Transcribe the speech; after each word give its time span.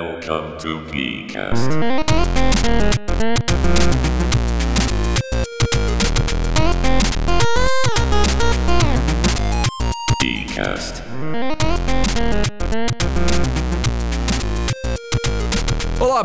Welcome 0.00 0.56
to 0.60 0.78
Geekcast. 0.92 1.74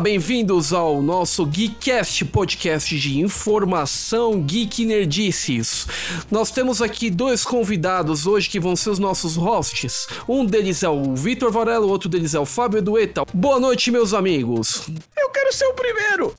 Bem-vindos 0.08 0.74
ao 0.74 1.00
nosso 1.00 1.46
Geekcast, 1.46 2.26
podcast 2.26 2.98
de 2.98 3.20
informação 3.20 4.38
geek 4.42 4.84
nerdices. 4.84 5.86
Nós 6.30 6.50
temos 6.50 6.82
aqui 6.82 7.08
dois 7.08 7.42
convidados 7.42 8.26
hoje 8.26 8.50
que 8.50 8.60
vão 8.60 8.76
ser 8.76 8.90
os 8.90 8.98
nossos 8.98 9.34
hosts. 9.34 10.06
Um 10.28 10.44
deles 10.44 10.82
é 10.82 10.90
o 10.90 11.14
Vitor 11.14 11.50
Varela, 11.50 11.86
o 11.86 11.88
outro 11.88 12.10
deles 12.10 12.34
é 12.34 12.38
o 12.38 12.44
Fábio 12.44 12.80
Edueta. 12.80 13.22
Boa 13.32 13.58
noite, 13.58 13.90
meus 13.90 14.12
amigos. 14.12 14.86
Eu 15.16 15.30
quero 15.30 15.50
ser 15.54 15.64
o 15.68 15.72
primeiro! 15.72 16.34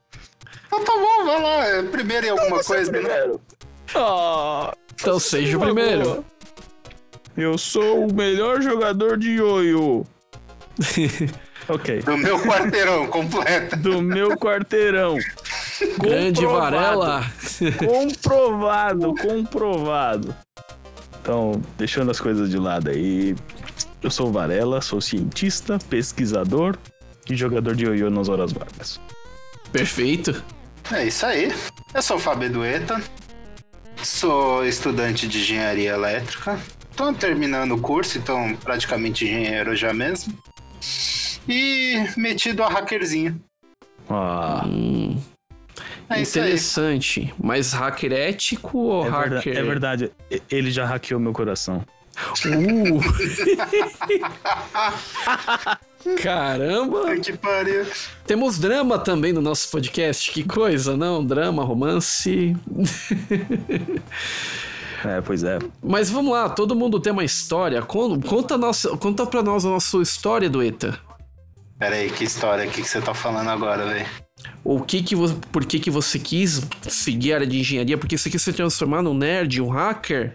Então 0.67 0.83
tá 0.83 0.93
bom, 0.93 1.25
vai 1.25 1.41
lá. 1.41 1.65
é 1.65 1.81
Primeiro 1.81 2.27
em 2.27 2.29
alguma 2.29 2.57
Você 2.61 2.71
é 2.71 2.75
coisa, 2.75 2.91
né? 2.91 2.99
primeiro. 2.99 3.41
Ah, 3.95 4.75
Então 4.93 5.19
seja 5.19 5.57
o 5.57 5.61
primeiro. 5.61 6.23
eu 7.35 7.57
sou 7.57 8.05
o 8.05 8.13
melhor 8.13 8.61
jogador 8.61 9.17
de 9.17 9.31
ioiô. 9.31 10.05
ok. 11.69 12.01
Do 12.01 12.17
meu 12.17 12.39
quarteirão 12.39 13.07
completo. 13.07 13.75
Do 13.77 14.01
meu 14.01 14.37
quarteirão. 14.37 15.17
Grande. 15.99 16.45
Varela. 16.45 17.25
Comprovado, 17.77 19.13
comprovado. 19.15 20.35
Então, 21.21 21.61
deixando 21.77 22.11
as 22.11 22.19
coisas 22.19 22.49
de 22.49 22.57
lado 22.57 22.89
aí, 22.89 23.35
eu 24.01 24.11
sou 24.11 24.29
o 24.29 24.31
Varela, 24.31 24.81
sou 24.81 25.01
cientista, 25.01 25.79
pesquisador 25.89 26.77
e 27.29 27.35
jogador 27.35 27.75
de 27.75 27.85
ioiô 27.85 28.09
nas 28.09 28.29
horas 28.29 28.53
vagas. 28.53 28.99
Perfeito. 29.71 30.43
É 30.91 31.05
isso 31.05 31.25
aí. 31.25 31.53
Eu 31.93 32.01
sou 32.01 32.17
o 32.17 32.19
Fábio 32.19 32.51
Dueta. 32.51 33.01
Sou 34.03 34.63
estudante 34.65 35.27
de 35.27 35.39
engenharia 35.39 35.93
elétrica. 35.93 36.59
Tô 36.95 37.11
terminando 37.11 37.71
o 37.71 37.81
curso, 37.81 38.17
então 38.19 38.55
praticamente 38.57 39.25
engenheiro 39.25 39.75
já 39.75 39.93
mesmo. 39.93 40.37
E 41.47 42.05
metido 42.17 42.63
a 42.63 42.69
hackerzinho. 42.69 43.39
Ah, 44.09 44.63
Hum, 44.65 45.17
É 46.09 46.21
interessante. 46.21 47.33
Mas 47.41 47.73
hacker 47.73 48.11
ético 48.13 48.77
ou 48.77 49.05
é, 49.05 49.09
hacker? 49.09 49.53
verdade, 49.53 49.57
é 49.57 49.63
verdade, 49.63 50.11
ele 50.49 50.71
já 50.71 50.85
hackeou 50.85 51.19
meu 51.19 51.33
coração. 51.33 51.83
Uh. 52.45 53.01
Caramba! 56.21 57.03
Ai, 57.07 57.19
que 57.19 57.33
pariu. 57.33 57.83
Temos 58.27 58.59
drama 58.59 58.99
também 58.99 59.33
no 59.33 59.41
nosso 59.41 59.69
podcast. 59.71 60.29
Que 60.31 60.43
coisa, 60.43 60.95
não? 60.95 61.25
Drama, 61.25 61.63
romance. 61.63 62.55
É, 65.03 65.21
pois 65.21 65.43
é. 65.43 65.59
Mas 65.83 66.09
vamos 66.09 66.31
lá, 66.31 66.49
todo 66.49 66.75
mundo 66.75 66.99
tem 66.99 67.13
uma 67.13 67.23
história. 67.23 67.79
Con- 67.83 68.19
Conta, 68.21 68.57
nossa, 68.57 68.97
conta 68.97 69.23
pra 69.27 69.43
nós 69.43 69.63
a 69.63 69.69
nossa 69.69 69.97
história 69.97 70.49
do 70.49 70.63
ETA. 70.63 70.97
Pera 71.85 71.97
aí, 71.97 72.09
que 72.09 72.23
história 72.23 72.63
aqui 72.63 72.81
que 72.81 72.89
você 72.89 72.99
tá 72.99 73.13
falando 73.13 73.47
agora, 73.47 73.85
velho? 73.85 74.07
O 74.63 74.81
que 74.81 75.03
que 75.03 75.15
você, 75.15 75.35
por 75.51 75.63
que 75.63 75.79
que 75.79 75.91
você 75.91 76.17
quis 76.17 76.67
seguir 76.81 77.33
a 77.33 77.35
área 77.35 77.45
de 77.45 77.59
engenharia? 77.59 77.95
Porque 77.95 78.17
você 78.17 78.27
quis 78.27 78.41
se 78.41 78.51
transformar 78.51 79.03
num 79.03 79.13
nerd, 79.13 79.61
um 79.61 79.69
hacker? 79.69 80.33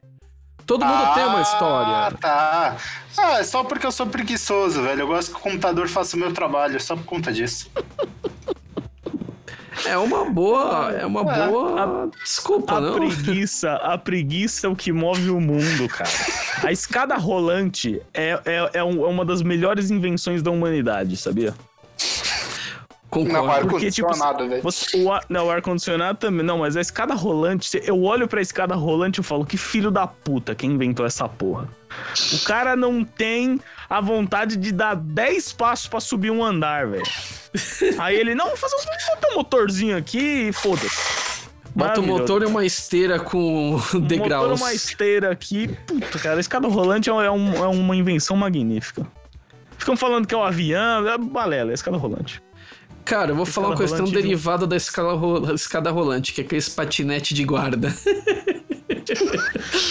Todo 0.64 0.86
mundo 0.86 1.12
tem 1.12 1.24
uma 1.24 1.42
história. 1.42 2.06
Ah, 2.06 2.12
tá. 2.12 2.76
Ah, 3.18 3.40
é 3.40 3.42
só 3.42 3.64
porque 3.64 3.84
eu 3.84 3.90
sou 3.90 4.06
preguiçoso, 4.06 4.80
velho. 4.80 5.00
Eu 5.00 5.08
gosto 5.08 5.32
que 5.32 5.38
o 5.38 5.42
computador 5.42 5.88
faça 5.88 6.16
o 6.16 6.20
meu 6.20 6.32
trabalho, 6.32 6.80
só 6.80 6.94
por 6.94 7.04
conta 7.04 7.32
disso. 7.32 7.68
É 9.86 9.96
uma 9.96 10.24
boa, 10.30 10.92
é 10.92 11.04
uma 11.06 11.20
É, 11.20 11.48
boa 11.48 12.10
desculpa, 12.22 12.74
A 12.76 12.80
não? 12.80 12.94
preguiça, 12.94 13.72
a 13.74 13.96
preguiça 13.98 14.66
é 14.66 14.70
o 14.70 14.76
que 14.76 14.92
move 14.92 15.30
o 15.30 15.40
mundo, 15.40 15.88
cara. 15.88 16.10
A 16.64 16.70
escada 16.72 17.16
rolante 17.16 18.00
é, 18.12 18.40
é, 18.44 18.70
é, 18.74 18.84
um- 18.84 19.04
é 19.04 19.08
uma 19.08 19.24
das 19.24 19.42
melhores 19.42 19.90
invenções 19.90 20.42
da 20.42 20.50
humanidade, 20.50 21.16
sabia? 21.16 21.54
Não, 23.12 23.24
Concordo. 23.24 23.80
Tipo, 23.80 24.06
ar-condicionado, 24.08 24.48
velho. 24.48 24.62
Você, 24.62 25.02
o, 25.02 25.12
ar- 25.12 25.24
não, 25.28 25.46
o 25.46 25.50
ar-condicionado 25.50 26.18
também. 26.18 26.46
Não, 26.46 26.58
mas 26.58 26.76
a 26.76 26.80
escada 26.80 27.14
rolante, 27.14 27.80
eu 27.84 28.02
olho 28.04 28.28
pra 28.28 28.40
escada 28.40 28.74
rolante 28.76 29.20
e 29.20 29.24
falo, 29.24 29.44
que 29.44 29.56
filho 29.56 29.90
da 29.90 30.06
puta 30.06 30.54
quem 30.54 30.70
inventou 30.72 31.04
essa 31.04 31.28
porra. 31.28 31.68
O 32.32 32.44
cara 32.44 32.76
não 32.76 33.04
tem 33.04 33.60
a 33.88 34.00
vontade 34.00 34.56
de 34.56 34.70
dar 34.70 34.94
10 34.94 35.52
passos 35.54 35.88
pra 35.88 35.98
subir 35.98 36.30
um 36.30 36.44
andar, 36.44 36.86
velho. 36.86 37.02
Aí 37.98 38.16
ele, 38.16 38.34
não, 38.34 38.46
vou 38.46 38.56
fazer 38.56 38.76
um, 38.76 38.78
vou 38.78 39.16
botar 39.16 39.28
um 39.32 39.34
motorzinho 39.38 39.96
aqui 39.96 40.48
e 40.48 40.52
foda-se. 40.52 41.40
Bota 41.74 42.00
o 42.00 42.02
motor 42.04 42.42
e 42.42 42.46
uma 42.46 42.64
esteira 42.64 43.18
com 43.18 43.80
Um 43.94 44.00
degraus. 44.00 44.42
motor, 44.50 44.56
uma 44.56 44.72
esteira 44.74 45.30
aqui. 45.32 45.68
Puta, 45.86 46.18
cara, 46.18 46.36
a 46.36 46.40
escada 46.40 46.68
rolante 46.68 47.08
é, 47.10 47.30
um- 47.30 47.54
é 47.64 47.66
uma 47.68 47.96
invenção 47.96 48.36
magnífica. 48.36 49.04
Ficam 49.78 49.96
falando 49.96 50.26
que 50.26 50.34
é 50.34 50.38
o 50.38 50.42
avião, 50.42 51.08
é 51.08 51.16
balela, 51.16 51.70
é 51.70 51.72
a 51.72 51.74
escada 51.74 51.96
rolante. 51.96 52.40
Cara, 53.10 53.32
eu 53.32 53.36
vou 53.36 53.44
falar 53.44 53.68
uma 53.70 53.76
questão 53.76 54.04
derivada 54.04 54.66
da 54.68 54.76
escala 54.76 55.14
ro- 55.14 55.52
escada 55.52 55.90
rolante, 55.90 56.32
que 56.32 56.40
é 56.40 56.44
aquele 56.44 56.62
patinete 56.70 57.34
de 57.34 57.44
guarda. 57.44 57.92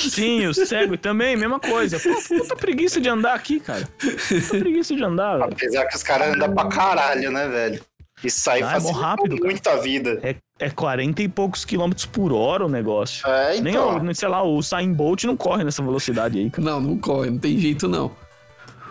Sim, 0.10 0.48
o 0.48 0.54
cego 0.54 0.98
também, 0.98 1.36
mesma 1.36 1.60
coisa. 1.60 2.00
Pô, 2.00 2.10
puta 2.38 2.56
preguiça 2.56 3.02
de 3.02 3.10
andar 3.10 3.34
aqui, 3.34 3.60
cara. 3.60 3.88
Puta 4.00 4.58
preguiça 4.60 4.96
de 4.96 5.04
andar, 5.04 5.38
velho. 5.40 5.52
Apesar 5.52 5.86
que 5.86 5.96
os 5.98 6.04
caras 6.04 6.34
andam 6.36 6.54
pra 6.54 6.66
caralho, 6.68 7.30
né, 7.32 7.48
velho? 7.48 7.82
Isso 8.24 8.50
aí 8.50 8.62
Ah, 8.64 8.68
é 8.68 8.72
faz 8.72 8.84
mó 8.84 8.92
rápido, 8.92 9.36
cara. 9.38 9.50
muita 9.50 9.78
vida. 9.82 10.20
É, 10.24 10.36
é 10.60 10.70
40 10.70 11.22
e 11.22 11.28
poucos 11.30 11.64
quilômetros 11.64 12.06
por 12.06 12.34
hora 12.34 12.66
o 12.66 12.70
negócio. 12.70 13.26
É, 13.28 13.60
Nem, 13.62 13.74
então. 13.74 13.98
o, 14.02 14.16
sei 14.16 14.28
lá, 14.28 14.42
o 14.44 14.56
Usain 14.56 14.92
Bolt 14.94 15.24
não 15.26 15.38
corre 15.38 15.64
nessa 15.64 15.82
velocidade 15.84 16.38
aí, 16.40 16.50
cara. 16.50 16.64
Não, 16.70 16.82
não 16.82 16.98
corre, 16.98 17.30
não 17.30 17.38
tem 17.38 17.58
jeito 17.58 17.88
não. 17.88 18.12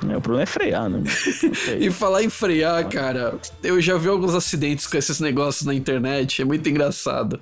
É, 0.06 0.16
o 0.16 0.20
problema 0.20 0.42
é 0.42 0.46
frear, 0.46 0.88
né? 0.88 1.02
E 1.80 1.90
falar 1.90 2.22
em 2.22 2.28
frear, 2.28 2.88
cara, 2.88 3.34
eu 3.62 3.80
já 3.80 3.96
vi 3.96 4.08
alguns 4.08 4.34
acidentes 4.34 4.86
com 4.86 4.96
esses 4.96 5.18
negócios 5.18 5.66
na 5.66 5.74
internet, 5.74 6.42
é 6.42 6.44
muito 6.44 6.68
engraçado. 6.68 7.40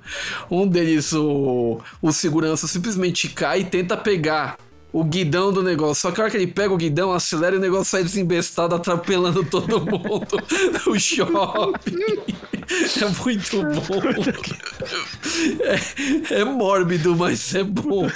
Um 0.49 0.67
deles, 0.67 1.13
o, 1.13 1.79
o 2.01 2.11
segurança 2.11 2.67
simplesmente 2.67 3.29
cai 3.29 3.61
e 3.61 3.65
tenta 3.65 3.95
pegar 3.95 4.57
o 4.91 5.03
guidão 5.03 5.53
do 5.53 5.61
negócio. 5.61 6.01
Só 6.01 6.11
que 6.11 6.19
a 6.19 6.23
hora 6.23 6.31
que 6.31 6.37
ele 6.37 6.47
pega 6.47 6.73
o 6.73 6.77
guidão, 6.77 7.13
acelera 7.13 7.55
e 7.55 7.59
o 7.59 7.61
negócio 7.61 7.85
sai 7.85 8.03
desembestado, 8.03 8.73
atropelando 8.73 9.43
todo 9.43 9.79
mundo 9.85 10.41
no 10.85 10.99
shopping. 10.99 12.56
É 12.69 13.23
muito 13.23 13.61
bom. 13.87 14.23
É, 16.29 16.39
é 16.41 16.43
mórbido, 16.43 17.15
mas 17.15 17.55
é 17.55 17.63
bom. 17.63 18.07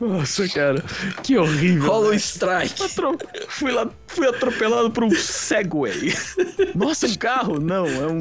Nossa, 0.00 0.48
cara, 0.48 0.82
que 1.22 1.36
horrível. 1.38 1.92
O 1.92 2.02
velho. 2.04 2.14
strike. 2.14 2.82
Atro- 2.82 3.18
Fui, 3.48 3.70
lá, 3.70 3.88
fui 4.08 4.26
atropelado 4.28 4.90
por 4.90 5.04
um 5.04 5.10
Segway. 5.10 6.12
Nossa, 6.74 7.06
um 7.06 7.14
carro? 7.14 7.60
Não, 7.60 7.86
é 7.86 8.06
um, 8.08 8.18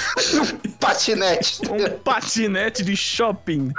Patinete. 0.80 1.60
um 1.70 1.98
patinete 1.98 2.82
de 2.82 2.96
shopping. 2.96 3.72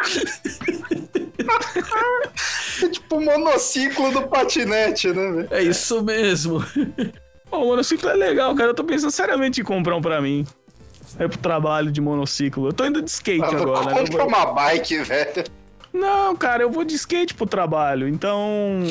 É 2.83 2.87
tipo 2.89 3.17
o 3.17 3.25
monociclo 3.25 4.11
do 4.11 4.23
patinete, 4.27 5.07
né, 5.07 5.31
velho? 5.31 5.47
É 5.51 5.63
isso 5.63 6.03
mesmo. 6.03 6.63
Pô, 7.49 7.57
o 7.57 7.65
monociclo 7.67 8.09
é 8.09 8.13
legal, 8.13 8.53
cara. 8.55 8.69
Eu 8.69 8.75
tô 8.75 8.83
pensando 8.83 9.11
seriamente 9.11 9.61
em 9.61 9.63
comprar 9.63 9.95
um 9.95 10.01
pra 10.01 10.21
mim. 10.21 10.45
É 11.19 11.27
pro 11.27 11.37
trabalho 11.37 11.91
de 11.91 11.99
monociclo. 12.01 12.67
Eu 12.69 12.73
tô 12.73 12.85
indo 12.85 13.01
de 13.01 13.09
skate 13.11 13.43
agora, 13.43 13.85
né? 13.85 13.91
Eu 14.01 14.05
Compra 14.05 14.17
vou- 14.19 14.27
uma 14.27 14.45
bike, 14.47 14.99
velho. 15.03 15.43
Não, 15.93 16.35
cara, 16.35 16.63
eu 16.63 16.71
vou 16.71 16.83
de 16.85 16.95
skate 16.95 17.33
pro 17.33 17.45
trabalho, 17.45 18.07
então. 18.07 18.83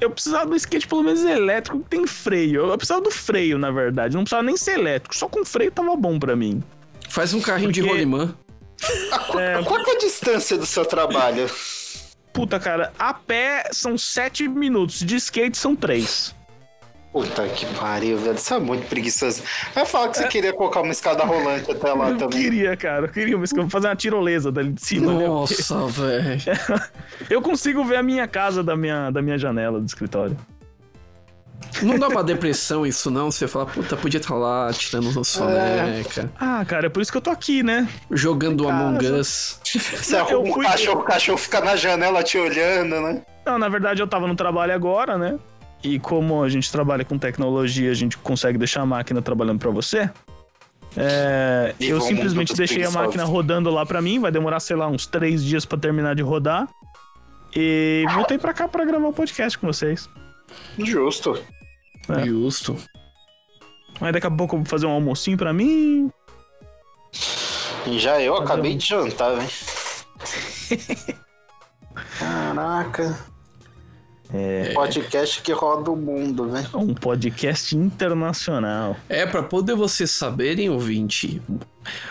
Eu 0.00 0.10
precisava 0.10 0.46
do 0.46 0.56
skate 0.56 0.86
pelo 0.86 1.02
menos 1.02 1.24
elétrico 1.24 1.78
que 1.80 1.88
tem 1.88 2.06
freio. 2.06 2.66
Eu 2.66 2.76
precisava 2.76 3.00
do 3.00 3.10
freio, 3.10 3.58
na 3.58 3.70
verdade. 3.70 4.14
Não 4.16 4.24
precisava 4.24 4.42
nem 4.42 4.56
ser 4.56 4.78
elétrico. 4.78 5.16
Só 5.16 5.28
com 5.28 5.44
freio 5.44 5.70
tava 5.70 5.94
bom 5.96 6.18
pra 6.18 6.36
mim. 6.36 6.62
Faz 7.08 7.34
um 7.34 7.40
carrinho 7.40 7.72
de 7.72 7.80
Porque- 7.80 7.92
rolimã. 7.94 8.34
É, 9.38 9.62
Qual 9.62 9.78
é 9.78 9.90
a 9.94 9.98
distância 9.98 10.56
do 10.56 10.64
seu 10.64 10.84
trabalho? 10.86 11.46
puta, 12.32 12.58
cara, 12.58 12.92
a 12.98 13.12
pé 13.12 13.68
são 13.72 13.98
7 13.98 14.48
minutos, 14.48 15.00
de 15.00 15.16
skate 15.16 15.58
são 15.58 15.76
3. 15.76 16.34
Puta 17.12 17.44
que 17.48 17.66
pariu, 17.74 18.16
velho. 18.16 18.38
Você 18.38 18.54
é 18.54 18.58
muito 18.60 18.86
preguiçoso. 18.86 19.42
Vai 19.74 19.84
falar 19.84 20.10
que 20.10 20.18
você 20.18 20.28
queria 20.28 20.52
colocar 20.52 20.80
uma 20.80 20.92
escada 20.92 21.24
rolante 21.24 21.68
até 21.70 21.92
lá 21.92 22.10
Eu 22.10 22.16
também. 22.18 22.38
queria, 22.40 22.76
cara, 22.76 23.06
eu 23.06 23.08
queria 23.10 23.36
mas 23.36 23.50
eu 23.50 23.62
vou 23.62 23.68
fazer 23.70 23.88
uma 23.88 23.96
tirolesa 23.96 24.52
dali 24.52 24.72
de 24.72 24.80
cima. 24.80 25.12
né? 25.12 25.26
Nossa, 25.26 25.86
velho. 25.88 26.40
Eu 27.28 27.42
consigo 27.42 27.84
ver 27.84 27.96
a 27.96 28.02
minha 28.02 28.28
casa 28.28 28.62
da 28.62 28.76
minha, 28.76 29.10
da 29.10 29.20
minha 29.20 29.36
janela 29.36 29.80
do 29.80 29.86
escritório. 29.86 30.36
Não 31.82 31.98
dá 31.98 32.08
uma 32.08 32.22
depressão 32.24 32.86
isso, 32.86 33.10
não? 33.10 33.30
Você 33.30 33.46
fala, 33.48 33.66
puta, 33.66 33.96
podia 33.96 34.18
estar 34.18 34.34
lá 34.34 34.72
tirando 34.72 35.08
uma 35.10 35.24
soneca, 35.24 36.30
Ah, 36.38 36.64
cara, 36.66 36.86
é 36.86 36.88
por 36.88 37.00
isso 37.02 37.10
que 37.12 37.18
eu 37.18 37.22
tô 37.22 37.30
aqui, 37.30 37.62
né? 37.62 37.88
jogando 38.10 38.64
Em 38.64 38.66
casa. 38.68 38.82
Among 38.84 39.06
Us. 39.20 39.60
Você 39.64 40.16
arruma 40.16 40.32
Eu 40.32 40.42
um 40.44 40.52
fui- 40.52 40.64
cachorro, 40.64 41.00
o 41.00 41.04
cachorro 41.04 41.38
fica 41.38 41.60
na 41.60 41.74
janela 41.76 42.22
te 42.22 42.38
olhando, 42.38 43.00
né? 43.00 43.22
Não, 43.46 43.58
na 43.58 43.68
verdade 43.68 44.00
eu 44.02 44.06
tava 44.06 44.26
no 44.26 44.34
trabalho 44.36 44.72
agora, 44.74 45.16
né? 45.18 45.38
E 45.82 45.98
como 45.98 46.42
a 46.42 46.48
gente 46.48 46.70
trabalha 46.70 47.04
com 47.04 47.18
tecnologia, 47.18 47.90
a 47.90 47.94
gente 47.94 48.16
consegue 48.18 48.58
deixar 48.58 48.82
a 48.82 48.86
máquina 48.86 49.20
trabalhando 49.22 49.58
para 49.58 49.70
você. 49.70 50.10
É, 50.96 51.74
eu 51.78 52.00
simplesmente 52.00 52.52
deixei 52.54 52.84
a 52.84 52.90
máquina 52.90 53.24
rodando 53.24 53.70
lá 53.70 53.86
para 53.86 54.02
mim, 54.02 54.18
vai 54.18 54.32
demorar, 54.32 54.58
sei 54.60 54.74
lá, 54.76 54.88
uns 54.88 55.06
três 55.06 55.44
dias 55.44 55.64
para 55.64 55.78
terminar 55.78 56.14
de 56.14 56.22
rodar. 56.22 56.68
E 57.54 58.04
voltei 58.14 58.38
para 58.38 58.52
cá 58.52 58.68
para 58.68 58.84
gravar 58.84 59.08
o 59.08 59.12
podcast 59.12 59.58
com 59.58 59.66
vocês. 59.66 60.08
Justo. 60.78 61.40
É. 62.08 62.26
Justo. 62.26 62.76
Aí 64.00 64.12
daqui 64.12 64.26
a 64.26 64.30
pouco 64.30 64.54
eu 64.56 64.60
vou 64.60 64.66
fazer 64.66 64.86
um 64.86 64.90
almocinho 64.90 65.36
para 65.36 65.52
mim. 65.52 66.10
E 67.86 67.98
já 67.98 68.20
eu 68.20 68.34
Fazer 68.34 68.44
acabei 68.44 68.74
um- 68.74 68.78
de 68.78 68.86
jantar, 68.86 69.34
velho. 69.36 69.48
Caraca. 72.18 73.18
É. 74.32 74.72
Podcast 74.74 75.42
que 75.42 75.52
roda 75.52 75.90
o 75.90 75.96
mundo, 75.96 76.48
velho. 76.50 76.68
Um 76.74 76.94
podcast 76.94 77.76
internacional. 77.76 78.96
É, 79.08 79.26
pra 79.26 79.42
poder 79.42 79.74
vocês 79.74 80.10
saberem, 80.10 80.70
ouvinte, 80.70 81.42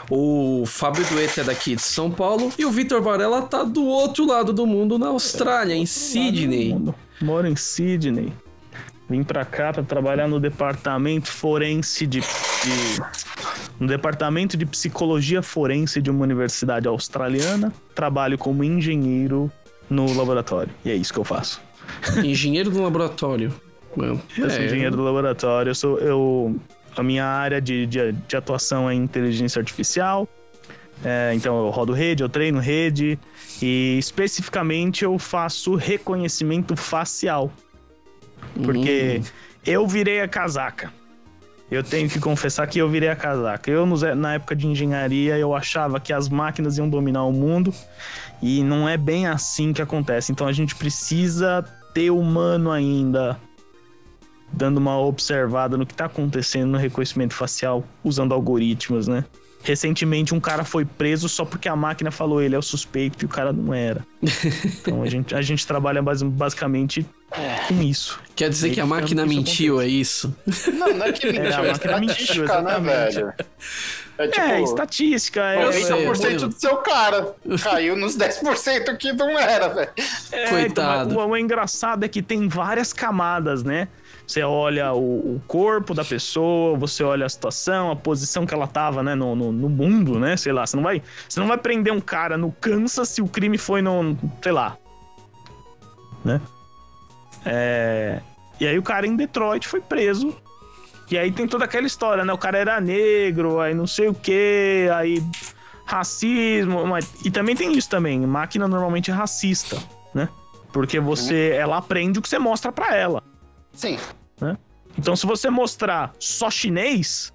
o 0.09 0.63
Fábio 0.65 1.05
Dueta 1.05 1.41
é 1.41 1.43
daqui 1.45 1.75
de 1.75 1.81
São 1.81 2.11
Paulo 2.11 2.51
e 2.57 2.65
o 2.65 2.71
Vitor 2.71 3.01
Varela 3.01 3.41
tá 3.43 3.63
do 3.63 3.85
outro 3.85 4.25
lado 4.27 4.51
do 4.51 4.65
mundo, 4.67 4.99
na 4.99 5.07
Austrália, 5.07 5.73
em 5.73 5.85
Sydney. 5.85 6.75
Moro 7.21 7.47
em 7.47 7.55
Sydney. 7.55 8.33
Vim 9.09 9.23
pra 9.23 9.43
cá 9.45 9.73
pra 9.73 9.81
trabalhar 9.81 10.27
no 10.27 10.39
departamento 10.39 11.31
forense 11.31 12.05
de, 12.05 12.19
de- 12.19 13.01
no 13.79 13.87
departamento 13.87 14.55
de 14.55 14.65
psicologia 14.65 15.41
forense 15.41 16.01
de 16.01 16.11
uma 16.11 16.23
universidade 16.23 16.87
australiana. 16.87 17.73
Trabalho 17.95 18.37
como 18.37 18.63
engenheiro 18.63 19.51
no 19.89 20.13
laboratório. 20.15 20.71
E 20.85 20.91
é 20.91 20.95
isso 20.95 21.11
que 21.11 21.17
eu 21.19 21.23
faço. 21.23 21.59
Engenheiro 22.23 22.69
do 22.69 22.81
laboratório. 22.81 23.53
Mano, 23.95 24.21
Eu 24.37 24.49
sou 24.49 24.59
é, 24.59 24.65
engenheiro 24.65 24.95
do 24.95 25.03
laboratório. 25.03 25.69
Eu 25.69 25.75
sou 25.75 25.99
eu 25.99 26.55
a 26.95 27.03
minha 27.03 27.25
área 27.25 27.61
de, 27.61 27.85
de, 27.85 28.11
de 28.11 28.35
atuação 28.35 28.89
é 28.89 28.93
inteligência 28.93 29.59
artificial. 29.59 30.27
É, 31.03 31.31
então 31.33 31.57
eu 31.65 31.69
rodo 31.69 31.93
rede, 31.93 32.23
eu 32.23 32.27
treino 32.27 32.59
rede 32.59 33.17
e 33.61 33.97
especificamente 33.97 35.05
eu 35.05 35.17
faço 35.17 35.75
reconhecimento 35.75 36.75
facial. 36.75 37.51
Porque 38.61 39.21
eu 39.65 39.87
virei 39.87 40.21
a 40.21 40.27
casaca. 40.27 40.91
Eu 41.71 41.83
tenho 41.83 42.09
que 42.09 42.19
confessar 42.19 42.67
que 42.67 42.79
eu 42.79 42.89
virei 42.89 43.09
a 43.09 43.15
casaca. 43.15 43.69
Eu, 43.69 43.85
na 44.15 44.33
época 44.33 44.55
de 44.55 44.67
engenharia, 44.67 45.37
eu 45.37 45.53
achava 45.53 45.99
que 45.99 46.11
as 46.11 46.27
máquinas 46.27 46.77
iam 46.77 46.89
dominar 46.89 47.23
o 47.25 47.31
mundo 47.31 47.73
e 48.41 48.63
não 48.63 48.89
é 48.89 48.97
bem 48.97 49.27
assim 49.27 49.71
que 49.71 49.81
acontece. 49.81 50.31
Então 50.31 50.47
a 50.47 50.51
gente 50.51 50.75
precisa 50.75 51.63
ter 51.99 52.11
humano 52.11 52.71
ainda 52.71 53.37
dando 54.53 54.77
uma 54.77 54.97
observada 54.97 55.75
no 55.75 55.85
que 55.85 55.93
tá 55.93 56.05
acontecendo 56.05 56.69
no 56.71 56.77
reconhecimento 56.77 57.33
facial 57.33 57.83
usando 58.01 58.33
algoritmos, 58.33 59.05
né? 59.09 59.25
Recentemente 59.61 60.33
um 60.33 60.39
cara 60.39 60.63
foi 60.63 60.85
preso 60.85 61.27
só 61.27 61.43
porque 61.43 61.67
a 61.67 61.75
máquina 61.75 62.09
falou 62.09 62.41
ele 62.41 62.55
é 62.55 62.57
o 62.57 62.61
suspeito 62.61 63.21
e 63.21 63.25
o 63.25 63.27
cara 63.27 63.51
não 63.51 63.73
era. 63.73 64.05
Então 64.79 65.03
a 65.03 65.07
gente, 65.07 65.35
a 65.35 65.41
gente 65.41 65.67
trabalha 65.67 66.01
basi- 66.01 66.23
basicamente 66.23 67.05
com 67.67 67.81
isso. 67.81 68.17
Quer 68.33 68.49
dizer 68.49 68.69
que 68.69 68.79
a 68.79 68.85
máquina 68.85 69.25
mentiu, 69.25 69.81
é 69.81 69.87
isso? 69.87 70.33
Não, 70.73 70.93
não 70.95 71.05
é 71.05 71.11
que 71.11 71.25
mentiu, 71.25 71.43
É, 71.43 71.53
a 71.53 71.65
é, 71.65 71.71
máquina 71.73 71.99
mentiu, 71.99 72.45
né, 72.45 72.79
velho? 72.79 73.33
É 74.19 74.27
tipo, 74.27 74.45
é, 74.45 74.61
estatística, 74.61 75.41
é, 75.41 75.63
Eu 75.63 75.71
sei, 75.71 76.05
90% 76.05 76.47
do 76.49 76.51
seu 76.51 76.75
cara 76.77 77.33
caiu 77.63 77.95
nos 77.95 78.17
10% 78.17 78.97
que 78.97 79.13
não 79.13 79.39
era, 79.39 79.69
velho. 79.69 79.89
É, 80.29 80.49
Coitado. 80.49 81.13
então, 81.13 81.25
o, 81.25 81.31
o 81.31 81.37
engraçado 81.37 82.03
é 82.03 82.09
que 82.09 82.21
tem 82.21 82.49
várias 82.49 82.91
camadas, 82.91 83.63
né? 83.63 83.87
Você 84.27 84.43
olha 84.43 84.91
o, 84.91 85.35
o 85.35 85.41
corpo 85.47 85.93
da 85.93 86.03
pessoa, 86.03 86.77
você 86.77 87.01
olha 87.01 87.25
a 87.25 87.29
situação, 87.29 87.91
a 87.91 87.95
posição 87.95 88.45
que 88.45 88.53
ela 88.53 88.67
tava, 88.67 89.01
né, 89.01 89.15
no, 89.15 89.33
no, 89.37 89.53
no 89.53 89.69
mundo, 89.69 90.19
né? 90.19 90.35
Sei 90.35 90.51
lá, 90.51 90.67
você 90.67 90.75
não 90.75 90.83
vai, 90.83 91.01
você 91.27 91.39
não 91.39 91.47
vai 91.47 91.57
prender 91.57 91.93
um 91.93 92.01
cara 92.01 92.37
no 92.37 92.51
Kansas 92.51 93.07
se 93.07 93.21
o 93.21 93.27
crime 93.27 93.57
foi 93.57 93.81
no, 93.81 94.17
sei 94.43 94.51
lá, 94.51 94.77
né? 96.25 96.41
É, 97.45 98.19
e 98.59 98.67
aí 98.67 98.77
o 98.77 98.83
cara 98.83 99.07
em 99.07 99.15
Detroit 99.15 99.65
foi 99.65 99.79
preso. 99.79 100.35
E 101.09 101.17
aí 101.17 101.31
tem 101.31 101.47
toda 101.47 101.65
aquela 101.65 101.87
história, 101.87 102.23
né? 102.23 102.31
O 102.31 102.37
cara 102.37 102.57
era 102.57 102.79
negro, 102.79 103.59
aí 103.59 103.73
não 103.73 103.87
sei 103.87 104.07
o 104.07 104.13
que, 104.13 104.87
aí 104.93 105.23
racismo, 105.85 106.85
mas, 106.85 107.09
e 107.25 107.31
também 107.31 107.55
tem 107.55 107.75
isso 107.75 107.89
também, 107.89 108.19
máquina 108.19 108.67
normalmente 108.67 109.09
é 109.09 109.13
racista, 109.13 109.75
né? 110.13 110.29
Porque 110.71 110.99
você, 110.99 111.53
ela 111.57 111.77
aprende 111.77 112.19
o 112.19 112.21
que 112.21 112.29
você 112.29 112.37
mostra 112.37 112.71
pra 112.71 112.95
ela. 112.95 113.23
Sim. 113.73 113.97
Então 114.95 115.15
se 115.15 115.25
você 115.25 115.49
mostrar 115.49 116.13
só 116.19 116.51
chinês, 116.51 117.33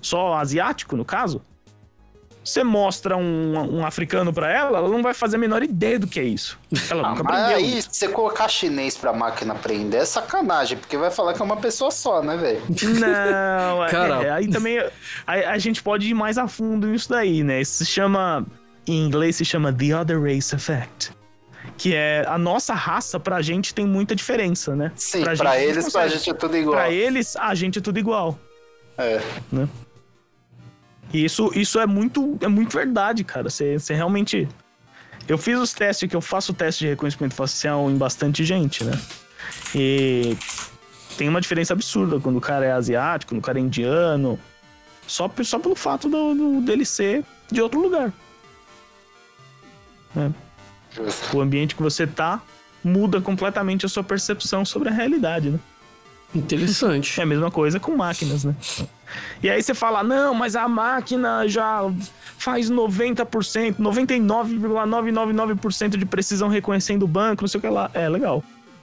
só 0.00 0.34
asiático 0.34 0.96
no 0.96 1.04
caso, 1.04 1.42
você 2.48 2.62
mostra 2.62 3.16
um, 3.16 3.78
um 3.78 3.84
africano 3.86 4.32
pra 4.32 4.50
ela, 4.52 4.78
ela 4.78 4.88
não 4.88 5.02
vai 5.02 5.12
fazer 5.12 5.36
a 5.36 5.38
menor 5.38 5.62
ideia 5.62 5.98
do 5.98 6.06
que 6.06 6.20
é 6.20 6.22
isso. 6.24 6.58
Ela 6.88 7.06
Ah, 7.08 7.10
nunca 7.10 7.22
mas 7.24 7.40
aprendeu. 7.42 7.56
aí, 7.56 7.82
se 7.82 7.88
você 7.90 8.08
colocar 8.08 8.48
chinês 8.48 8.96
pra 8.96 9.12
máquina 9.12 9.52
aprender, 9.54 9.96
é 9.98 10.04
sacanagem, 10.04 10.78
porque 10.78 10.96
vai 10.96 11.10
falar 11.10 11.34
que 11.34 11.42
é 11.42 11.44
uma 11.44 11.56
pessoa 11.56 11.90
só, 11.90 12.22
né, 12.22 12.36
velho? 12.36 12.62
Não, 13.00 13.84
é- 13.84 13.90
Cara. 13.90 14.22
é, 14.22 14.30
aí 14.30 14.48
também 14.48 14.78
a, 15.26 15.32
a 15.50 15.58
gente 15.58 15.82
pode 15.82 16.08
ir 16.08 16.14
mais 16.14 16.38
a 16.38 16.46
fundo 16.46 16.86
nisso 16.86 17.08
daí, 17.10 17.42
né? 17.42 17.60
Isso 17.60 17.84
se 17.84 17.86
chama, 17.86 18.46
em 18.86 19.04
inglês 19.04 19.36
se 19.36 19.44
chama 19.44 19.72
The 19.72 19.94
Other 19.96 20.22
Race 20.22 20.54
Effect. 20.54 21.10
Que 21.76 21.94
é 21.94 22.24
a 22.28 22.38
nossa 22.38 22.72
raça 22.74 23.18
pra 23.18 23.42
gente 23.42 23.74
tem 23.74 23.84
muita 23.84 24.14
diferença, 24.14 24.74
né? 24.76 24.92
Sim, 24.94 25.22
Pra 25.24 25.34
pra, 25.34 25.34
gente, 25.34 25.46
a 25.46 25.58
gente 25.66 25.70
eles, 25.78 25.92
pra 25.92 26.08
gente 26.08 26.30
é 26.30 26.34
tudo 26.34 26.56
igual. 26.56 26.76
Pra 26.76 26.90
eles, 26.90 27.36
a 27.36 27.54
gente 27.54 27.78
é 27.78 27.82
tudo 27.82 27.98
igual. 27.98 28.38
É. 28.96 29.20
E 31.16 31.24
isso, 31.24 31.50
isso 31.54 31.80
é 31.80 31.86
muito 31.86 32.36
é 32.42 32.48
muito 32.48 32.76
verdade, 32.76 33.24
cara. 33.24 33.48
Você 33.48 33.78
você 33.78 33.94
realmente. 33.94 34.46
Eu 35.26 35.38
fiz 35.38 35.58
os 35.58 35.72
testes, 35.72 36.08
que 36.08 36.14
eu 36.14 36.20
faço 36.20 36.52
teste 36.52 36.84
de 36.84 36.90
reconhecimento 36.90 37.34
facial 37.34 37.90
em 37.90 37.96
bastante 37.96 38.44
gente, 38.44 38.84
né? 38.84 38.92
E 39.74 40.36
tem 41.16 41.28
uma 41.28 41.40
diferença 41.40 41.72
absurda 41.72 42.20
quando 42.20 42.36
o 42.36 42.40
cara 42.40 42.66
é 42.66 42.72
asiático, 42.72 43.32
quando 43.32 43.40
o 43.40 43.44
cara 43.44 43.58
é 43.58 43.62
indiano. 43.62 44.38
Só, 45.06 45.30
só 45.42 45.58
pelo 45.58 45.74
fato 45.74 46.08
do, 46.08 46.34
do- 46.34 46.60
dele 46.60 46.84
ser 46.84 47.24
de 47.50 47.60
outro 47.62 47.80
lugar. 47.80 48.12
Justo. 50.94 51.36
O 51.36 51.40
ambiente 51.40 51.74
que 51.74 51.82
você 51.82 52.06
tá 52.06 52.40
muda 52.84 53.20
completamente 53.20 53.84
a 53.86 53.88
sua 53.88 54.04
percepção 54.04 54.64
sobre 54.64 54.88
a 54.88 54.92
realidade, 54.92 55.50
né? 55.50 55.58
Interessante. 56.36 57.20
É 57.20 57.22
a 57.22 57.26
mesma 57.26 57.50
coisa 57.50 57.80
com 57.80 57.96
máquinas, 57.96 58.44
né? 58.44 58.54
E 59.42 59.48
aí 59.48 59.62
você 59.62 59.72
fala, 59.74 60.02
não, 60.02 60.34
mas 60.34 60.54
a 60.56 60.68
máquina 60.68 61.48
já 61.48 61.82
faz 62.38 62.70
90%, 62.70 63.76
99,999% 63.78 65.96
de 65.96 66.04
precisão 66.04 66.48
reconhecendo 66.48 67.04
o 67.04 67.08
banco, 67.08 67.42
não 67.42 67.48
sei 67.48 67.58
o 67.58 67.62
que 67.62 67.68
lá. 67.68 67.90
É, 67.94 68.08
legal. 68.08 68.42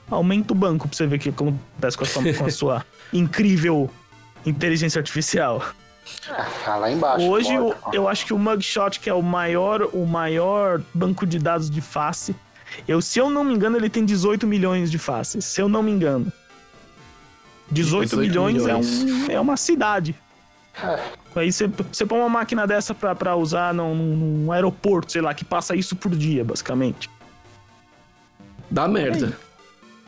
Aumenta 0.09 0.53
o 0.53 0.55
banco 0.55 0.87
pra 0.87 0.95
você 0.95 1.05
ver 1.07 1.17
o 1.17 1.19
que 1.19 1.29
acontece 1.29 1.97
com 1.97 2.03
a 2.03 2.07
sua, 2.07 2.33
com 2.33 2.45
a 2.45 2.51
sua 2.51 2.85
incrível 3.13 3.89
inteligência 4.45 4.99
artificial. 4.99 5.63
Ah, 6.65 6.75
lá 6.75 6.91
embaixo. 6.91 7.25
Hoje, 7.25 7.57
lógico. 7.57 7.89
eu 7.93 8.09
acho 8.09 8.25
que 8.25 8.33
o 8.33 8.39
Mugshot, 8.39 8.99
que 8.99 9.09
é 9.09 9.13
o 9.13 9.21
maior, 9.21 9.87
o 9.93 10.05
maior 10.05 10.81
banco 10.93 11.25
de 11.25 11.39
dados 11.39 11.69
de 11.69 11.79
face, 11.79 12.35
eu, 12.87 13.01
se 13.01 13.19
eu 13.19 13.29
não 13.29 13.43
me 13.43 13.53
engano, 13.53 13.75
ele 13.77 13.89
tem 13.89 14.03
18 14.03 14.47
milhões 14.47 14.89
de 14.91 14.97
faces. 14.97 15.45
Se 15.45 15.61
eu 15.61 15.69
não 15.69 15.83
me 15.83 15.91
engano. 15.91 16.31
18, 17.71 18.03
18 18.09 18.17
milhões, 18.27 18.63
milhões. 18.63 19.29
É, 19.29 19.33
um- 19.33 19.37
é 19.37 19.39
uma 19.39 19.57
cidade. 19.57 20.15
É. 20.83 20.99
Aí 21.35 21.51
você, 21.51 21.67
você 21.67 22.05
põe 22.05 22.19
uma 22.19 22.29
máquina 22.29 22.65
dessa 22.67 22.93
pra, 22.93 23.15
pra 23.15 23.35
usar 23.35 23.73
num, 23.73 23.95
num- 23.95 24.51
aeroporto, 24.51 25.11
sei 25.11 25.21
lá, 25.21 25.33
que 25.33 25.43
passa 25.43 25.75
isso 25.75 25.95
por 25.95 26.15
dia, 26.15 26.43
basicamente. 26.43 27.09
Dá 28.69 28.87
merda. 28.87 29.37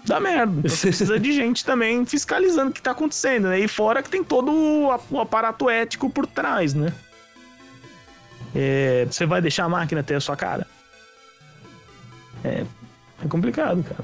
Dá 0.06 0.20
merda. 0.20 0.54
Então 0.60 0.70
você 0.70 0.88
precisa 0.88 1.20
de 1.20 1.32
gente 1.34 1.66
também 1.66 2.06
fiscalizando 2.06 2.70
o 2.70 2.74
que 2.74 2.82
tá 2.82 2.92
acontecendo, 2.92 3.48
né? 3.48 3.60
E 3.60 3.68
fora 3.68 4.04
que 4.04 4.10
tem 4.10 4.24
todo 4.24 4.52
o 4.52 5.20
aparato 5.20 5.68
ético 5.70 6.10
por 6.10 6.28
trás, 6.28 6.74
né? 6.76 6.94
É, 8.56 9.06
você 9.10 9.26
vai 9.26 9.42
deixar 9.42 9.66
a 9.66 9.70
máquina 9.70 10.04
ter 10.04 10.16
a 10.16 10.20
sua 10.22 10.36
cara? 10.36 10.66
É, 12.44 12.64
é 13.24 13.28
complicado, 13.28 13.84
cara. 13.84 14.04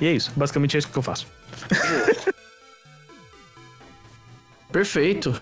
E 0.00 0.06
é 0.06 0.12
isso. 0.12 0.32
Basicamente 0.36 0.76
é 0.76 0.78
isso 0.78 0.88
que 0.88 0.96
eu 0.96 1.02
faço. 1.02 1.26
Perfeito. 4.70 5.40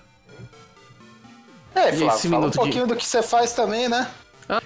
É, 1.75 1.91
E 1.95 1.97
Flávio, 1.99 2.09
esse 2.09 2.29
fala 2.29 2.37
um 2.37 2.41
minuto 2.41 2.53
de- 2.53 2.59
pouquinho 2.59 2.87
do 2.87 2.97
que 2.97 3.05
você 3.05 3.23
faz 3.23 3.53
também, 3.53 3.89
né? 3.89 4.11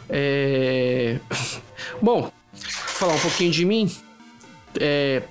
É... 0.09 1.18
Bom, 2.00 2.30
falar 2.54 3.14
um 3.14 3.18
pouquinho 3.20 3.50
de 3.50 3.64
mim. 3.64 3.94
É... 4.78 5.23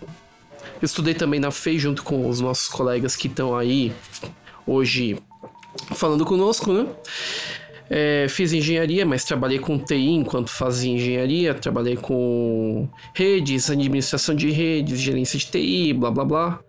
Eu 0.81 0.85
estudei 0.85 1.13
também 1.13 1.39
na 1.39 1.51
FEI 1.51 1.77
junto 1.77 2.03
com 2.03 2.27
os 2.27 2.39
nossos 2.39 2.67
colegas 2.69 3.15
que 3.15 3.27
estão 3.27 3.55
aí 3.55 3.93
hoje 4.65 5.17
falando 5.95 6.25
conosco, 6.25 6.71
né? 6.73 6.87
É, 7.89 8.27
fiz 8.29 8.53
engenharia, 8.53 9.05
mas 9.05 9.23
trabalhei 9.23 9.57
com 9.57 9.79
TI 9.79 10.11
enquanto 10.11 10.49
fazia 10.49 10.91
engenharia. 10.91 11.53
Trabalhei 11.53 11.95
com 11.95 12.87
redes, 13.15 13.69
administração 13.69 14.35
de 14.35 14.51
redes, 14.51 14.99
gerência 14.99 15.39
de 15.39 15.47
TI, 15.47 15.93
blá 15.93 16.11
blá 16.11 16.25
blá. 16.25 16.59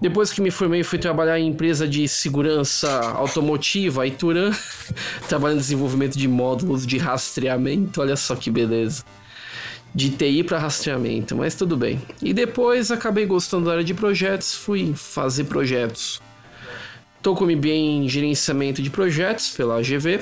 Depois 0.00 0.32
que 0.32 0.40
me 0.40 0.50
formei, 0.50 0.82
fui 0.82 0.98
trabalhar 0.98 1.38
em 1.38 1.46
empresa 1.46 1.86
de 1.86 2.08
segurança 2.08 2.88
automotiva, 3.14 4.04
Ituran, 4.04 4.50
trabalhando 5.28 5.58
em 5.58 5.60
desenvolvimento 5.60 6.18
de 6.18 6.26
módulos 6.26 6.84
de 6.84 6.98
rastreamento. 6.98 8.00
Olha 8.00 8.16
só 8.16 8.34
que 8.34 8.50
beleza. 8.50 9.04
De 9.94 10.10
TI 10.10 10.42
para 10.42 10.58
rastreamento, 10.58 11.36
mas 11.36 11.54
tudo 11.54 11.76
bem. 11.76 12.00
E 12.20 12.32
depois 12.32 12.90
acabei 12.90 13.26
gostando 13.26 13.66
da 13.66 13.72
área 13.72 13.84
de 13.84 13.94
projetos, 13.94 14.54
fui 14.54 14.92
fazer 14.94 15.44
projetos. 15.44 16.20
Tô 17.22 17.34
com 17.36 17.44
MBA 17.46 17.68
em 17.68 18.08
gerenciamento 18.08 18.82
de 18.82 18.90
projetos 18.90 19.50
pela 19.50 19.76
AGV. 19.78 20.20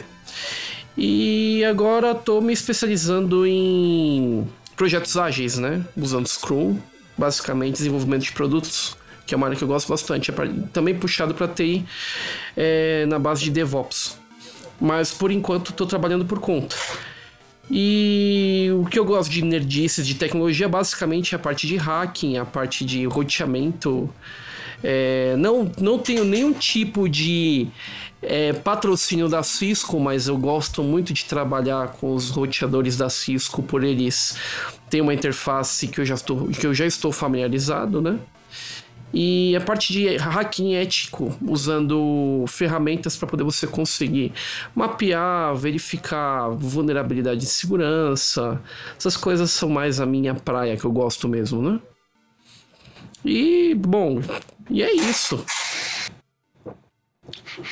E 0.97 1.65
agora 1.65 2.15
tô 2.15 2.41
me 2.41 2.53
especializando 2.53 3.47
em 3.47 4.47
projetos 4.77 5.17
ágeis, 5.17 5.57
né? 5.57 5.83
Usando 5.97 6.27
Scrum, 6.27 6.77
basicamente 7.17 7.77
desenvolvimento 7.77 8.23
de 8.25 8.33
produtos, 8.33 8.97
que 9.27 9.33
é 9.33 9.37
uma 9.37 9.47
área 9.47 9.57
que 9.57 9.65
eu 9.65 9.69
gosto 9.69 9.89
bastante. 9.89 10.31
É 10.31 10.35
pra- 10.35 10.49
também 10.73 10.95
puxado 10.95 11.33
para 11.35 11.49
TI 11.49 11.85
é, 12.57 13.07
na 13.07 13.19
base 13.19 13.45
de 13.45 13.51
DevOps. 13.51 14.19
Mas 14.79 15.11
por 15.13 15.31
enquanto 15.31 15.73
tô 15.73 15.87
trabalhando 15.87 16.25
por 16.27 16.39
conta. 16.41 16.77
E 17.71 18.69
o 18.75 18.85
que 18.85 18.99
eu 18.99 19.05
gosto 19.05 19.31
de 19.31 19.43
nerdices 19.43 20.07
de 20.07 20.15
tecnologia 20.17 20.69
basicamente 20.69 21.35
é 21.35 21.37
a 21.37 21.39
parte 21.39 21.67
de 21.67 21.77
hacking, 21.77 22.37
a 22.37 22.45
parte 22.45 22.85
de 22.85 23.05
roteamento. 23.07 24.13
É, 24.83 25.35
não, 25.37 25.71
não 25.79 25.99
tenho 25.99 26.25
nenhum 26.25 26.53
tipo 26.53 27.09
de 27.09 27.69
é, 28.23 28.53
patrocínio 28.53 29.29
da 29.29 29.43
Cisco, 29.43 29.99
mas 29.99 30.29
eu 30.29 30.37
gosto 30.37 30.83
muito 30.83 31.13
de 31.13 31.25
trabalhar 31.25 31.89
com 31.93 32.15
os 32.15 32.31
roteadores 32.31 32.97
da 32.97 33.09
Cisco 33.09 33.63
por 33.63 33.85
eles 33.85 34.37
terem 34.89 35.03
uma 35.03 35.15
interface 35.15 35.87
que 35.89 36.01
eu 36.01 36.05
já 36.05 36.15
estou, 36.15 36.49
que 36.49 36.67
eu 36.67 36.75
já 36.75 36.87
estou 36.87 37.13
familiarizado, 37.13 38.01
né? 38.01 38.19
E 39.13 39.57
a 39.57 39.61
parte 39.61 39.93
de 39.93 40.17
hacking 40.17 40.75
ético, 40.75 41.37
usando 41.43 42.45
ferramentas 42.47 43.17
para 43.17 43.27
poder 43.27 43.43
você 43.43 43.67
conseguir 43.67 44.33
mapear, 44.73 45.55
verificar 45.57 46.49
vulnerabilidade 46.51 47.41
de 47.41 47.47
segurança. 47.47 48.61
Essas 48.97 49.17
coisas 49.17 49.51
são 49.51 49.69
mais 49.69 50.01
a 50.01 50.07
minha 50.07 50.35
praia 50.35 50.77
que 50.77 50.85
eu 50.85 50.93
gosto 50.93 51.29
mesmo, 51.29 51.61
né? 51.61 51.81
E, 53.25 53.75
bom, 53.75 54.21
e 54.69 54.83
é 54.83 54.93
isso. 54.93 55.45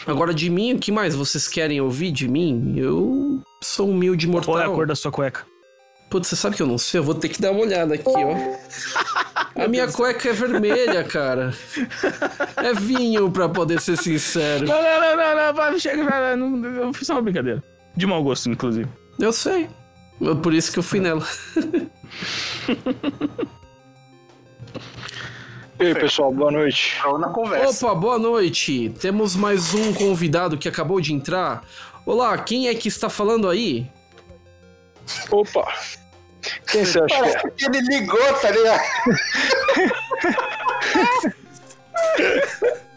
Agora 0.07 0.35
de 0.35 0.51
mim, 0.51 0.75
o 0.75 0.79
que 0.79 0.93
mais 0.93 1.15
vocês 1.15 1.49
querem 1.49 1.81
ouvir 1.81 2.11
de 2.11 2.29
mim? 2.29 2.75
Eu 2.77 3.43
sou 3.63 3.89
um 3.89 3.93
humilde 3.93 4.27
mortal. 4.27 4.55
Qual 4.55 4.63
é 4.63 4.67
a 4.67 4.69
cor 4.69 4.87
da 4.87 4.95
sua 4.95 5.11
cueca? 5.11 5.47
Putz, 6.11 6.29
você 6.29 6.37
sabe 6.37 6.57
que 6.57 6.63
eu 6.63 6.67
não 6.67 6.79
sei? 6.79 7.01
Eu 7.01 7.05
vou 7.05 7.15
ter 7.15 7.29
que 7.29 7.41
dar 7.41 7.51
uma 7.51 7.61
olhada 7.61 7.95
aqui, 7.95 8.05
ó. 8.07 8.35
A 9.63 9.67
minha 9.67 9.91
cueca 9.91 10.29
é 10.29 10.33
vermelha, 10.33 11.05
cara. 11.05 11.53
É 12.57 12.73
vinho, 12.75 13.31
pra 13.31 13.49
poder 13.49 13.81
ser 13.81 13.97
sincero. 13.97 14.67
Não, 14.67 14.81
não, 14.81 15.17
não, 15.17 15.17
não, 15.17 15.73
não, 15.73 15.79
chega, 15.79 16.05
vai, 16.05 16.37
não, 16.37 16.65
eu 16.65 16.93
fiz 16.93 17.07
só 17.07 17.15
uma 17.15 17.23
brincadeira. 17.23 17.63
De 17.97 18.07
mau 18.07 18.23
gosto, 18.23 18.49
inclusive. 18.49 18.89
Eu 19.19 19.33
sei. 19.33 19.69
É 20.23 20.35
Por 20.35 20.55
isso 20.55 20.73
que 20.73 20.79
eu 20.79 20.83
fui 20.83 21.01
nela. 21.01 21.27
E 25.81 25.87
aí, 25.87 25.95
pessoal, 25.95 26.33
boa 26.33 26.51
noite. 26.51 26.97
Na 27.21 27.29
conversa. 27.29 27.87
Opa, 27.87 27.95
boa 27.95 28.19
noite. 28.19 28.93
Temos 29.01 29.37
mais 29.37 29.75
um 29.75 29.95
convidado 29.95 30.59
que 30.59 30.69
acabou 30.69 31.01
de 31.01 31.15
entrar. 31.15 31.63
Olá, 32.05 32.37
quem 32.37 32.67
é 32.67 32.75
que 32.75 32.89
está 32.89 33.09
falando 33.09 33.49
aí? 33.49 33.87
Opa! 35.31 35.73
Quem 36.67 36.85
você 36.85 36.99
acha 37.01 37.07
que 37.07 37.15
é? 37.15 37.33
Parece 37.33 37.51
que 37.57 37.65
ele 37.67 37.81
ligou, 37.81 38.35
tá 38.35 38.51
ligado? 38.51 38.83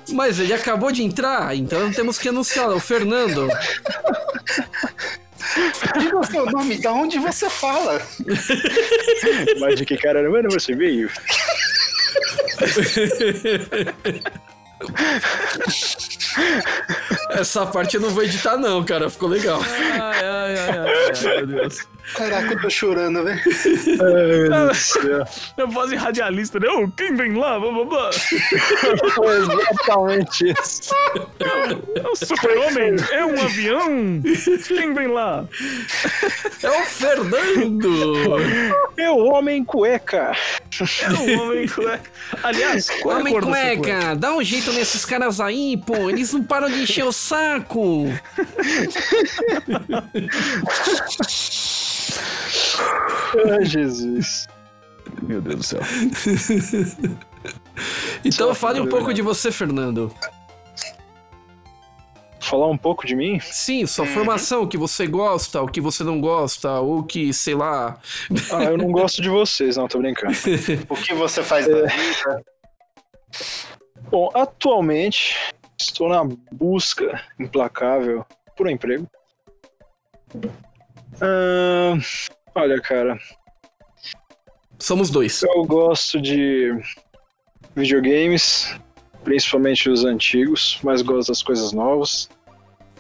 Mas 0.12 0.40
ele 0.40 0.54
acabou 0.54 0.92
de 0.92 1.04
entrar, 1.04 1.56
então 1.56 1.92
temos 1.92 2.18
que 2.18 2.30
anunciar. 2.30 2.66
É 2.72 2.74
o 2.74 2.80
Fernando. 2.80 3.48
Diga 6.00 6.18
o 6.18 6.24
seu 6.24 6.46
nome, 6.46 6.82
da 6.82 6.94
onde 6.94 7.20
você 7.20 7.50
fala? 7.50 8.02
Mas 9.60 9.76
de 9.76 9.86
que 9.86 9.98
cara 9.98 10.28
mano 10.30 10.50
você 10.50 10.76
veio? 10.76 11.10
Essa 17.32 17.66
parte 17.66 17.96
eu 17.96 18.02
não 18.02 18.10
vou 18.10 18.24
editar, 18.24 18.58
não, 18.58 18.84
cara. 18.84 19.10
Ficou 19.10 19.30
legal. 19.30 19.62
Ai, 19.62 20.26
ai, 20.26 20.58
ai, 20.58 20.70
ai, 20.70 21.38
meu 21.38 21.48
Deus. 21.48 21.88
Caraca, 22.16 22.54
eu 22.54 22.62
tô 22.62 22.70
chorando, 22.70 23.24
velho. 23.24 23.40
Eu 25.58 25.68
voz 25.68 25.90
de 25.92 25.96
radialista, 25.96 26.60
né? 26.60 26.68
Ô, 26.68 26.90
quem 26.90 27.16
vem 27.16 27.36
lá? 27.36 27.60
Blá, 27.60 27.72
blá, 27.72 27.86
blá. 27.86 28.10
Foi 29.14 29.38
exatamente 29.38 30.52
isso. 30.52 30.94
É 31.40 32.08
o 32.08 32.16
super-homem? 32.16 32.96
É 33.12 33.26
um 33.26 33.42
avião? 33.42 34.22
Quem 34.68 34.94
vem 34.94 35.08
lá? 35.08 35.46
É 36.64 36.70
o 36.70 36.84
Fernando! 36.86 38.16
É 38.98 39.10
o 39.10 39.18
homem 39.26 39.64
cueca. 39.64 40.36
É 41.02 41.10
um 41.12 41.42
homem 41.42 41.68
cueca. 41.68 42.10
Aliás, 42.44 42.90
qual 43.02 43.16
é 43.16 43.18
a 43.18 43.22
Homem 43.22 43.34
cor 43.34 43.44
cueca? 43.44 43.82
cueca, 43.82 44.16
dá 44.16 44.36
um 44.36 44.44
jeito 44.44 44.72
nesses 44.72 45.06
caras 45.06 45.40
aí, 45.40 45.78
pô. 45.78 46.10
Eles 46.10 46.32
não 46.34 46.44
param 46.44 46.70
de 46.70 46.82
encher 46.82 47.06
o 47.06 47.12
saco. 47.12 48.06
Ai, 53.52 53.66
Jesus. 53.66 54.48
Meu 55.22 55.42
Deus 55.42 55.58
do 55.58 55.64
céu. 55.64 55.82
Então 58.24 58.50
Só 58.50 58.56
fale 58.56 58.80
um 58.80 58.88
pouco 58.88 59.14
de 59.14 59.22
você, 59.22 59.52
Fernando. 59.52 60.14
Falar 62.42 62.68
um 62.68 62.78
pouco 62.78 63.06
de 63.06 63.16
mim? 63.16 63.40
Sim, 63.40 63.86
sua 63.86 64.06
formação, 64.06 64.64
o 64.64 64.68
que 64.68 64.78
você 64.78 65.06
gosta, 65.06 65.62
o 65.62 65.68
que 65.68 65.80
você 65.80 66.04
não 66.04 66.20
gosta, 66.20 66.80
ou 66.80 67.04
que, 67.04 67.32
sei 67.34 67.54
lá. 67.54 68.00
Ah, 68.52 68.64
eu 68.64 68.78
não 68.78 68.92
gosto 68.92 69.22
de 69.22 69.30
vocês, 69.30 69.78
não, 69.78 69.88
tô 69.88 70.00
brincando. 70.00 70.34
O 70.90 70.96
que 70.96 71.14
você 71.14 71.44
faz 71.44 71.68
da 71.68 71.86
vida? 71.86 72.44
Bom, 74.10 74.30
atualmente 74.34 75.38
estou 75.80 76.10
na 76.10 76.24
busca 76.52 77.24
implacável 77.40 78.26
por 78.58 78.68
um 78.68 78.70
emprego. 78.70 79.08
Olha, 82.56 82.82
cara, 82.82 83.18
Somos 84.80 85.12
dois. 85.12 85.44
eu 85.44 85.64
gosto 85.64 86.20
de 86.20 86.72
videogames, 87.76 88.76
principalmente 89.24 89.90
os 89.90 90.06
antigos, 90.06 90.80
mas 90.84 91.02
gosto 91.02 91.30
das 91.30 91.44
coisas 91.44 91.72
novas. 91.72 92.30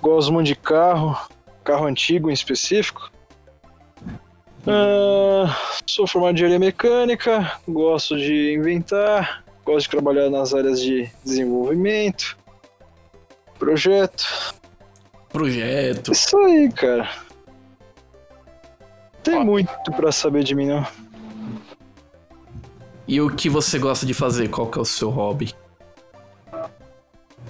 Gosto 0.02 0.34
muito 0.34 0.48
de 0.48 0.56
carro, 0.56 1.18
carro 1.64 1.86
antigo 1.86 2.30
em 2.30 2.34
específico. 2.34 3.12
Ah, 4.68 5.56
sou 5.88 6.08
formado 6.08 6.32
em 6.32 6.36
engenharia 6.36 6.60
mecânica, 6.60 7.60
gosto 7.68 8.18
de 8.18 8.54
inventar, 8.54 9.44
gosto 9.66 9.86
de 9.86 9.90
trabalhar 9.90 10.30
nas 10.30 10.54
áreas 10.54 10.82
de 10.82 11.10
desenvolvimento, 11.24 12.38
projeto. 13.58 14.56
Projeto. 15.30 16.12
Isso 16.12 16.38
aí, 16.38 16.72
cara. 16.72 17.10
Tem 19.24 19.44
muito 19.44 19.92
pra 19.96 20.12
saber 20.12 20.44
de 20.44 20.54
mim, 20.56 20.68
não. 20.68 20.86
E 23.08 23.22
o 23.22 23.30
que 23.30 23.50
você 23.50 23.78
gosta 23.78 24.06
de 24.06 24.14
fazer? 24.14 24.50
Qual 24.50 24.70
que 24.70 24.78
é 24.78 24.82
o 24.82 24.86
seu 24.86 25.10
hobby? 25.10 25.54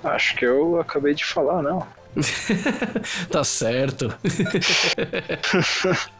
Acho 0.03 0.35
que 0.35 0.45
eu 0.45 0.79
acabei 0.79 1.13
de 1.13 1.23
falar, 1.25 1.61
não. 1.61 1.85
tá 3.31 3.43
certo. 3.43 4.13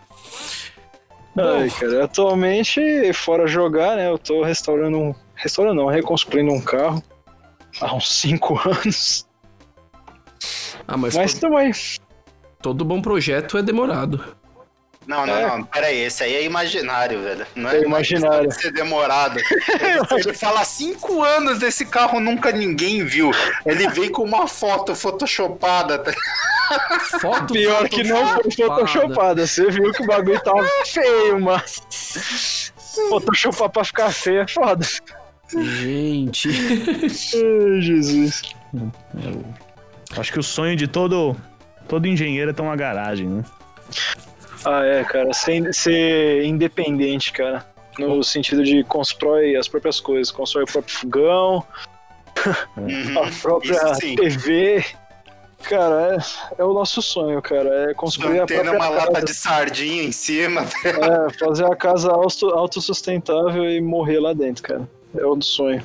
Ai, 1.38 1.70
cara, 1.70 2.04
atualmente, 2.06 3.14
fora 3.14 3.48
jogar, 3.48 3.96
né, 3.96 4.10
eu 4.10 4.18
tô 4.18 4.44
restaurando 4.44 4.98
um... 4.98 5.16
Restaurando 5.36 5.82
não, 5.82 5.88
reconstruindo 5.88 6.52
um 6.52 6.62
carro 6.62 7.02
há 7.80 7.96
uns 7.96 8.12
5 8.14 8.60
anos. 8.70 9.28
Ah, 10.88 10.98
mas, 10.98 11.16
Mas 11.16 11.34
pro- 11.34 11.50
também, 11.50 11.72
todo 12.62 12.86
bom 12.86 13.02
projeto 13.02 13.58
é 13.58 13.64
demorado. 13.64 14.36
Não, 15.12 15.26
não, 15.26 15.58
não. 15.58 15.64
Peraí, 15.66 16.00
esse 16.00 16.24
aí 16.24 16.36
é 16.36 16.44
imaginário, 16.44 17.22
velho. 17.22 17.46
Não 17.56 17.70
é, 17.70 17.78
É 17.78 17.82
imaginário. 17.84 18.46
é 18.46 18.48
de 18.48 18.56
ser 18.62 18.72
demorado. 18.72 19.40
Ele, 20.12 20.34
fala 20.34 20.64
cinco 20.64 21.22
anos 21.24 21.60
desse 21.60 21.86
carro, 21.86 22.20
nunca 22.20 22.52
ninguém 22.52 23.04
viu. 23.04 23.32
Ele 23.66 23.88
veio 23.90 24.12
com 24.12 24.24
uma 24.24 24.48
foto 24.48 24.96
photoshopada. 24.96 26.00
tá? 26.00 26.12
Foto 27.20 27.54
pior 27.54 27.88
que 27.90 28.04
não 28.04 28.26
foi 28.28 28.52
photoshopada. 28.52 29.46
Você 29.46 29.70
viu 29.70 29.92
que 29.92 30.04
o 30.04 30.08
bagulho 30.08 30.42
tava 30.42 30.66
feio, 30.86 31.40
mano. 31.40 31.64
Photoshopar 33.10 33.70
pra 33.70 33.84
ficar 33.84 34.12
feio 34.12 34.42
é 34.42 34.48
foda. 34.48 34.86
Gente. 35.50 36.50
Ai, 36.50 37.82
Jesus. 37.82 38.42
Acho 40.18 40.32
que 40.32 40.40
o 40.40 40.44
sonho 40.44 40.76
de 40.76 40.88
todo 40.88 41.36
Todo 41.92 42.08
engenheiro 42.08 42.54
tem 42.54 42.66
uma 42.66 42.76
garagem, 42.78 43.28
né? 43.28 43.44
Ah, 44.66 44.84
é, 44.86 45.04
cara. 45.04 45.34
Ser, 45.34 45.74
ser 45.74 46.44
independente, 46.46 47.32
cara. 47.34 47.66
No 48.00 48.24
sentido 48.24 48.64
de 48.64 48.84
constrói 48.84 49.56
as 49.56 49.68
próprias 49.68 50.00
coisas. 50.00 50.32
Constrói 50.32 50.64
o 50.64 50.68
próprio 50.68 50.96
fogão, 50.98 51.66
Uhum, 52.78 53.20
a 53.22 53.42
própria. 53.42 53.80
TV. 54.16 54.84
Cara, 55.64 56.16
é, 56.58 56.62
é 56.62 56.64
o 56.64 56.74
nosso 56.74 57.02
sonho, 57.04 57.40
cara. 57.42 57.92
É 57.92 57.94
construir 57.94 58.38
a 58.40 58.42
Mantendo 58.42 58.62
própria 58.64 58.80
uma 58.80 58.90
lata 58.90 59.12
casa. 59.14 59.26
de 59.26 59.34
sardinha 59.34 60.04
em 60.04 60.12
cima. 60.12 60.66
É, 60.84 61.34
fazer 61.38 61.66
a 61.66 61.76
casa 61.76 62.10
auto- 62.12 62.50
autossustentável 62.50 63.70
e 63.70 63.80
morrer 63.82 64.20
lá 64.20 64.34
dentro, 64.34 64.64
cara. 64.64 64.90
É 65.16 65.24
o 65.26 65.36
do 65.36 65.44
sonho. 65.46 65.84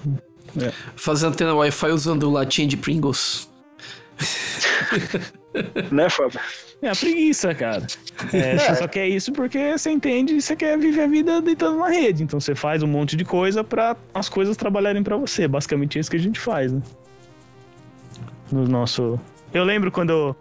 Fazer 0.94 1.26
antena 1.26 1.54
Wi-Fi 1.54 1.88
usando 1.90 2.30
latinha 2.30 2.66
de 2.68 2.76
Pringles. 2.76 3.50
Né, 5.90 6.08
Fábio? 6.08 6.40
É 6.82 6.88
a 6.88 6.94
preguiça, 6.94 7.54
cara. 7.54 7.86
É, 8.32 8.56
Você 8.56 8.74
só 8.76 8.88
quer 8.88 9.06
isso 9.06 9.30
porque 9.30 9.76
você 9.76 9.90
entende 9.90 10.34
e 10.34 10.40
você 10.40 10.56
quer 10.56 10.78
viver 10.78 11.02
a 11.02 11.06
vida 11.06 11.42
deitando 11.42 11.78
na 11.78 11.88
rede. 11.88 12.22
Então 12.22 12.40
você 12.40 12.54
faz 12.54 12.82
um 12.82 12.86
monte 12.86 13.14
de 13.14 13.26
coisa 13.26 13.62
pra 13.62 13.94
as 14.14 14.26
coisas 14.28 14.56
trabalharem 14.56 15.02
pra 15.02 15.18
você. 15.18 15.46
Basicamente 15.46 15.98
é 15.98 16.00
isso 16.00 16.10
que 16.10 16.16
a 16.16 16.20
gente 16.20 16.40
faz, 16.40 16.72
né? 16.72 16.80
No 18.50 18.66
nosso. 18.66 19.20
Eu 19.52 19.64
lembro 19.64 19.90
quando 19.92 20.10
eu, 20.10 20.36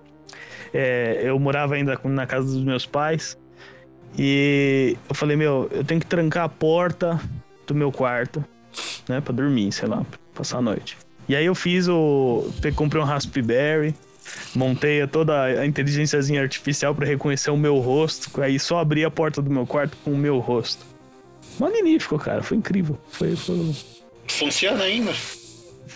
é, 0.74 1.22
eu 1.24 1.38
morava 1.38 1.76
ainda 1.76 2.00
na 2.06 2.26
casa 2.26 2.54
dos 2.54 2.64
meus 2.64 2.86
pais. 2.86 3.38
E 4.18 4.96
eu 5.10 5.16
falei, 5.16 5.36
meu, 5.36 5.68
eu 5.72 5.84
tenho 5.84 6.00
que 6.00 6.08
trancar 6.08 6.46
a 6.46 6.50
porta 6.50 7.20
do 7.68 7.76
meu 7.76 7.92
quarto, 7.92 8.44
né? 9.10 9.20
Pra 9.20 9.34
dormir, 9.34 9.72
sei 9.74 9.90
lá, 9.90 9.98
pra 9.98 10.20
passar 10.34 10.60
a 10.60 10.62
noite. 10.62 10.98
E 11.28 11.36
aí 11.36 11.46
eu 11.46 11.56
fiz 11.56 11.88
o. 11.90 12.50
Comprei 12.76 13.02
um 13.02 13.06
Raspberry, 13.06 13.94
montei 14.56 15.06
toda 15.08 15.44
a 15.44 15.66
inteligênciazinha 15.66 16.42
artificial 16.42 16.94
pra 16.96 17.06
reconhecer 17.06 17.52
o 17.52 17.58
meu 17.58 17.78
rosto. 17.78 18.42
Aí 18.42 18.60
só 18.60 18.80
abri 18.80 19.04
a 19.06 19.12
porta 19.12 19.42
do 19.42 19.50
meu 19.50 19.66
quarto 19.66 19.96
com 20.04 20.12
o 20.12 20.18
meu 20.18 20.40
rosto. 20.40 20.86
Magnífico, 21.60 22.18
cara. 22.20 22.42
Foi 22.44 22.58
incrível. 22.58 22.98
Foi, 23.12 23.36
foi- 23.36 23.76
Funciona 24.28 24.84
ainda. 24.84 25.14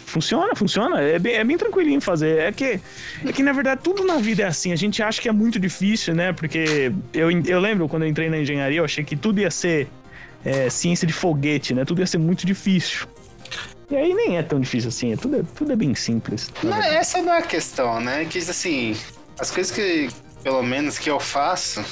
Funciona, 0.05 0.55
funciona. 0.55 1.01
É 1.01 1.19
bem, 1.19 1.33
é 1.35 1.43
bem 1.43 1.57
tranquilinho 1.57 1.99
fazer. 2.01 2.39
É 2.39 2.51
que, 2.51 2.79
é 3.25 3.31
que, 3.33 3.43
na 3.43 3.51
verdade, 3.51 3.81
tudo 3.83 4.03
na 4.03 4.17
vida 4.17 4.43
é 4.43 4.45
assim. 4.47 4.71
A 4.71 4.75
gente 4.75 5.01
acha 5.03 5.21
que 5.21 5.27
é 5.29 5.31
muito 5.31 5.59
difícil, 5.59 6.15
né? 6.15 6.31
Porque 6.33 6.91
eu, 7.13 7.29
eu 7.45 7.59
lembro 7.59 7.87
quando 7.87 8.03
eu 8.03 8.09
entrei 8.09 8.29
na 8.29 8.37
engenharia, 8.39 8.79
eu 8.79 8.85
achei 8.85 9.03
que 9.03 9.15
tudo 9.15 9.39
ia 9.39 9.51
ser 9.51 9.87
é, 10.43 10.69
ciência 10.69 11.05
de 11.05 11.13
foguete, 11.13 11.73
né? 11.73 11.85
Tudo 11.85 12.01
ia 12.01 12.07
ser 12.07 12.17
muito 12.17 12.45
difícil. 12.45 13.07
E 13.89 13.95
aí 13.95 14.13
nem 14.13 14.37
é 14.37 14.43
tão 14.43 14.59
difícil 14.59 14.89
assim. 14.89 15.13
é 15.13 15.17
Tudo 15.17 15.37
é, 15.37 15.43
tudo 15.55 15.71
é 15.71 15.75
bem 15.75 15.95
simples. 15.95 16.51
Não, 16.63 16.71
verdade. 16.73 16.95
essa 16.95 17.21
não 17.21 17.33
é 17.33 17.39
a 17.39 17.41
questão, 17.41 17.99
né? 17.99 18.25
Que 18.25 18.37
assim, 18.37 18.95
as 19.39 19.49
coisas 19.51 19.71
que, 19.73 20.09
pelo 20.43 20.61
menos 20.61 20.97
que 20.99 21.09
eu 21.09 21.19
faço, 21.19 21.83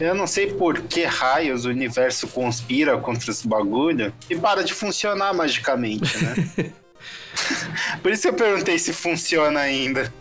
eu 0.00 0.14
não 0.14 0.26
sei 0.26 0.52
por 0.54 0.80
que 0.80 1.04
raios 1.04 1.64
o 1.66 1.68
universo 1.68 2.26
conspira 2.28 2.96
contra 2.98 3.30
esse 3.30 3.46
bagulho 3.46 4.12
e 4.30 4.36
para 4.36 4.64
de 4.64 4.72
funcionar 4.72 5.32
magicamente, 5.34 6.16
né? 6.24 6.72
por 8.02 8.10
isso 8.10 8.22
que 8.22 8.28
eu 8.28 8.34
perguntei 8.34 8.78
se 8.78 8.92
funciona 8.92 9.60
ainda. 9.60 10.12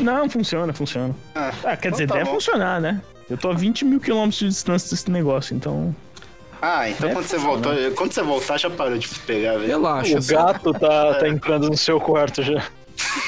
Não, 0.00 0.28
funciona, 0.28 0.72
funciona. 0.72 1.14
Ah, 1.34 1.52
Ah, 1.62 1.76
quer 1.76 1.88
então 1.88 1.90
dizer, 1.92 2.06
tá 2.08 2.14
deve 2.14 2.26
bom. 2.26 2.34
funcionar, 2.34 2.80
né? 2.80 3.00
Eu 3.30 3.36
tô 3.38 3.50
a 3.50 3.54
20 3.54 3.84
mil 3.84 4.00
quilômetros 4.00 4.38
de 4.38 4.48
distância 4.48 4.90
desse 4.90 5.10
negócio, 5.10 5.54
então. 5.56 5.94
Ah, 6.66 6.88
então 6.88 7.08
Deve 7.08 7.14
quando 7.14 7.26
você 7.26 7.36
voltou, 7.36 7.72
quando 7.94 8.12
você 8.12 8.22
voltar 8.22 8.56
já 8.56 8.70
parou 8.70 8.96
de 8.96 9.06
pegar, 9.06 9.58
velho. 9.58 9.66
Relaxa. 9.66 10.18
O 10.18 10.24
gato 10.24 10.72
tá, 10.72 11.14
tá 11.14 11.28
entrando 11.28 11.68
no 11.68 11.76
seu 11.76 12.00
quarto 12.00 12.42
já. 12.42 12.66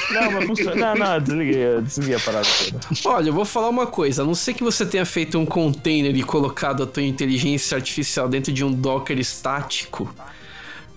Não, 0.09 0.31
mas 0.31 0.45
funciona. 0.45 0.75
Não, 0.75 0.95
não, 0.95 1.19
desliguei, 1.21 1.63
eu 1.63 1.81
desliguei 1.83 2.15
a 2.15 2.19
parada 2.19 2.47
toda. 2.47 3.15
Olha, 3.15 3.29
eu 3.29 3.33
vou 3.33 3.45
falar 3.45 3.69
uma 3.69 3.85
coisa. 3.85 4.23
A 4.23 4.25
não 4.25 4.33
ser 4.33 4.55
que 4.55 4.63
você 4.63 4.87
tenha 4.87 5.05
feito 5.05 5.37
um 5.37 5.45
container 5.45 6.15
e 6.15 6.23
colocado 6.23 6.81
a 6.81 6.87
tua 6.87 7.03
inteligência 7.03 7.75
artificial 7.75 8.27
dentro 8.27 8.51
de 8.51 8.63
um 8.65 8.73
Docker 8.73 9.19
estático, 9.19 10.11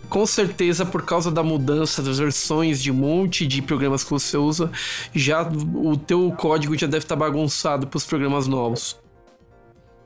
com 0.09 0.25
certeza, 0.25 0.87
por 0.87 1.05
causa 1.05 1.31
da 1.31 1.43
mudança 1.43 2.01
das 2.01 2.19
versões 2.19 2.83
de 2.83 2.91
um 2.91 2.95
monte 2.95 3.47
de 3.47 3.61
programas 3.61 4.03
que 4.03 4.11
você 4.11 4.39
usa, 4.39 4.71
já 5.15 5.43
o 5.75 5.95
teu 5.95 6.33
código 6.39 6.75
já 6.79 6.87
deve 6.87 7.05
estar 7.05 7.17
bagunçado 7.17 7.87
para 7.87 7.99
os 7.99 8.07
programas 8.07 8.47
novos. 8.47 8.99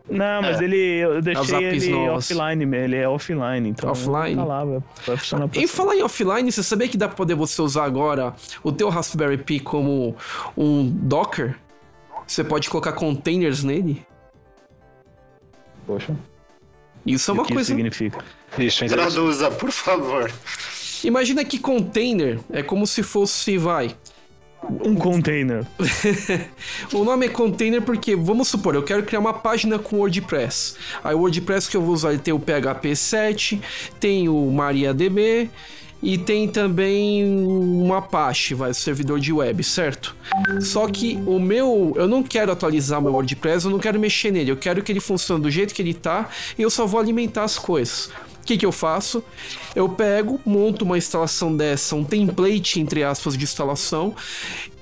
Não, 0.08 0.42
mas 0.42 0.60
É. 0.60 0.64
ele. 0.64 0.76
Eu 0.76 1.22
deixei 1.22 1.64
ele 1.64 1.88
novas. 1.88 2.30
offline, 2.30 2.76
ele 2.76 2.96
é 2.96 3.08
offline, 3.08 3.68
então. 3.70 3.90
Offline? 3.90 4.36
Tá 4.36 4.44
lá, 4.44 4.64
vai, 4.64 4.78
vai 5.06 5.16
funcionar 5.16 5.48
pra 5.48 5.58
Em 5.60 5.66
você. 5.66 5.72
falar 5.76 5.96
em 5.96 6.02
offline, 6.02 6.52
você 6.52 6.62
sabia 6.62 6.86
que 6.88 6.96
dá 6.98 7.08
para 7.08 7.16
poder 7.16 7.34
você 7.34 7.62
usar 7.62 7.84
agora 7.84 8.34
o 8.62 8.70
teu 8.70 8.90
Raspberry 8.90 9.38
Pi 9.38 9.60
como 9.60 10.14
um 10.56 10.86
Docker? 10.90 11.56
Você 12.26 12.44
pode 12.44 12.68
colocar 12.68 12.92
containers 12.92 13.64
nele? 13.64 14.04
Poxa. 15.86 16.14
Isso 17.06 17.30
é 17.30 17.34
o 17.34 17.36
uma 17.38 17.44
que 17.46 17.52
coisa 17.52 17.70
isso 17.70 17.76
significa? 17.76 18.24
Isso. 18.58 18.86
Traduza, 18.86 19.50
por 19.50 19.70
favor. 19.70 20.30
Imagina 21.02 21.44
que 21.44 21.58
container 21.58 22.40
é 22.50 22.62
como 22.62 22.86
se 22.86 23.02
fosse, 23.02 23.58
vai. 23.58 23.94
Um 24.84 24.94
container. 24.94 25.64
O 26.92 27.04
nome 27.04 27.26
é 27.26 27.28
container 27.28 27.82
porque, 27.82 28.14
vamos 28.14 28.48
supor, 28.48 28.74
eu 28.74 28.82
quero 28.82 29.02
criar 29.02 29.20
uma 29.20 29.34
página 29.34 29.78
com 29.78 29.96
WordPress. 29.96 30.76
Aí 31.02 31.14
o 31.14 31.18
WordPress 31.18 31.68
que 31.68 31.76
eu 31.76 31.82
vou 31.82 31.94
usar 31.94 32.10
ele 32.10 32.18
tem 32.18 32.32
o 32.32 32.38
PHP 32.38 32.94
7, 32.94 33.60
tem 33.98 34.28
o 34.28 34.50
MariaDB 34.50 35.50
e 36.02 36.18
tem 36.18 36.46
também 36.46 37.24
um 37.24 37.92
Apache, 37.94 38.54
vai, 38.54 38.74
servidor 38.74 39.18
de 39.18 39.32
web, 39.32 39.64
certo? 39.64 40.14
Só 40.60 40.86
que 40.86 41.18
o 41.26 41.40
meu, 41.40 41.94
eu 41.96 42.06
não 42.06 42.22
quero 42.22 42.52
atualizar 42.52 43.00
meu 43.00 43.12
WordPress, 43.12 43.64
eu 43.64 43.70
não 43.70 43.78
quero 43.78 43.98
mexer 43.98 44.30
nele, 44.30 44.50
eu 44.50 44.56
quero 44.56 44.82
que 44.82 44.92
ele 44.92 45.00
funcione 45.00 45.42
do 45.42 45.50
jeito 45.50 45.74
que 45.74 45.80
ele 45.80 45.94
tá 45.94 46.28
e 46.58 46.62
eu 46.62 46.70
só 46.70 46.86
vou 46.86 47.00
alimentar 47.00 47.44
as 47.44 47.58
coisas. 47.58 48.10
O 48.44 48.46
que, 48.46 48.58
que 48.58 48.66
eu 48.66 48.72
faço? 48.72 49.24
Eu 49.74 49.88
pego, 49.88 50.38
monto 50.44 50.84
uma 50.84 50.98
instalação 50.98 51.56
dessa, 51.56 51.96
um 51.96 52.04
template, 52.04 52.78
entre 52.78 53.02
aspas, 53.02 53.38
de 53.38 53.44
instalação, 53.44 54.14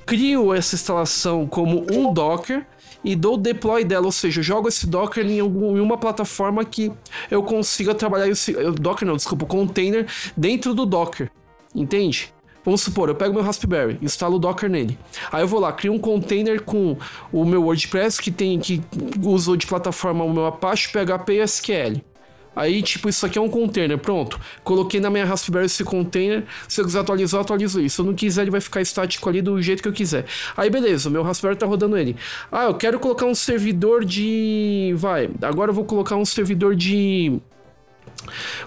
crio 0.04 0.52
essa 0.52 0.74
instalação 0.74 1.46
como 1.46 1.86
um 1.88 2.12
Docker 2.12 2.66
e 3.04 3.14
dou 3.14 3.36
deploy 3.36 3.84
dela, 3.84 4.06
ou 4.06 4.10
seja, 4.10 4.42
jogo 4.42 4.66
esse 4.66 4.84
Docker 4.84 5.24
em, 5.24 5.38
algum, 5.38 5.76
em 5.76 5.80
uma 5.80 5.96
plataforma 5.96 6.64
que 6.64 6.90
eu 7.30 7.40
consiga 7.44 7.94
trabalhar 7.94 8.28
esse 8.28 8.50
eu- 8.52 8.72
Docker 8.72 9.06
não, 9.06 9.14
desculpa, 9.14 9.44
o 9.44 9.46
container 9.46 10.08
dentro 10.36 10.74
do 10.74 10.84
Docker. 10.84 11.30
Entende? 11.72 12.34
Vamos 12.64 12.80
supor, 12.80 13.08
eu 13.08 13.14
pego 13.14 13.32
meu 13.32 13.44
Raspberry, 13.44 13.96
instalo 14.02 14.36
o 14.36 14.38
Docker 14.40 14.68
nele. 14.68 14.98
Aí 15.30 15.42
eu 15.42 15.48
vou 15.48 15.60
lá, 15.60 15.72
crio 15.72 15.92
um 15.92 16.00
container 16.00 16.60
com 16.62 16.96
o 17.32 17.44
meu 17.44 17.62
WordPress 17.62 18.20
que 18.20 18.32
tem 18.32 18.58
que 18.58 18.82
uso 19.24 19.56
de 19.56 19.68
plataforma 19.68 20.24
o 20.24 20.32
meu 20.32 20.46
Apache, 20.46 20.88
PHP 20.92 21.34
e 21.34 21.40
SQL. 21.42 22.11
Aí, 22.54 22.82
tipo, 22.82 23.08
isso 23.08 23.24
aqui 23.24 23.38
é 23.38 23.40
um 23.40 23.48
container, 23.48 23.96
pronto. 23.98 24.38
Coloquei 24.62 25.00
na 25.00 25.08
minha 25.10 25.24
Raspberry 25.24 25.66
esse 25.66 25.82
container. 25.84 26.44
Se 26.68 26.80
eu 26.80 26.84
quiser 26.84 27.00
atualizar, 27.00 27.38
eu 27.38 27.42
atualizo 27.42 27.80
isso. 27.80 27.96
Se 27.96 28.00
eu 28.02 28.06
não 28.06 28.14
quiser, 28.14 28.42
ele 28.42 28.50
vai 28.50 28.60
ficar 28.60 28.80
estático 28.80 29.28
ali 29.28 29.40
do 29.40 29.60
jeito 29.60 29.82
que 29.82 29.88
eu 29.88 29.92
quiser. 29.92 30.26
Aí, 30.56 30.68
beleza, 30.68 31.08
o 31.08 31.12
meu 31.12 31.22
Raspberry 31.22 31.56
tá 31.56 31.66
rodando 31.66 31.96
ele. 31.96 32.16
Ah, 32.50 32.64
eu 32.64 32.74
quero 32.74 33.00
colocar 33.00 33.26
um 33.26 33.34
servidor 33.34 34.04
de. 34.04 34.92
Vai, 34.96 35.30
agora 35.40 35.70
eu 35.70 35.74
vou 35.74 35.84
colocar 35.84 36.16
um 36.16 36.24
servidor 36.24 36.74
de. 36.74 37.40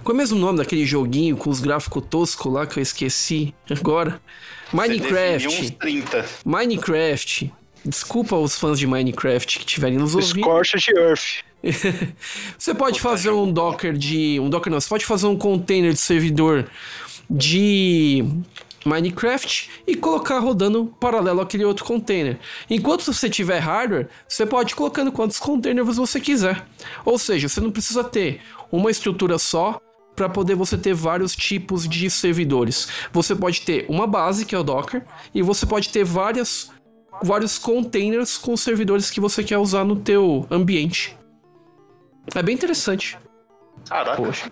Qual 0.04 0.12
é 0.12 0.14
o 0.14 0.18
mesmo 0.18 0.38
nome 0.38 0.58
daquele 0.58 0.86
joguinho 0.86 1.38
com 1.38 1.50
os 1.50 1.60
gráficos 1.60 2.04
toscos 2.10 2.52
lá 2.52 2.66
que 2.66 2.80
eu 2.80 2.84
esqueci 2.84 3.54
agora? 3.70 4.20
Minecraft. 4.74 5.48
uns 5.48 5.72
30. 5.72 6.26
Minecraft. 6.44 7.54
Desculpa 7.86 8.36
os 8.36 8.58
fãs 8.58 8.80
de 8.80 8.88
Minecraft 8.88 9.60
que 9.60 9.66
estiverem 9.66 9.98
nos 9.98 10.16
ouvindo. 10.16 10.40
Scorched 10.40 10.90
Earth. 10.98 11.45
Você 12.58 12.74
pode 12.74 13.00
fazer 13.00 13.32
um 13.32 13.52
Docker 13.52 13.94
de. 13.94 14.40
Um 14.40 14.50
Docker 14.50 14.72
não, 14.72 14.80
você 14.80 14.90
pode 14.90 15.06
fazer 15.06 15.28
um 15.28 15.38
container 15.38 15.94
de 15.94 16.00
servidor 16.00 16.70
de 17.30 18.24
Minecraft 18.86 19.70
e 19.88 19.96
colocar 19.96 20.40
rodando 20.40 20.94
paralelo 21.00 21.42
àquele 21.42 21.66
outro 21.66 21.84
container. 21.84 22.38
Enquanto 22.70 23.12
você 23.12 23.30
tiver 23.30 23.60
hardware, 23.60 24.08
você 24.28 24.46
pode 24.46 24.74
ir 24.74 24.76
colocando 24.76 25.12
quantos 25.12 25.40
containers 25.40 25.98
você 25.98 26.20
quiser. 26.20 26.66
Ou 27.04 27.18
seja, 27.18 27.50
você 27.50 27.60
não 27.60 27.72
precisa 27.72 28.04
ter 28.04 28.42
uma 28.72 28.92
estrutura 28.92 29.40
só 29.40 29.80
para 30.16 30.30
poder 30.30 30.56
você 30.56 30.78
ter 30.78 30.94
vários 30.94 31.36
tipos 31.36 31.88
de 31.88 32.10
servidores. 32.10 32.88
Você 33.12 33.36
pode 33.36 33.62
ter 33.62 33.86
uma 33.90 34.08
base, 34.08 34.46
que 34.46 34.56
é 34.56 34.60
o 34.60 34.64
Docker, 34.64 35.04
e 35.34 35.42
você 35.42 35.66
pode 35.66 35.90
ter 35.90 36.06
várias, 36.06 36.72
vários 37.22 37.60
containers 37.60 38.38
com 38.38 38.56
servidores 38.56 39.12
que 39.12 39.20
você 39.20 39.44
quer 39.44 39.58
usar 39.58 39.84
no 39.84 39.98
teu 39.98 40.48
ambiente. 40.50 41.18
É 42.34 42.42
bem 42.42 42.56
interessante. 42.56 43.18
Caraca. 43.88 44.22
Poxa. 44.22 44.52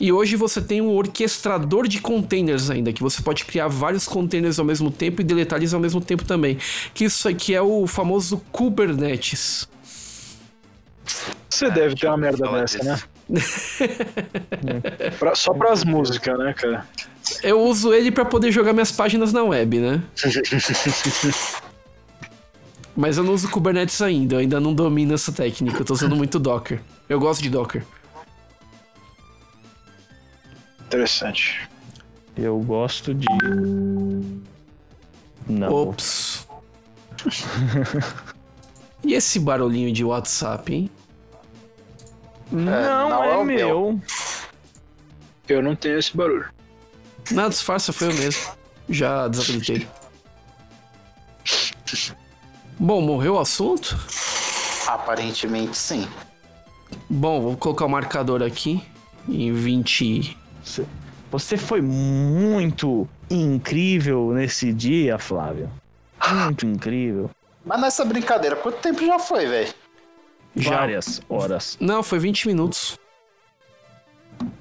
E 0.00 0.10
hoje 0.10 0.36
você 0.36 0.60
tem 0.60 0.80
um 0.80 0.88
orquestrador 0.96 1.86
de 1.86 2.00
containers 2.00 2.70
ainda, 2.70 2.92
que 2.92 3.02
você 3.02 3.20
pode 3.22 3.44
criar 3.44 3.68
vários 3.68 4.06
containers 4.08 4.58
ao 4.58 4.64
mesmo 4.64 4.90
tempo 4.90 5.20
e 5.20 5.24
deletar 5.24 5.58
eles 5.58 5.74
ao 5.74 5.80
mesmo 5.80 6.00
tempo 6.00 6.24
também. 6.24 6.58
Que 6.94 7.04
isso 7.04 7.28
aqui 7.28 7.54
é 7.54 7.60
o 7.62 7.86
famoso 7.86 8.38
Kubernetes. 8.50 9.68
Você 11.48 11.70
deve 11.70 11.94
ter 11.94 12.06
uma 12.06 12.16
merda 12.16 12.48
dessa, 12.50 12.78
disso. 12.78 12.88
né? 12.88 13.00
Pra- 15.18 15.34
só 15.34 15.52
pras 15.52 15.84
músicas, 15.84 16.38
né, 16.38 16.54
cara? 16.54 16.86
Eu 17.42 17.60
uso 17.60 17.92
ele 17.92 18.10
para 18.10 18.24
poder 18.24 18.50
jogar 18.50 18.72
minhas 18.72 18.90
páginas 18.90 19.32
na 19.32 19.42
web, 19.44 19.78
né? 19.78 20.02
Mas 22.96 23.16
eu 23.16 23.24
não 23.24 23.32
uso 23.34 23.48
Kubernetes 23.50 24.00
ainda, 24.02 24.34
eu 24.36 24.38
ainda 24.40 24.58
não 24.60 24.74
domino 24.74 25.14
essa 25.14 25.32
técnica, 25.32 25.80
eu 25.80 25.84
tô 25.84 25.94
usando 25.94 26.14
muito 26.16 26.38
Docker. 26.38 26.80
Eu 27.08 27.20
gosto 27.20 27.42
de 27.42 27.50
Docker. 27.50 27.84
Interessante. 30.86 31.68
Eu 32.36 32.58
gosto 32.60 33.14
de. 33.14 33.26
Não. 35.46 35.72
Ops. 35.72 36.46
e 39.04 39.14
esse 39.14 39.38
barulhinho 39.38 39.92
de 39.92 40.04
WhatsApp, 40.04 40.72
hein? 40.72 40.90
Não, 42.50 43.08
não 43.08 43.24
é, 43.24 43.32
é 43.32 43.36
o 43.36 43.44
meu. 43.44 44.00
Eu 45.48 45.62
não 45.62 45.74
tenho 45.74 45.98
esse 45.98 46.16
barulho. 46.16 46.48
Nada, 47.30 47.50
disfarça, 47.50 47.92
foi 47.92 48.08
eu 48.08 48.14
mesmo. 48.14 48.52
Já 48.88 49.28
desabilitei. 49.28 49.86
Bom, 52.78 53.00
morreu 53.00 53.34
o 53.34 53.38
assunto? 53.38 53.96
Aparentemente 54.86 55.76
sim. 55.76 56.08
Bom, 57.14 57.42
vou 57.42 57.56
colocar 57.58 57.84
o 57.84 57.88
marcador 57.90 58.42
aqui 58.42 58.82
em 59.28 59.52
20. 59.52 60.34
Você- 61.30 61.56
foi 61.58 61.82
muito 61.82 63.06
incrível 63.30 64.32
nesse 64.32 64.72
dia, 64.72 65.18
Flávio. 65.18 65.70
Muito 66.32 66.64
incrível. 66.66 67.30
Mas 67.66 67.80
nessa 67.82 68.02
brincadeira, 68.04 68.56
quanto 68.56 68.78
tempo 68.78 69.04
já 69.04 69.18
foi, 69.18 69.46
velho? 69.46 69.74
Várias 70.56 71.20
horas. 71.28 71.76
Não, 71.78 72.02
foi 72.02 72.18
20 72.18 72.46
minutos. 72.48 72.98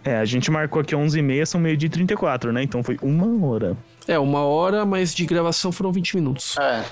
É, 0.03 0.17
a 0.17 0.25
gente 0.25 0.51
marcou 0.51 0.81
aqui 0.81 0.93
11h30, 0.93 1.45
são 1.45 1.59
meio-dia 1.61 1.87
e 1.87 1.89
34, 1.89 2.51
né? 2.51 2.61
Então 2.63 2.83
foi 2.83 2.97
uma 3.01 3.47
hora. 3.47 3.77
É, 4.07 4.19
uma 4.19 4.41
hora, 4.41 4.85
mas 4.85 5.13
de 5.15 5.25
gravação 5.25 5.71
foram 5.71 5.91
20 5.91 6.15
minutos. 6.15 6.57
É. 6.57 6.83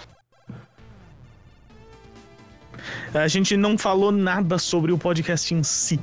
A 3.13 3.27
gente 3.27 3.57
não 3.57 3.77
falou 3.77 4.11
nada 4.11 4.57
sobre 4.57 4.91
o 4.91 4.97
podcast 4.97 5.53
em 5.53 5.63
si. 5.63 5.99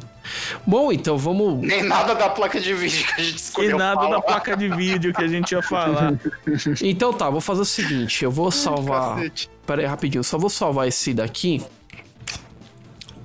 Bom, 0.66 0.90
então 0.92 1.16
vamos. 1.16 1.60
Nem 1.66 1.82
nada 1.82 2.14
da 2.14 2.28
placa 2.28 2.60
de 2.60 2.74
vídeo 2.74 3.06
que 3.06 3.20
a 3.20 3.24
gente 3.24 3.36
escolheu. 3.38 3.78
nada 3.78 4.00
falar. 4.00 4.16
da 4.16 4.20
placa 4.22 4.56
de 4.56 4.68
vídeo 4.68 5.14
que 5.14 5.22
a 5.22 5.28
gente 5.28 5.52
ia 5.52 5.62
falar. 5.62 6.14
Então 6.82 7.12
tá, 7.12 7.30
vou 7.30 7.40
fazer 7.40 7.60
o 7.60 7.64
seguinte: 7.64 8.24
eu 8.24 8.30
vou 8.30 8.50
salvar. 8.50 9.16
Cacete. 9.16 9.48
Pera 9.66 9.82
aí, 9.82 9.86
rapidinho, 9.86 10.24
só 10.24 10.36
vou 10.38 10.50
salvar 10.50 10.88
esse 10.88 11.14
daqui. 11.14 11.62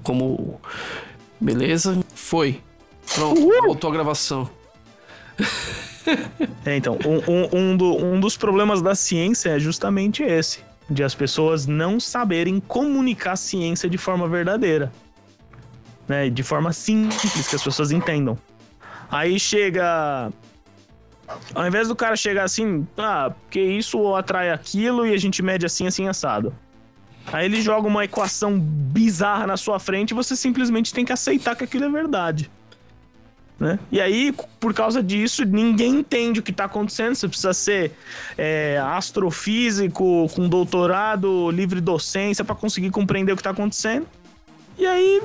Como. 0.03 0.59
Beleza? 1.39 1.97
Foi. 2.13 2.61
Pronto, 3.15 3.41
voltou 3.63 3.89
a 3.89 3.93
gravação. 3.93 4.49
É, 6.65 6.75
então, 6.75 6.97
um, 7.05 7.31
um, 7.31 7.49
um, 7.71 7.77
do- 7.77 7.95
um 8.03 8.19
dos 8.19 8.35
problemas 8.35 8.81
da 8.81 8.95
ciência 8.95 9.51
é 9.51 9.59
justamente 9.59 10.23
esse: 10.23 10.59
de 10.89 11.03
as 11.03 11.15
pessoas 11.15 11.65
não 11.65 11.99
saberem 11.99 12.59
comunicar 12.59 13.33
a 13.33 13.35
ciência 13.35 13.89
de 13.89 13.97
forma 13.97 14.27
verdadeira. 14.27 14.91
Né? 16.07 16.29
De 16.29 16.43
forma 16.43 16.73
simples, 16.73 17.47
que 17.47 17.55
as 17.55 17.63
pessoas 17.63 17.91
entendam. 17.91 18.37
Aí 19.09 19.39
chega. 19.39 20.31
Ao 21.55 21.65
invés 21.65 21.87
do 21.87 21.95
cara 21.95 22.15
chegar 22.15 22.43
assim, 22.43 22.85
ah, 22.97 23.31
porque 23.43 23.61
isso 23.61 24.15
atrai 24.15 24.51
aquilo 24.51 25.05
e 25.05 25.13
a 25.13 25.17
gente 25.17 25.41
mede 25.41 25.65
assim, 25.65 25.87
assim, 25.87 26.07
assado. 26.07 26.53
Aí 27.31 27.45
ele 27.45 27.61
joga 27.61 27.87
uma 27.87 28.03
equação 28.03 28.59
bizarra 28.59 29.47
na 29.47 29.55
sua 29.55 29.79
frente 29.79 30.11
e 30.11 30.13
você 30.13 30.35
simplesmente 30.35 30.93
tem 30.93 31.05
que 31.05 31.13
aceitar 31.13 31.55
que 31.55 31.63
aquilo 31.63 31.85
é 31.85 31.89
verdade. 31.89 32.51
Né? 33.61 33.77
E 33.91 34.01
aí, 34.01 34.33
por 34.59 34.73
causa 34.73 35.03
disso, 35.03 35.45
ninguém 35.45 35.99
entende 35.99 36.39
o 36.39 36.43
que 36.43 36.49
está 36.49 36.65
acontecendo. 36.65 37.13
Você 37.13 37.27
precisa 37.27 37.53
ser 37.53 37.91
é, 38.35 38.81
astrofísico, 38.83 40.27
com 40.33 40.49
doutorado, 40.49 41.51
livre 41.51 41.79
docência, 41.79 42.43
para 42.43 42.55
conseguir 42.55 42.89
compreender 42.89 43.33
o 43.33 43.35
que 43.35 43.41
está 43.41 43.51
acontecendo. 43.51 44.07
E 44.79 44.85
aí, 44.87 45.21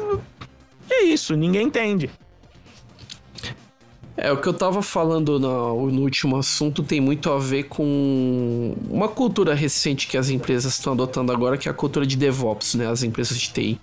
é 0.90 1.04
isso, 1.04 1.34
ninguém 1.34 1.68
entende. 1.68 2.10
É, 4.18 4.30
o 4.30 4.36
que 4.36 4.46
eu 4.46 4.54
tava 4.54 4.82
falando 4.82 5.38
no, 5.38 5.90
no 5.90 6.02
último 6.02 6.36
assunto 6.36 6.82
tem 6.82 7.00
muito 7.00 7.30
a 7.30 7.38
ver 7.38 7.62
com 7.62 8.76
uma 8.90 9.08
cultura 9.08 9.54
recente 9.54 10.06
que 10.06 10.18
as 10.18 10.28
empresas 10.28 10.74
estão 10.74 10.92
adotando 10.92 11.32
agora, 11.32 11.56
que 11.56 11.68
é 11.68 11.70
a 11.70 11.74
cultura 11.74 12.06
de 12.06 12.18
DevOps, 12.18 12.74
né? 12.74 12.86
As 12.86 13.02
empresas 13.02 13.38
de 13.38 13.50
TI. 13.50 13.80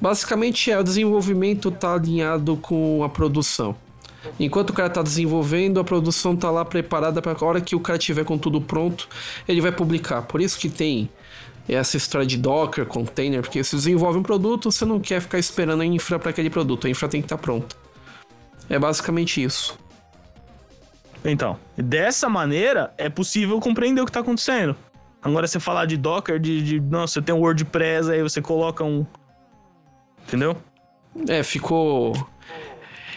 Basicamente 0.00 0.70
é 0.70 0.78
o 0.78 0.82
desenvolvimento 0.82 1.70
tá 1.70 1.94
alinhado 1.94 2.56
com 2.56 3.02
a 3.02 3.08
produção. 3.08 3.76
Enquanto 4.40 4.70
o 4.70 4.72
cara 4.72 4.88
tá 4.88 5.02
desenvolvendo, 5.02 5.78
a 5.78 5.84
produção 5.84 6.34
tá 6.34 6.50
lá 6.50 6.64
preparada 6.64 7.20
para 7.20 7.32
a 7.32 7.44
hora 7.44 7.60
que 7.60 7.76
o 7.76 7.80
cara 7.80 7.98
tiver 7.98 8.24
com 8.24 8.38
tudo 8.38 8.60
pronto, 8.60 9.08
ele 9.46 9.60
vai 9.60 9.70
publicar. 9.70 10.22
Por 10.22 10.40
isso 10.40 10.58
que 10.58 10.68
tem 10.68 11.10
essa 11.68 11.96
história 11.96 12.26
de 12.26 12.36
Docker, 12.36 12.86
container, 12.86 13.42
porque 13.42 13.62
se 13.62 13.76
desenvolve 13.76 14.18
um 14.18 14.22
produto, 14.22 14.70
você 14.70 14.84
não 14.84 15.00
quer 15.00 15.20
ficar 15.20 15.38
esperando 15.38 15.82
a 15.82 15.86
infra 15.86 16.18
para 16.18 16.30
aquele 16.30 16.50
produto, 16.50 16.86
a 16.86 16.90
infra 16.90 17.08
tem 17.08 17.20
que 17.20 17.26
estar 17.26 17.38
pronta. 17.38 17.76
É 18.68 18.78
basicamente 18.78 19.42
isso. 19.42 19.78
Então, 21.24 21.58
dessa 21.76 22.28
maneira, 22.28 22.92
é 22.98 23.08
possível 23.08 23.58
compreender 23.60 24.02
o 24.02 24.04
que 24.04 24.10
está 24.10 24.20
acontecendo. 24.20 24.76
Agora, 25.22 25.46
você 25.46 25.58
falar 25.58 25.86
de 25.86 25.96
Docker, 25.96 26.38
de, 26.38 26.62
de 26.62 26.80
nossa, 26.80 27.14
você 27.14 27.22
tem 27.22 27.34
um 27.34 27.38
WordPress, 27.38 28.10
aí 28.10 28.22
você 28.22 28.42
coloca 28.42 28.84
um. 28.84 29.06
Entendeu? 30.26 30.56
É, 31.28 31.42
ficou. 31.42 32.12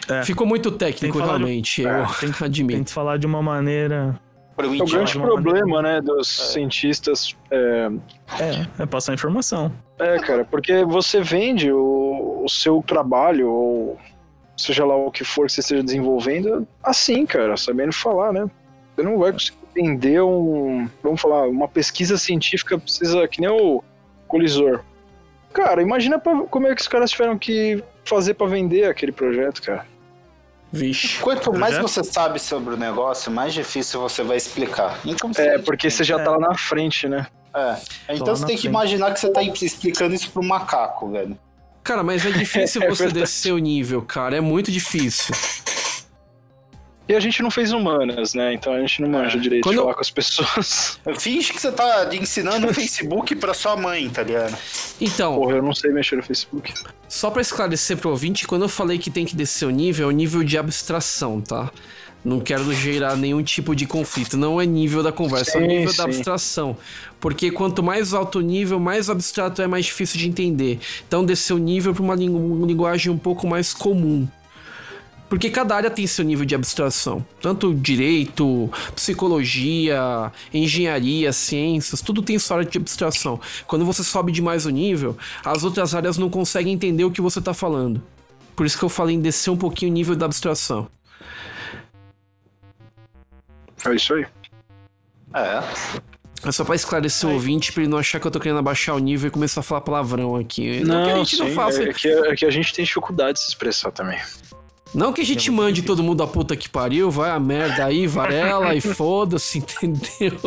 É. 0.10 0.24
Ficou 0.24 0.48
muito 0.48 0.72
técnico, 0.72 1.14
que 1.18 1.20
falar 1.20 1.38
de- 1.38 1.44
realmente. 1.44 1.86
É, 1.86 2.00
eu 2.02 2.06
tem, 2.20 2.68
tem 2.68 2.84
que 2.84 2.92
falar 2.92 3.18
de 3.18 3.26
uma 3.26 3.42
maneira. 3.42 4.20
É 4.58 4.64
o 4.66 4.86
grande 4.88 5.14
problema, 5.20 5.82
né, 5.84 6.02
dos 6.02 6.28
cientistas. 6.28 7.36
É, 7.52 7.90
É, 8.40 8.84
é 8.84 8.86
passar 8.88 9.14
informação. 9.14 9.72
é, 10.00 10.18
cara, 10.20 10.44
porque 10.46 10.84
você 10.84 11.22
vende 11.22 11.72
o, 11.72 12.42
o 12.44 12.50
seu 12.50 12.84
trabalho, 12.86 13.50
ou 13.50 14.00
seja 14.56 14.84
lá 14.84 14.96
o 14.96 15.12
que 15.12 15.24
for 15.24 15.46
que 15.46 15.52
você 15.54 15.60
esteja 15.60 15.84
desenvolvendo, 15.84 16.68
assim, 16.84 17.24
cara, 17.26 17.56
sabendo 17.56 17.94
falar, 17.94 18.34
né? 18.34 18.50
Você 18.96 19.04
não 19.04 19.20
vai 19.20 19.32
conseguir 19.32 19.58
entender 19.76 20.22
um. 20.22 20.90
Vamos 21.04 21.22
falar, 21.22 21.48
uma 21.48 21.68
pesquisa 21.68 22.18
científica 22.18 22.80
precisa. 22.80 23.28
Que 23.28 23.40
nem 23.42 23.50
o 23.52 23.84
colisor. 24.28 24.80
Cara, 25.58 25.82
imagina 25.82 26.20
pra- 26.20 26.44
como 26.52 26.68
é 26.68 26.76
que 26.76 26.82
os 26.82 26.88
caras 26.88 27.10
tiveram 27.10 27.36
que 27.36 27.84
fazer 28.06 28.36
pra 28.36 28.46
vender 28.46 28.84
aquele 28.86 29.12
projeto, 29.12 29.60
cara. 29.64 29.88
Vixe. 30.72 31.18
Quanto 31.20 31.52
mais 31.52 31.74
Projeto? 31.76 31.88
você 31.92 32.04
sabe 32.04 32.40
sobre 32.40 32.76
o 32.76 32.78
negócio, 32.78 33.32
mais 33.32 33.54
difícil 33.56 34.00
você 34.00 34.22
vai 34.22 34.38
explicar. 34.38 35.00
Então, 35.04 35.32
É, 35.36 35.58
porque 35.58 35.90
você 35.90 36.04
já 36.04 36.20
tá 36.24 36.30
lá 36.30 36.38
na 36.50 36.56
frente, 36.58 37.08
né? 37.08 37.26
É. 37.56 37.76
Então 38.14 38.28
lá 38.28 38.36
você 38.36 38.46
tem 38.46 38.56
que 38.56 38.62
frente. 38.62 38.66
imaginar 38.68 39.12
que 39.14 39.20
você 39.20 39.32
tá 39.32 39.42
explicando 39.42 40.14
isso 40.14 40.30
pro 40.30 40.44
macaco, 40.44 41.10
velho. 41.10 41.36
Cara, 41.84 42.04
mas 42.04 42.24
é 42.24 42.30
difícil 42.38 42.84
É 42.84 42.90
você 42.90 43.06
verdade. 43.06 43.22
descer 43.22 43.52
o 43.52 43.58
nível, 43.58 44.04
cara. 44.04 44.38
É 44.38 44.42
muito 44.42 44.72
difícil. 44.72 45.34
E 47.10 47.14
a 47.16 47.20
gente 47.22 47.42
não 47.42 47.50
fez 47.50 47.72
humanas, 47.72 48.34
né? 48.34 48.54
Então 48.54 48.74
a 48.74 48.80
gente 48.82 49.02
não 49.02 49.10
manja 49.10 49.40
direito 49.40 49.64
Quando 49.64 49.76
de 49.76 49.80
eu- 49.80 49.84
falar 49.84 49.96
com 49.96 50.02
as 50.02 50.10
pessoas. 50.10 51.00
Finge 51.20 51.54
que 51.54 51.62
você 51.62 51.72
tá 51.72 52.10
ensinando 52.14 52.68
o 52.68 52.74
Facebook 52.74 53.34
pra 53.36 53.54
sua 53.54 53.78
mãe, 53.78 54.10
tá 54.10 54.24
ligado? 54.24 54.58
Então, 55.00 55.36
Porra, 55.36 55.56
eu 55.56 55.64
não 55.64 55.74
sei 55.74 55.92
mexer 55.92 56.18
no 56.18 56.24
Facebook. 56.24 56.74
só 57.08 57.30
pra 57.30 57.42
esclarecer 57.42 57.96
pro 57.98 58.10
ouvinte, 58.10 58.46
quando 58.46 58.64
eu 58.64 58.70
falei 58.70 58.98
que 58.98 59.10
tem 59.10 59.26
que 59.26 59.36
descer 59.38 59.66
o 59.66 59.70
nível, 59.72 60.08
é 60.08 60.10
o 60.10 60.12
nível 60.16 60.44
de 60.44 60.58
abstração, 60.58 61.40
tá? 61.40 61.72
Não 62.26 62.42
quero 62.42 62.74
gerar 62.74 63.16
nenhum 63.16 63.42
tipo 63.42 63.74
de 63.74 63.86
conflito. 63.86 64.36
Não 64.36 64.60
é 64.60 64.66
nível 64.66 65.02
da 65.02 65.12
conversa, 65.14 65.58
é 65.58 65.62
o 65.62 65.62
Sim, 65.62 65.68
nível 65.68 65.92
sim. 65.92 65.98
da 65.98 66.04
abstração. 66.04 66.76
Porque 67.22 67.52
quanto 67.52 67.82
mais 67.82 68.14
alto 68.14 68.40
o 68.40 68.42
nível, 68.42 68.82
mais 68.82 69.10
abstrato 69.10 69.62
é 69.62 69.68
mais 69.68 69.86
difícil 69.86 70.20
de 70.20 70.28
entender. 70.28 70.80
Então, 71.08 71.24
descer 71.24 71.54
o 71.54 71.58
nível 71.58 71.94
pra 71.94 72.04
uma 72.04 72.16
lingu- 72.16 72.66
linguagem 72.66 73.14
um 73.14 73.18
pouco 73.18 73.48
mais 73.48 73.74
comum. 73.74 74.28
Porque 75.30 75.50
cada 75.50 75.76
área 75.76 75.90
tem 75.90 76.08
seu 76.08 76.24
nível 76.24 76.46
de 76.46 76.56
abstração. 76.56 77.26
Tanto 77.42 77.74
direito, 77.74 78.72
psicologia, 78.96 80.32
engenharia, 80.54 81.34
ciências, 81.34 82.02
tudo 82.02 82.22
tem 82.22 82.40
sua 82.40 82.58
área 82.58 82.70
de 82.70 82.78
abstração. 82.78 83.40
Quando 83.66 83.86
você 83.86 84.04
sobe 84.04 84.32
demais 84.32 84.66
o 84.66 84.70
nível, 84.70 85.18
as 85.44 85.64
outras 85.64 85.94
áreas 85.94 86.18
não 86.18 86.30
conseguem 86.30 86.74
entender 86.74 87.04
o 87.04 87.12
que 87.12 87.22
você 87.22 87.42
tá 87.42 87.54
falando. 87.54 88.02
Por 88.56 88.66
isso 88.66 88.78
que 88.78 88.86
eu 88.86 88.90
falei 88.90 89.16
em 89.16 89.22
descer 89.22 89.52
um 89.52 89.58
pouquinho 89.58 89.92
o 89.92 89.94
nível 89.94 90.16
da 90.16 90.26
abstração. 90.26 90.88
É 93.86 93.94
isso 93.94 94.14
aí. 94.14 94.26
É. 95.34 95.62
É 96.44 96.52
só 96.52 96.64
pra 96.64 96.76
esclarecer 96.76 97.30
o 97.30 97.34
ouvinte, 97.34 97.74
pra 97.74 97.84
ele 97.84 97.92
não 97.92 97.98
achar 97.98 98.20
que 98.20 98.28
eu 98.28 98.32
tô 98.32 98.40
querendo 98.40 98.60
abaixar 98.60 98.96
o 98.96 99.00
nível 99.00 99.28
e 99.28 99.32
começar 99.32 99.60
a 99.60 99.64
falar 99.64 99.82
palavrão 99.82 100.36
aqui. 100.36 100.82
Não, 100.82 101.04
que 101.04 101.12
a 101.12 101.16
gente 101.18 101.38
não 101.38 101.48
sim, 101.48 101.54
faça. 101.54 101.84
é, 101.84 101.94
que, 101.94 102.08
é 102.08 102.36
que 102.36 102.46
a 102.46 102.52
gente 102.52 102.74
tem 102.74 102.86
dificuldade 102.86 103.34
de 103.34 103.44
se 103.44 103.50
expressar 103.50 103.92
também. 103.92 104.20
Não 104.94 105.14
que 105.14 105.22
a 105.22 105.26
gente 105.26 105.52
mande 105.52 105.82
todo 105.84 106.02
mundo 106.02 106.24
a 106.24 106.28
puta 106.28 106.56
que 106.56 106.68
pariu, 106.70 107.12
vai 107.12 107.30
a 107.30 107.40
merda 107.40 107.86
aí, 107.86 108.08
Varela, 108.08 108.74
e 108.74 108.82
foda-se, 108.82 109.60
entendeu? 109.84 110.38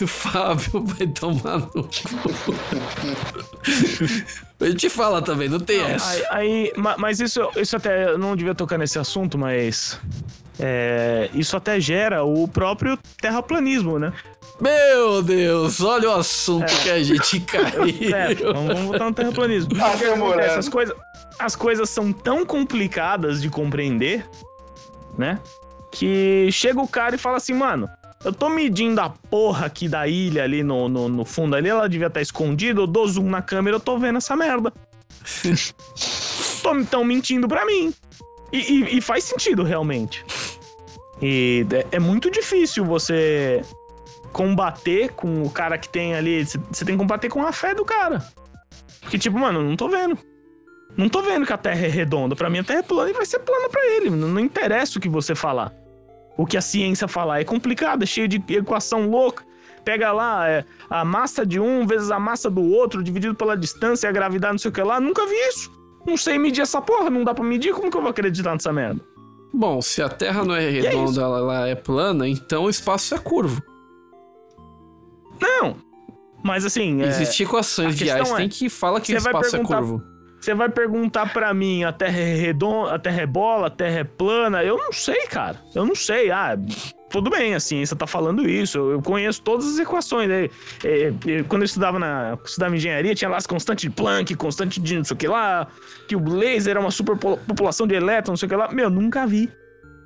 o 0.00 0.06
Fábio 0.08 0.84
vai 0.84 1.06
tomar 1.06 1.58
no 1.58 1.84
cu. 1.84 1.90
A 4.60 4.66
gente 4.66 4.90
fala 4.90 5.22
também, 5.22 5.48
não 5.48 5.60
tem 5.60 5.80
essa. 5.80 6.10
Aí, 6.10 6.24
aí- 6.30 6.72
ma- 6.76 6.96
mas 6.98 7.20
isso, 7.20 7.40
isso 7.56 7.76
até 7.76 8.10
eu 8.10 8.18
não 8.18 8.34
devia 8.34 8.54
tocar 8.54 8.76
nesse 8.78 8.98
assunto, 8.98 9.38
mas 9.38 9.98
é, 10.58 11.30
isso 11.34 11.56
até 11.56 11.78
gera 11.80 12.24
o 12.24 12.48
próprio 12.48 12.98
terraplanismo, 13.20 13.98
né? 13.98 14.12
Meu 14.60 15.22
Deus, 15.22 15.80
olha 15.80 16.08
o 16.10 16.14
assunto 16.14 16.64
É. 16.64 16.82
que 16.82 16.90
a 16.90 17.00
gente 17.00 17.38
caiu. 17.46 18.12
É, 18.12 18.34
vamos, 18.34 18.66
vamos 18.74 18.84
voltar 18.86 19.04
no 19.04 19.12
terraplanismo. 19.14 19.70
Ah, 19.80 19.90
O 19.90 19.98
que 19.98 20.04
meu 20.04 20.14
acontece? 20.14 20.18
moleque. 20.18 20.58
As 20.58 20.68
coisas, 20.68 20.96
as 21.38 21.54
coisas 21.56 21.88
são 21.90 22.12
tão 22.12 22.44
complicadas 22.44 23.40
de 23.40 23.48
compreender, 23.48 24.26
né? 25.16 25.38
Que 25.92 26.48
chega 26.52 26.80
o 26.80 26.88
cara 26.88 27.14
e 27.14 27.18
fala 27.18 27.36
assim, 27.36 27.54
mano, 27.54 27.88
eu 28.24 28.32
tô 28.32 28.48
medindo 28.48 29.00
a 29.00 29.08
porra 29.08 29.66
aqui 29.66 29.88
da 29.88 30.06
ilha 30.06 30.42
ali 30.44 30.62
no, 30.62 30.88
no, 30.88 31.08
no 31.08 31.24
fundo 31.24 31.54
ali, 31.56 31.68
ela 31.68 31.88
devia 31.88 32.08
estar 32.08 32.20
escondida, 32.20 32.80
eu 32.80 32.86
dou 32.86 33.06
zoom 33.06 33.28
na 33.30 33.40
câmera, 33.40 33.76
eu 33.76 33.80
tô 33.80 33.98
vendo 33.98 34.18
essa 34.18 34.36
merda. 34.36 34.72
Tô, 36.62 36.84
tão 36.84 37.04
mentindo 37.04 37.46
pra 37.48 37.64
mim. 37.64 37.94
E, 38.52 38.58
e- 38.58 38.98
e 38.98 39.00
faz 39.00 39.24
sentido, 39.24 39.62
realmente. 39.62 40.24
E 41.22 41.64
é, 41.70 41.96
é 41.96 41.98
muito 41.98 42.30
difícil 42.30 42.84
você 42.84 43.62
combater 44.32 45.10
com 45.12 45.42
o 45.42 45.50
cara 45.50 45.78
que 45.78 45.88
tem 45.88 46.14
ali. 46.14 46.44
Você 46.44 46.58
você 46.70 46.84
tem 46.84 46.94
que 46.94 46.98
combater 46.98 47.28
com 47.28 47.42
a 47.46 47.52
fé 47.52 47.74
do 47.74 47.84
cara. 47.84 48.26
Porque, 49.00 49.18
tipo, 49.18 49.38
mano, 49.38 49.60
eu 49.60 49.64
não 49.64 49.76
tô 49.76 49.88
vendo. 49.88 50.18
Não 50.98 51.08
tô 51.08 51.22
vendo 51.22 51.46
que 51.46 51.52
a 51.52 51.56
Terra 51.56 51.86
é 51.86 51.88
redonda. 51.88 52.34
Pra 52.34 52.50
mim, 52.50 52.58
a 52.58 52.64
Terra 52.64 52.80
é 52.80 52.82
plana 52.82 53.08
e 53.08 53.12
vai 53.12 53.24
ser 53.24 53.38
plana 53.38 53.68
pra 53.68 53.86
ele. 53.86 54.10
Não, 54.10 54.26
não 54.26 54.40
interessa 54.40 54.98
o 54.98 55.00
que 55.00 55.08
você 55.08 55.32
falar. 55.32 55.72
O 56.36 56.44
que 56.44 56.56
a 56.56 56.60
ciência 56.60 57.06
falar. 57.06 57.40
É 57.40 57.44
complicado, 57.44 58.02
é 58.02 58.06
cheio 58.06 58.26
de 58.26 58.42
equação 58.48 59.08
louca. 59.08 59.46
Pega 59.84 60.10
lá 60.10 60.48
é, 60.48 60.64
a 60.90 61.04
massa 61.04 61.46
de 61.46 61.60
um 61.60 61.86
vezes 61.86 62.10
a 62.10 62.18
massa 62.18 62.50
do 62.50 62.62
outro, 62.62 63.00
dividido 63.00 63.32
pela 63.36 63.56
distância 63.56 64.06
e 64.06 64.10
a 64.10 64.12
gravidade, 64.12 64.54
não 64.54 64.58
sei 64.58 64.70
o 64.70 64.74
que 64.74 64.82
lá. 64.82 64.98
Nunca 65.00 65.24
vi 65.24 65.36
isso. 65.48 65.70
Não 66.04 66.16
sei 66.16 66.36
medir 66.36 66.62
essa 66.62 66.82
porra, 66.82 67.08
não 67.08 67.22
dá 67.22 67.32
pra 67.32 67.44
medir. 67.44 67.72
Como 67.72 67.88
que 67.92 67.96
eu 67.96 68.00
vou 68.02 68.10
acreditar 68.10 68.54
nessa 68.54 68.72
merda? 68.72 69.00
Bom, 69.54 69.80
se 69.80 70.02
a 70.02 70.08
Terra 70.08 70.44
não 70.44 70.54
é 70.54 70.64
é 70.64 70.70
redonda, 70.70 71.10
isso. 71.12 71.20
ela, 71.20 71.38
ela 71.38 71.68
é 71.68 71.76
plana, 71.76 72.28
então 72.28 72.64
o 72.64 72.70
espaço 72.70 73.14
é 73.14 73.18
curvo. 73.18 73.62
Não. 75.40 75.76
Mas 76.42 76.64
assim. 76.64 77.02
é, 77.02 77.06
Existem 77.06 77.46
equações 77.46 77.94
a 77.94 77.96
de 77.96 78.10
Einstein 78.10 78.46
é, 78.46 78.48
que 78.48 78.68
fala 78.68 79.00
que 79.00 79.14
o 79.14 79.16
espaço 79.16 79.56
é 79.56 79.62
curvo. 79.62 80.02
Você 80.40 80.54
vai 80.54 80.68
perguntar 80.68 81.32
pra 81.32 81.52
mim, 81.52 81.84
a 81.84 81.92
Terra 81.92 82.18
é 82.18 82.34
redonda, 82.34 82.94
a 82.94 82.98
Terra 82.98 83.22
é 83.22 83.26
bola, 83.26 83.66
a 83.66 83.70
Terra 83.70 83.98
é 83.98 84.04
plana? 84.04 84.62
Eu 84.62 84.76
não 84.76 84.92
sei, 84.92 85.26
cara. 85.26 85.60
Eu 85.74 85.84
não 85.84 85.94
sei. 85.94 86.30
Ah, 86.30 86.56
tudo 87.10 87.28
bem, 87.30 87.54
a 87.54 87.60
ciência 87.60 87.96
tá 87.96 88.06
falando 88.06 88.48
isso. 88.48 88.78
Eu 88.78 89.02
conheço 89.02 89.42
todas 89.42 89.66
as 89.66 89.78
equações. 89.78 90.28
né? 90.28 90.48
É, 90.84 91.12
é, 91.26 91.42
quando 91.42 91.62
eu 91.62 91.66
estudava 91.66 91.98
na 91.98 92.38
estudava 92.44 92.76
engenharia, 92.76 93.14
tinha 93.14 93.28
lá 93.28 93.36
as 93.36 93.46
constantes 93.46 93.82
de 93.82 93.90
Planck, 93.90 94.34
constante 94.36 94.80
de 94.80 94.96
não 94.96 95.04
sei 95.04 95.14
o 95.14 95.18
que 95.18 95.26
lá, 95.26 95.66
que 96.06 96.14
o 96.14 96.28
laser 96.28 96.72
era 96.72 96.80
uma 96.80 96.90
superpopulação 96.90 97.86
de 97.86 97.94
elétrons, 97.94 98.28
não 98.28 98.36
sei 98.36 98.46
o 98.46 98.50
que 98.50 98.56
lá. 98.56 98.68
Meu, 98.72 98.88
nunca 98.88 99.26
vi. 99.26 99.50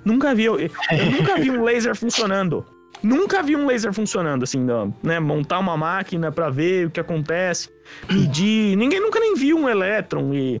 Nunca 0.03 0.33
vi. 0.33 0.45
Eu, 0.45 0.59
eu 0.59 0.69
nunca 1.11 1.37
vi 1.37 1.51
um 1.51 1.63
laser 1.63 1.95
funcionando. 1.95 2.65
Nunca 3.03 3.43
vi 3.43 3.55
um 3.55 3.65
laser 3.65 3.93
funcionando, 3.93 4.43
assim, 4.43 4.59
não, 4.59 4.93
né? 5.03 5.19
Montar 5.19 5.59
uma 5.59 5.75
máquina 5.75 6.31
pra 6.31 6.49
ver 6.49 6.87
o 6.87 6.89
que 6.89 6.99
acontece, 6.99 7.69
medir. 8.09 8.77
Ninguém 8.77 9.01
nunca 9.01 9.19
nem 9.19 9.35
viu 9.35 9.57
um 9.57 9.67
elétron 9.67 10.33
e. 10.33 10.57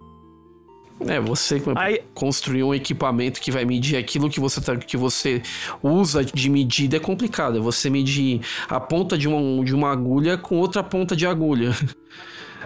É, 1.07 1.19
você 1.19 1.61
Aí- 1.75 2.01
construir 2.13 2.63
um 2.63 2.73
equipamento 2.73 3.41
que 3.41 3.51
vai 3.51 3.65
medir 3.65 3.97
aquilo 3.97 4.29
que 4.29 4.39
você, 4.39 4.61
tá, 4.61 4.75
que 4.75 4.95
você 4.95 5.41
usa 5.81 6.23
de 6.23 6.49
medida 6.49 6.97
é 6.97 6.99
complicado. 6.99 7.57
É 7.57 7.61
você 7.61 7.89
medir 7.89 8.41
a 8.69 8.79
ponta 8.79 9.17
de 9.17 9.27
uma, 9.27 9.63
de 9.65 9.73
uma 9.73 9.91
agulha 9.91 10.37
com 10.37 10.57
outra 10.57 10.83
ponta 10.83 11.15
de 11.15 11.25
agulha. 11.25 11.71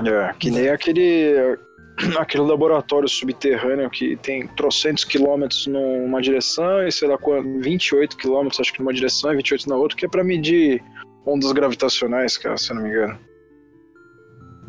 É, 0.05 0.33
que 0.37 0.51
nem 0.51 0.69
aquele, 0.69 1.57
aquele 2.17 2.43
laboratório 2.43 3.07
subterrâneo 3.07 3.89
que 3.89 4.15
tem 4.17 4.47
trocentos 4.47 5.03
quilômetros 5.03 5.67
numa 5.67 6.21
direção 6.21 6.87
e 6.87 6.91
sei 6.91 7.07
lá 7.07 7.17
quanto, 7.17 7.59
28 7.59 8.17
quilômetros 8.17 8.59
acho 8.59 8.73
que 8.73 8.79
numa 8.79 8.93
direção 8.93 9.33
e 9.33 9.37
28 9.37 9.69
na 9.69 9.75
outra, 9.75 9.97
que 9.97 10.05
é 10.05 10.09
pra 10.09 10.23
medir 10.23 10.83
ondas 11.25 11.51
gravitacionais, 11.51 12.37
cara, 12.37 12.57
se 12.57 12.71
eu 12.71 12.75
não 12.75 12.83
me 12.83 12.89
engano. 12.89 13.19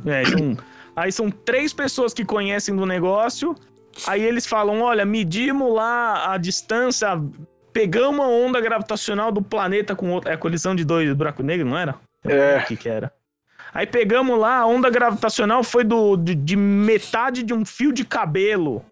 É, 0.07 0.23
então, 0.23 0.57
aí 0.97 1.13
são 1.13 1.31
três 1.31 1.73
pessoas 1.73 2.13
que 2.13 2.25
conhecem 2.25 2.75
do 2.75 2.87
negócio. 2.87 3.55
Aí 4.07 4.23
eles 4.23 4.47
falam: 4.47 4.81
olha, 4.81 5.05
medimos 5.05 5.73
lá 5.75 6.33
a 6.33 6.39
distância, 6.39 7.09
pegamos 7.73 8.19
uma 8.19 8.29
onda 8.29 8.61
gravitacional 8.61 9.33
do 9.33 9.43
planeta 9.43 9.95
com 9.95 10.11
outra. 10.11 10.33
É 10.33 10.35
a 10.35 10.39
colisão 10.39 10.75
de 10.75 10.85
dois 10.85 11.13
buracos 11.13 11.45
negros, 11.45 11.69
não 11.69 11.77
era? 11.77 11.97
É. 12.25 12.59
O 12.59 12.67
que, 12.67 12.77
que 12.77 12.89
era? 12.89 13.13
Aí 13.73 13.87
pegamos 13.87 14.39
lá, 14.39 14.59
a 14.59 14.67
onda 14.67 14.89
gravitacional 14.91 15.63
foi 15.63 15.85
do, 15.85 16.17
de, 16.17 16.35
de 16.35 16.57
metade 16.57 17.43
de 17.43 17.53
um 17.55 17.65
fio 17.65 17.93
de 17.93 18.05
cabelo. 18.05 18.85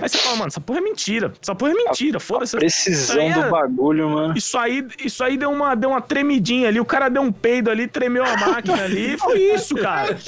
Aí 0.00 0.08
você 0.08 0.18
fala, 0.18 0.36
mano, 0.36 0.48
essa 0.48 0.60
porra 0.60 0.78
é 0.78 0.82
mentira. 0.82 1.32
Essa 1.42 1.52
porra 1.52 1.72
é 1.72 1.74
mentira, 1.74 2.20
foda-se. 2.20 2.56
Precisão 2.56 3.20
é- 3.22 3.32
do 3.32 3.50
bagulho, 3.50 4.08
mano. 4.08 4.34
Isso 4.36 4.56
aí, 4.56 4.86
isso 5.04 5.22
aí 5.24 5.36
deu, 5.36 5.50
uma, 5.50 5.74
deu 5.74 5.90
uma 5.90 6.00
tremidinha 6.00 6.68
ali. 6.68 6.78
O 6.78 6.84
cara 6.84 7.08
deu 7.08 7.22
um 7.22 7.32
peido 7.32 7.68
ali, 7.70 7.88
tremeu 7.88 8.24
a 8.24 8.36
máquina 8.36 8.84
ali. 8.84 9.18
Foi 9.18 9.38
isso, 9.40 9.74
cara. 9.76 10.16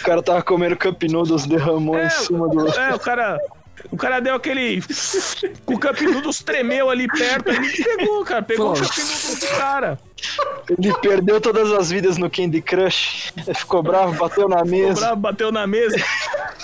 O 0.00 0.04
cara 0.04 0.22
tava 0.22 0.42
comendo 0.42 0.76
cup 0.76 1.02
noodles, 1.10 1.46
derramou 1.46 1.96
É, 1.96 2.06
em 2.06 2.10
cima 2.10 2.48
do. 2.48 2.68
É, 2.68 2.94
o 2.94 2.98
cara. 2.98 3.38
O 3.90 3.96
cara 3.96 4.20
deu 4.20 4.34
aquele. 4.34 4.82
O 5.66 5.78
Cup 5.78 6.00
Noodles 6.00 6.38
tremeu 6.42 6.88
ali 6.90 7.06
perto 7.08 7.50
ali 7.50 7.68
e 7.68 7.84
pegou, 7.84 8.24
cara. 8.24 8.42
Pegou 8.42 8.70
o 8.70 8.74
Pô. 8.74 8.80
Cup 8.80 8.96
Noodles 8.98 9.38
do 9.40 9.46
cara. 9.58 9.98
Ele 10.70 10.94
perdeu 11.00 11.40
todas 11.40 11.72
as 11.72 11.90
vidas 11.90 12.16
no 12.16 12.30
Candy 12.30 12.62
Crush. 12.62 13.32
Ficou 13.56 13.82
bravo, 13.82 14.14
bateu 14.14 14.48
na 14.48 14.62
O 14.62 14.66
mesa. 14.66 15.00
bravo 15.00 15.16
bateu 15.16 15.50
na 15.52 15.66
mesa. 15.66 15.96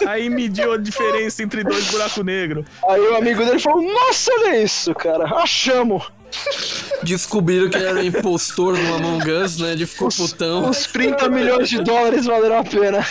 Aí 0.07 0.31
mediu 0.31 0.73
a 0.73 0.77
diferença 0.79 1.43
entre 1.43 1.65
dois 1.65 1.87
buracos 1.91 2.25
negros. 2.25 2.65
Aí 2.89 3.01
o 3.01 3.17
amigo 3.17 3.45
dele 3.45 3.59
falou: 3.59 3.83
Nossa, 3.83 4.31
olha 4.33 4.63
isso, 4.63 4.95
cara. 4.95 5.25
Achamos. 5.37 6.11
Descobriram 7.03 7.69
que 7.71 7.77
ele 7.77 7.87
era 7.87 8.05
impostor 8.05 8.77
no 8.79 8.95
Among 8.97 9.31
Us, 9.31 9.59
né? 9.59 9.73
Ele 9.73 9.87
ficou 9.87 10.09
putão. 10.09 10.69
Os 10.71 10.85
30 10.87 11.29
milhões 11.31 11.69
de 11.69 11.83
dólares 11.83 12.27
valeram 12.27 12.59
a 12.59 12.65
pena. 12.65 13.05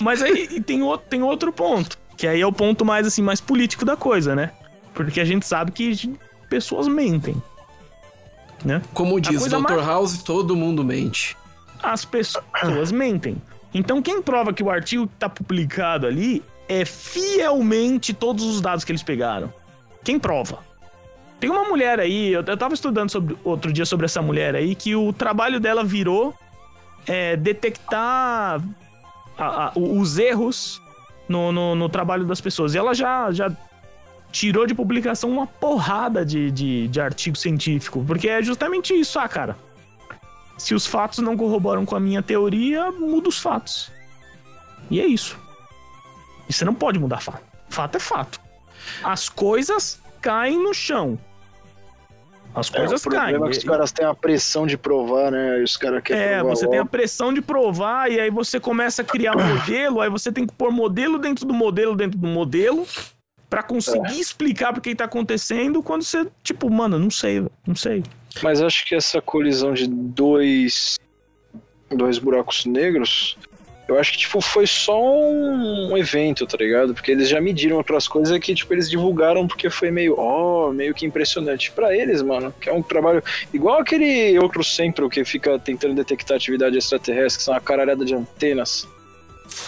Mas 0.00 0.22
aí 0.22 0.48
e 0.52 0.60
tem 0.60 0.82
outro, 0.82 1.06
tem 1.08 1.22
outro 1.22 1.52
ponto. 1.52 1.98
Que 2.20 2.26
aí 2.26 2.42
é 2.42 2.46
o 2.46 2.52
ponto 2.52 2.84
mais 2.84 3.06
assim, 3.06 3.22
mais 3.22 3.40
político 3.40 3.82
da 3.82 3.96
coisa, 3.96 4.36
né? 4.36 4.50
Porque 4.92 5.22
a 5.22 5.24
gente 5.24 5.46
sabe 5.46 5.72
que 5.72 6.18
pessoas 6.50 6.86
mentem. 6.86 7.34
Né? 8.62 8.82
Como 8.92 9.18
diz 9.18 9.42
Dr. 9.46 9.80
House, 9.86 10.22
todo 10.22 10.54
mundo 10.54 10.84
mente. 10.84 11.34
as 11.82 12.04
pessoas 12.04 12.92
mentem. 12.92 13.40
Então, 13.72 14.02
quem 14.02 14.20
prova 14.20 14.52
que 14.52 14.62
o 14.62 14.68
artigo 14.68 15.06
que 15.06 15.14
tá 15.18 15.30
publicado 15.30 16.06
ali 16.06 16.42
é 16.68 16.84
fielmente 16.84 18.12
todos 18.12 18.44
os 18.44 18.60
dados 18.60 18.84
que 18.84 18.92
eles 18.92 19.02
pegaram? 19.02 19.50
Quem 20.04 20.18
prova? 20.18 20.58
Tem 21.38 21.48
uma 21.48 21.64
mulher 21.64 21.98
aí, 22.00 22.32
eu, 22.34 22.42
eu 22.42 22.56
tava 22.58 22.74
estudando 22.74 23.08
sobre, 23.08 23.34
outro 23.42 23.72
dia 23.72 23.86
sobre 23.86 24.04
essa 24.04 24.20
mulher 24.20 24.54
aí, 24.54 24.74
que 24.74 24.94
o 24.94 25.10
trabalho 25.10 25.58
dela 25.58 25.82
virou 25.82 26.34
é, 27.06 27.34
detectar 27.34 28.60
a- 29.38 29.64
a- 29.68 29.72
os 29.74 30.18
erros 30.18 30.82
no, 31.30 31.52
no, 31.52 31.74
no 31.76 31.88
trabalho 31.88 32.24
das 32.26 32.40
pessoas. 32.40 32.74
E 32.74 32.78
ela 32.78 32.92
já, 32.92 33.30
já 33.30 33.50
tirou 34.32 34.66
de 34.66 34.74
publicação 34.74 35.30
uma 35.30 35.46
porrada 35.46 36.26
de, 36.26 36.50
de, 36.50 36.88
de 36.88 37.00
artigo 37.00 37.36
científico, 37.38 38.04
porque 38.04 38.28
é 38.28 38.42
justamente 38.42 38.92
isso, 38.92 39.16
ah, 39.18 39.28
cara. 39.28 39.56
Se 40.58 40.74
os 40.74 40.86
fatos 40.86 41.20
não 41.20 41.36
corroboram 41.36 41.86
com 41.86 41.94
a 41.94 42.00
minha 42.00 42.20
teoria, 42.20 42.90
muda 42.90 43.28
os 43.28 43.38
fatos. 43.38 43.92
E 44.90 45.00
é 45.00 45.06
isso. 45.06 45.38
E 46.48 46.52
você 46.52 46.64
não 46.64 46.74
pode 46.74 46.98
mudar 46.98 47.22
fato. 47.22 47.44
Fato 47.68 47.96
é 47.96 48.00
fato. 48.00 48.40
As 49.02 49.28
coisas 49.28 50.00
caem 50.20 50.58
no 50.58 50.74
chão. 50.74 51.16
As 52.54 52.68
É, 52.68 52.70
o 52.70 52.74
coisas 52.78 53.02
caem. 53.04 53.20
problema 53.34 53.46
é 53.46 53.50
que 53.50 53.58
os 53.58 53.64
caras 53.64 53.92
têm 53.92 54.04
a 54.06 54.14
pressão 54.14 54.66
de 54.66 54.76
provar, 54.76 55.30
né? 55.30 55.62
Os 55.62 55.76
caras 55.76 56.02
querem 56.02 56.20
É, 56.22 56.38
provar 56.38 56.56
você 56.56 56.66
tem 56.66 56.78
a 56.78 56.82
logo. 56.82 56.90
pressão 56.90 57.32
de 57.32 57.40
provar, 57.40 58.10
e 58.10 58.18
aí 58.20 58.30
você 58.30 58.58
começa 58.58 59.02
a 59.02 59.04
criar 59.04 59.34
modelo, 59.38 60.00
aí 60.00 60.10
você 60.10 60.32
tem 60.32 60.46
que 60.46 60.52
pôr 60.54 60.72
modelo 60.72 61.18
dentro 61.18 61.46
do 61.46 61.54
modelo 61.54 61.94
dentro 61.94 62.18
do 62.18 62.26
modelo, 62.26 62.86
pra 63.48 63.62
conseguir 63.62 64.16
É. 64.16 64.20
explicar 64.20 64.72
por 64.72 64.80
que 64.80 64.94
tá 64.94 65.04
acontecendo, 65.04 65.82
quando 65.82 66.02
você, 66.02 66.26
tipo, 66.42 66.68
mano, 66.70 66.98
não 66.98 67.10
sei, 67.10 67.46
não 67.66 67.74
sei. 67.76 68.02
Mas 68.42 68.60
acho 68.62 68.84
que 68.86 68.94
essa 68.94 69.20
colisão 69.20 69.72
de 69.72 69.86
dois 69.88 70.96
dois 71.92 72.18
buracos 72.18 72.64
negros, 72.66 73.36
eu 73.90 73.98
acho 73.98 74.12
que 74.12 74.18
tipo 74.18 74.40
foi 74.40 74.66
só 74.66 75.00
um 75.02 75.96
evento, 75.96 76.46
tá 76.46 76.56
ligado? 76.56 76.94
Porque 76.94 77.10
eles 77.10 77.28
já 77.28 77.40
mediram 77.40 77.76
outras 77.76 78.06
coisas 78.06 78.38
que 78.38 78.54
tipo 78.54 78.72
eles 78.72 78.88
divulgaram 78.88 79.46
porque 79.48 79.68
foi 79.68 79.90
meio, 79.90 80.14
ó, 80.16 80.70
meio 80.72 80.94
que 80.94 81.04
impressionante 81.04 81.70
Pra 81.72 81.94
eles, 81.96 82.22
mano, 82.22 82.54
que 82.60 82.68
é 82.68 82.72
um 82.72 82.82
trabalho 82.82 83.22
igual 83.52 83.80
aquele 83.80 84.38
outro 84.38 84.62
centro 84.62 85.08
que 85.08 85.24
fica 85.24 85.58
tentando 85.58 85.94
detectar 85.94 86.36
atividade 86.36 86.76
extraterrestre, 86.78 87.38
que 87.38 87.44
são 87.44 87.54
uma 87.54 87.60
caralhada 87.60 88.04
de 88.04 88.14
antenas. 88.14 88.88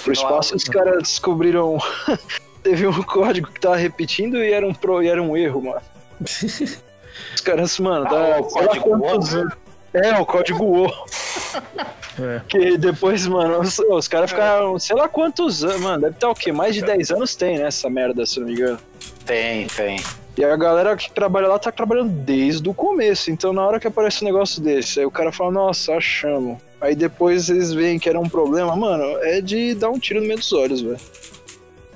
Pro 0.04 0.12
espaço, 0.12 0.54
os 0.54 0.64
caras 0.64 1.02
descobriram 1.02 1.78
teve 2.62 2.86
um 2.86 3.02
código 3.02 3.50
que 3.50 3.60
tava 3.60 3.76
repetindo 3.76 4.42
e 4.42 4.52
era 4.52 4.66
um 4.66 4.72
pro, 4.72 5.02
e 5.02 5.08
era 5.08 5.22
um 5.22 5.36
erro, 5.36 5.62
mano. 5.62 5.82
Os 7.34 7.40
caras, 7.42 7.78
mano, 7.78 8.06
Ah, 8.06 8.10
dá 8.10 8.40
o 8.40 8.44
código 8.44 8.98
quantos 8.98 9.34
anos. 9.34 9.54
É, 9.94 10.14
o 10.18 10.26
código 10.26 10.64
O. 10.64 10.90
É. 12.20 12.42
Que 12.46 12.76
depois, 12.76 13.26
mano, 13.26 13.60
os, 13.60 13.78
os 13.78 14.06
caras 14.06 14.30
ficaram, 14.30 14.78
sei 14.78 14.94
lá 14.94 15.08
quantos 15.08 15.64
anos, 15.64 15.80
mano, 15.80 16.02
deve 16.02 16.14
estar 16.14 16.28
o 16.28 16.34
quê? 16.34 16.52
Mais 16.52 16.74
de 16.74 16.82
10 16.82 17.10
anos 17.10 17.34
tem, 17.34 17.56
né, 17.56 17.66
essa 17.66 17.88
merda, 17.88 18.26
se 18.26 18.38
eu 18.38 18.42
não 18.42 18.48
me 18.48 18.54
engano. 18.54 18.78
Tem, 19.24 19.66
tem. 19.68 19.98
E 20.36 20.44
a 20.44 20.56
galera 20.56 20.96
que 20.96 21.10
trabalha 21.10 21.48
lá 21.48 21.58
tá 21.58 21.72
trabalhando 21.72 22.10
desde 22.10 22.68
o 22.68 22.74
começo. 22.74 23.30
Então, 23.30 23.52
na 23.52 23.66
hora 23.66 23.80
que 23.80 23.86
aparece 23.86 24.22
um 24.22 24.26
negócio 24.26 24.62
desse, 24.62 25.00
aí 25.00 25.06
o 25.06 25.10
cara 25.10 25.32
fala, 25.32 25.50
nossa, 25.52 25.94
achamos. 25.94 26.58
Aí 26.80 26.94
depois 26.94 27.48
eles 27.48 27.72
veem 27.72 27.98
que 27.98 28.08
era 28.08 28.18
um 28.18 28.28
problema, 28.28 28.74
mano, 28.74 29.04
é 29.22 29.40
de 29.40 29.74
dar 29.74 29.90
um 29.90 29.98
tiro 29.98 30.20
no 30.20 30.26
meio 30.26 30.38
dos 30.38 30.52
olhos, 30.52 30.80
velho. 30.80 31.00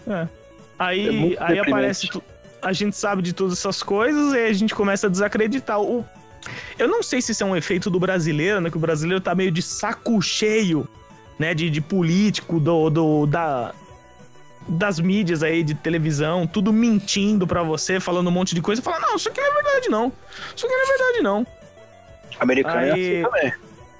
É. 0.08 0.28
Aí, 0.78 1.34
É 1.34 1.42
aí 1.42 1.58
aparece. 1.58 2.08
A 2.62 2.72
gente 2.72 2.96
sabe 2.96 3.22
de 3.22 3.32
todas 3.32 3.58
essas 3.58 3.82
coisas 3.82 4.32
e 4.32 4.38
aí 4.38 4.50
a 4.50 4.52
gente 4.52 4.74
começa 4.74 5.06
a 5.06 5.10
desacreditar. 5.10 5.80
O, 5.80 6.04
eu 6.78 6.88
não 6.88 7.02
sei 7.02 7.20
se 7.20 7.32
isso 7.32 7.42
é 7.42 7.46
um 7.46 7.56
efeito 7.56 7.90
do 7.90 7.98
brasileiro, 7.98 8.60
né? 8.60 8.70
Que 8.70 8.76
o 8.76 8.80
brasileiro 8.80 9.20
tá 9.20 9.34
meio 9.34 9.50
de 9.50 9.62
saco 9.62 10.20
cheio, 10.20 10.88
né? 11.38 11.54
De, 11.54 11.68
de 11.70 11.80
político, 11.80 12.58
do, 12.60 12.90
do, 12.90 13.26
da, 13.26 13.74
das 14.68 14.98
mídias 14.98 15.42
aí, 15.42 15.62
de 15.62 15.74
televisão, 15.74 16.46
tudo 16.46 16.72
mentindo 16.72 17.46
pra 17.46 17.62
você, 17.62 18.00
falando 18.00 18.28
um 18.28 18.32
monte 18.32 18.54
de 18.54 18.60
coisa. 18.60 18.82
Fala, 18.82 19.00
não, 19.00 19.16
isso 19.16 19.28
aqui 19.28 19.40
não 19.40 19.48
é 19.48 19.62
verdade, 19.62 19.88
não. 19.88 20.12
Isso 20.54 20.66
aqui 20.66 20.74
não 20.74 20.82
é 20.82 20.86
verdade, 20.86 21.22
não. 21.22 21.46
Americano 22.38 22.80
é 22.80 22.92
Aí- 22.92 23.20
assim 23.20 23.22
também. 23.22 23.52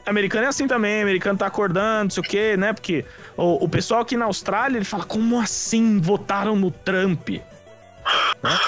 Americano 0.06 0.44
é 0.44 0.48
assim 0.48 0.68
também, 0.68 1.02
americano 1.02 1.37
tá 1.37 1.46
acordando, 1.46 2.04
não 2.04 2.11
sei 2.11 2.20
o 2.20 2.24
quê, 2.24 2.56
né? 2.56 2.72
Porque 2.72 3.04
o, 3.37 3.64
o 3.64 3.68
pessoal 3.68 4.02
aqui 4.02 4.16
na 4.16 4.26
Austrália, 4.26 4.78
ele 4.78 4.85
fala, 4.85 5.02
como 5.02 5.40
assim 5.40 6.00
votaram 6.00 6.54
no 6.54 6.70
Trump? 6.70 7.28
Né? 7.28 8.59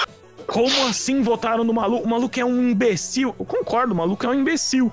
Como 0.51 0.87
assim 0.87 1.21
votaram 1.21 1.63
no 1.63 1.73
maluco? 1.73 2.05
O 2.05 2.09
maluco 2.09 2.39
é 2.39 2.45
um 2.45 2.69
imbecil. 2.69 3.35
Eu 3.39 3.45
concordo, 3.45 3.93
o 3.93 3.97
maluco 3.97 4.25
é 4.25 4.29
um 4.29 4.33
imbecil. 4.33 4.91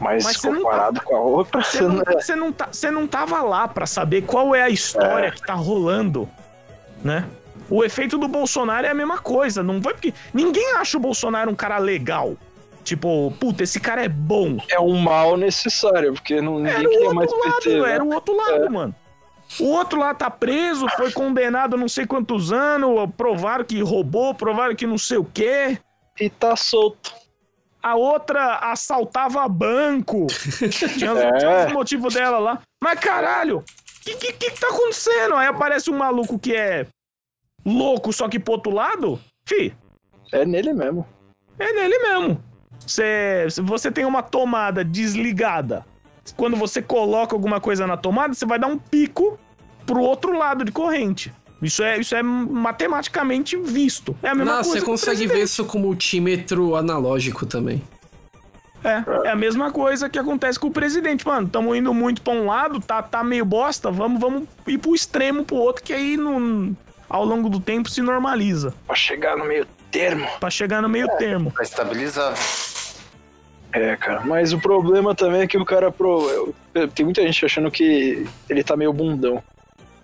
Mas, 0.00 0.24
Mas 0.24 0.36
comparado 0.38 1.00
com 1.02 1.14
a 1.14 1.20
outra, 1.20 1.62
Você 1.62 1.80
não, 1.80 1.88
não 1.90 2.02
é. 2.02 2.12
você 2.20 2.34
não, 2.36 2.52
tá, 2.52 2.68
você 2.70 2.90
não 2.90 3.06
tava 3.06 3.40
lá 3.42 3.68
pra 3.68 3.86
saber 3.86 4.22
qual 4.22 4.54
é 4.54 4.62
a 4.62 4.68
história 4.68 5.30
que 5.30 5.40
tá 5.40 5.54
rolando, 5.54 6.28
né? 7.02 7.24
O 7.70 7.84
efeito 7.84 8.18
do 8.18 8.26
Bolsonaro 8.28 8.86
é 8.86 8.90
a 8.90 8.94
mesma 8.94 9.18
coisa, 9.18 9.62
não 9.62 9.80
foi 9.80 9.94
porque 9.94 10.12
ninguém 10.34 10.72
acha 10.74 10.96
o 10.96 11.00
Bolsonaro 11.00 11.50
um 11.50 11.54
cara 11.54 11.78
legal. 11.78 12.36
Tipo, 12.82 13.32
puta, 13.40 13.62
esse 13.62 13.80
cara 13.80 14.04
é 14.04 14.08
bom. 14.08 14.58
É 14.68 14.78
um 14.78 14.98
mal 14.98 15.36
necessário, 15.38 16.12
porque 16.12 16.40
não, 16.40 16.58
ninguém 16.58 16.72
Era 16.74 16.86
o 16.86 16.90
queria 16.90 17.14
mais 17.14 17.30
lado, 17.30 17.54
PT. 17.62 17.80
né? 17.80 17.92
era 17.92 18.04
o 18.04 18.12
outro 18.12 18.36
lado, 18.36 18.70
mano. 18.70 18.94
O 19.60 19.64
outro 19.70 20.00
lá 20.00 20.14
tá 20.14 20.28
preso, 20.30 20.88
foi 20.96 21.12
condenado 21.12 21.76
não 21.76 21.88
sei 21.88 22.06
quantos 22.06 22.52
anos, 22.52 23.08
provaram 23.16 23.64
que 23.64 23.80
roubou, 23.82 24.34
provaram 24.34 24.74
que 24.74 24.86
não 24.86 24.98
sei 24.98 25.18
o 25.18 25.24
quê. 25.24 25.78
E 26.20 26.28
tá 26.30 26.56
solto. 26.56 27.12
A 27.82 27.94
outra 27.96 28.56
assaltava 28.56 29.46
banco. 29.48 30.26
Tinha, 30.96 31.10
É. 31.12 31.38
tinha 31.38 31.66
os 31.66 31.72
motivos 31.72 32.14
dela 32.14 32.38
lá. 32.38 32.60
Mas 32.82 32.98
caralho, 32.98 33.58
o 33.58 33.64
que, 34.04 34.14
que, 34.16 34.32
que 34.32 34.50
tá 34.60 34.68
acontecendo? 34.68 35.34
Aí 35.34 35.46
aparece 35.46 35.90
um 35.90 35.98
maluco 35.98 36.38
que 36.38 36.54
é 36.54 36.86
louco, 37.64 38.12
só 38.12 38.28
que 38.28 38.38
pro 38.38 38.54
outro 38.54 38.72
lado. 38.72 39.20
Fi, 39.46 39.74
É 40.32 40.44
nele 40.46 40.72
mesmo. 40.72 41.06
é 41.58 41.72
nele 41.72 41.98
mesmo. 41.98 42.42
Se 42.86 43.46
você 43.62 43.90
tem 43.90 44.04
uma 44.04 44.22
tomada 44.22 44.82
desligada. 44.84 45.84
Quando 46.36 46.56
você 46.56 46.80
coloca 46.80 47.34
alguma 47.36 47.60
coisa 47.60 47.86
na 47.86 47.96
tomada, 47.98 48.32
você 48.34 48.46
vai 48.46 48.58
dar 48.58 48.66
um 48.66 48.78
pico 48.78 49.38
pro 49.86 50.00
outro 50.00 50.36
lado 50.36 50.64
de 50.64 50.72
corrente. 50.72 51.32
Isso 51.62 51.82
é, 51.82 51.98
isso 51.98 52.14
é 52.14 52.22
matematicamente 52.22 53.56
visto. 53.56 54.16
É 54.22 54.28
a 54.28 54.34
mesma 54.34 54.56
Não, 54.56 54.62
coisa. 54.62 54.80
você 54.80 54.84
consegue 54.84 55.26
ver 55.26 55.44
isso 55.44 55.64
com 55.64 55.78
multímetro 55.78 56.76
analógico 56.76 57.46
também. 57.46 57.82
É, 58.84 59.28
é 59.28 59.30
a 59.30 59.36
mesma 59.36 59.72
coisa 59.72 60.10
que 60.10 60.18
acontece 60.18 60.60
com 60.60 60.66
o 60.66 60.70
presidente. 60.70 61.26
Mano, 61.26 61.46
estamos 61.46 61.74
indo 61.74 61.94
muito 61.94 62.20
pra 62.20 62.34
um 62.34 62.46
lado, 62.46 62.80
tá, 62.80 63.02
tá 63.02 63.24
meio 63.24 63.44
bosta, 63.44 63.90
vamos, 63.90 64.20
vamos 64.20 64.46
ir 64.66 64.76
pro 64.76 64.94
extremo 64.94 65.42
pro 65.42 65.56
outro, 65.56 65.82
que 65.82 65.94
aí 65.94 66.18
no, 66.18 66.76
ao 67.08 67.24
longo 67.24 67.48
do 67.48 67.58
tempo 67.58 67.88
se 67.88 68.02
normaliza. 68.02 68.74
Pra 68.86 68.94
chegar 68.94 69.38
no 69.38 69.46
meio 69.46 69.66
termo. 69.90 70.28
Pra 70.38 70.50
chegar 70.50 70.82
no 70.82 70.88
meio 70.88 71.08
termo. 71.16 71.50
Pra 71.50 71.62
estabilizar. 71.62 72.34
É, 73.72 73.96
cara. 73.96 74.20
Mas 74.20 74.52
o 74.52 74.60
problema 74.60 75.14
também 75.14 75.40
é 75.40 75.46
que 75.46 75.56
o 75.56 75.64
cara. 75.64 75.90
Pro... 75.90 76.54
Tem 76.94 77.04
muita 77.04 77.22
gente 77.22 77.44
achando 77.44 77.70
que 77.70 78.26
ele 78.48 78.62
tá 78.62 78.76
meio 78.76 78.92
bundão. 78.92 79.42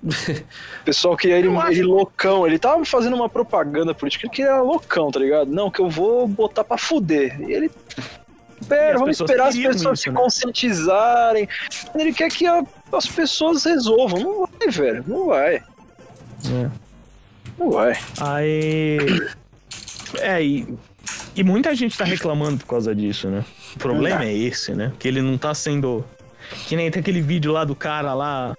Pessoal 0.85 1.17
queria 1.17 1.37
ele, 1.39 1.49
acho- 1.49 1.73
ele 1.73 1.83
loucão. 1.83 2.47
Ele 2.47 2.59
tava 2.59 2.85
fazendo 2.85 3.15
uma 3.17 3.29
propaganda 3.29 3.95
política. 3.95 4.27
Ele 4.27 4.33
queria 4.35 4.57
loucão, 4.61 5.11
tá 5.11 5.19
ligado? 5.21 5.51
Não, 5.51 5.71
que 5.71 5.81
eu 5.81 5.89
vou 5.91 6.27
botar 6.27 6.65
pra 6.65 6.79
fuder. 6.79 7.41
E 7.41 7.53
ele. 7.53 7.71
Pera, 8.69 8.99
vamos 8.99 9.19
esperar 9.21 9.49
as 9.49 9.57
pessoas 9.57 9.99
isso, 9.99 10.03
se 10.05 10.11
né? 10.11 10.21
conscientizarem. 10.21 11.49
Ele 11.95 12.13
quer 12.13 12.31
que 12.31 12.47
a- 12.47 12.65
as 12.93 13.07
pessoas 13.07 13.65
resolvam. 13.65 14.21
Não 14.21 14.41
vai, 14.47 14.69
velho. 14.71 15.05
Não 15.07 15.27
vai. 15.27 15.55
É. 15.57 16.71
Não 17.59 17.71
vai. 17.71 17.99
Aí. 18.21 18.99
É, 20.19 20.43
e, 20.43 20.67
e 21.37 21.43
muita 21.45 21.75
gente 21.75 21.97
tá 21.97 22.05
reclamando 22.05 22.59
por 22.59 22.67
causa 22.67 22.95
disso, 22.95 23.29
né? 23.29 23.45
O 23.77 23.79
problema 23.79 24.25
é 24.25 24.35
esse, 24.35 24.73
né? 24.73 24.93
Que 24.99 25.09
ele 25.09 25.21
não 25.23 25.37
tá 25.39 25.55
sendo. 25.55 26.05
Que 26.67 26.75
nem 26.75 26.91
tem 26.91 27.01
aquele 27.01 27.21
vídeo 27.21 27.53
lá 27.53 27.65
do 27.65 27.75
cara 27.77 28.13
lá, 28.13 28.57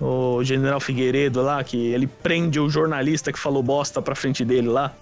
o 0.00 0.42
General 0.42 0.80
Figueiredo 0.80 1.42
lá, 1.42 1.62
que 1.62 1.76
ele 1.92 2.06
prende 2.06 2.58
o 2.58 2.70
jornalista 2.70 3.32
que 3.32 3.38
falou 3.38 3.62
bosta 3.62 4.00
pra 4.00 4.14
frente 4.14 4.44
dele 4.44 4.68
lá. 4.68 4.92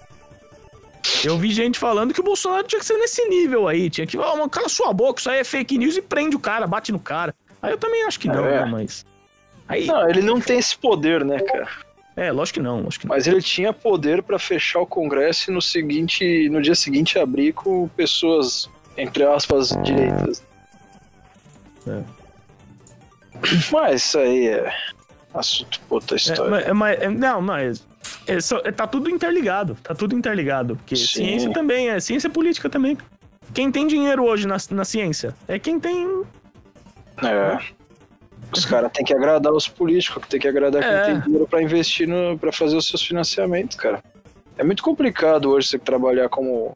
Eu 1.23 1.37
vi 1.37 1.51
gente 1.51 1.79
falando 1.79 2.13
que 2.13 2.19
o 2.19 2.23
Bolsonaro 2.23 2.63
tinha 2.67 2.79
que 2.79 2.85
ser 2.85 2.97
nesse 2.97 3.25
nível 3.27 3.67
aí, 3.67 3.89
tinha 3.89 4.05
que. 4.05 4.17
Oh, 4.17 4.49
cala 4.49 4.67
sua 4.69 4.91
boca, 4.93 5.19
isso 5.19 5.29
aí 5.29 5.39
é 5.39 5.43
fake 5.43 5.77
news 5.77 5.95
e 5.95 6.01
prende 6.01 6.35
o 6.35 6.39
cara, 6.39 6.67
bate 6.67 6.91
no 6.91 6.99
cara. 6.99 7.33
Aí 7.61 7.71
eu 7.71 7.77
também 7.77 8.03
acho 8.05 8.19
que 8.19 8.27
não, 8.27 8.45
É. 8.45 8.59
né? 8.63 8.65
Mas. 8.65 9.05
Aí, 9.67 9.85
Não, 9.85 10.09
ele 10.09 10.21
não 10.21 10.41
tem 10.41 10.57
esse 10.57 10.75
poder, 10.77 11.23
né, 11.23 11.39
cara? 11.41 11.67
é, 12.17 12.31
lógico 12.31 12.57
que 12.59 12.63
não, 12.63 12.81
lógico 12.81 13.01
que 13.01 13.07
não. 13.07 13.15
Mas 13.15 13.27
ele 13.27 13.41
tinha 13.41 13.71
poder 13.71 14.23
pra 14.23 14.39
fechar 14.39 14.79
o 14.79 14.85
Congresso 14.85 15.51
e 15.51 15.53
no 15.53 15.61
seguinte, 15.61 16.49
no 16.49 16.59
dia 16.61 16.73
seguinte 16.75 17.19
abrir 17.19 17.53
com 17.53 17.87
pessoas 17.89 18.67
entre 18.97 19.23
aspas 19.23 19.69
direitas. 19.83 20.43
É. 21.87 22.01
Mas 23.71 24.03
isso 24.03 24.19
aí 24.19 24.47
é 24.47 24.73
assunto 25.33 25.79
outra 25.89 26.15
É, 26.15 26.17
história. 26.17 26.55
é, 26.65 26.73
mas- 26.73 26.99
é, 27.01 27.09
não, 27.09 27.41
mas 27.41 27.87
é 28.27 28.39
só- 28.41 28.61
é, 28.63 28.71
tá 28.71 28.85
tudo 28.87 29.09
interligado. 29.09 29.75
Tá 29.83 29.93
tudo 29.95 30.15
interligado. 30.15 30.75
Porque 30.75 30.95
Sim. 30.95 31.05
ciência 31.05 31.53
também 31.53 31.89
é 31.89 31.99
ciência 31.99 32.29
política 32.29 32.69
também. 32.69 32.97
Quem 33.53 33.71
tem 33.71 33.87
dinheiro 33.87 34.23
hoje 34.25 34.47
na, 34.47 34.57
na 34.71 34.85
ciência 34.85 35.35
é 35.47 35.57
quem 35.57 35.79
tem. 35.79 36.23
É. 37.23 37.57
Os 38.55 38.65
caras 38.65 38.91
têm 38.91 39.05
que 39.05 39.13
agradar 39.13 39.53
os 39.53 39.67
políticos, 39.67 40.23
tem 40.27 40.39
que 40.39 40.47
agradar 40.47 40.81
É. 40.83 41.05
quem 41.05 41.13
tem 41.13 41.21
dinheiro 41.23 41.47
pra 41.47 41.61
investir 41.61 42.07
no, 42.07 42.37
pra 42.37 42.51
fazer 42.51 42.75
os 42.77 42.87
seus 42.87 43.01
financiamentos, 43.03 43.77
cara. 43.77 44.03
É 44.57 44.63
muito 44.63 44.81
complicado 44.83 45.51
hoje 45.51 45.67
você 45.67 45.79
trabalhar 45.79 46.29
como 46.29 46.75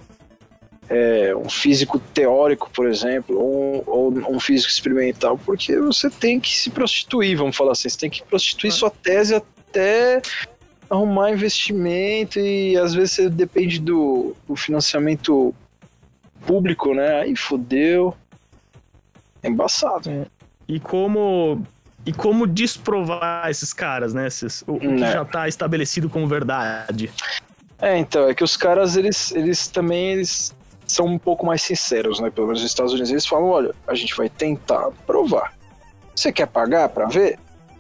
é, 0.94 1.36
um 1.36 1.50
físico 1.50 1.98
teórico, 1.98 2.70
por 2.72 2.88
exemplo, 2.88 3.36
ou, 3.40 3.84
ou 3.88 4.14
um 4.32 4.40
físico 4.40 4.72
experimental, 4.72 5.40
porque 5.44 5.76
você 5.80 6.08
tem 6.08 6.40
que 6.40 6.56
se 6.56 6.70
prostituir, 6.70 7.36
vamos 7.36 7.58
falar 7.58 7.72
assim. 7.72 7.90
Você 7.90 7.98
tem 7.98 8.10
que 8.12 8.22
prostituir 8.24 8.72
É. 8.72 8.76
sua 8.76 8.92
tese 8.92 9.34
até 9.34 10.22
arrumar 10.88 11.32
investimento 11.32 12.40
e 12.40 12.78
às 12.78 12.94
vezes 12.94 13.16
você 13.16 13.30
depende 13.30 13.80
do, 13.80 14.36
do 14.48 14.56
financiamento 14.56 15.54
público, 16.46 16.94
né? 16.94 17.22
Aí 17.22 17.36
fudeu. 17.36 18.16
É 19.42 19.48
embaçado. 19.50 20.28
E 20.68 20.80
como. 20.80 21.66
E 22.06 22.12
como 22.12 22.46
desprovar 22.46 23.50
esses 23.50 23.74
caras, 23.74 24.14
né? 24.14 24.28
Esses, 24.28 24.62
o, 24.68 24.74
o 24.74 24.80
que 24.80 25.04
É. 25.04 25.12
já 25.14 25.26
tá 25.26 25.48
estabelecido 25.48 26.10
como 26.10 26.28
verdade. 26.28 27.10
É, 27.82 27.98
então, 27.98 28.30
é 28.30 28.34
que 28.36 28.44
os 28.44 28.56
caras, 28.56 28.96
eles, 28.96 29.32
eles 29.32 29.68
também 29.68 30.12
eles 30.12 30.54
são 30.86 31.06
um 31.06 31.18
pouco 31.18 31.46
mais 31.46 31.62
sinceros, 31.62 32.20
né? 32.20 32.30
Pelo 32.30 32.48
menos 32.48 32.62
nos 32.62 32.70
Estados 32.70 32.92
Unidos, 32.94 33.12
eles 33.12 33.26
falam, 33.26 33.48
olha, 33.50 33.76
a 33.88 33.96
gente 33.96 34.16
vai 34.16 34.30
tentar 34.30 34.90
provar. 35.06 35.54
Você 36.16 36.32
quer 36.32 36.48
pagar 36.48 36.90
pra 36.90 37.06
ver? 37.08 37.40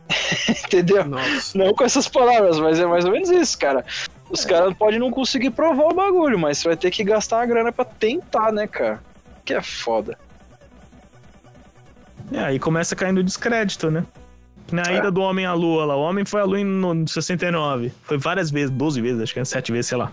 Entendeu? 0.50 1.06
Nossa. 1.06 1.58
Não 1.58 1.74
com 1.74 1.84
essas 1.84 2.08
palavras, 2.08 2.60
mas 2.60 2.80
é 2.80 2.86
mais 2.86 3.06
ou 3.06 3.12
menos 3.12 3.30
isso, 3.30 3.58
cara. 3.58 3.86
Os 4.30 4.44
caras 4.46 4.74
podem 4.76 5.00
não 5.00 5.12
conseguir 5.12 5.52
provar 5.52 5.86
o 5.86 5.94
bagulho, 5.94 6.40
mas 6.40 6.58
você 6.58 6.68
vai 6.70 6.78
ter 6.78 6.92
que 6.92 7.04
gastar 7.04 7.38
uma 7.38 7.46
grana 7.46 7.72
pra 7.72 7.86
tentar, 7.86 8.52
né, 8.52 8.68
cara? 8.68 9.02
Que 9.46 9.54
é 9.54 9.62
foda. 9.62 10.18
É, 12.32 12.40
aí 12.40 12.60
começa 12.60 12.96
caindo 12.96 13.20
o 13.20 13.24
descrédito, 13.24 13.92
né? 13.92 14.04
Na 14.72 14.84
É. 14.92 14.98
ida 14.98 15.12
do 15.12 15.22
homem 15.22 15.46
à 15.46 15.54
lua 15.54 15.86
lá. 15.86 15.96
O 15.96 16.02
homem 16.02 16.26
foi 16.26 16.42
à 16.42 16.46
lua 16.46 16.60
em 16.60 16.64
no 16.64 17.08
69. 17.08 17.92
Foi 18.04 18.18
várias 18.18 18.50
vezes, 18.50 18.72
12 18.72 19.02
vezes, 19.02 19.22
acho 19.22 19.34
que 19.34 19.40
é 19.40 19.46
7 19.46 19.72
vezes, 19.72 19.88
sei 19.88 19.98
lá. 19.98 20.12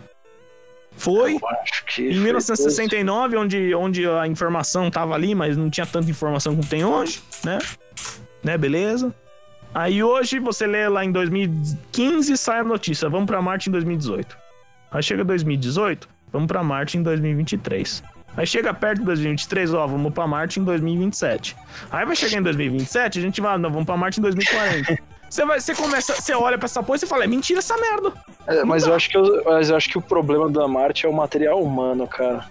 Foi. 0.96 1.32
Em 1.32 1.38
foi 1.38 1.54
1969, 1.98 3.36
onde, 3.36 3.74
onde 3.74 4.06
a 4.06 4.26
informação 4.26 4.90
tava 4.90 5.14
ali, 5.14 5.34
mas 5.34 5.56
não 5.56 5.70
tinha 5.70 5.86
tanta 5.86 6.10
informação 6.10 6.54
como 6.54 6.66
tem 6.66 6.84
hoje, 6.84 7.22
né? 7.44 7.58
Né, 8.42 8.58
beleza. 8.58 9.14
Aí 9.74 10.02
hoje 10.02 10.38
você 10.40 10.66
lê 10.66 10.88
lá 10.88 11.04
em 11.04 11.12
2015 11.12 12.36
sai 12.36 12.60
a 12.60 12.64
notícia, 12.64 13.08
vamos 13.08 13.26
pra 13.26 13.40
Marte 13.40 13.68
em 13.68 13.72
2018. 13.72 14.36
Aí 14.90 15.02
chega 15.02 15.24
2018, 15.24 16.08
vamos 16.32 16.48
pra 16.48 16.62
Marte 16.62 16.98
em 16.98 17.02
2023. 17.02 18.02
Aí 18.36 18.46
chega 18.46 18.74
perto 18.74 19.00
de 19.00 19.04
2023, 19.06 19.74
ó, 19.74 19.86
vamos 19.86 20.12
pra 20.12 20.26
Marte 20.26 20.58
em 20.58 20.64
2027. 20.64 21.56
Aí 21.90 22.04
vai 22.04 22.16
chegar 22.16 22.38
em 22.38 22.42
2027, 22.42 23.18
a 23.18 23.22
gente 23.22 23.40
vai, 23.40 23.58
não, 23.58 23.70
vamos 23.70 23.86
pra 23.86 23.96
Marte 23.96 24.18
em 24.18 24.22
2040. 24.22 24.98
Você 25.30 25.44
vai, 25.44 25.60
você 25.60 25.74
começa, 25.76 26.12
você 26.12 26.34
olha 26.34 26.58
pra 26.58 26.66
essa 26.66 26.82
porra 26.82 26.96
e 26.96 26.98
você 26.98 27.06
fala, 27.06 27.22
é 27.22 27.26
mentira 27.28 27.60
essa 27.60 27.76
merda. 27.76 28.12
É, 28.48 28.64
mas, 28.64 28.84
eu 28.84 28.92
acho 28.92 29.08
que 29.08 29.16
eu, 29.16 29.44
mas 29.44 29.70
eu 29.70 29.76
acho 29.76 29.88
que 29.88 29.96
o 29.96 30.02
problema 30.02 30.50
da 30.50 30.66
Marte 30.66 31.06
é 31.06 31.08
o 31.08 31.12
material 31.12 31.62
humano, 31.62 32.04
cara. 32.08 32.46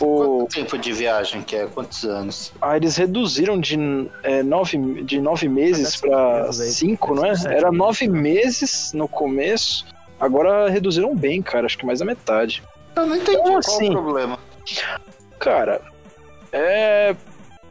O, 0.00 0.38
Quanto 0.38 0.54
tempo 0.54 0.76
de 0.76 0.92
viagem 0.92 1.40
que 1.42 1.54
é? 1.54 1.66
Quantos 1.68 2.02
anos? 2.04 2.52
ah, 2.60 2.76
eles 2.76 2.96
reduziram 2.96 3.60
de, 3.60 3.78
é, 4.24 4.42
nove, 4.42 5.04
de 5.04 5.20
nove 5.20 5.48
meses 5.48 6.02
aí. 6.02 6.70
cinco, 6.72 7.14
não 7.14 7.24
é? 7.24 7.32
Era 7.46 7.70
nove 7.70 8.08
meses 8.08 8.92
no 8.92 9.06
começo, 9.06 9.86
agora 10.18 10.68
reduziram 10.68 11.14
bem, 11.14 11.40
cara. 11.40 11.66
Acho 11.66 11.78
que 11.78 11.86
mais 11.86 12.00
da 12.00 12.04
metade. 12.04 12.64
Eu 12.96 13.06
não 13.06 13.14
entendi 13.14 13.38
qual 13.38 13.58
assim? 13.58 13.90
o 13.90 13.92
problema. 13.92 14.38
Cara, 15.38 15.80
é. 16.50 17.14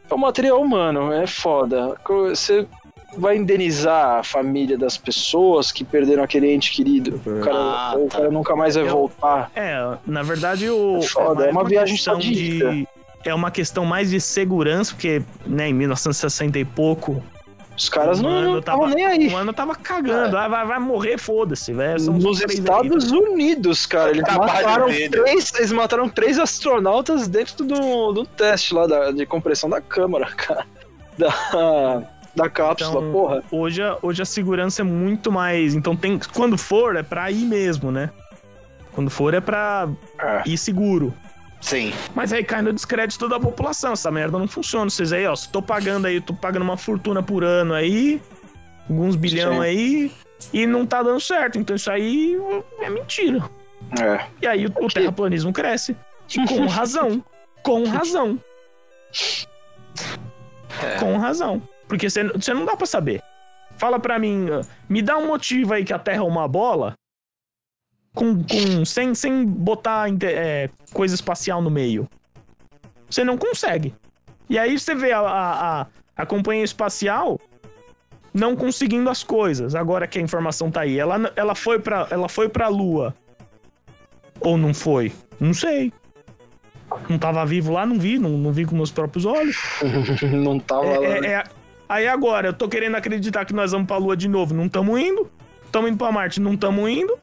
É 0.09 0.13
o 0.13 0.17
material 0.17 0.61
humano, 0.61 1.11
é 1.11 1.25
foda. 1.27 1.95
Você 2.05 2.67
vai 3.17 3.37
indenizar 3.37 4.19
a 4.19 4.23
família 4.23 4.77
das 4.77 4.97
pessoas 4.97 5.71
que 5.71 5.83
perderam 5.83 6.23
aquele 6.23 6.51
ente 6.53 6.71
querido. 6.71 7.21
O 7.25 7.39
cara, 7.41 7.55
Ah, 7.57 7.93
ou 7.95 8.05
o 8.05 8.09
tá. 8.09 8.17
cara 8.17 8.31
nunca 8.31 8.55
mais 8.55 8.75
vai 8.75 8.85
Eu- 8.85 8.91
voltar. 8.91 9.51
É, 9.55 9.97
na 10.05 10.23
verdade, 10.23 10.69
o. 10.69 10.97
É 10.97 11.01
foda, 11.03 11.43
é 11.43 11.51
mais 11.51 11.55
uma 11.55 11.63
viagem 11.63 11.95
de. 12.19 12.87
É 13.23 13.33
uma 13.35 13.51
questão 13.51 13.85
mais 13.85 14.09
de 14.09 14.19
segurança, 14.19 14.93
porque, 14.93 15.21
né, 15.45 15.69
em 15.69 15.73
1960 15.73 16.57
e 16.57 16.65
pouco, 16.65 17.21
Os 17.77 17.87
caras 17.87 18.19
o 18.19 18.23
não 18.23 18.57
estavam 18.59 18.87
nem 18.87 19.05
aí. 19.05 19.27
O 19.27 19.31
mano 19.31 19.53
tava 19.53 19.75
cagando. 19.75 20.35
Ah, 20.35 20.47
vai, 20.47 20.65
vai 20.65 20.79
morrer, 20.79 21.17
foda-se, 21.19 21.71
velho. 21.71 22.11
Nos 22.13 22.39
três 22.39 22.59
Estados 22.59 23.11
aí. 23.13 23.19
Unidos, 23.19 23.85
cara, 23.85 24.09
eles 24.11 24.21
mataram, 24.23 24.87
dele. 24.87 25.09
três, 25.09 25.53
eles 25.53 25.71
mataram 25.71 26.09
três 26.09 26.39
astronautas 26.39 27.27
dentro 27.27 27.63
do, 27.63 28.11
do 28.11 28.25
teste 28.25 28.73
lá 28.73 28.87
da, 28.87 29.11
de 29.11 29.25
compressão 29.25 29.69
da 29.69 29.79
câmara, 29.81 30.25
cara. 30.35 30.65
Da, 31.17 32.03
da 32.35 32.49
cápsula, 32.49 32.99
Então, 33.01 33.11
porra. 33.11 33.43
Hoje, 33.51 33.81
a- 33.81 33.97
hoje 34.01 34.21
a 34.21 34.25
segurança 34.25 34.81
é 34.81 34.85
muito 34.85 35.31
mais. 35.31 35.73
Então 35.75 35.95
tem. 35.95 36.19
Quando 36.33 36.57
for, 36.57 36.95
é 36.95 37.03
pra 37.03 37.29
ir 37.31 37.45
mesmo, 37.45 37.91
né? 37.91 38.09
Quando 38.93 39.09
for, 39.09 39.33
é 39.33 39.39
pra 39.41 39.87
É. 40.19 40.43
ir 40.45 40.57
seguro. 40.57 41.13
Sim. 41.61 41.93
Mas 42.15 42.33
aí 42.33 42.43
cai 42.43 42.61
no 42.61 42.73
descrédito 42.73 43.29
da 43.29 43.39
população. 43.39 43.93
Essa 43.93 44.09
merda 44.09 44.37
não 44.39 44.47
funciona. 44.47 44.89
Vocês 44.89 45.13
aí, 45.13 45.25
ó, 45.27 45.35
se 45.35 45.49
tô 45.49 45.61
pagando 45.61 46.07
aí, 46.07 46.19
tô 46.19 46.33
pagando 46.33 46.63
uma 46.63 46.75
fortuna 46.77 47.21
por 47.21 47.43
ano 47.43 47.73
aí, 47.73 48.19
alguns 48.89 49.15
bilhão 49.15 49.53
Sim. 49.55 49.59
aí, 49.61 50.11
e 50.51 50.65
não 50.65 50.85
tá 50.85 51.03
dando 51.03 51.19
certo. 51.19 51.59
Então 51.59 51.75
isso 51.75 51.91
aí 51.91 52.35
é 52.81 52.89
mentira. 52.89 53.47
É. 54.01 54.25
E 54.41 54.47
aí 54.47 54.65
o, 54.65 54.73
o 54.81 54.87
terraplanismo 54.87 55.53
cresce. 55.53 55.95
E 56.35 56.45
com 56.47 56.65
razão. 56.67 57.23
Com 57.61 57.83
razão. 57.85 58.39
Com 60.99 61.17
razão. 61.17 61.61
Porque 61.91 62.09
você 62.09 62.53
não 62.53 62.63
dá 62.63 62.77
pra 62.77 62.87
saber. 62.87 63.21
Fala 63.77 63.99
pra 63.99 64.17
mim, 64.17 64.47
ah, 64.49 64.61
me 64.87 65.01
dá 65.01 65.17
um 65.17 65.27
motivo 65.27 65.73
aí 65.73 65.83
que 65.83 65.91
a 65.91 65.99
Terra 65.99 66.19
é 66.19 66.21
uma 66.21 66.47
bola, 66.47 66.93
com, 68.15 68.41
com, 68.45 68.85
sem, 68.85 69.13
sem 69.13 69.45
botar 69.45 70.07
é, 70.23 70.69
coisa 70.93 71.13
espacial 71.13 71.61
no 71.61 71.69
meio. 71.69 72.07
Você 73.09 73.25
não 73.25 73.37
consegue. 73.37 73.93
E 74.49 74.57
aí 74.57 74.79
você 74.79 74.95
vê 74.95 75.11
a, 75.11 75.19
a, 75.19 75.81
a, 75.81 75.87
a 76.15 76.25
companhia 76.25 76.63
espacial 76.63 77.37
não 78.33 78.55
conseguindo 78.55 79.09
as 79.09 79.21
coisas. 79.21 79.75
Agora 79.75 80.07
que 80.07 80.17
a 80.17 80.21
informação 80.21 80.71
tá 80.71 80.81
aí. 80.81 80.97
Ela, 80.97 81.29
ela, 81.35 81.55
foi, 81.55 81.77
pra, 81.77 82.07
ela 82.09 82.29
foi 82.29 82.47
pra 82.47 82.69
Lua. 82.69 83.13
Ou 84.39 84.57
não 84.57 84.73
foi? 84.73 85.11
Não 85.41 85.53
sei. 85.53 85.91
Não 87.09 87.17
tava 87.19 87.45
vivo 87.45 87.73
lá, 87.73 87.85
não 87.85 87.99
vi, 87.99 88.17
não, 88.17 88.29
não 88.31 88.53
vi 88.53 88.65
com 88.65 88.77
meus 88.77 88.91
próprios 88.91 89.25
olhos. 89.25 89.57
não 90.31 90.57
tava 90.57 90.85
É, 90.85 90.97
lá. 91.19 91.27
é- 91.27 91.31
é- 91.33 91.60
Aí 91.91 92.07
agora, 92.07 92.47
eu 92.47 92.53
tô 92.53 92.69
querendo 92.69 92.95
acreditar 92.95 93.43
que 93.43 93.53
nós 93.53 93.73
vamos 93.73 93.85
pra 93.85 93.97
Lua 93.97 94.15
de 94.15 94.29
novo, 94.29 94.53
não 94.53 94.69
tamo 94.69 94.97
indo. 94.97 95.29
Tamo 95.73 95.89
indo 95.89 95.97
pra 95.97 96.09
Marte, 96.09 96.39
não 96.39 96.55
tamo 96.55 96.87
indo. 96.87 97.19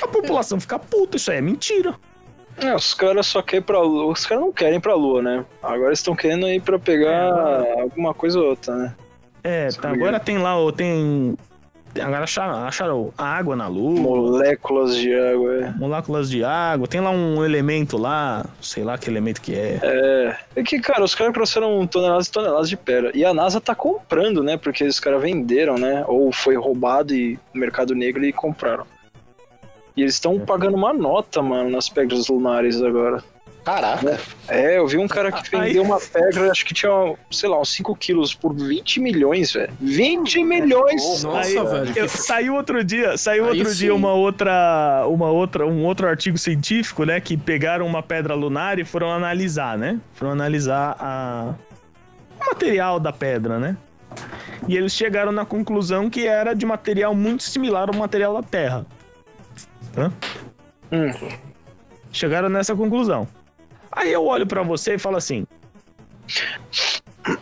A 0.00 0.06
população 0.06 0.60
fica 0.60 0.78
puta, 0.78 1.16
isso 1.16 1.32
aí 1.32 1.38
é 1.38 1.40
mentira. 1.40 1.96
É, 2.58 2.72
os 2.76 2.94
caras 2.94 3.26
só 3.26 3.42
querem 3.42 3.60
pra 3.60 3.80
lua. 3.80 4.12
Os 4.12 4.24
caras 4.24 4.44
não 4.44 4.52
querem 4.52 4.78
pra 4.78 4.94
lua, 4.94 5.20
né? 5.20 5.44
Agora 5.60 5.92
estão 5.92 6.14
querendo 6.14 6.48
ir 6.48 6.62
pra 6.62 6.78
pegar 6.78 7.32
alguma 7.80 8.14
coisa 8.14 8.38
ou 8.38 8.50
outra, 8.50 8.76
né? 8.76 8.94
É, 9.42 9.68
tá, 9.68 9.90
agora 9.90 10.20
tem 10.20 10.38
lá, 10.38 10.54
tem. 10.76 11.36
Agora 12.00 12.24
acharam, 12.24 12.64
acharam 12.66 13.12
água 13.16 13.56
na 13.56 13.66
Lua, 13.68 14.00
Moléculas 14.00 14.96
de 14.96 15.14
água, 15.14 15.54
é. 15.54 15.70
moléculas 15.72 16.30
de 16.30 16.44
água, 16.44 16.86
tem 16.86 17.00
lá 17.00 17.10
um 17.10 17.44
elemento 17.44 17.96
lá, 17.96 18.44
sei 18.60 18.84
lá 18.84 18.96
que 18.98 19.08
elemento 19.08 19.40
que 19.40 19.54
é. 19.54 19.78
É, 19.82 20.36
é 20.56 20.62
que, 20.62 20.80
cara, 20.80 21.04
os 21.04 21.14
caras 21.14 21.32
trouxeram 21.32 21.86
toneladas 21.86 22.26
e 22.26 22.32
toneladas 22.32 22.68
de 22.68 22.76
pedra. 22.76 23.10
E 23.14 23.24
a 23.24 23.32
NASA 23.34 23.60
tá 23.60 23.74
comprando, 23.74 24.42
né? 24.42 24.56
Porque 24.56 24.84
os 24.84 25.00
caras 25.00 25.22
venderam, 25.22 25.76
né? 25.76 26.04
Ou 26.06 26.32
foi 26.32 26.56
roubado 26.56 27.14
e 27.14 27.38
no 27.54 27.60
mercado 27.60 27.94
negro 27.94 28.24
e 28.24 28.32
compraram. 28.32 28.86
E 29.96 30.02
eles 30.02 30.14
estão 30.14 30.38
pagando 30.38 30.76
uma 30.76 30.92
nota, 30.92 31.42
mano, 31.42 31.70
nas 31.70 31.88
pedras 31.88 32.28
lunares 32.28 32.80
agora. 32.80 33.22
Caraca. 33.68 34.18
É, 34.48 34.78
eu 34.78 34.86
vi 34.86 34.96
um 34.96 35.06
cara 35.06 35.30
que 35.30 35.50
vendeu 35.50 35.82
uma 35.82 36.00
pedra, 36.00 36.50
acho 36.50 36.64
que 36.64 36.72
tinha, 36.72 36.90
sei 37.30 37.50
lá, 37.50 37.60
uns 37.60 37.68
5 37.74 37.94
quilos 37.96 38.32
por 38.32 38.54
20 38.54 38.98
milhões, 38.98 39.52
velho. 39.52 39.70
20 39.78 40.42
milhões! 40.42 41.22
Nossa, 41.22 41.38
Aí, 41.38 41.54
velho. 41.84 41.92
eu- 41.94 42.08
saiu 42.08 42.54
outro 42.54 42.82
dia, 42.82 43.18
saiu 43.18 43.44
Aí 43.44 43.58
outro 43.58 43.70
sim. 43.74 43.80
dia 43.80 43.94
uma 43.94 44.14
outra, 44.14 45.04
uma 45.06 45.30
outra, 45.30 45.66
um 45.66 45.84
outro 45.84 46.08
artigo 46.08 46.38
científico, 46.38 47.04
né, 47.04 47.20
que 47.20 47.36
pegaram 47.36 47.86
uma 47.86 48.02
pedra 48.02 48.34
lunar 48.34 48.78
e 48.78 48.86
foram 48.86 49.12
analisar, 49.12 49.76
né? 49.76 50.00
Foram 50.14 50.32
analisar 50.32 50.96
a 50.98 51.54
o 52.40 52.48
material 52.48 52.98
da 52.98 53.12
pedra, 53.12 53.58
né? 53.58 53.76
E 54.66 54.78
eles 54.78 54.94
chegaram 54.94 55.30
na 55.30 55.44
conclusão 55.44 56.08
que 56.08 56.26
era 56.26 56.54
de 56.54 56.64
material 56.64 57.14
muito 57.14 57.42
similar 57.42 57.90
ao 57.90 57.94
material 57.94 58.32
da 58.32 58.42
Terra. 58.42 58.86
Hã? 59.94 60.10
Hum. 60.90 61.10
Chegaram 62.10 62.48
nessa 62.48 62.74
conclusão. 62.74 63.28
Aí 63.98 64.12
eu 64.12 64.24
olho 64.24 64.46
pra 64.46 64.62
você 64.62 64.94
e 64.94 64.98
falo 64.98 65.16
assim: 65.16 65.44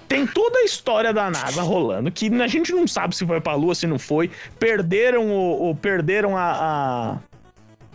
tem 0.09 0.26
toda 0.26 0.59
a 0.61 0.64
história 0.64 1.12
da 1.12 1.30
NASA 1.30 1.61
rolando, 1.62 2.11
que 2.11 2.28
a 2.42 2.46
gente 2.48 2.72
não 2.72 2.86
sabe 2.86 3.14
se 3.14 3.26
foi 3.26 3.40
pra 3.42 3.54
Lua, 3.54 3.74
se 3.74 3.86
não 3.86 3.98
foi. 3.98 4.30
Perderam 4.59 5.28
o. 5.30 5.70
o- 5.70 5.74
perderam 5.76 6.34
a. 6.36 6.42
a- 6.52 7.18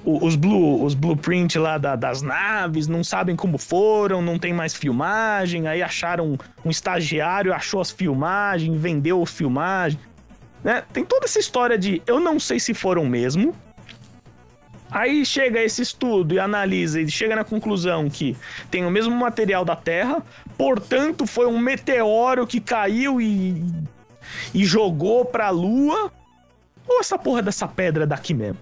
o- 0.05 0.25
os, 0.25 0.35
blue, 0.35 0.83
os 0.83 0.93
blueprint 0.93 1.57
lá 1.59 1.77
da- 1.77 1.95
das 1.95 2.21
naves, 2.21 2.87
não 2.87 3.03
sabem 3.03 3.35
como 3.35 3.57
foram, 3.57 4.21
não 4.21 4.37
tem 4.37 4.53
mais 4.53 4.73
filmagem. 4.75 5.67
Aí 5.67 5.81
acharam 5.81 6.37
um 6.63 6.69
estagiário, 6.69 7.53
achou 7.53 7.81
as 7.81 7.89
filmagens, 7.91 8.79
vendeu 8.79 9.21
a 9.21 9.25
filmagem. 9.25 9.99
Né? 10.63 10.83
Tem 10.93 11.03
toda 11.03 11.25
essa 11.25 11.39
história 11.39 11.77
de 11.79 12.01
eu 12.05 12.19
não 12.19 12.39
sei 12.39 12.59
se 12.59 12.73
foram 12.75 13.05
mesmo. 13.05 13.55
Aí 14.91 15.25
chega 15.25 15.63
esse 15.63 15.81
estudo 15.81 16.33
e 16.33 16.39
analisa 16.39 16.99
e 16.99 17.09
chega 17.09 17.35
na 17.35 17.43
conclusão 17.45 18.09
que 18.09 18.35
tem 18.69 18.85
o 18.85 18.91
mesmo 18.91 19.15
material 19.15 19.63
da 19.63 19.75
Terra, 19.75 20.21
portanto 20.57 21.25
foi 21.25 21.47
um 21.47 21.57
meteoro 21.57 22.45
que 22.45 22.59
caiu 22.59 23.21
e, 23.21 23.63
e 24.53 24.65
jogou 24.65 25.23
pra 25.23 25.49
Lua. 25.49 26.11
Ou 26.87 26.99
essa 26.99 27.17
porra 27.17 27.41
dessa 27.41 27.67
pedra 27.67 28.03
é 28.03 28.07
daqui 28.07 28.33
mesmo? 28.33 28.57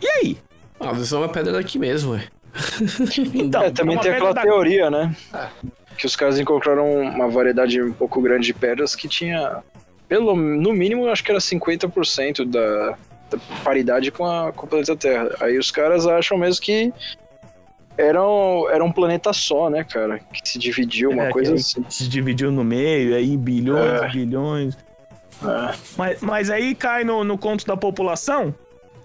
E 0.00 0.08
aí? 0.08 0.38
Ah, 0.80 0.92
mas 0.94 1.12
é 1.12 1.16
uma 1.16 1.28
pedra 1.28 1.52
daqui 1.52 1.78
mesmo, 1.78 2.12
ué. 2.12 2.26
Então, 3.34 3.62
É, 3.64 3.70
também 3.70 3.96
uma 3.96 4.02
tem 4.02 4.12
aquela 4.12 4.32
da- 4.32 4.42
teoria, 4.42 4.90
né? 4.90 5.14
É. 5.34 5.48
Que 5.98 6.06
os 6.06 6.16
caras 6.16 6.38
encontraram 6.38 6.90
uma 7.02 7.28
variedade 7.28 7.82
um 7.82 7.92
pouco 7.92 8.20
grande 8.22 8.46
de 8.46 8.54
pedras 8.54 8.94
que 8.94 9.08
tinha, 9.08 9.62
pelo 10.08 10.34
no 10.36 10.72
mínimo, 10.72 11.06
acho 11.08 11.22
que 11.24 11.30
era 11.30 11.40
50% 11.40 12.44
da, 12.44 12.90
da 12.90 12.96
paridade 13.64 14.10
com, 14.10 14.24
a, 14.24 14.52
com 14.52 14.66
o 14.66 14.68
planeta 14.68 14.96
Terra. 14.96 15.28
Aí 15.40 15.58
os 15.58 15.70
caras 15.70 16.06
acham 16.06 16.36
mesmo 16.38 16.62
que 16.62 16.92
era 17.98 18.22
um, 18.22 18.68
era 18.70 18.84
um 18.84 18.92
planeta 18.92 19.32
só, 19.32 19.70
né, 19.70 19.82
cara? 19.84 20.18
Que 20.18 20.48
se 20.48 20.58
dividiu, 20.58 21.10
uma 21.10 21.24
É, 21.26 21.30
coisa 21.30 21.54
assim. 21.54 21.84
Se 21.88 22.06
dividiu 22.08 22.50
no 22.52 22.62
meio, 22.62 23.14
aí 23.16 23.36
bilhões 23.36 24.02
É. 24.02 24.08
e 24.08 24.12
bilhões. 24.12 24.76
É. 25.42 25.74
Mas, 25.96 26.20
mas 26.20 26.50
aí 26.50 26.74
cai 26.74 27.04
no, 27.04 27.24
no 27.24 27.36
conto 27.38 27.66
da 27.66 27.76
população, 27.76 28.54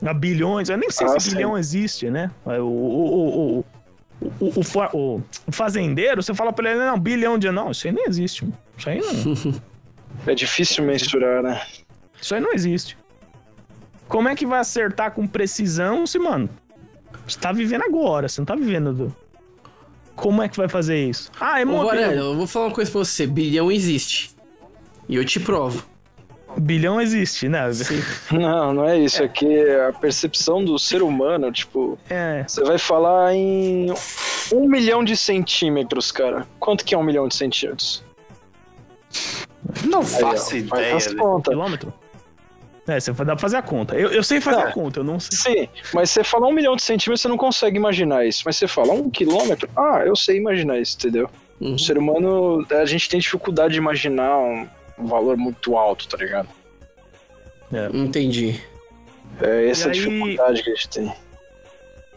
a 0.06 0.14
bilhões, 0.14 0.70
eu 0.70 0.78
nem 0.78 0.90
sei 0.90 1.08
Ah, 1.08 1.20
se 1.20 1.30
sim. 1.30 1.36
bilhão 1.36 1.58
existe, 1.58 2.10
né? 2.10 2.30
O, 2.46 2.50
o, 2.62 2.66
o, 2.66 3.60
o, 3.60 3.66
o, 4.40 4.60
o 4.60 4.64
fa- 4.64 4.90
o- 4.94 5.22
o 5.48 5.52
fazendeiro, 5.52 6.22
você 6.22 6.34
fala 6.34 6.52
pra 6.54 6.72
ele, 6.72 6.80
não, 6.80 7.00
bilhão 7.00 7.38
de... 7.38 7.50
Não, 7.52 7.72
isso 7.72 7.88
aí 7.88 7.94
nem 7.94 8.06
existe. 8.08 8.44
mano. 8.44 8.58
Isso 8.78 8.90
aí 8.90 9.00
não, 9.00 9.62
É 10.28 10.36
difícil 10.36 10.84
mensurar, 10.84 11.42
né? 11.42 11.62
isso 12.22 12.36
aí 12.36 12.42
não 12.42 12.52
existe. 12.54 12.98
Como 14.12 14.28
é 14.28 14.36
que 14.36 14.46
vai 14.46 14.60
acertar 14.60 15.12
com 15.14 15.26
precisão 15.26 16.06
se, 16.06 16.20
mano, 16.20 16.50
você 17.26 17.40
tá 17.40 17.54
vivendo 17.54 17.84
agora, 17.84 18.28
você 18.28 18.42
não 18.42 18.46
tá 18.46 18.56
vivendo... 18.56 18.94
Do... 18.94 19.16
Como 20.18 20.44
é 20.44 20.50
que 20.50 20.58
vai 20.58 20.68
fazer 20.68 21.08
isso? 21.08 21.32
Ah, 21.40 21.62
é 21.62 21.66
modelo. 21.66 21.88
Varela, 21.88 22.14
eu 22.14 22.36
vou 22.36 22.46
falar 22.46 22.66
uma 22.66 22.76
coisa 22.76 22.92
pra 22.92 23.00
você. 23.00 23.26
Bilhão 23.26 23.72
existe. 23.72 24.36
E 25.08 25.16
eu 25.16 25.24
te 25.24 25.40
provo. 25.40 25.84
Bilhão 26.58 27.00
existe, 27.00 27.48
né? 27.48 27.62
Não, 28.30 28.74
não 28.74 28.86
é 28.86 29.00
isso. 29.00 29.24
É 29.24 29.28
que 29.30 29.70
a 29.70 29.94
percepção 29.94 30.64
do 30.64 30.78
ser 30.78 31.02
humano, 31.02 31.50
tipo, 31.50 31.98
É, 32.10 32.44
Você 32.46 32.62
vai 32.66 32.78
falar 32.78 33.34
em 33.34 33.88
um 34.54 34.68
milhão 34.68 35.04
de 35.04 35.16
centímetros, 35.16 36.12
cara. 36.12 36.46
Quanto 36.60 36.84
que 36.84 36.94
é 36.94 36.98
um 36.98 37.04
milhão 37.04 37.30
de 37.30 37.36
centímetros? 37.36 38.04
Não 39.86 40.02
Aí, 40.02 40.06
faço 40.06 40.54
ó, 40.54 40.58
ideia. 40.58 40.92
faz 40.92 41.08
as 41.08 41.14
contas. 41.14 41.54
Quilômetro? 41.54 41.94
É, 42.88 43.00
você 43.00 43.12
dá 43.12 43.26
pra 43.26 43.38
fazer 43.38 43.58
a 43.58 43.62
conta. 43.62 43.96
Eu, 43.96 44.10
eu 44.12 44.24
sei 44.24 44.42
fazer 44.42 44.62
a 44.62 44.72
conta, 44.72 45.00
eu 45.00 45.04
não 45.04 45.20
sei. 45.20 45.38
Sim, 45.38 45.70
mas 45.94 46.10
você 46.10 46.24
fala 46.24 46.48
um 46.48 46.52
milhão 46.52 46.76
de 46.76 46.82
centímetros, 46.82 47.22
você 47.22 47.28
não 47.28 47.38
consegue 47.38 47.78
imaginar 47.78 48.26
isso. 48.26 48.42
Mas 48.46 48.56
você 48.58 48.68
fala 48.68 48.92
um 48.94 49.10
quilômetro, 49.10 49.70
ah, 49.76 50.02
eu 50.06 50.16
sei 50.16 50.38
imaginar 50.38 50.80
isso, 50.80 50.98
entendeu? 50.98 51.30
Uhum. 51.60 51.76
O 51.76 51.80
ser 51.80 51.98
humano, 51.98 52.66
a 52.72 52.86
gente 52.86 53.08
tem 53.08 53.20
dificuldade 53.20 53.74
de 53.74 53.80
imaginar 53.80 54.36
um, 54.40 54.68
um 54.98 55.06
valor 55.06 55.38
muito 55.38 55.78
alto, 55.78 56.08
tá 56.08 56.18
ligado? 56.18 56.50
Entendi. 57.94 58.60
É 59.40 59.70
essa 59.70 59.90
aí- 59.90 59.94
dificuldade 59.94 60.64
que 60.64 60.70
a 60.72 60.76
gente 60.76 60.90
tem. 60.90 61.14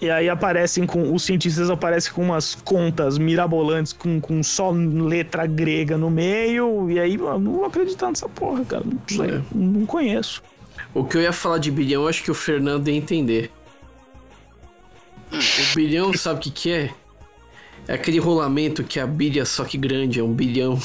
E 0.01 0.11
aí 0.11 0.29
aparecem 0.29 0.85
com. 0.87 1.15
Os 1.15 1.23
cientistas 1.23 1.71
aparecem 1.71 2.12
com 2.12 2.23
umas 2.23 2.55
contas 2.55 3.17
mirabolantes 3.17 3.93
com, 3.93 4.21
com 4.21 4.43
só 4.43 4.71
letra 4.71 5.47
grega 5.47 5.97
no 5.97 6.11
meio. 6.11 6.91
E 6.91 6.99
aí, 6.99 7.15
eu 7.15 7.39
não 7.39 7.53
vou 7.53 7.65
acreditar 7.65 8.09
nessa 8.09 8.29
porra, 8.29 8.65
cara. 8.65 8.83
Não 8.85 8.99
sei. 9.07 9.37
É. 9.37 9.41
Não 9.55 9.87
conheço. 9.87 10.43
O 10.95 11.05
que 11.05 11.16
eu 11.16 11.22
ia 11.22 11.32
falar 11.32 11.59
de 11.59 11.70
bilhão, 11.70 12.03
eu 12.03 12.09
acho 12.09 12.22
que 12.22 12.30
o 12.30 12.34
Fernando 12.34 12.88
ia 12.88 12.95
entender. 12.95 13.51
O 15.32 15.74
bilhão, 15.74 16.12
sabe 16.14 16.38
o 16.38 16.42
que, 16.42 16.51
que 16.51 16.70
é? 16.70 16.95
É 17.88 17.95
aquele 17.95 18.18
rolamento 18.18 18.84
que 18.84 19.01
a 19.01 19.07
bilha 19.07 19.45
só 19.45 19.64
que 19.64 19.76
grande, 19.76 20.20
é 20.20 20.22
um 20.22 20.32
bilhão. 20.32 20.80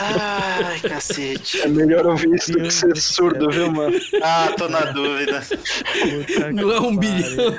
Ai, 0.00 0.80
cacete. 0.80 1.60
É 1.60 1.68
melhor 1.68 2.06
ouvir 2.06 2.34
isso 2.34 2.52
do 2.52 2.62
que 2.62 2.70
ser 2.70 2.96
surdo, 2.96 3.50
viu, 3.50 3.70
mano? 3.70 3.98
Ah, 4.22 4.52
tô 4.56 4.68
na 4.68 4.80
dúvida. 4.80 5.42
Puta 5.42 6.52
Não 6.52 6.72
é 6.72 6.80
um 6.80 6.96
bilhão. 6.96 7.58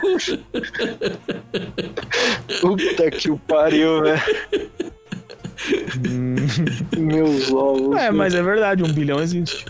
Puta 2.59 3.11
que 3.11 3.29
o 3.31 3.37
pariu, 3.37 4.01
velho. 4.03 4.21
Meus 6.97 7.51
ovos. 7.51 7.95
É, 7.97 8.11
mas 8.11 8.33
é 8.33 8.41
verdade, 8.41 8.83
um 8.83 8.91
bilhão 8.91 9.21
existe. 9.21 9.65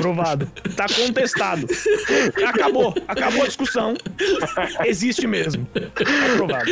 Provado. 0.00 0.46
Tá 0.76 0.86
contestado. 0.88 1.66
Acabou. 2.46 2.94
Acabou 3.08 3.42
a 3.42 3.46
discussão. 3.46 3.94
Existe 4.84 5.26
mesmo. 5.26 5.66
É 5.74 6.36
provado. 6.36 6.70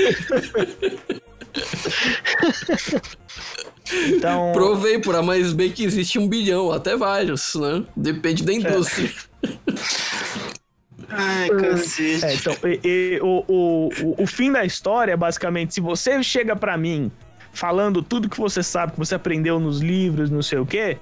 Então. 4.06 4.52
Provei 4.52 4.98
por 5.00 5.14
A 5.16 5.22
mais 5.22 5.52
B 5.52 5.70
que 5.70 5.84
existe 5.84 6.18
um 6.18 6.28
bilhão, 6.28 6.70
até 6.70 6.96
vários, 6.96 7.54
né? 7.56 7.82
Depende 7.96 8.44
da 8.44 8.52
indústria. 8.52 9.10
Ai, 11.08 11.48
cacete. 11.50 12.24
É, 12.24 12.34
então, 12.34 12.56
e- 12.64 12.80
e 12.84 13.20
o, 13.20 13.44
o, 13.48 13.88
o, 14.18 14.22
o 14.22 14.26
fim 14.28 14.52
da 14.52 14.64
história 14.64 15.12
é 15.12 15.16
basicamente: 15.16 15.74
se 15.74 15.80
você 15.80 16.22
chega 16.22 16.54
pra 16.54 16.76
mim 16.76 17.10
falando 17.52 18.02
tudo 18.02 18.28
que 18.28 18.38
você 18.38 18.62
sabe, 18.62 18.92
que 18.92 18.98
você 18.98 19.14
aprendeu 19.14 19.58
nos 19.60 19.80
livros, 19.80 20.30
não 20.30 20.42
sei 20.42 20.58
o 20.58 20.66
quê, 20.66 20.98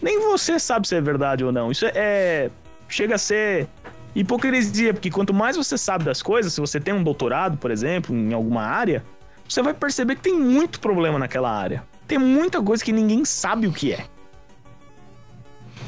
nem 0.00 0.18
você 0.20 0.58
sabe 0.58 0.86
se 0.88 0.94
é 0.94 1.00
verdade 1.00 1.44
ou 1.44 1.52
não. 1.52 1.70
Isso 1.70 1.84
é. 1.86 1.92
é- 1.94 2.50
chega 2.88 3.14
a 3.14 3.18
ser 3.18 3.68
hipocrisia, 4.14 4.92
porque 4.92 5.10
quanto 5.10 5.32
mais 5.32 5.56
você 5.56 5.78
sabe 5.78 6.02
das 6.04 6.20
coisas, 6.20 6.52
se 6.52 6.60
você 6.60 6.80
tem 6.80 6.92
um 6.92 7.04
doutorado, 7.04 7.56
por 7.56 7.70
exemplo, 7.70 8.14
em 8.14 8.32
alguma 8.32 8.62
área, 8.62 9.04
você 9.48 9.62
vai 9.62 9.72
perceber 9.72 10.16
que 10.16 10.22
tem 10.22 10.34
muito 10.34 10.80
problema 10.80 11.16
naquela 11.18 11.50
área. 11.52 11.84
Tem 12.08 12.18
muita 12.18 12.60
coisa 12.60 12.84
que 12.84 12.92
ninguém 12.92 13.24
sabe 13.24 13.68
o 13.68 13.72
que 13.72 13.92
é. 13.92 14.06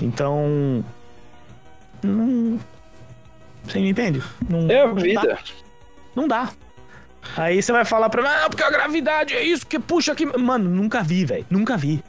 Então. 0.00 0.84
Não. 2.03 2.59
Você 3.64 3.80
me 3.80 3.90
entende? 3.90 4.22
Não, 4.48 4.70
É 4.70 4.82
a 4.82 4.86
não 4.86 4.94
dá. 4.94 5.00
vida. 5.03 5.38
Não 6.14 6.28
dá. 6.28 6.50
Aí 7.36 7.62
você 7.62 7.72
vai 7.72 7.84
falar 7.84 8.08
pra 8.10 8.22
mim, 8.22 8.28
ah, 8.28 8.48
porque 8.48 8.62
a 8.62 8.70
gravidade 8.70 9.34
é 9.34 9.42
isso 9.44 9.66
que 9.66 9.78
puxa 9.78 10.12
aqui. 10.12 10.26
Mano, 10.38 10.68
nunca 10.68 11.02
vi, 11.02 11.24
velho. 11.24 11.46
Nunca 11.50 11.76
vi. 11.76 12.02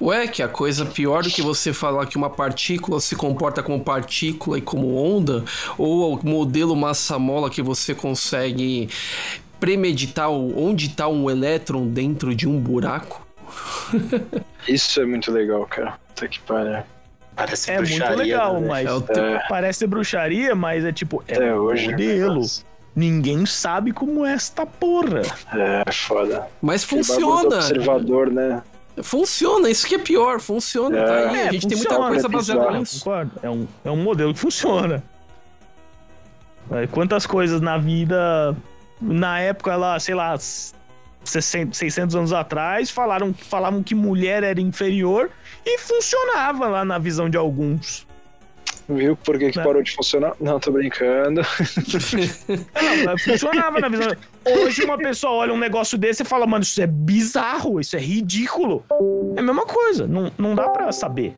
Ué, 0.00 0.26
que 0.26 0.42
a 0.42 0.48
coisa 0.48 0.84
pior 0.84 1.22
do 1.22 1.30
que 1.30 1.42
você 1.42 1.72
falar 1.72 2.06
que 2.06 2.16
uma 2.16 2.30
partícula 2.30 3.00
se 3.00 3.14
comporta 3.14 3.62
como 3.62 3.78
partícula 3.84 4.58
e 4.58 4.60
como 4.60 4.96
onda, 4.96 5.44
ou 5.78 6.14
o 6.18 6.26
modelo 6.26 6.74
massa-mola 6.74 7.48
que 7.48 7.62
você 7.62 7.94
consegue 7.94 8.88
premeditar 9.60 10.28
onde 10.30 10.86
está 10.86 11.06
um 11.06 11.30
elétron 11.30 11.86
dentro 11.86 12.34
de 12.34 12.48
um 12.48 12.58
buraco. 12.58 13.24
Isso 14.66 15.00
é 15.00 15.04
muito 15.06 15.30
legal, 15.30 15.64
cara. 15.66 15.94
Puta 16.08 16.26
que 16.28 16.40
pariu. 16.40 16.82
Parece 17.36 17.70
É 17.70 17.76
muito 17.78 17.88
bruxaria, 17.90 18.16
legal, 18.16 18.60
né? 18.60 18.68
mas 18.68 18.86
É 18.88 18.92
o 18.92 19.04
É, 19.08 19.42
parece 19.48 19.86
bruxaria, 19.86 20.54
mas 20.54 20.84
é 20.84 20.92
tipo, 20.92 21.22
é 21.28 21.34
até 21.36 21.54
um 21.54 21.58
hoje. 21.58 21.90
modelo. 21.90 22.40
mas- 22.40 22.64
Ninguém 22.94 23.46
sabe 23.46 23.92
como 23.92 24.24
é 24.24 24.32
esta 24.34 24.66
porra. 24.66 25.22
É, 25.54 25.90
foda. 25.92 26.46
Mas 26.60 26.84
funciona! 26.84 27.56
observador, 27.56 28.30
né? 28.30 28.62
Funciona, 29.02 29.70
isso 29.70 29.86
que 29.86 29.94
é 29.94 29.98
pior, 29.98 30.38
funciona, 30.38 30.98
É. 30.98 31.04
tá 31.04 31.14
aí. 31.14 31.36
É, 31.36 31.48
a 31.48 31.52
gente 31.52 31.66
tem 31.66 31.76
muita 31.78 31.94
funciona, 31.94 32.08
coisa 32.08 32.26
é 32.26 32.30
baseada 32.30 32.78
nisso. 32.78 32.98
Concordo. 32.98 33.30
É 33.42 33.48
um, 33.48 33.66
é 33.84 33.90
um 33.90 33.96
modelo 33.96 34.34
que 34.34 34.40
funciona. 34.40 35.02
É, 36.70 36.86
Quantas 36.86 37.24
coisas 37.26 37.60
na 37.62 37.78
vida, 37.78 38.54
na 39.00 39.40
época 39.40 39.74
lá, 39.76 39.98
sei 39.98 40.14
lá, 40.14 40.36
60, 41.24 41.74
600 41.74 42.16
anos 42.16 42.32
atrás, 42.34 42.90
falaram, 42.90 43.32
falavam 43.32 43.82
que 43.82 43.94
mulher 43.94 44.42
era 44.42 44.60
inferior 44.60 45.30
e 45.64 45.78
funcionava 45.78 46.66
lá 46.68 46.84
na 46.84 46.98
visão 46.98 47.30
de 47.30 47.38
alguns. 47.38 48.06
Viu 48.88 49.16
por 49.16 49.38
que, 49.38 49.50
que 49.50 49.58
Né? 49.58 49.64
parou 49.64 49.82
de 49.82 49.92
funcionar? 49.92 50.34
Não, 50.40 50.58
tô 50.58 50.72
brincando. 50.72 51.40
Não, 52.48 53.04
mas 53.06 53.22
funcionava 53.22 53.80
na 53.80 53.88
visão. 53.88 54.12
Hoje 54.44 54.82
uma 54.84 54.98
pessoa 54.98 55.32
olha 55.34 55.52
um 55.54 55.58
negócio 55.58 55.96
desse 55.96 56.22
e 56.22 56.26
fala, 56.26 56.46
mano, 56.46 56.62
isso 56.62 56.80
é 56.82 56.86
bizarro, 56.86 57.80
isso 57.80 57.96
é 57.96 58.00
ridículo. 58.00 58.84
É 59.36 59.40
a 59.40 59.42
mesma 59.42 59.64
coisa, 59.64 60.06
não, 60.06 60.30
não 60.36 60.54
dá 60.54 60.68
pra 60.68 60.90
saber. 60.92 61.34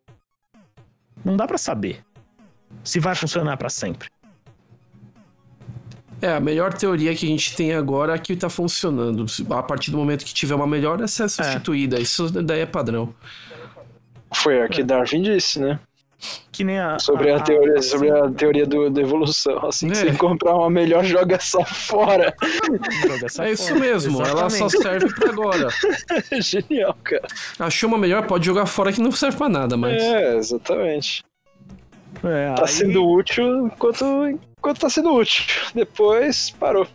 Não 1.24 1.36
dá 1.36 1.46
pra 1.46 1.58
saber 1.58 2.00
se 2.82 2.98
vai 2.98 3.14
funcionar 3.14 3.56
pra 3.56 3.68
sempre. 3.68 4.08
É, 6.20 6.32
a 6.36 6.40
melhor 6.40 6.72
teoria 6.72 7.14
que 7.14 7.26
a 7.26 7.28
gente 7.28 7.54
tem 7.54 7.74
agora 7.74 8.14
é 8.14 8.18
que 8.18 8.34
tá 8.34 8.48
funcionando. 8.48 9.26
A 9.50 9.62
partir 9.62 9.90
do 9.90 9.98
momento 9.98 10.24
que 10.24 10.32
tiver 10.32 10.54
uma 10.54 10.66
melhor, 10.66 11.00
essa 11.02 11.24
é 11.24 11.28
substituída. 11.28 12.00
Isso 12.00 12.30
daí 12.30 12.60
é 12.60 12.66
padrão. 12.66 13.14
Foi 14.34 14.62
a 14.62 14.68
que 14.68 14.82
Darwin 14.82 15.22
disse, 15.22 15.60
né? 15.60 15.78
Que 16.52 16.62
nem 16.64 16.78
a. 16.78 16.98
Sobre 16.98 17.32
a, 17.32 17.40
teoria, 17.40 17.82
sobre 17.82 18.10
a 18.10 18.30
teoria 18.30 18.64
do, 18.66 18.88
da 18.90 19.00
evolução. 19.00 19.66
Assim 19.66 19.88
que 19.88 19.92
É. 19.92 20.00
você 20.02 20.08
encontrar 20.10 20.54
uma 20.54 20.70
melhor, 20.70 21.04
joga 21.04 21.38
só 21.40 21.64
fora. 21.64 22.34
Joga 23.06 23.26
essa 23.26 23.44
É 23.46 23.52
isso 23.52 23.68
fora. 23.68 23.80
mesmo, 23.80 24.22
ela 24.22 24.48
só 24.50 24.66
Exatamente. 24.66 24.82
serve 24.82 25.14
pra 25.14 25.30
agora. 25.30 25.68
Genial, 26.40 26.96
cara. 27.02 27.26
Achou 27.58 27.88
uma 27.88 27.98
melhor, 27.98 28.26
pode 28.26 28.46
jogar 28.46 28.66
fora 28.66 28.92
que 28.92 29.00
não 29.00 29.10
serve 29.12 29.36
pra 29.36 29.48
nada, 29.48 29.76
mas. 29.76 30.00
É, 30.02 30.36
exatamente. 30.36 31.22
É, 32.22 32.54
Tá 32.54 32.62
aí- 32.62 32.68
sendo 32.68 33.04
útil 33.06 33.66
enquanto, 33.66 34.04
enquanto 34.58 34.78
tá 34.80 34.88
sendo 34.88 35.12
útil. 35.12 35.44
Depois 35.74 36.50
parou. 36.50 36.86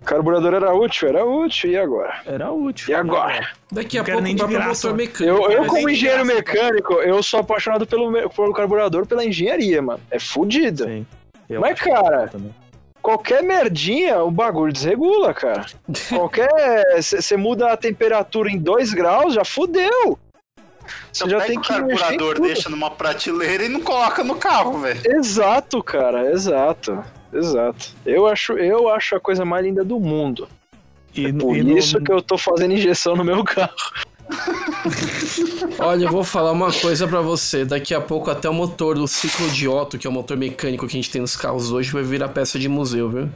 O 0.00 0.04
carburador 0.04 0.54
era 0.54 0.72
útil, 0.74 1.08
era 1.08 1.24
útil, 1.24 1.70
e 1.70 1.76
agora? 1.76 2.22
Era 2.24 2.50
útil. 2.50 2.88
E 2.88 2.94
agora? 2.94 3.50
Daqui 3.70 3.98
a 3.98 4.04
pouco 4.04 4.20
nem 4.20 4.34
vai 4.34 4.48
de 4.48 4.56
pra 4.56 4.66
motor 4.68 4.94
mecânico. 4.94 5.42
Eu, 5.42 5.50
eu 5.50 5.66
como 5.66 5.90
engenheiro 5.90 6.24
graça, 6.24 6.34
mecânico, 6.34 6.94
eu 6.94 7.22
sou 7.22 7.40
apaixonado 7.40 7.86
pelo, 7.86 8.10
pelo 8.30 8.52
carburador, 8.52 9.06
pela 9.06 9.24
engenharia, 9.24 9.82
mano. 9.82 10.00
É 10.10 10.18
fudido. 10.18 10.84
Sim. 10.84 11.06
Eu 11.48 11.60
Mas, 11.60 11.78
cara, 11.78 12.30
qualquer 13.02 13.42
merdinha, 13.42 14.22
o 14.22 14.30
bagulho 14.30 14.72
desregula, 14.72 15.34
cara. 15.34 15.66
Qualquer. 16.08 16.48
Você 16.96 17.36
muda 17.36 17.72
a 17.72 17.76
temperatura 17.76 18.50
em 18.50 18.56
2 18.56 18.94
graus, 18.94 19.34
já 19.34 19.44
fudeu. 19.44 20.18
Você 21.12 21.24
Então 21.24 21.28
já 21.28 21.44
tem 21.44 21.58
o 21.58 21.60
que 21.60 21.72
em 21.72 21.76
carburador, 21.76 22.40
deixa 22.40 22.68
numa 22.68 22.90
prateleira 22.90 23.64
e 23.64 23.68
não 23.68 23.80
coloca 23.80 24.24
no 24.24 24.36
carro, 24.36 24.78
velho. 24.78 25.00
Exato, 25.04 25.82
cara, 25.82 26.30
exato. 26.32 27.04
Exato. 27.32 27.90
Eu 28.04 28.26
acho, 28.26 28.52
eu 28.54 28.88
acho 28.88 29.14
a 29.16 29.20
coisa 29.20 29.44
mais 29.44 29.64
linda 29.64 29.84
do 29.84 29.98
mundo. 30.00 30.48
E, 31.14 31.32
Por 31.32 31.56
e 31.56 31.62
no- 31.62 31.76
isso 31.76 32.00
que 32.00 32.12
eu 32.12 32.20
tô 32.22 32.36
fazendo 32.38 32.72
injeção 32.74 33.16
no 33.16 33.24
meu 33.24 33.42
carro. 33.44 33.74
Olha, 35.78 36.04
eu 36.04 36.10
vou 36.10 36.22
falar 36.24 36.52
uma 36.52 36.72
coisa 36.72 37.06
pra 37.08 37.20
você. 37.20 37.64
Daqui 37.64 37.94
a 37.94 38.00
pouco 38.00 38.30
até 38.30 38.48
o 38.48 38.54
motor 38.54 38.94
do 38.96 39.08
ciclo 39.08 39.48
de 39.50 39.66
Otto, 39.68 39.98
que 39.98 40.06
é 40.06 40.10
o 40.10 40.12
motor 40.12 40.36
mecânico 40.36 40.86
que 40.86 40.92
a 40.96 41.00
gente 41.00 41.10
tem 41.10 41.20
nos 41.20 41.36
carros 41.36 41.72
hoje, 41.72 41.90
vai 41.90 42.02
virar 42.02 42.28
peça 42.28 42.58
de 42.58 42.68
museu, 42.68 43.08
viu? 43.10 43.28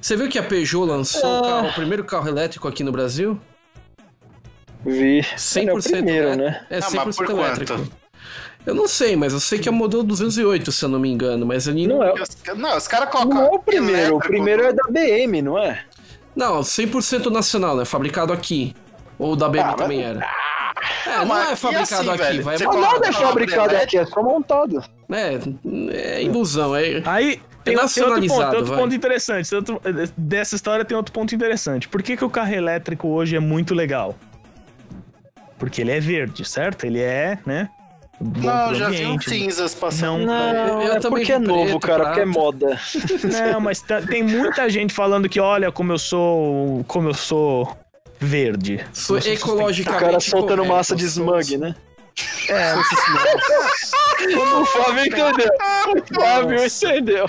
Você 0.00 0.16
viu 0.16 0.28
que 0.28 0.38
a 0.38 0.42
Peugeot 0.42 0.84
lançou 0.86 1.38
o, 1.38 1.42
carro- 1.42 1.68
o 1.68 1.72
primeiro 1.74 2.04
carro 2.04 2.28
elétrico 2.28 2.66
aqui 2.66 2.82
no 2.82 2.90
Brasil? 2.90 3.38
Vi. 4.84 5.20
100% 5.36 5.68
é 5.68 5.72
o 5.72 5.80
primeiro, 5.82 6.26
elé- 6.28 6.36
né? 6.36 6.66
É 6.68 6.78
Ah, 6.78 6.82
100% 6.82 7.04
mas 7.06 7.16
por 7.16 7.30
elétrico. 7.30 7.74
quanto? 7.74 8.01
Eu 8.64 8.74
não 8.74 8.86
sei, 8.86 9.16
mas 9.16 9.32
eu 9.32 9.40
sei 9.40 9.58
que 9.58 9.68
é 9.68 9.72
o 9.72 9.74
modelo 9.74 10.02
208, 10.04 10.70
se 10.70 10.84
eu 10.84 10.88
não 10.88 10.98
me 11.00 11.10
engano, 11.10 11.44
mas 11.44 11.66
ele 11.66 11.86
Não 11.86 12.02
é, 12.02 12.12
Os- 12.12 12.28
Não, 12.56 12.76
os 12.76 12.86
caras 12.86 13.08
colocam. 13.10 13.34
não 13.34 13.46
é 13.46 13.48
o 13.50 13.58
primeiro, 13.58 14.16
o 14.16 14.20
primeiro 14.20 14.62
é 14.62 14.72
da 14.72 14.84
BM, 14.88 15.42
não 15.42 15.58
é? 15.58 15.82
Não, 16.36 16.60
100% 16.62 17.28
nacional, 17.30 17.76
né? 17.76 17.84
Fabricado 17.84 18.32
aqui. 18.32 18.74
Ou 19.18 19.34
da 19.36 19.48
BM 19.48 19.60
Ah, 19.62 19.66
mas- 19.66 19.76
também 19.76 20.02
era. 20.02 20.20
É, 21.06 21.10
Não, 21.10 21.18
não 21.18 21.26
mas 21.26 21.48
é 21.50 21.52
e 21.52 21.56
fabricado 21.56 22.10
assim, 22.10 22.10
aqui, 22.10 22.18
velho? 22.18 22.42
vai 22.44 22.58
Você 22.58 22.66
Mas 22.66 22.76
nada 22.80 23.08
é 23.08 23.12
fabricado 23.12 23.76
aqui, 23.76 23.98
é 23.98 24.06
só 24.06 24.22
montado. 24.22 24.82
É, 25.10 25.38
é 25.92 26.22
ilusão. 26.22 26.74
É, 26.74 27.02
Aí 27.04 27.40
tem, 27.64 27.74
tem 27.74 27.74
outro 27.74 27.74
ponto, 27.74 27.76
nacionalizado, 27.76 28.50
tem 28.50 28.58
outro 28.60 28.76
ponto 28.76 28.94
interessante. 28.94 29.48
tem 29.50 29.58
outro- 29.58 29.80
dessa 30.16 30.54
história 30.56 30.84
tem 30.84 30.96
outro 30.96 31.12
ponto 31.12 31.34
interessante. 31.34 31.88
Por 31.88 32.02
que, 32.02 32.16
que 32.16 32.24
o 32.24 32.30
carro 32.30 32.54
elétrico 32.54 33.08
hoje 33.08 33.36
é 33.36 33.40
muito 33.40 33.74
legal? 33.74 34.16
Porque 35.58 35.80
ele 35.80 35.92
é 35.92 36.00
verde, 36.00 36.44
certo? 36.44 36.84
Ele 36.84 37.00
é, 37.00 37.38
né? 37.46 37.68
Não, 38.20 38.74
já 38.74 38.88
vi 38.88 39.04
um 39.06 39.20
cinzas 39.20 39.74
passando. 39.74 40.24
Não, 40.24 40.52
Não, 40.52 40.82
Eu 40.82 40.92
é 40.94 41.00
também 41.00 41.20
porque 41.20 41.32
é 41.32 41.38
novo, 41.38 41.64
preto, 41.64 41.80
cara, 41.80 42.04
porque 42.06 42.20
é 42.20 42.24
moda. 42.24 42.78
Não, 43.52 43.60
mas 43.60 43.80
tá- 43.80 44.00
tem 44.00 44.22
muita 44.22 44.68
gente 44.70 44.94
falando 44.94 45.28
que 45.28 45.40
olha 45.40 45.72
como 45.72 45.92
eu 45.92 45.98
sou, 45.98 46.84
como 46.86 47.08
eu 47.08 47.14
sou 47.14 47.76
verde. 48.20 48.84
Sou 48.92 49.16
Eu 49.16 49.22
sou 49.22 49.30
O 49.32 49.34
ecologicamente. 49.34 50.04
cara 50.04 50.20
soltando 50.20 50.58
correto, 50.58 50.74
massa 50.76 50.94
de 50.94 51.04
smug, 51.04 51.56
né? 51.58 51.74
É, 52.48 52.74
O 54.38 54.64
Fábio 54.66 55.04
entendeu. 55.06 55.50
O 55.88 56.14
Fábio 56.14 56.64
entendeu. 56.64 57.26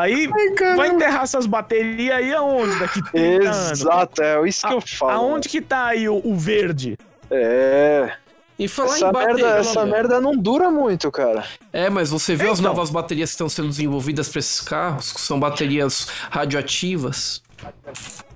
Aí 0.00 0.28
vai 0.76 0.88
enterrar 0.88 1.22
essas 1.22 1.46
baterias 1.46 2.16
aí 2.16 2.32
aonde 2.34 2.78
daqui 2.78 3.02
30 3.10 3.44
anos? 3.48 3.70
Exato, 3.80 4.22
é 4.22 4.48
isso 4.48 4.66
que 4.66 4.74
eu 4.74 4.80
falo. 4.80 5.12
Aonde 5.12 5.48
que 5.48 5.60
tá 5.60 5.86
aí 5.86 6.08
o, 6.08 6.20
o 6.24 6.36
verde? 6.36 6.96
É. 7.30 8.12
E 8.58 8.68
falar 8.68 8.94
Essa 8.94 9.08
em 9.08 9.12
bateria. 9.12 9.34
merda, 9.44 9.58
essa 9.58 9.86
merda 9.86 10.20
não 10.20 10.36
dura 10.36 10.70
muito, 10.70 11.10
cara. 11.10 11.44
É, 11.72 11.88
mas 11.90 12.10
você 12.10 12.34
as 12.34 12.40
Então. 12.40 12.56
novas 12.72 12.90
baterias 12.90 13.30
que 13.30 13.34
estão 13.34 13.48
sendo 13.48 13.68
desenvolvidas 13.68 14.28
para 14.28 14.38
esses 14.38 14.60
carros, 14.60 15.12
que 15.12 15.20
são 15.20 15.40
baterias 15.40 16.06
radioativas. 16.30 17.42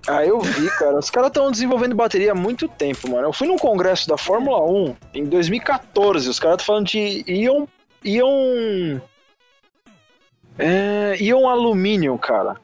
Ah, 0.08 0.24
eu 0.24 0.40
vi, 0.40 0.68
cara. 0.78 0.98
Os 0.98 1.10
caras 1.10 1.28
estão 1.28 1.50
desenvolvendo 1.50 1.94
bateria 1.94 2.32
há 2.32 2.34
muito 2.34 2.66
tempo, 2.68 3.10
mano. 3.10 3.28
Eu 3.28 3.32
fui 3.32 3.46
num 3.46 3.58
congresso 3.58 4.08
da 4.08 4.16
Fórmula 4.16 4.64
1 4.64 4.96
em 5.14 5.24
2014. 5.24 6.28
Os 6.28 6.38
caras 6.40 6.60
estão 6.60 6.74
falando 6.74 6.86
de 6.86 7.24
íon. 7.26 7.66
íon. 8.04 9.00
É, 10.58 11.16
íon 11.20 11.48
alumínio, 11.48 12.16
cara. 12.18 12.56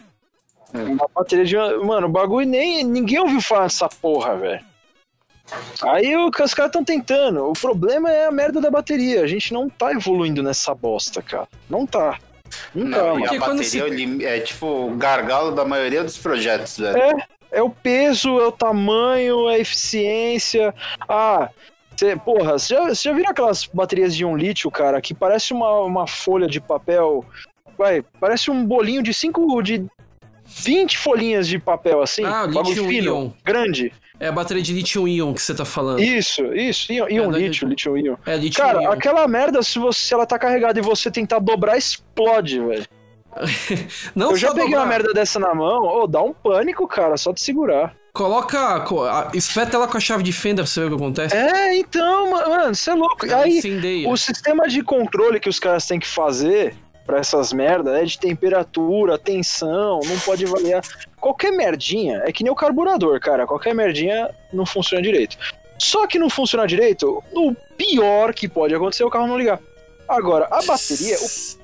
Uma 0.74 1.06
bateria 1.14 1.44
de. 1.44 1.56
Mano, 1.84 2.06
o 2.06 2.10
bagulho 2.10 2.46
nem. 2.46 2.82
Ninguém 2.84 3.18
ouviu 3.18 3.40
falar 3.42 3.64
dessa 3.64 3.88
porra, 3.88 4.36
velho. 4.36 4.64
Aí 5.82 6.16
o 6.16 6.30
que 6.30 6.42
os 6.42 6.54
caras 6.54 6.70
estão 6.70 6.82
tentando. 6.84 7.44
O 7.46 7.52
problema 7.52 8.10
é 8.10 8.26
a 8.26 8.30
merda 8.32 8.60
da 8.60 8.70
bateria. 8.70 9.22
A 9.22 9.26
gente 9.26 9.52
não 9.52 9.68
tá 9.68 9.92
evoluindo 9.92 10.42
nessa 10.42 10.74
bosta, 10.74 11.20
cara. 11.20 11.46
Não 11.68 11.86
tá. 11.86 12.18
Não, 12.74 12.90
tá, 12.90 12.96
Não, 13.04 13.14
mano. 13.18 13.34
e 13.34 13.36
a 13.36 13.40
bateria 13.40 13.64
se- 13.64 13.80
é 13.80 13.88
lim- 13.88 14.22
é 14.24 14.40
tipo 14.40 14.66
o 14.66 14.94
gargalo 14.96 15.52
da 15.52 15.64
maioria 15.64 16.02
dos 16.02 16.16
projetos, 16.16 16.78
velho. 16.78 16.96
É, 16.96 17.26
é 17.58 17.62
o 17.62 17.68
peso, 17.68 18.40
é 18.40 18.46
o 18.46 18.52
tamanho, 18.52 19.50
é 19.50 19.56
a 19.56 19.58
eficiência. 19.58 20.74
Ah, 21.06 21.50
cê, 21.98 22.16
porra, 22.16 22.58
você 22.58 22.74
já, 22.74 22.94
já 22.94 23.12
viram 23.12 23.30
aquelas 23.30 23.66
baterias 23.66 24.14
de 24.16 24.24
um 24.24 24.36
lítio, 24.36 24.70
cara, 24.70 25.00
que 25.02 25.12
parece 25.12 25.52
uma, 25.52 25.80
uma 25.80 26.06
folha 26.06 26.46
de 26.46 26.60
papel. 26.60 27.24
Vai, 27.82 28.04
parece 28.20 28.48
um 28.48 28.64
bolinho 28.64 29.02
de 29.02 29.12
5, 29.12 29.60
de 29.60 29.84
20 30.46 30.98
folhinhas 30.98 31.48
de 31.48 31.58
papel, 31.58 32.00
assim. 32.00 32.24
Ah, 32.24 32.46
bagulho 32.46 32.88
lítio-íon. 32.88 33.32
grande. 33.44 33.92
É 34.20 34.28
a 34.28 34.32
bateria 34.32 34.62
de 34.62 34.72
lítio-íon 34.72 35.34
que 35.34 35.42
você 35.42 35.52
tá 35.52 35.64
falando. 35.64 35.98
Isso, 36.00 36.44
isso, 36.54 36.92
íon, 36.92 37.08
íon 37.08 37.24
É, 37.24 37.32
da- 37.32 37.38
lítio, 37.38 37.66
lítio 37.68 37.98
íon. 37.98 38.14
É 38.24 38.36
lítio-íon. 38.36 38.66
Cara, 38.72 38.92
aquela 38.92 39.26
merda, 39.26 39.60
se, 39.64 39.80
você, 39.80 40.06
se 40.06 40.14
ela 40.14 40.24
tá 40.24 40.38
carregada 40.38 40.78
e 40.78 40.82
você 40.82 41.10
tentar 41.10 41.40
dobrar, 41.40 41.76
explode, 41.76 42.60
velho. 42.60 42.86
Não 44.14 44.30
Eu 44.30 44.36
já 44.36 44.48
peguei 44.50 44.64
dobrar. 44.66 44.80
uma 44.82 44.86
merda 44.86 45.12
dessa 45.12 45.40
na 45.40 45.52
mão, 45.54 45.82
ô, 45.84 46.06
dá 46.06 46.22
um 46.22 46.32
pânico, 46.32 46.86
cara, 46.86 47.16
só 47.16 47.32
de 47.32 47.40
segurar. 47.40 47.94
Coloca. 48.12 48.84
Espeta 49.34 49.76
ela 49.76 49.88
com 49.88 49.96
a 49.96 50.00
chave 50.00 50.22
de 50.22 50.32
fenda 50.32 50.62
pra 50.62 50.70
você 50.70 50.80
ver 50.80 50.86
o 50.86 50.90
que 50.90 50.96
acontece. 50.96 51.34
É, 51.34 51.78
então, 51.78 52.30
ma- 52.30 52.46
mano, 52.48 52.74
você 52.74 52.90
é 52.90 52.94
louco. 52.94 53.24
Aí, 53.34 53.58
incendeia. 53.58 54.08
O 54.08 54.16
sistema 54.18 54.68
de 54.68 54.82
controle 54.84 55.40
que 55.40 55.48
os 55.48 55.58
caras 55.58 55.86
têm 55.86 55.98
que 55.98 56.06
fazer 56.06 56.74
pra 57.06 57.18
essas 57.18 57.52
merdas 57.52 57.94
é 57.94 58.04
de 58.04 58.18
temperatura, 58.18 59.18
tensão, 59.18 60.00
não 60.04 60.18
pode 60.20 60.44
variar. 60.44 60.82
Qualquer 61.20 61.52
merdinha 61.52 62.22
é 62.24 62.32
que 62.32 62.42
nem 62.42 62.52
o 62.52 62.56
carburador, 62.56 63.18
cara. 63.20 63.46
Qualquer 63.46 63.74
merdinha 63.74 64.30
não 64.52 64.66
funciona 64.66 65.02
direito. 65.02 65.36
Só 65.78 66.06
que 66.06 66.18
não 66.18 66.30
funciona 66.30 66.66
direito, 66.66 67.22
o 67.32 67.54
pior 67.76 68.32
que 68.32 68.48
pode 68.48 68.74
acontecer 68.74 69.02
é 69.02 69.06
o 69.06 69.10
carro 69.10 69.26
não 69.26 69.38
ligar. 69.38 69.58
Agora, 70.12 70.46
a 70.50 70.60
bateria, 70.62 71.16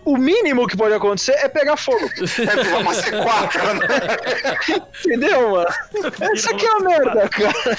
o, 0.06 0.12
o 0.12 0.16
mínimo 0.16 0.66
que 0.66 0.74
pode 0.74 0.94
acontecer 0.94 1.32
é 1.32 1.48
pegar 1.48 1.76
fogo. 1.76 1.98
É 2.38 2.64
pegar 2.64 2.78
uma 2.78 2.92
C4, 2.92 3.74
né? 3.74 4.86
Entendeu, 5.04 5.50
mano? 5.50 5.68
Essa 6.32 6.50
aqui 6.50 6.64
é 6.64 6.70
a 6.70 6.80
merda, 6.80 7.28
cara. 7.28 7.78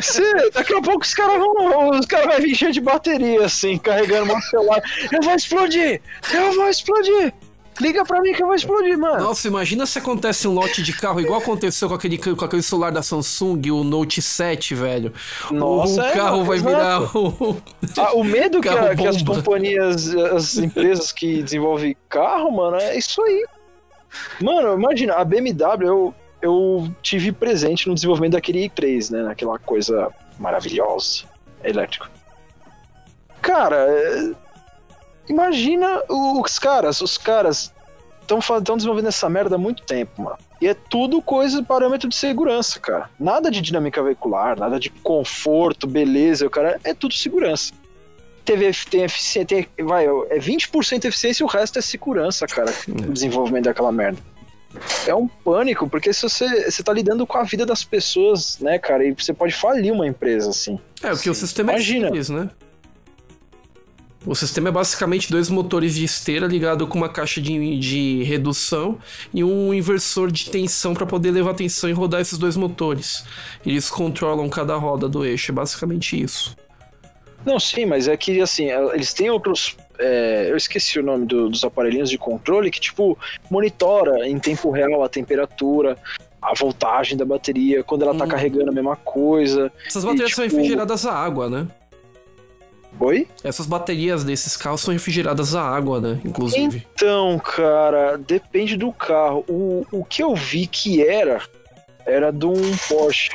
Você, 0.00 0.50
daqui 0.50 0.72
a 0.72 0.80
pouco 0.80 1.02
os 1.02 1.14
caras 1.14 1.38
vão. 1.38 1.90
Os 1.90 2.06
caras 2.06 2.26
vão 2.26 2.36
vir 2.36 2.54
cheio 2.54 2.72
de 2.72 2.80
bateria, 2.80 3.44
assim, 3.44 3.76
carregando 3.76 4.26
meu 4.26 4.40
celular. 4.42 4.80
Eu 5.10 5.20
vou 5.20 5.34
explodir! 5.34 6.00
Eu 6.32 6.52
vou 6.52 6.68
explodir! 6.68 7.34
Liga 7.80 8.04
pra 8.04 8.20
mim 8.20 8.32
que 8.32 8.42
eu 8.42 8.46
vou 8.46 8.54
explodir, 8.54 8.96
mano. 8.96 9.24
Nossa, 9.24 9.48
imagina 9.48 9.84
se 9.84 9.98
acontece 9.98 10.46
um 10.46 10.52
lote 10.52 10.82
de 10.82 10.92
carro 10.92 11.20
igual 11.20 11.40
aconteceu 11.40 11.88
com 11.88 11.94
aquele, 11.94 12.18
com 12.18 12.44
aquele 12.44 12.62
celular 12.62 12.92
da 12.92 13.02
Samsung, 13.02 13.70
o 13.70 13.82
Note 13.82 14.22
7, 14.22 14.74
velho. 14.74 15.12
Nossa, 15.50 16.02
o 16.02 16.06
é, 16.06 16.12
carro 16.12 16.44
vai 16.44 16.58
exato. 16.58 16.76
virar 16.76 17.18
um... 17.18 17.60
Ah, 17.98 18.14
o 18.14 18.22
medo 18.22 18.60
que, 18.60 18.68
a- 18.70 18.94
que 18.94 19.06
as 19.06 19.22
companhias, 19.22 20.14
as 20.14 20.56
empresas 20.56 21.10
que 21.10 21.42
desenvolvem 21.42 21.96
carro, 22.08 22.50
mano, 22.52 22.76
é 22.76 22.96
isso 22.96 23.20
aí. 23.22 23.44
Mano, 24.40 24.74
imagina, 24.74 25.14
a 25.14 25.24
BMW, 25.24 25.84
eu, 25.84 26.14
eu 26.40 26.94
tive 27.02 27.32
presente 27.32 27.88
no 27.88 27.94
desenvolvimento 27.94 28.32
daquele 28.32 28.68
i3, 28.68 29.10
né? 29.10 29.22
Naquela 29.24 29.58
coisa 29.58 30.10
maravilhosa, 30.38 31.24
elétrico. 31.64 32.08
Cara, 33.42 33.76
é, 33.76 34.30
imagina 35.28 36.02
o- 36.08 36.40
os 36.42 36.58
caras, 36.58 37.00
os 37.00 37.16
caras 37.18 37.72
estão 38.22 38.76
desenvolvendo 38.76 39.08
essa 39.08 39.28
merda 39.28 39.56
há 39.56 39.58
muito 39.58 39.82
tempo, 39.82 40.22
mano. 40.22 40.38
E 40.60 40.66
é 40.68 40.74
tudo 40.74 41.20
coisa, 41.20 41.62
parâmetro 41.62 42.08
de 42.08 42.16
segurança, 42.16 42.80
cara. 42.80 43.10
Nada 43.20 43.50
de 43.50 43.60
dinâmica 43.60 44.02
veicular, 44.02 44.58
nada 44.58 44.80
de 44.80 44.88
conforto, 44.88 45.86
beleza, 45.86 46.46
o 46.46 46.50
cara 46.50 46.80
é 46.84 46.94
tudo 46.94 47.14
segurança. 47.14 47.72
Teve, 48.44 48.70
tem 48.90 49.02
eficiência, 49.02 49.66
vai, 49.84 50.06
é 50.06 50.38
20% 50.38 51.04
eficiência 51.06 51.42
e 51.42 51.44
o 51.44 51.48
resto 51.48 51.78
é 51.78 51.82
segurança, 51.82 52.46
cara. 52.46 52.72
O 52.88 53.12
desenvolvimento 53.12 53.64
daquela 53.64 53.92
merda. 53.92 54.18
É 55.06 55.14
um 55.14 55.28
pânico, 55.28 55.88
porque 55.88 56.12
se 56.12 56.22
você, 56.22 56.70
você 56.70 56.82
tá 56.82 56.92
lidando 56.92 57.26
com 57.26 57.38
a 57.38 57.44
vida 57.44 57.64
das 57.64 57.84
pessoas, 57.84 58.58
né, 58.58 58.78
cara, 58.78 59.04
e 59.06 59.12
você 59.12 59.32
pode 59.32 59.54
falir 59.54 59.92
uma 59.92 60.06
empresa 60.06 60.50
assim. 60.50 60.78
É, 61.02 61.10
porque 61.10 61.30
o 61.30 61.34
sistema 61.34 61.72
Imagina. 61.72 62.06
é 62.06 62.08
simples, 62.08 62.28
né? 62.28 62.50
O 64.26 64.34
sistema 64.34 64.70
é 64.70 64.72
basicamente 64.72 65.30
dois 65.30 65.50
motores 65.50 65.94
de 65.94 66.04
esteira 66.04 66.46
ligado 66.46 66.86
com 66.86 66.96
uma 66.96 67.10
caixa 67.10 67.42
de, 67.42 67.78
de 67.78 68.22
redução 68.22 68.98
e 69.34 69.44
um 69.44 69.74
inversor 69.74 70.30
de 70.32 70.48
tensão 70.48 70.94
para 70.94 71.04
poder 71.04 71.30
levar 71.30 71.52
tensão 71.54 71.90
e 71.90 71.92
rodar 71.92 72.22
esses 72.22 72.38
dois 72.38 72.56
motores. 72.56 73.22
Eles 73.66 73.90
controlam 73.90 74.48
cada 74.48 74.76
roda 74.76 75.08
do 75.08 75.24
eixo, 75.26 75.52
é 75.52 75.54
basicamente 75.54 76.18
isso. 76.20 76.56
Não, 77.44 77.60
sim, 77.60 77.84
mas 77.84 78.08
é 78.08 78.16
que 78.16 78.40
assim, 78.40 78.68
eles 78.94 79.12
têm 79.12 79.28
outros. 79.28 79.76
é, 79.98 80.48
eu 80.50 80.56
esqueci 80.56 80.98
o 80.98 81.04
nome 81.04 81.24
do- 81.24 81.48
dos 81.48 81.62
aparelhinhos 81.62 82.10
de 82.10 82.18
controle 82.18 82.68
que, 82.68 82.80
tipo, 82.80 83.16
monitora 83.48 84.26
em 84.26 84.36
tempo 84.40 84.70
real 84.72 85.04
a 85.04 85.08
temperatura, 85.08 85.96
a 86.42 86.52
voltagem 86.52 87.16
da 87.16 87.24
bateria, 87.24 87.84
quando 87.84 88.02
ela 88.02 88.12
tá 88.14 88.24
Hum. 88.24 88.28
carregando 88.28 88.70
a 88.70 88.72
mesma 88.74 88.96
coisa. 88.96 89.70
Essas 89.86 90.04
baterias 90.04 90.34
são 90.34 90.44
tipo- 90.44 90.56
refrigeradas 90.56 91.06
a 91.06 91.12
água, 91.12 91.48
né? 91.48 91.68
Oi? 93.00 93.26
Essas 93.42 93.66
baterias 93.66 94.22
desses 94.24 94.56
carros 94.56 94.80
são 94.80 94.92
refrigeradas 94.94 95.54
a 95.54 95.62
água, 95.62 96.00
né? 96.00 96.20
Inclusive. 96.24 96.86
Então, 96.94 97.38
cara, 97.38 98.16
depende 98.16 98.76
do 98.76 98.92
carro. 98.92 99.44
O, 99.48 99.84
o 99.90 100.04
que 100.04 100.22
eu 100.22 100.34
vi 100.34 100.66
que 100.66 101.06
era, 101.06 101.40
era 102.06 102.30
de 102.30 102.46
um 102.46 102.54
Porsche. 102.88 103.30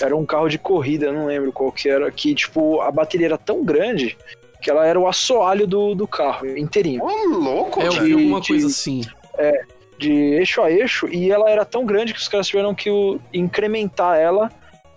Era 0.00 0.16
um 0.16 0.24
carro 0.26 0.48
de 0.48 0.58
corrida, 0.58 1.12
não 1.12 1.26
lembro 1.26 1.52
qual 1.52 1.70
que 1.70 1.88
era, 1.88 2.10
que, 2.10 2.34
tipo, 2.34 2.80
a 2.80 2.90
bateria 2.90 3.26
era 3.28 3.38
tão 3.38 3.62
grande 3.64 4.16
que 4.60 4.70
ela 4.70 4.86
era 4.86 4.98
o 4.98 5.06
assoalho 5.06 5.66
do, 5.66 5.94
do 5.94 6.06
carro, 6.06 6.46
inteirinho. 6.56 7.02
Ô, 7.04 7.24
louco, 7.28 7.80
É, 7.80 7.86
eu 7.86 7.92
vi 7.92 8.12
alguma 8.12 8.40
de- 8.40 8.48
coisa 8.48 8.66
assim. 8.66 9.02
de 9.98 10.10
eixo 10.12 10.62
a 10.62 10.70
eixo 10.70 11.06
e 11.08 11.30
ela 11.30 11.50
era 11.50 11.64
tão 11.64 11.84
grande 11.84 12.12
que 12.14 12.18
os 12.20 12.28
caras 12.28 12.46
tiveram 12.48 12.74
que 12.74 12.90
o- 12.90 13.20
incrementar 13.32 14.18
ela 14.18 14.50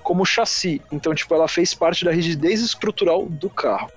como 0.03 0.25
chassi. 0.25 0.81
Então, 0.91 1.15
tipo, 1.15 1.33
ela 1.33 1.47
fez 1.47 1.73
parte 1.73 2.05
da 2.05 2.11
rigidez 2.11 2.61
estrutural 2.61 3.25
do 3.25 3.49
carro. 3.49 3.89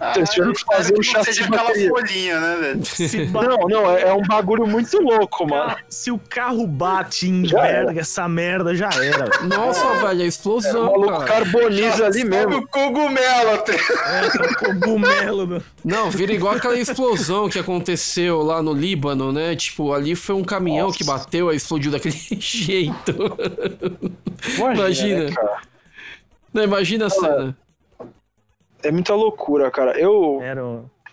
Ah, 0.00 0.12
Eles 0.16 0.30
tiveram 0.30 0.52
que 0.52 0.64
fazer 0.64 0.92
um 0.92 0.96
não 0.96 1.02
chassi 1.02 1.24
seja 1.32 1.42
de 1.42 1.48
aquela 1.48 1.64
bateria. 1.68 1.88
folhinha, 1.88 2.40
né, 2.40 2.56
velho? 2.60 2.84
Se, 2.86 3.24
ba- 3.26 3.42
Não, 3.42 3.58
não, 3.68 3.90
é, 3.90 4.02
é 4.02 4.12
um 4.14 4.22
bagulho 4.22 4.66
muito 4.66 4.96
louco, 5.00 5.44
mano. 5.48 5.74
Se 5.88 6.10
o 6.12 6.18
carro 6.18 6.66
bate 6.66 7.28
e 7.28 7.46
Já 7.48 7.66
era. 7.66 7.82
enverga 7.82 8.00
essa 8.02 8.28
merda, 8.28 8.74
já 8.76 8.88
era. 8.90 9.24
velho. 9.26 9.44
Nossa, 9.48 9.94
velho, 9.94 10.20
a 10.20 10.24
O 10.24 10.26
explosão, 10.26 10.84
maluco 10.86 11.08
cara. 11.18 11.24
carboniza 11.24 12.06
ali 12.06 12.24
mesmo. 12.24 12.58
O 12.58 12.68
cogumelo 12.68 13.50
até. 13.54 13.74
É, 13.74 14.52
o 14.52 14.56
cogumelo. 14.80 15.62
Não, 15.84 16.10
vira 16.10 16.32
igual 16.32 16.54
aquela 16.54 16.78
explosão 16.78 17.48
que 17.48 17.58
aconteceu 17.58 18.42
lá 18.42 18.62
no 18.62 18.72
Líbano, 18.72 19.32
né? 19.32 19.56
Tipo, 19.56 19.92
ali 19.92 20.14
foi 20.14 20.34
um 20.36 20.44
caminhão 20.44 20.86
Nossa. 20.86 20.98
que 20.98 21.04
bateu 21.04 21.52
e 21.52 21.56
explodiu 21.56 21.90
daquele 21.90 22.14
jeito. 22.38 23.36
Imagina. 24.56 24.74
Imagina. 24.74 25.24
né, 25.24 25.32
cara? 25.32 25.58
Não, 26.54 26.62
imagina 26.64 27.06
a 27.06 27.10
cena. 27.10 27.56
É 28.82 28.90
muita 28.90 29.14
loucura, 29.14 29.70
cara. 29.70 29.98
Eu. 29.98 30.40
Era 30.42 30.62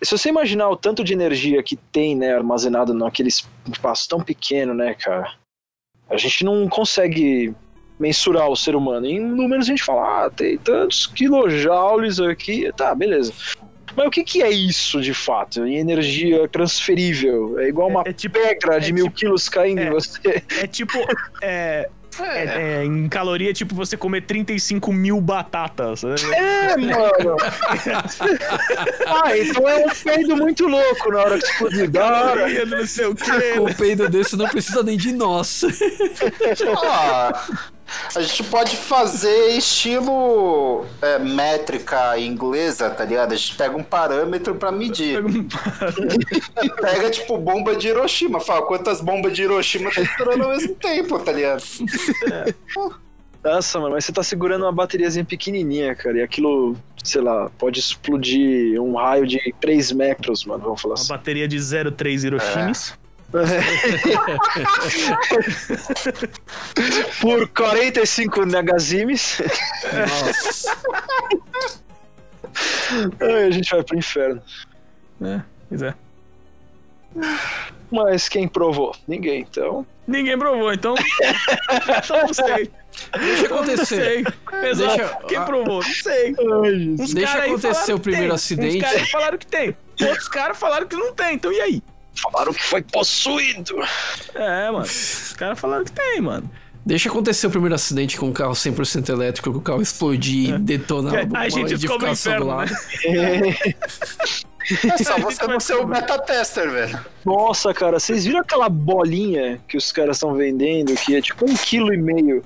Se 0.02 0.16
você 0.16 0.28
imaginar 0.28 0.68
o 0.70 0.76
tanto 0.76 1.02
de 1.02 1.12
energia 1.12 1.62
que 1.62 1.76
tem, 1.76 2.14
né, 2.14 2.34
armazenado 2.34 2.92
naquele 2.94 3.28
espaço 3.28 4.08
tão 4.08 4.20
pequeno, 4.20 4.72
né, 4.74 4.94
cara? 4.94 5.32
A 6.08 6.16
gente 6.16 6.44
não 6.44 6.68
consegue 6.68 7.54
mensurar 7.98 8.48
o 8.48 8.56
ser 8.56 8.76
humano. 8.76 9.06
Em 9.06 9.18
números 9.18 9.66
a 9.66 9.70
gente 9.70 9.82
fala, 9.82 10.26
ah, 10.26 10.30
tem 10.30 10.56
tantos 10.58 11.06
quilojoules 11.06 12.20
aqui. 12.20 12.70
Tá, 12.76 12.94
beleza. 12.94 13.32
Mas 13.96 14.06
o 14.06 14.10
que, 14.10 14.22
que 14.22 14.42
é 14.42 14.50
isso 14.50 15.00
de 15.00 15.14
fato? 15.14 15.64
Em 15.66 15.76
energia 15.78 16.46
transferível. 16.48 17.58
É 17.58 17.68
igual 17.68 17.88
uma 17.88 18.02
É 18.04 18.12
tipo- 18.12 18.38
pedra 18.38 18.78
de 18.78 18.90
é 18.90 18.92
mil 18.92 19.06
tipo- 19.06 19.16
quilos 19.16 19.48
caindo 19.48 19.80
em 19.80 19.86
é. 19.86 19.90
você. 19.90 20.42
É 20.60 20.66
tipo. 20.66 20.92
É, 21.42 21.88
é- 22.24 22.80
é, 22.80 22.84
em 22.84 23.08
caloria, 23.08 23.52
tipo 23.52 23.74
você 23.74 23.96
comer 23.96 24.22
35 24.22 24.92
mil 24.92 25.20
batatas. 25.20 26.02
né? 26.02 26.14
É, 26.34 26.76
mano. 26.76 27.36
ah, 29.06 29.36
então 29.38 29.68
é 29.68 29.84
um 29.86 29.88
peido 30.04 30.36
muito 30.36 30.66
louco 30.66 31.10
na 31.12 31.18
hora 31.18 31.38
que 31.38 31.44
explodir. 31.46 31.90
Da 31.90 32.04
hora. 32.06 32.66
Não 32.66 32.86
sei 32.86 33.06
o 33.06 33.14
Com 33.16 33.24
quê. 33.24 33.58
um 33.60 33.72
peido 33.74 34.08
desse 34.08 34.36
não 34.36 34.48
precisa 34.48 34.82
nem 34.82 34.96
de 34.96 35.12
nós. 35.12 35.64
Ah, 36.88 37.46
a 38.14 38.20
gente 38.20 38.44
pode 38.44 38.76
fazer 38.76 39.56
estilo 39.56 40.84
é, 41.00 41.18
métrica 41.18 42.18
inglesa, 42.18 42.90
tá 42.90 43.04
ligado? 43.04 43.32
A 43.32 43.36
gente 43.36 43.56
pega 43.56 43.76
um 43.76 43.82
parâmetro 43.82 44.54
pra 44.54 44.72
medir. 44.72 45.22
Pega, 46.80 47.10
tipo, 47.10 47.38
bomba 47.38 47.76
de 47.76 47.88
Hiroshima. 47.88 48.40
Fala 48.40 48.62
quantas 48.66 49.00
bombas 49.00 49.32
de 49.32 49.42
Hiroshima 49.42 49.90
tá 49.90 50.00
estourando 50.00 50.44
ao 50.44 50.50
mesmo 50.50 50.74
tempo, 50.74 51.18
tá 51.18 51.32
ligado? 51.32 51.62
Nossa, 53.44 53.78
mano, 53.78 53.94
mas 53.94 54.04
você 54.04 54.12
tá 54.12 54.22
segurando 54.24 54.62
uma 54.62 54.72
bateriazinha 54.72 55.24
pequenininha, 55.24 55.94
cara, 55.94 56.18
e 56.18 56.22
aquilo, 56.22 56.76
sei 57.04 57.20
lá, 57.20 57.48
pode 57.56 57.78
explodir 57.78 58.80
um 58.82 58.96
raio 58.96 59.24
de 59.24 59.38
3 59.60 59.92
metros, 59.92 60.44
mano, 60.44 60.64
vamos 60.64 60.80
falar 60.80 60.94
Uma 60.94 61.00
assim. 61.00 61.08
bateria 61.08 61.46
de 61.46 61.56
0,3 61.56 62.24
Hiroshimis. 62.24 62.94
Por 67.20 67.48
45 67.48 68.46
Nagazimes, 68.46 69.40
Nossa. 69.92 70.76
aí 73.20 73.44
a 73.46 73.50
gente 73.50 73.70
vai 73.70 73.82
pro 73.82 73.98
inferno. 73.98 74.42
É, 75.22 75.40
pois 75.68 75.82
é. 75.82 75.94
Mas 77.90 78.28
quem 78.28 78.46
provou? 78.48 78.94
Ninguém, 79.08 79.40
então. 79.40 79.86
Ninguém 80.06 80.38
provou, 80.38 80.72
então. 80.72 80.94
então 82.04 82.26
não 82.26 82.34
sei. 82.34 82.70
Deixa 83.18 83.48
Não 83.48 83.56
acontecer. 83.56 84.24
Deixa- 84.62 85.18
Quem 85.28 85.44
provou? 85.44 85.82
Não 85.82 85.94
sei. 85.94 86.34
Uns 86.98 87.12
Deixa 87.14 87.38
acontecer 87.44 87.92
o 87.92 88.00
primeiro 88.00 88.28
tem. 88.28 88.34
acidente. 88.34 88.76
Uns 88.78 88.82
caras 88.90 89.10
falaram 89.10 89.38
que 89.38 89.46
tem. 89.46 89.76
Outros 90.02 90.28
caras 90.28 90.58
falaram 90.58 90.86
que 90.86 90.96
não 90.96 91.12
tem. 91.12 91.34
Então 91.34 91.52
e 91.52 91.60
aí? 91.60 91.82
Falaram 92.20 92.52
que 92.52 92.62
foi 92.62 92.82
possuído. 92.82 93.76
É, 94.34 94.70
mano. 94.70 94.84
Os 94.84 95.34
caras 95.34 95.58
falaram 95.58 95.84
que 95.84 95.92
tem, 95.92 96.20
mano. 96.20 96.50
Deixa 96.84 97.08
acontecer 97.08 97.48
o 97.48 97.50
primeiro 97.50 97.74
acidente 97.74 98.16
com 98.16 98.26
um 98.26 98.32
carro 98.32 98.52
100% 98.52 99.08
elétrico, 99.08 99.50
que 99.50 99.58
o 99.58 99.60
carro 99.60 99.82
explodir 99.82 100.54
e 100.54 100.58
detonar 100.58 101.26
uma 101.26 101.38
a 101.40 101.48
gente 101.48 101.74
descobre 101.74 102.06
o 102.06 102.10
edificação 102.10 102.38
do 102.38 102.44
inferno, 102.44 102.46
lado. 102.46 102.70
né? 102.70 103.56
É 104.68 105.04
só 105.04 105.16
você 105.18 105.46
não 105.46 105.60
ser 105.60 105.74
o 105.74 105.86
beta 105.86 106.18
tester, 106.18 106.68
velho. 106.68 106.98
Nossa, 107.24 107.72
cara, 107.72 108.00
vocês 108.00 108.24
viram 108.24 108.40
aquela 108.40 108.68
bolinha 108.68 109.60
que 109.68 109.76
os 109.76 109.92
caras 109.92 110.16
estão 110.16 110.34
vendendo, 110.34 110.92
que 110.94 111.14
é 111.14 111.22
tipo 111.22 111.48
um 111.48 111.54
quilo 111.54 111.94
e 111.94 111.96
meio, 111.96 112.42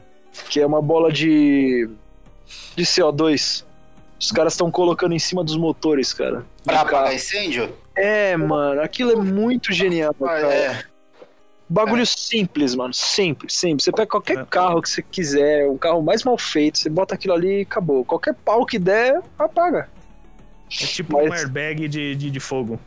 que 0.51 0.61
é 0.61 0.66
uma 0.66 0.83
bola 0.83 1.11
de, 1.11 1.89
de 2.77 2.85
CO2. 2.85 3.64
Os 4.21 4.31
caras 4.33 4.53
estão 4.53 4.71
colocando 4.71 5.14
em 5.14 5.18
cima 5.18 5.43
dos 5.43 5.57
motores, 5.57 6.12
cara. 6.12 6.45
Pra 6.62 6.83
apagar 6.83 7.14
incêndio? 7.14 7.73
É, 7.97 8.36
mano, 8.36 8.80
aquilo 8.82 9.12
é 9.12 9.16
muito 9.16 9.72
genial, 9.72 10.14
Ah, 10.22 10.26
cara. 10.26 10.55
é. 10.55 10.82
Bagulho 11.68 12.05
simples, 12.05 12.74
mano. 12.74 12.93
Simples, 12.93 13.55
simples. 13.55 13.84
Você 13.84 13.93
pega 13.93 14.07
qualquer 14.09 14.38
É. 14.38 14.45
carro 14.45 14.82
que 14.82 14.88
você 14.91 15.03
quiser, 15.03 15.68
um 15.68 15.78
carro 15.78 16.03
mais 16.03 16.24
mal 16.24 16.36
feito, 16.36 16.78
você 16.78 16.88
bota 16.88 17.14
aquilo 17.14 17.34
ali 17.34 17.61
e 17.61 17.62
acabou. 17.62 18.05
Qualquer 18.05 18.34
pau 18.34 18.66
que 18.66 18.78
der, 18.78 19.20
apaga. 19.38 19.88
É 20.72 20.86
tipo 20.86 21.18
um 21.18 21.28
Mas- 21.28 21.41
airbag 21.43 21.86
de, 21.88 22.14
de, 22.16 22.30
de 22.30 22.41
fogo. 22.41 22.78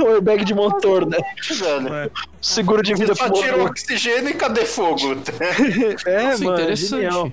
o 0.00 0.06
airbag 0.08 0.44
de 0.44 0.54
motor, 0.54 1.06
né? 1.06 1.18
É. 1.18 2.10
Seguro 2.40 2.82
de 2.82 2.94
vida 2.94 3.14
Só 3.14 3.30
tira 3.30 3.54
o 3.56 3.58
motor. 3.58 3.70
oxigênio 3.70 4.30
e 4.30 4.34
cadê 4.34 4.64
fogo? 4.66 5.16
É, 6.06 6.22
Nossa, 6.24 6.44
mano, 6.44 6.56
interessante. 6.60 6.90
genial. 7.02 7.32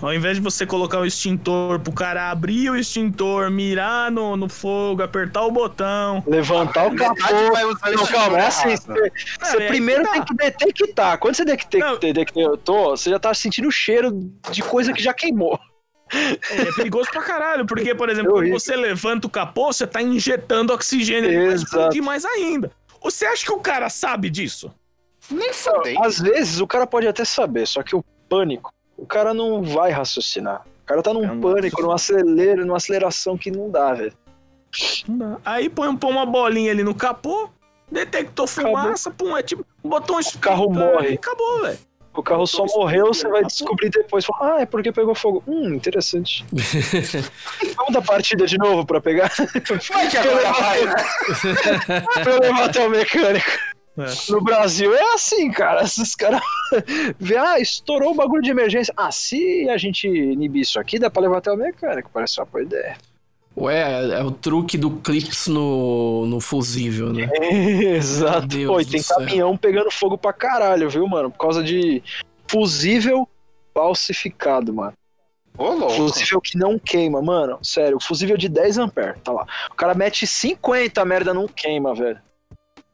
Ao 0.00 0.14
invés 0.14 0.36
de 0.36 0.42
você 0.42 0.64
colocar 0.64 1.00
o 1.00 1.04
extintor 1.06 1.80
pro 1.80 1.92
cara 1.92 2.30
abrir 2.30 2.70
o 2.70 2.76
extintor, 2.76 3.50
mirar 3.50 4.12
no, 4.12 4.36
no 4.36 4.48
fogo, 4.48 5.02
apertar 5.02 5.42
o 5.42 5.50
botão. 5.50 6.22
Levantar 6.26 6.86
o 6.86 6.94
capô. 6.94 7.52
vai 7.52 7.64
usar 7.64 7.90
Não, 7.90 8.06
calma, 8.06 8.38
é 8.38 8.46
assim. 8.46 8.76
Você, 8.76 9.12
você 9.40 9.62
é 9.62 9.66
primeiro 9.66 10.02
que 10.04 10.08
tá. 10.08 10.12
tem 10.12 10.24
que 10.24 10.34
detectar. 10.34 11.18
Quando 11.18 11.34
você 11.34 11.44
detecta- 11.44 11.78
Não. 11.78 11.98
detectou, 11.98 12.96
você 12.96 13.10
já 13.10 13.18
tá 13.18 13.34
sentindo 13.34 13.66
o 13.66 13.72
cheiro 13.72 14.12
de 14.52 14.62
coisa 14.62 14.92
que 14.92 15.02
já 15.02 15.12
queimou. 15.12 15.58
É, 16.12 16.60
é 16.62 16.72
perigoso 16.72 17.10
pra 17.10 17.20
caralho, 17.22 17.66
porque, 17.66 17.92
por 17.92 18.08
exemplo, 18.08 18.30
É 18.30 18.34
quando 18.34 18.52
você 18.52 18.76
levanta 18.76 19.26
o 19.26 19.30
capô, 19.30 19.72
você 19.72 19.84
tá 19.84 20.00
injetando 20.00 20.72
oxigênio, 20.72 21.52
explodir 21.52 22.00
mais 22.02 22.24
ainda. 22.24 22.70
Você 23.02 23.26
acha 23.26 23.44
que 23.44 23.52
o 23.52 23.58
cara 23.58 23.88
sabe 23.90 24.30
disso? 24.30 24.72
Nem 25.28 25.52
fudei. 25.52 25.96
Às 26.00 26.20
vezes 26.20 26.60
o 26.60 26.66
cara 26.68 26.86
pode 26.86 27.08
até 27.08 27.24
saber, 27.24 27.66
só 27.66 27.82
que 27.82 27.96
o 27.96 28.04
pânico, 28.28 28.72
o 28.96 29.06
cara 29.06 29.32
não 29.34 29.62
vai 29.62 29.90
raciocinar. 29.90 30.62
O 30.82 30.86
cara 30.86 31.02
tá 31.02 31.12
num 31.12 31.24
É 31.24 31.40
pânico, 31.40 31.82
num 31.82 31.90
acelero, 31.90 32.64
numa 32.64 32.76
aceleração 32.76 33.36
que 33.36 33.50
não 33.50 33.70
dá, 33.70 33.92
velho. 33.92 34.12
Não 35.08 35.18
dá. 35.18 35.36
Aí 35.44 35.68
põe, 35.68 35.94
põe 35.96 36.10
uma 36.12 36.26
bolinha 36.26 36.70
ali 36.70 36.84
no 36.84 36.94
capô, 36.94 37.48
detectou 37.90 38.46
fumaça, 38.46 39.10
pum, 39.10 39.36
é 39.36 39.42
tipo, 39.42 39.64
botou 39.82 40.16
um 40.16 40.20
o 40.20 40.38
carro 40.38 40.70
morre. 40.70 41.14
acabou, 41.14 41.62
velho. 41.62 41.78
O 42.14 42.22
carro 42.22 42.46
só 42.46 42.64
morreu, 42.64 43.08
você 43.08 43.28
vai 43.28 43.44
descobrir 43.44 43.90
depois. 43.90 44.24
Fala, 44.24 44.54
Ah, 44.56 44.60
é 44.62 44.66
porque 44.66 44.90
pegou 44.90 45.14
fogo. 45.14 45.42
Hum, 45.46 45.74
interessante. 45.74 46.46
Vamos 47.76 47.92
dar 47.92 48.00
partida 48.00 48.46
de 48.46 48.56
novo 48.56 48.86
pra 48.86 49.02
pegar? 49.02 49.30
Vai 49.92 50.08
que 50.08 50.16
agora 50.16 50.52
vai, 50.52 50.80
pra 52.24 52.32
eu 52.32 52.40
levar 52.40 52.64
até 52.64 52.86
o 52.86 52.88
mecânico. 52.88 53.50
É. 53.98 54.32
No 54.32 54.40
Brasil 54.42 54.94
é 54.94 55.14
assim, 55.14 55.50
cara. 55.50 55.82
Esses 55.82 56.14
caras 56.14 56.42
ah, 57.38 57.58
estourou 57.58 58.12
o 58.12 58.14
bagulho 58.14 58.42
de 58.42 58.50
emergência. 58.50 58.92
Ah, 58.96 59.10
se 59.10 59.68
a 59.70 59.76
gente 59.76 60.06
inibir 60.06 60.62
isso 60.62 60.78
aqui, 60.78 60.98
dá 60.98 61.08
pra 61.08 61.22
levar 61.22 61.38
até 61.38 61.50
o 61.50 61.56
mecânico. 61.56 62.10
Parece 62.12 62.38
uma 62.38 62.46
boa 62.46 62.62
ideia. 62.62 62.96
Ué, 63.58 64.18
é 64.18 64.22
o 64.22 64.30
truque 64.30 64.76
do 64.76 64.90
clips 64.90 65.46
no, 65.46 66.26
no 66.26 66.40
fusível, 66.40 67.10
né? 67.10 67.30
Exato. 67.96 68.46
Deus 68.46 68.70
Pô, 68.70 68.80
e 68.80 68.84
tem 68.84 69.00
céu. 69.00 69.16
caminhão 69.16 69.56
pegando 69.56 69.90
fogo 69.90 70.18
pra 70.18 70.32
caralho, 70.32 70.90
viu, 70.90 71.08
mano? 71.08 71.30
Por 71.30 71.38
causa 71.38 71.64
de 71.64 72.02
fusível 72.46 73.26
falsificado, 73.72 74.74
mano. 74.74 74.92
Ô, 75.56 75.70
louco. 75.70 75.94
Fusível 75.94 76.38
que 76.38 76.58
não 76.58 76.78
queima, 76.78 77.22
mano. 77.22 77.58
Sério, 77.62 77.98
fusível 77.98 78.36
de 78.36 78.46
10 78.46 78.76
amperes, 78.76 79.16
tá 79.24 79.32
lá. 79.32 79.46
O 79.70 79.74
cara 79.74 79.94
mete 79.94 80.26
50, 80.26 81.00
a 81.00 81.04
merda 81.06 81.32
não 81.32 81.48
queima, 81.48 81.94
velho. 81.94 82.20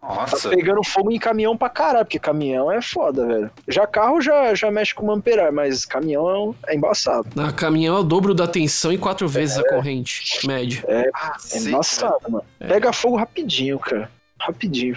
Tá 0.02 0.08
Nossa. 0.08 0.48
pegando 0.50 0.82
fogo 0.82 1.12
em 1.12 1.18
caminhão 1.18 1.56
pra 1.56 1.68
caralho, 1.68 2.04
porque 2.04 2.18
caminhão 2.18 2.72
é 2.72 2.82
foda, 2.82 3.24
velho. 3.24 3.50
Já 3.68 3.86
carro 3.86 4.20
já, 4.20 4.52
já 4.52 4.68
mexe 4.68 4.92
com 4.92 5.04
uma 5.04 5.14
amperagem, 5.14 5.52
mas 5.54 5.84
caminhão 5.84 6.56
é 6.66 6.74
embaçado. 6.74 7.28
Na 7.36 7.52
caminhão 7.52 7.96
é 7.96 8.00
o 8.00 8.02
dobro 8.02 8.34
da 8.34 8.48
tensão 8.48 8.92
e 8.92 8.98
quatro 8.98 9.28
vezes 9.28 9.56
a 9.58 9.68
corrente 9.68 10.44
média. 10.44 10.84
Ah, 11.14 11.36
É 11.36 11.38
sim, 11.38 11.68
embaçado, 11.68 12.18
mano. 12.28 12.44
Pega 12.58 12.92
fogo 12.92 13.16
rapidinho, 13.16 13.78
cara. 13.78 14.10
Rapidinho. 14.40 14.96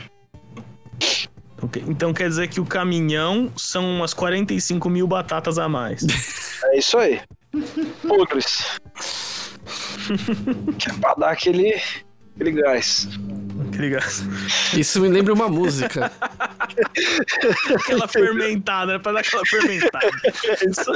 Ok, 1.61 1.83
Então 1.87 2.11
quer 2.11 2.27
dizer 2.27 2.47
que 2.47 2.59
o 2.59 2.65
caminhão 2.65 3.51
são 3.55 3.85
umas 3.85 4.11
45 4.13 4.89
mil 4.89 5.05
batatas 5.07 5.59
a 5.59 5.69
mais. 5.69 6.01
É 6.65 6.79
isso 6.79 6.97
aí. 6.97 7.21
Podres. 8.07 8.79
que 10.79 10.89
é 10.89 10.93
pra 10.99 11.13
dar 11.13 11.29
aquele, 11.29 11.79
aquele 12.35 12.51
gás. 12.51 13.07
Aquele 13.67 13.89
gás. 13.89 14.23
Isso 14.77 15.01
me 15.01 15.07
lembra 15.07 15.33
uma 15.33 15.49
música. 15.49 16.11
Aquela 17.75 18.07
fermentada, 18.07 18.93
né? 18.93 18.99
Pra 18.99 19.13
dar 19.13 19.21
aquela 19.21 19.45
fermentada. 19.45 20.09
É 20.25 20.65
isso. 20.69 20.91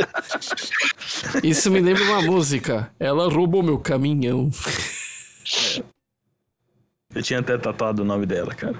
Isso 1.44 1.72
me 1.72 1.80
lembra 1.80 2.04
uma 2.04 2.22
música. 2.22 2.92
Ela 3.00 3.30
roubou 3.30 3.64
meu 3.64 3.80
caminhão. 3.80 4.50
Eu 7.16 7.24
tinha 7.24 7.40
até 7.40 7.58
tatuado 7.58 8.04
o 8.04 8.06
nome 8.06 8.26
dela, 8.26 8.54
cara. 8.54 8.80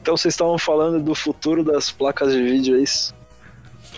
Então 0.00 0.16
vocês 0.16 0.34
estavam 0.34 0.58
falando 0.58 1.02
do 1.02 1.14
futuro 1.14 1.64
das 1.64 1.90
placas 1.90 2.32
de 2.32 2.42
vídeo, 2.42 2.76
é 2.76 2.82
isso? 2.82 3.15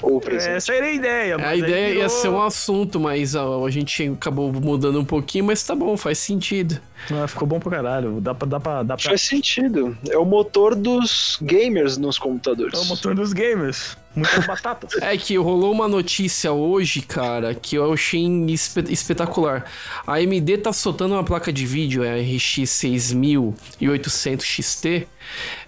Ou 0.03 0.20
presente. 0.20 0.57
Essa 0.57 0.72
era 0.74 0.86
a 0.86 0.92
ideia. 0.92 1.34
A 1.34 1.38
mas 1.38 1.49
aí 1.49 1.59
ideia 1.61 1.88
ia 1.88 1.94
virou- 1.94 2.09
ser 2.09 2.28
um 2.28 2.42
assunto, 2.42 2.99
mas 3.01 3.34
a, 3.36 3.42
a 3.44 3.70
gente 3.70 4.09
acabou 4.09 4.53
mudando 4.53 4.99
um 5.01 5.05
pouquinho, 5.05 5.44
mas 5.44 5.62
tá 5.62 5.74
bom, 5.74 5.96
faz 5.96 6.18
sentido. 6.18 6.80
Ah, 7.11 7.26
ficou 7.28 7.46
bom 7.46 7.61
pra 7.61 7.70
caralho. 7.70 8.20
Dá 8.20 8.34
pra. 8.34 8.49
Dá 8.49 8.59
pra, 8.61 8.82
dá 8.82 8.96
pra... 8.96 9.05
Faz 9.11 9.22
sentido. 9.22 9.96
É 10.11 10.18
o 10.18 10.24
motor 10.24 10.74
dos 10.74 11.38
gamers 11.40 11.96
nos 11.96 12.18
computadores. 12.18 12.74
É 12.78 12.82
o 12.82 12.86
motor 12.86 13.14
dos 13.14 13.32
gamers. 13.32 13.96
Muitas 14.16 14.46
batatas. 14.46 14.90
É 15.01 15.16
que 15.16 15.36
rolou 15.36 15.70
uma 15.72 15.86
notícia 15.86 16.51
hoje, 16.53 17.03
cara, 17.03 17.55
que 17.55 17.76
eu 17.76 17.92
achei 17.92 18.26
espe- 18.49 18.92
espetacular. 18.92 19.64
A 20.05 20.14
AMD 20.16 20.59
tá 20.59 20.72
soltando 20.72 21.12
uma 21.14 21.22
placa 21.22 21.53
de 21.53 21.64
vídeo, 21.64 22.03
é 22.03 22.18
a 22.18 22.20
RX 22.20 22.68
6800 22.68 24.44
XT. 24.44 25.07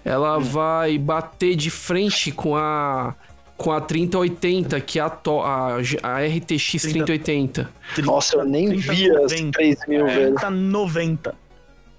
Ela 0.03 0.37
vai 0.39 0.97
bater 0.97 1.55
de 1.55 1.69
frente 1.69 2.31
com 2.31 2.55
a 2.57 3.15
com 3.61 3.71
a 3.71 3.79
3080, 3.79 4.79
que 4.81 4.97
é 4.99 5.01
a, 5.03 5.09
to- 5.09 5.41
a, 5.41 5.77
a 6.03 6.19
RTX 6.25 6.81
3080. 6.81 7.69
Nossa, 8.03 8.37
eu 8.37 8.45
nem 8.45 8.75
vi 8.75 9.09
as 9.11 9.31
30, 9.31 9.51
3 9.51 9.77
mil, 9.87 10.05
velho. 10.05 10.35
30, 10.35 10.49
90. 10.49 11.35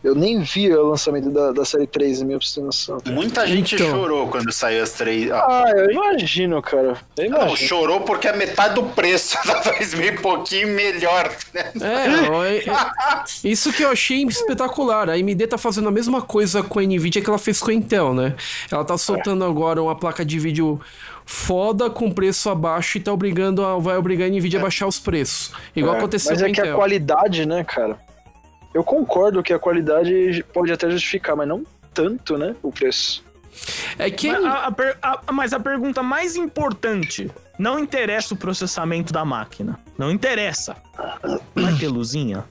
Eu 0.04 0.16
nem 0.16 0.40
vi 0.40 0.68
o 0.74 0.88
lançamento 0.88 1.30
da, 1.30 1.52
da 1.52 1.64
série 1.64 1.86
3 1.86 2.22
mil, 2.22 2.36
pra 2.36 2.44
você 2.44 2.56
ter 2.58 2.66
noção. 2.66 2.98
Muita 3.06 3.46
gente 3.46 3.76
Então. 3.76 3.88
chorou 3.88 4.26
quando 4.26 4.50
saiu 4.50 4.82
as 4.82 4.90
três. 4.94 5.30
Ah, 5.30 5.46
Ah, 5.64 5.70
eu 5.76 5.92
imagino, 5.92 6.60
cara. 6.60 6.96
Eu 7.16 7.30
não, 7.30 7.38
imagino. 7.46 7.68
chorou 7.68 8.00
porque 8.00 8.26
é 8.26 8.36
metade 8.36 8.74
do 8.74 8.82
preço 8.82 9.36
da 9.46 9.60
3 9.60 9.94
mil 9.94 10.08
e 10.08 10.18
pouquinho 10.18 10.66
melhor. 10.74 11.30
Né? 11.54 11.70
É, 11.80 12.28
ó, 12.30 12.44
é- 12.44 12.56
é- 12.56 12.64
isso 13.44 13.72
que 13.72 13.84
eu 13.84 13.90
achei 13.90 14.24
espetacular. 14.24 15.08
A 15.08 15.12
AMD 15.12 15.46
tá 15.46 15.56
fazendo 15.56 15.86
a 15.86 15.92
mesma 15.92 16.20
coisa 16.20 16.64
com 16.64 16.80
a 16.80 16.82
Nvidia 16.82 17.22
que 17.22 17.28
ela 17.30 17.38
fez 17.38 17.60
com 17.60 17.70
a 17.70 17.74
Intel, 17.74 18.12
né? 18.12 18.34
Ela 18.72 18.84
tá 18.84 18.98
soltando 18.98 19.44
agora 19.44 19.80
uma 19.80 19.94
placa 19.94 20.24
de 20.24 20.36
vídeo 20.36 20.80
foda 21.32 21.88
com 21.88 22.10
preço 22.12 22.50
abaixo 22.50 22.98
e 22.98 23.00
tá 23.00 23.10
obrigando 23.10 23.64
a, 23.64 23.78
vai 23.78 23.96
obrigar 23.96 24.28
a 24.28 24.30
Nvidia 24.30 24.58
a 24.58 24.62
baixar 24.62 24.86
os 24.86 25.00
preços. 25.00 25.50
Igual 25.74 25.94
É, 25.94 25.98
aconteceu 25.98 26.32
Mas 26.32 26.40
com 26.40 26.46
a 26.46 26.48
é 26.50 26.52
que 26.52 26.60
a 26.60 26.64
Intel. 26.64 26.76
qualidade, 26.76 27.46
né, 27.46 27.64
cara? 27.64 27.98
Eu 28.74 28.84
concordo 28.84 29.42
que 29.42 29.52
a 29.52 29.58
qualidade 29.58 30.44
pode 30.52 30.70
até 30.70 30.90
justificar, 30.90 31.34
mas 31.34 31.48
não 31.48 31.64
tanto, 31.94 32.36
né? 32.36 32.54
O 32.62 32.70
preço. 32.70 33.24
É 33.98 34.10
que 34.10 34.30
Mas 34.30 34.44
a, 34.44 34.50
a 35.02 35.20
a- 35.26 35.32
mas 35.32 35.52
a 35.52 35.60
pergunta 35.60 36.02
mais 36.02 36.36
importante: 36.36 37.30
não 37.58 37.78
interessa 37.78 38.34
o 38.34 38.36
processamento 38.36 39.12
da 39.12 39.24
máquina. 39.24 39.78
Não 39.98 40.10
interessa. 40.10 40.76
Vai 41.54 41.74
ter 41.78 41.88
luzinha? 41.88 42.44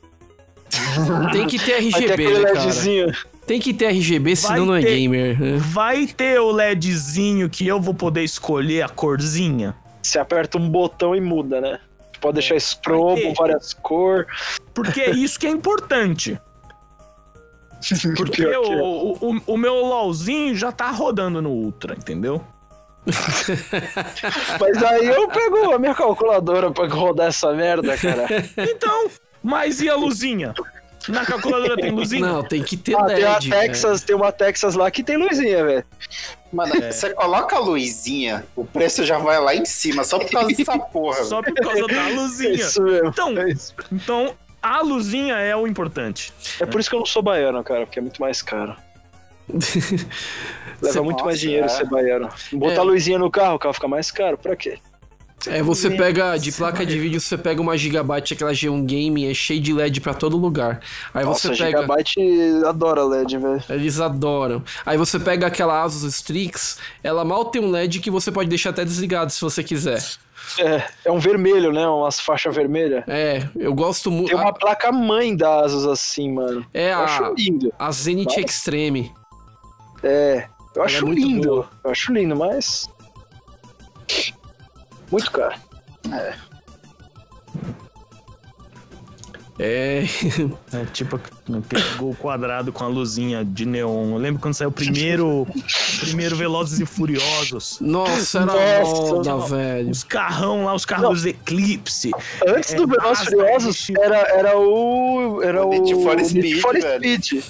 tem 1.32 1.45
que 1.47 1.57
ter 1.59 1.82
Vai 1.91 2.01
ter 2.01 2.11
RGB, 2.11 2.34
né, 2.34 2.51
cara? 2.53 3.11
Tem 3.51 3.59
que 3.59 3.73
ter 3.73 3.87
RGB, 3.87 4.33
senão 4.33 4.65
Vai 4.65 4.65
não 4.65 4.75
é 4.75 4.81
gamer. 4.81 5.37
né? 5.37 5.57
Vai 5.57 6.07
ter 6.07 6.39
o 6.39 6.53
LEDzinho 6.53 7.49
que 7.49 7.67
eu 7.67 7.81
vou 7.81 7.93
poder 7.93 8.23
escolher 8.23 8.81
a 8.81 8.87
corzinha? 8.87 9.75
Você 10.01 10.17
aperta 10.17 10.57
um 10.57 10.69
botão 10.69 11.13
e 11.13 11.19
muda, 11.19 11.59
né? 11.59 11.77
Pode 12.21 12.35
deixar 12.35 12.55
estrobo, 12.55 13.33
várias 13.35 13.73
cores. 13.73 14.25
Porque 14.73 15.01
é 15.01 15.09
isso 15.09 15.37
que 15.37 15.45
é 15.45 15.49
importante. 15.49 16.39
Porque 18.15 18.41
é. 18.41 18.57
o, 18.57 19.17
o, 19.19 19.41
o 19.45 19.57
meu 19.57 19.75
LOLzinho 19.75 20.55
já 20.55 20.71
tá 20.71 20.89
rodando 20.89 21.41
no 21.41 21.49
Ultra, 21.49 21.93
entendeu? 21.93 22.41
Mas 24.61 24.81
aí 24.81 25.07
eu 25.07 25.27
pego 25.27 25.73
a 25.73 25.77
minha 25.77 25.93
calculadora 25.93 26.71
pra 26.71 26.87
rodar 26.87 27.27
essa 27.27 27.51
merda, 27.51 27.97
cara. 27.97 28.27
Então, 28.57 29.09
mas 29.43 29.81
e 29.81 29.89
a 29.89 29.95
luzinha? 29.95 30.53
Na 31.07 31.25
calculadora 31.25 31.75
tem 31.77 31.91
luzinha? 31.91 32.21
Não, 32.25 32.43
tem 32.43 32.61
que 32.61 32.77
ter 32.77 32.95
Ah, 32.95 33.05
tem 33.05 33.23
uma 33.25 33.33
LED. 33.33 33.49
Texas, 33.49 34.03
tem 34.03 34.15
uma 34.15 34.31
Texas 34.31 34.75
lá 34.75 34.89
que 34.91 35.03
tem 35.03 35.17
luzinha, 35.17 35.65
velho. 35.65 35.85
Mano, 36.53 36.73
você 36.91 37.09
coloca 37.11 37.55
a 37.55 37.59
luzinha, 37.59 38.45
o 38.55 38.65
preço 38.65 39.05
já 39.05 39.17
vai 39.17 39.39
lá 39.39 39.55
em 39.55 39.65
cima, 39.65 40.03
só 40.03 40.19
por 40.19 40.29
causa 40.29 40.49
dessa 40.55 40.77
porra. 40.91 41.23
Só 41.23 41.41
por 41.41 41.53
causa 41.55 41.87
da 41.87 42.09
É 42.09 42.13
luzinha. 42.13 42.51
isso 42.53 42.81
mesmo. 42.83 43.07
Então, 43.07 43.37
É, 43.37 43.49
isso. 43.49 43.73
então, 43.91 44.35
a 44.61 44.81
luzinha 44.81 45.35
é 45.37 45.55
o 45.55 45.65
importante. 45.65 46.31
É 46.59 46.65
por 46.65 46.79
isso 46.79 46.89
que 46.89 46.95
eu 46.95 46.99
não 46.99 47.05
sou 47.05 47.21
baiano, 47.23 47.63
cara, 47.63 47.85
porque 47.85 47.99
é 47.99 48.01
muito 48.01 48.21
mais 48.21 48.41
caro. 48.41 48.75
Leva 50.81 50.93
Você- 50.93 51.01
muito 51.01 51.23
mais 51.25 51.39
dinheiro 51.39 51.65
é. 51.65 51.69
ser 51.69 51.85
baiano. 51.85 52.29
Botar 52.53 52.75
É. 52.75 52.77
a 52.79 52.83
luzinha 52.83 53.17
no 53.19 53.29
carro, 53.29 53.55
o 53.55 53.59
carro 53.59 53.73
fica 53.73 53.87
mais 53.87 54.11
caro. 54.11 54.37
Pra 54.37 54.55
quê? 54.55 54.77
É, 55.47 55.61
você 55.63 55.89
pega 55.89 56.37
de 56.37 56.51
placa 56.51 56.85
de 56.85 56.99
vídeo, 56.99 57.19
você 57.19 57.37
pega 57.37 57.59
uma 57.61 57.75
Gigabyte, 57.75 58.33
aquela 58.33 58.51
G1 58.51 58.85
Game, 58.85 59.25
é 59.29 59.33
cheio 59.33 59.59
de 59.59 59.73
LED 59.73 59.99
pra 59.99 60.13
todo 60.13 60.37
lugar. 60.37 60.81
Aí 61.13 61.25
Nossa, 61.25 61.47
você 61.53 61.63
pega. 61.63 61.81
Gigabyte 61.81 62.19
adora 62.65 63.03
LED, 63.03 63.37
velho. 63.37 63.63
Eles 63.69 63.99
adoram. 63.99 64.63
Aí 64.85 64.97
você 64.97 65.19
pega 65.19 65.47
aquela 65.47 65.81
Asus 65.81 66.03
Strix, 66.15 66.77
ela 67.03 67.25
mal 67.25 67.45
tem 67.45 67.61
um 67.61 67.71
LED 67.71 67.99
que 67.99 68.11
você 68.11 68.31
pode 68.31 68.49
deixar 68.49 68.69
até 68.69 68.85
desligado 68.85 69.31
se 69.31 69.41
você 69.41 69.63
quiser. 69.63 70.03
É, 70.59 70.83
é 71.05 71.11
um 71.11 71.19
vermelho, 71.19 71.71
né? 71.71 71.87
Umas 71.87 72.19
faixas 72.19 72.53
vermelhas. 72.53 73.03
É, 73.07 73.47
eu 73.55 73.73
gosto 73.73 74.11
muito. 74.11 74.29
Tem 74.29 74.37
uma 74.37 74.53
placa 74.53 74.91
mãe 74.91 75.35
da 75.35 75.61
Asus 75.61 75.85
assim, 75.87 76.31
mano. 76.31 76.65
É 76.73 76.91
Eu 76.91 76.97
a, 76.99 77.03
acho 77.03 77.33
lindo. 77.35 77.73
a 77.79 77.91
Zenith 77.91 78.37
Extreme. 78.37 79.11
É, 80.03 80.47
eu 80.75 80.83
acho 80.83 80.97
é 80.97 81.01
muito 81.01 81.19
lindo. 81.21 81.47
boa. 81.47 81.69
Eu 81.83 81.91
acho 81.91 82.11
lindo, 82.13 82.35
mas. 82.35 82.87
Muito 85.12 85.32
caro. 85.32 85.55
É. 86.12 86.34
É 90.74 90.86
tipo 90.91 91.20
pegou 91.70 92.09
o 92.12 92.16
quadrado 92.16 92.72
com 92.74 92.84
a 92.84 92.88
luzinha 92.88 93.45
de 93.45 93.64
neon. 93.64 94.12
Eu 94.14 94.18
lembro 94.18 94.41
quando 94.41 94.55
saiu 94.55 94.70
o 94.70 94.72
primeiro, 94.72 95.45
primeiro 95.99 96.36
Velozes 96.36 96.80
e 96.80 96.86
Furiosos. 96.86 97.78
Nossa, 97.80 98.39
era 98.39 98.45
Nossa, 98.47 99.01
moda, 99.14 99.30
não. 99.30 99.41
velho. 99.41 99.91
Os 99.91 100.03
carrão 100.03 100.66
lá, 100.66 100.74
os 100.74 100.84
carros 100.84 101.26
Eclipse. 101.28 102.09
Antes 102.47 102.74
É, 102.74 102.76
do 102.76 102.88
Velozes 102.88 103.20
basta 103.26 103.32
Furiosos, 103.32 103.88
era, 103.99 104.18
era 104.36 104.57
o. 104.57 105.41
Era 105.43 105.64
O. 105.64 105.70
Need 105.70 105.93
for 105.93 106.16
Need 106.16 106.30
Speed, 106.30 106.62
for 106.62 106.74
velho. 106.74 107.22
Speed. 107.24 107.43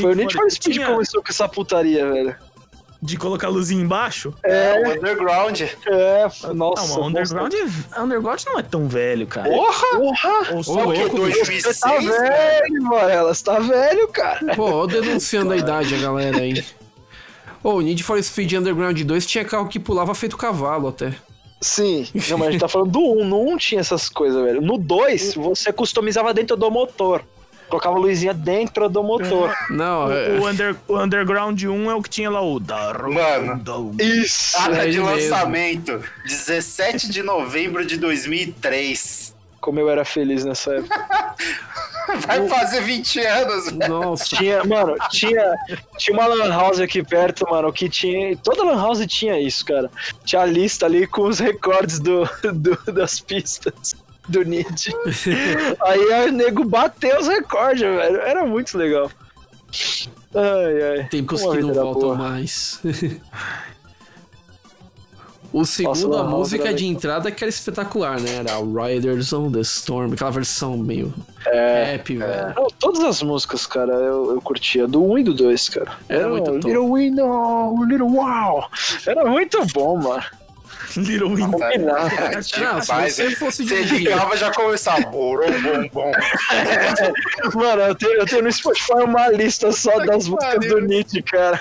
Foi 0.00 0.12
o 0.12 0.14
Need 0.14 0.34
for 0.34 0.50
Speed 0.50 0.62
que 0.62 0.70
Tinha 0.72 0.86
começou 0.86 1.20
com 1.20 1.28
essa 1.30 1.48
putaria, 1.48 2.08
velho. 2.12 2.36
De 3.02 3.16
colocar 3.16 3.46
a 3.48 3.50
luzinha 3.50 3.82
embaixo. 3.82 4.32
É, 4.42 4.80
O 4.80 4.92
underground. 4.96 5.60
é. 5.60 6.26
Nossa. 6.54 6.98
não, 6.98 7.06
Underground, 7.06 7.52
é- 7.54 8.00
Underground 8.00 8.42
não 8.46 8.58
é 8.58 8.62
tão 8.62 8.88
velho, 8.88 9.26
cara. 9.26 9.48
Porra! 9.50 9.86
Porra! 9.98 10.54
Ou 10.54 10.62
só 10.64 10.72
O 10.88 10.92
que? 10.92 10.98
louco, 11.00 11.24
bicho. 11.24 11.44
2006? 11.44 11.62
Você 11.64 11.80
tá 11.80 11.98
velho? 11.98 13.24
Você 13.26 13.44
tá 13.44 13.58
velho, 13.60 14.08
cara. 14.08 14.54
Pô, 14.56 14.64
ó, 14.82 14.86
denunciando 14.86 15.52
a 15.52 15.56
idade 15.56 15.94
a 15.94 15.98
galera 15.98 16.38
aí. 16.38 16.64
Ô, 17.62 17.74
o 17.74 17.80
Need 17.80 18.02
for 18.02 18.22
Speed 18.22 18.52
Underground 18.54 19.00
2 19.00 19.26
tinha 19.26 19.44
carro 19.44 19.68
que 19.68 19.78
pulava 19.80 20.14
feito 20.14 20.36
cavalo 20.36 20.88
até. 20.88 21.12
Sim. 21.60 22.06
Não, 22.28 22.38
mas 22.38 22.48
a 22.48 22.50
gente 22.52 22.60
tá 22.60 22.68
falando 22.68 22.90
do 22.92 23.00
1. 23.00 23.24
No 23.24 23.40
1 23.48 23.56
tinha 23.56 23.80
essas 23.80 24.08
coisas, 24.08 24.42
velho. 24.44 24.60
No 24.60 24.76
2, 24.78 25.34
você 25.36 25.72
customizava 25.72 26.32
dentro 26.34 26.56
do 26.56 26.70
motor. 26.70 27.22
Colocava 27.68 27.96
a 27.96 27.98
luzinha 27.98 28.32
dentro 28.32 28.88
do 28.88 29.02
motor. 29.02 29.52
Não, 29.70 30.10
é. 30.12 30.38
O, 30.38 30.48
under, 30.48 30.76
o 30.86 30.98
Underground 31.02 31.60
1 31.62 31.90
é 31.90 31.94
o 31.94 32.02
que 32.02 32.08
tinha 32.10 32.30
lá 32.30 32.40
o 32.40 32.60
Mano. 33.12 33.94
Isso. 33.98 34.56
Data 34.56 34.76
É 34.76 34.82
de 34.82 34.98
ele 34.98 35.00
mesmo. 35.00 35.10
lançamento: 35.10 36.00
17 36.24 37.10
de 37.10 37.22
novembro 37.22 37.84
de 37.84 37.96
2003. 37.96 39.34
Como 39.60 39.80
eu 39.80 39.90
era 39.90 40.04
feliz 40.04 40.44
nessa 40.44 40.74
época. 40.74 41.06
Vai 42.24 42.46
fazer 42.46 42.82
20 42.82 43.18
anos. 43.26 43.72
Nossa. 43.72 44.36
Tinha, 44.36 44.62
mano, 44.62 44.94
tinha, 45.10 45.56
tinha 45.98 46.16
uma 46.16 46.24
lan 46.26 46.50
house 46.50 46.78
aqui 46.78 47.02
perto, 47.02 47.44
mano, 47.50 47.72
que 47.72 47.88
tinha. 47.88 48.36
Toda 48.36 48.62
lan 48.62 48.76
house 48.80 49.04
tinha 49.08 49.40
isso, 49.40 49.64
cara. 49.64 49.90
Tinha 50.24 50.42
a 50.42 50.46
lista 50.46 50.86
ali 50.86 51.04
com 51.04 51.22
os 51.22 51.40
recordes 51.40 51.98
do, 51.98 52.22
do- 52.54 52.92
das 52.92 53.18
pistas 53.18 53.96
do 54.28 54.42
Nid. 54.44 54.88
Aí 55.82 56.28
o 56.28 56.32
nego 56.32 56.64
bateu 56.64 57.18
os 57.18 57.26
recordes, 57.28 57.80
velho. 57.82 58.20
Era 58.20 58.44
muito 58.44 58.76
legal. 58.76 59.10
Ai, 60.34 60.98
ai. 61.00 61.08
Tempos 61.08 61.40
que 61.40 61.60
não 61.60 61.70
era 61.70 61.82
voltam 61.82 62.00
boa. 62.02 62.14
mais. 62.16 62.80
O 65.52 65.64
segundo, 65.64 66.14
a 66.18 66.24
música 66.24 66.64
era 66.64 66.74
de 66.74 66.86
entrada 66.86 67.30
que 67.30 67.42
era 67.42 67.48
espetacular, 67.48 68.20
né? 68.20 68.30
Era 68.40 68.58
Riders 68.58 69.32
on 69.32 69.50
the 69.50 69.60
Storm, 69.60 70.12
aquela 70.12 70.30
versão 70.30 70.76
meio 70.76 71.14
É, 71.46 71.92
rap, 71.92 72.14
velho. 72.14 72.54
Não, 72.54 72.66
todas 72.78 73.02
as 73.02 73.22
músicas, 73.22 73.64
cara, 73.66 73.92
eu, 73.94 74.32
eu 74.32 74.40
curtia. 74.42 74.86
Do 74.86 75.02
1 75.02 75.18
e 75.18 75.24
do 75.24 75.32
2, 75.32 75.68
cara. 75.70 75.92
Era 76.10 76.28
muito 76.28 76.44
top. 76.44 76.66
Little 76.66 76.92
Window, 76.92 77.84
Little 77.86 78.08
Wow. 78.08 78.66
Era 79.06 79.24
muito 79.24 79.64
bom, 79.72 79.96
mano. 79.96 80.24
Little 81.02 81.30
Wing. 81.34 81.50
Não, 81.50 82.80
se 82.82 82.92
você 83.10 83.30
fosse 83.36 83.64
Você 83.66 83.74
dirigir. 83.84 83.98
ligava 83.98 84.36
já 84.36 84.50
começava. 84.52 85.00
Bom, 85.02 85.36
bom, 85.36 85.88
bom. 85.92 86.12
Mano, 87.54 87.82
eu 87.82 87.94
tenho, 87.94 88.12
eu 88.14 88.26
tenho 88.26 88.42
no 88.42 88.52
Spotify 88.52 88.92
uma 89.04 89.28
lista 89.28 89.70
só 89.72 89.98
das 90.04 90.28
músicas 90.28 90.66
do 90.68 90.80
Nietzsche, 90.80 91.22
cara. 91.22 91.60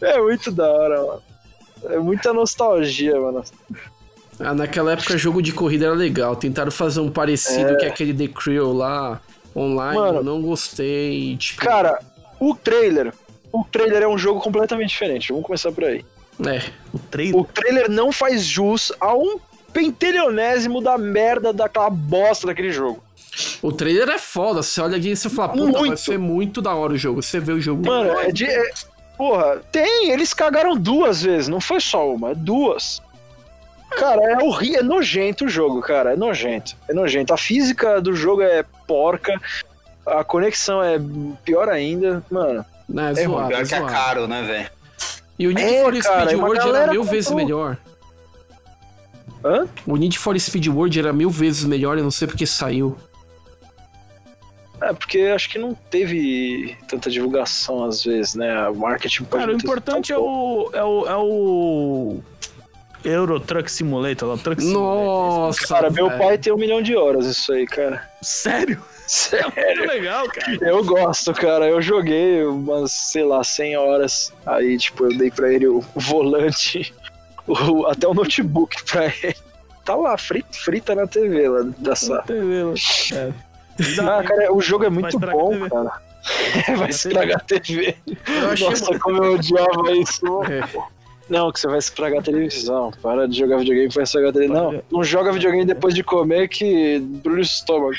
É 0.00 0.18
muito 0.20 0.50
da 0.50 0.66
hora, 0.70 1.02
mano. 1.02 1.22
É 1.90 1.98
muita 1.98 2.32
nostalgia, 2.32 3.20
mano. 3.20 3.44
Ah, 4.40 4.54
naquela 4.54 4.92
época, 4.92 5.16
jogo 5.18 5.42
de 5.42 5.52
corrida 5.52 5.86
era 5.86 5.94
legal. 5.94 6.34
Tentaram 6.34 6.70
fazer 6.70 7.00
um 7.00 7.10
parecido 7.10 7.76
que 7.76 7.84
aquele 7.84 8.14
The 8.14 8.32
Crew 8.32 8.72
lá, 8.72 9.20
online. 9.54 9.98
Mano. 9.98 10.18
eu 10.18 10.24
não 10.24 10.42
gostei. 10.42 11.36
Tipo, 11.36 11.60
Cara, 11.60 11.98
o 12.40 12.54
trailer. 12.54 13.12
O 13.52 13.64
trailer 13.64 14.02
é 14.02 14.08
um 14.08 14.18
jogo 14.18 14.40
completamente 14.40 14.88
diferente. 14.90 15.28
Vamos 15.30 15.46
começar 15.46 15.70
por 15.70 15.84
aí. 15.84 16.04
É. 16.40 16.62
O 16.92 16.98
trailer. 16.98 17.36
O 17.40 17.44
trailer 17.44 17.90
não 17.90 18.10
faz 18.12 18.44
jus 18.44 18.92
a 19.00 19.14
um 19.14 19.38
pentelionésimo 19.72 20.80
da 20.80 20.96
merda 20.96 21.52
daquela 21.52 21.90
bosta 21.90 22.46
daquele 22.46 22.70
jogo. 22.70 23.02
O 23.60 23.72
trailer 23.72 24.08
é 24.08 24.18
foda. 24.18 24.62
Você 24.62 24.80
olha 24.80 24.96
aqui 24.96 25.10
e 25.10 25.16
você 25.16 25.28
fala, 25.28 25.48
puta, 25.52 25.72
vai 25.72 25.82
Muito. 25.82 25.96
ser 26.00 26.18
muito 26.18 26.62
da 26.62 26.74
hora 26.74 26.92
o 26.92 26.96
jogo. 26.96 27.22
Você 27.22 27.40
vê 27.40 27.52
o 27.52 27.60
jogo. 27.60 27.84
Mano, 27.86 28.18
é 28.20 28.30
de. 28.30 28.46
é- 28.46 28.72
porra, 29.16 29.60
tem, 29.72 30.10
eles 30.10 30.32
cagaram 30.32 30.76
duas 30.76 31.22
vezes, 31.22 31.48
não 31.48 31.60
foi 31.60 31.80
só 31.80 32.12
uma, 32.12 32.30
é 32.30 32.34
duas. 32.34 33.00
Cara, 33.90 34.20
é 34.32 34.42
horrível, 34.42 34.80
é 34.80 34.82
nojento 34.82 35.44
o 35.44 35.48
jogo, 35.48 35.80
cara, 35.80 36.12
é 36.14 36.16
nojento. 36.16 36.76
É 36.88 36.92
nojento. 36.92 37.32
A 37.32 37.36
física 37.36 38.00
do 38.00 38.14
jogo 38.14 38.42
é 38.42 38.64
porca, 38.88 39.40
a 40.04 40.24
conexão 40.24 40.82
é 40.82 40.98
pior 41.44 41.68
ainda, 41.68 42.24
mano. 42.30 42.64
Né, 42.88 43.12
É 43.16 43.24
zoado, 43.24 43.48
Pior 43.48 43.66
que 43.66 43.74
é 43.74 43.80
caro, 43.84 44.26
né, 44.26 44.42
velho? 44.42 44.70
E 45.38 45.46
o 45.46 45.50
Need 45.50 45.74
É, 45.74 45.82
for 45.82 46.02
cara, 46.02 46.26
Speed 46.28 46.40
World 46.40 46.68
era 46.68 46.90
mil 46.90 47.04
vezes 47.04 47.30
melhor. 47.32 47.76
Hã? 49.44 49.66
O 49.86 49.96
Need 49.96 50.18
for 50.18 50.38
Speed 50.38 50.66
World 50.68 50.98
era 50.98 51.12
mil 51.12 51.30
vezes 51.30 51.64
melhor, 51.64 51.98
eu 51.98 52.04
não 52.04 52.10
sei 52.10 52.26
porque 52.28 52.46
saiu. 52.46 52.96
É, 54.80 54.92
porque 54.92 55.18
acho 55.34 55.48
que 55.48 55.58
não 55.58 55.74
teve 55.74 56.76
tanta 56.88 57.10
divulgação 57.10 57.84
às 57.84 58.02
vezes, 58.04 58.34
né? 58.34 58.68
O 58.68 58.74
marketing 58.74 59.24
pode 59.24 59.42
Cara, 59.42 59.52
o 59.52 59.56
importante 59.56 60.12
é 60.12 60.18
o, 60.18 60.70
é 60.72 60.84
o. 60.84 61.06
É 61.06 61.16
o. 61.16 62.20
Euro 63.04 63.38
Truck 63.38 63.70
Simulator 63.70 64.30
lá, 64.30 64.38
Truck 64.38 64.62
Simulator. 64.62 65.04
Nossa, 65.04 65.66
Cara, 65.66 65.90
meu 65.90 66.08
pai 66.08 66.38
tem 66.38 66.52
um 66.52 66.56
milhão 66.56 66.80
de 66.80 66.96
horas 66.96 67.26
isso 67.26 67.52
aí, 67.52 67.66
cara. 67.66 68.08
Sério? 68.22 68.82
Sério. 69.06 69.52
Muito 69.56 69.86
legal, 69.92 70.26
cara. 70.28 70.58
Eu 70.62 70.84
gosto, 70.84 71.32
cara. 71.34 71.66
Eu 71.68 71.80
joguei 71.82 72.44
umas, 72.44 72.90
sei 72.92 73.24
lá, 73.24 73.42
100 73.44 73.76
horas. 73.76 74.32
Aí, 74.46 74.78
tipo, 74.78 75.04
eu 75.04 75.16
dei 75.18 75.30
pra 75.30 75.52
ele 75.52 75.66
o 75.66 75.84
volante, 75.94 76.94
o- 77.46 77.86
até 77.86 78.06
o 78.08 78.14
notebook 78.14 78.82
pra 78.84 79.06
ele. 79.06 79.36
Tá 79.84 79.94
lá, 79.94 80.16
frita, 80.16 80.48
frita 80.52 80.94
na 80.94 81.06
TV 81.06 81.48
lá 81.48 81.60
da 81.78 81.94
sala. 81.94 82.22
TV, 82.22 82.62
É. 83.12 83.32
Ah, 84.00 84.22
cara, 84.22 84.52
o 84.54 84.60
jogo 84.62 84.84
é 84.84 84.88
muito 84.88 85.18
bom, 85.18 85.68
cara. 85.68 86.00
Vai 86.78 86.88
estragar 86.88 87.36
a 87.36 87.40
TV. 87.40 87.94
Eu 88.26 88.50
achei 88.52 88.68
Nossa, 88.70 88.98
como 88.98 89.22
eu 89.22 89.34
odiava 89.34 89.92
isso. 89.92 90.24
É. 90.44 90.62
Não, 91.28 91.50
que 91.50 91.58
você 91.60 91.66
vai 91.66 91.78
estragar 91.78 92.20
a 92.20 92.22
televisão. 92.22 92.92
Para 93.02 93.26
de 93.26 93.38
jogar 93.38 93.58
videogame 93.58 93.88
vai 93.88 94.04
estragar 94.04 94.30
a 94.30 94.32
televisão. 94.32 94.72
Não, 94.72 94.82
não 94.90 95.04
joga 95.04 95.32
videogame 95.32 95.64
depois 95.64 95.94
de 95.94 96.02
comer 96.04 96.48
que 96.48 96.98
brulha 96.98 97.38
o 97.38 97.42
estômago. 97.42 97.92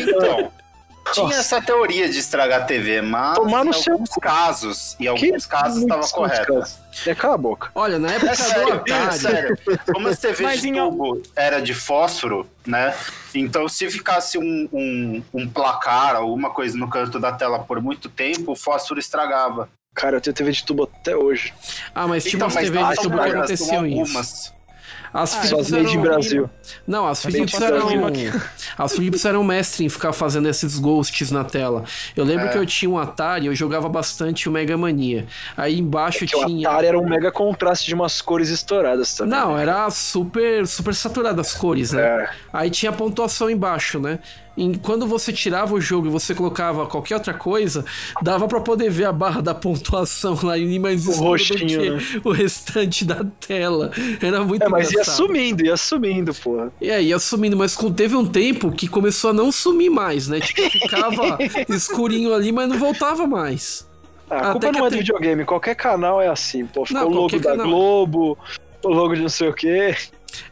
Então, 0.00 0.52
tinha 1.12 1.26
Nossa. 1.26 1.38
essa 1.38 1.62
teoria 1.62 2.08
de 2.08 2.18
estragar 2.18 2.62
a 2.62 2.64
TV, 2.64 3.00
mas 3.00 3.36
Tomar 3.36 3.64
no 3.64 3.70
em 3.70 3.74
seu 3.74 3.92
alguns 3.94 4.10
casos, 4.20 4.94
em 4.94 5.04
Que 5.04 5.08
alguns 5.08 5.46
casos 5.46 5.82
estava 5.82 6.06
correto. 6.08 6.62
É, 7.06 7.14
cala 7.14 7.34
a 7.34 7.38
boca. 7.38 7.70
Olha, 7.74 7.98
na 7.98 8.12
época 8.12 8.32
É 8.32 8.34
sério, 8.34 8.82
é 8.88 8.92
Atari. 8.92 9.18
sério. 9.18 9.58
Como 9.92 10.08
as 10.08 10.18
TVs 10.18 10.40
Mas 10.40 10.60
de 10.60 10.68
em 10.68 10.74
tubo 10.74 11.22
era 11.36 11.60
de 11.60 11.72
fósforo, 11.74 12.46
né? 12.66 12.94
Então, 13.34 13.68
se 13.68 13.88
ficasse 13.88 14.36
um, 14.36 14.68
um, 14.72 15.22
um 15.32 15.48
placar, 15.48 16.16
alguma 16.16 16.50
coisa 16.50 16.76
no 16.76 16.88
canto 16.88 17.18
da 17.20 17.32
tela 17.32 17.60
por 17.60 17.80
muito 17.80 18.08
tempo, 18.08 18.52
o 18.52 18.56
fósforo 18.56 18.98
estragava. 18.98 19.68
Cara, 19.96 20.18
eu 20.18 20.20
tenho 20.20 20.34
TV 20.34 20.52
de 20.52 20.62
tubo 20.62 20.84
até 20.84 21.16
hoje. 21.16 21.52
Ah, 21.94 22.06
mas 22.06 22.22
tinha 22.22 22.36
Então, 22.36 22.46
umas 22.46 22.54
mas 22.54 22.64
TV 22.66 22.78
lá 22.78 22.94
de 22.94 23.00
tubo 23.00 23.46
que 23.46 23.56
são 23.56 23.86
isso. 23.86 24.54
As 25.14 25.34
Ah, 25.34 25.40
Philips 25.40 25.72
eram... 25.72 26.02
Brasil. 26.02 26.50
Não, 26.86 27.06
as 27.06 27.22
Philips 27.24 27.58
eram... 27.58 27.88
As 28.76 28.92
Philips 28.92 29.24
eram 29.24 29.42
mestre 29.42 29.86
em 29.86 29.88
ficar 29.88 30.12
fazendo 30.12 30.46
esses 30.46 30.78
ghosts 30.78 31.30
na 31.30 31.42
tela. 31.42 31.84
Eu 32.14 32.22
lembro 32.24 32.46
É. 32.46 32.48
que 32.50 32.58
eu 32.58 32.66
tinha 32.66 32.90
um 32.90 32.98
Atari, 32.98 33.46
eu 33.46 33.54
jogava 33.54 33.88
bastante 33.88 34.46
o 34.46 34.52
Mega 34.52 34.76
Mania. 34.76 35.26
Aí 35.56 35.78
embaixo 35.78 36.26
Que 36.26 36.36
o 36.36 36.44
tinha... 36.46 36.68
Atari 36.68 36.88
era 36.88 36.98
um 36.98 37.08
mega 37.08 37.32
contraste 37.32 37.86
de 37.86 37.94
umas 37.94 38.20
cores 38.20 38.50
estouradas 38.50 39.14
também. 39.14 39.38
Não, 39.38 39.56
era 39.58 39.88
super, 39.88 40.66
super 40.66 40.94
saturado 40.94 41.40
as 41.40 41.54
cores, 41.54 41.92
né? 41.92 42.02
É. 42.02 42.28
Aí 42.52 42.68
tinha 42.68 42.90
a 42.90 42.94
pontuação 42.94 43.48
embaixo, 43.48 43.98
né? 43.98 44.18
E 44.56 44.76
quando 44.78 45.06
você 45.06 45.32
tirava 45.32 45.74
o 45.74 45.80
jogo 45.80 46.06
e 46.06 46.10
você 46.10 46.34
colocava 46.34 46.86
qualquer 46.86 47.16
outra 47.16 47.34
coisa, 47.34 47.84
dava 48.22 48.48
pra 48.48 48.60
poder 48.60 48.88
ver 48.90 49.04
a 49.04 49.12
barra 49.12 49.42
da 49.42 49.54
pontuação 49.54 50.38
lá 50.42 50.58
em 50.58 50.78
mais 50.78 51.06
O 51.06 51.12
roxinho, 51.12 51.98
que 51.98 52.20
o 52.24 52.32
restante 52.32 53.04
da 53.04 53.24
tela. 53.46 53.90
Era 54.20 54.42
muito 54.42 54.62
É, 54.62 54.68
mas 54.68 54.88
ia 54.90 54.92
engraçado. 54.94 55.16
sumindo, 55.16 55.64
ia 55.66 55.76
sumindo, 55.76 56.34
porra. 56.34 56.72
E 56.80 56.90
aí, 56.90 57.08
ia 57.08 57.18
sumindo, 57.18 57.56
mas 57.56 57.76
teve 57.94 58.16
um 58.16 58.26
tempo 58.26 58.70
que 58.72 58.88
começou 58.88 59.30
a 59.30 59.32
não 59.32 59.52
sumir 59.52 59.90
mais, 59.90 60.26
né? 60.28 60.40
Tipo, 60.40 60.62
ficava 60.70 61.38
escurinho 61.68 62.32
ali, 62.32 62.50
mas 62.50 62.68
não 62.68 62.78
voltava 62.78 63.26
mais. 63.26 63.86
Ah, 64.28 64.48
a 64.48 64.52
culpa 64.52 64.72
não 64.72 64.86
é 64.86 64.90
do 64.90 64.96
videogame, 64.96 65.44
qualquer 65.44 65.76
canal 65.76 66.20
é 66.20 66.28
assim, 66.28 66.66
pô. 66.66 66.84
Ficou 66.84 67.02
Não, 67.02 67.08
o 67.10 67.14
logo 67.14 67.38
da 67.38 67.50
canal. 67.50 67.66
Globo, 67.68 68.38
o 68.86 68.92
logo 68.92 69.14
de 69.14 69.22
não 69.22 69.28
sei 69.28 69.48
o 69.48 69.52
quê. 69.54 69.94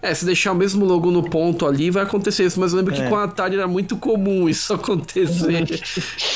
É, 0.00 0.14
se 0.14 0.24
deixar 0.24 0.52
o 0.52 0.54
mesmo 0.54 0.84
logo 0.86 1.10
no 1.10 1.22
ponto 1.28 1.66
ali, 1.66 1.90
vai 1.90 2.04
acontecer 2.04 2.44
isso. 2.44 2.58
Mas 2.58 2.72
eu 2.72 2.78
lembro 2.78 2.94
que 2.94 3.02
É. 3.02 3.08
com 3.08 3.16
a 3.16 3.24
Atari 3.24 3.56
era 3.56 3.66
muito 3.68 3.96
comum 3.96 4.48
isso 4.48 4.72
acontecer. 4.74 5.64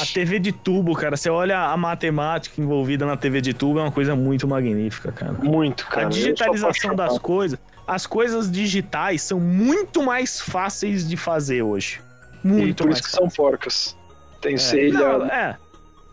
A 0.02 0.06
TV 0.06 0.38
de 0.38 0.52
tubo, 0.52 0.94
cara, 0.94 1.16
você 1.16 1.30
olha 1.30 1.58
a 1.58 1.76
matemática 1.76 2.60
envolvida 2.60 3.06
na 3.06 3.16
TV 3.16 3.40
de 3.40 3.54
tubo, 3.54 3.78
é 3.78 3.82
uma 3.82 3.92
coisa 3.92 4.14
muito 4.14 4.46
magnífica, 4.46 5.12
cara. 5.12 5.32
Muito, 5.32 5.86
cara. 5.86 6.06
a 6.06 6.10
digitalização 6.10 6.94
das 6.94 7.18
coisas, 7.18 7.58
as 7.86 8.06
coisas 8.06 8.50
digitais 8.50 9.22
são 9.22 9.40
muito 9.40 10.02
mais 10.02 10.40
fáceis 10.40 11.08
de 11.08 11.16
fazer 11.16 11.62
hoje. 11.62 12.00
E 12.44 12.48
Muito 12.48 12.76
por 12.84 12.86
mais 12.86 12.98
isso 12.98 13.08
que 13.08 13.14
são 13.16 13.28
porcas. 13.28 13.96
Tem 14.42 14.54
É. 14.54 14.58
selha. 14.58 14.98
Não, 15.18 15.24
é. 15.26 15.56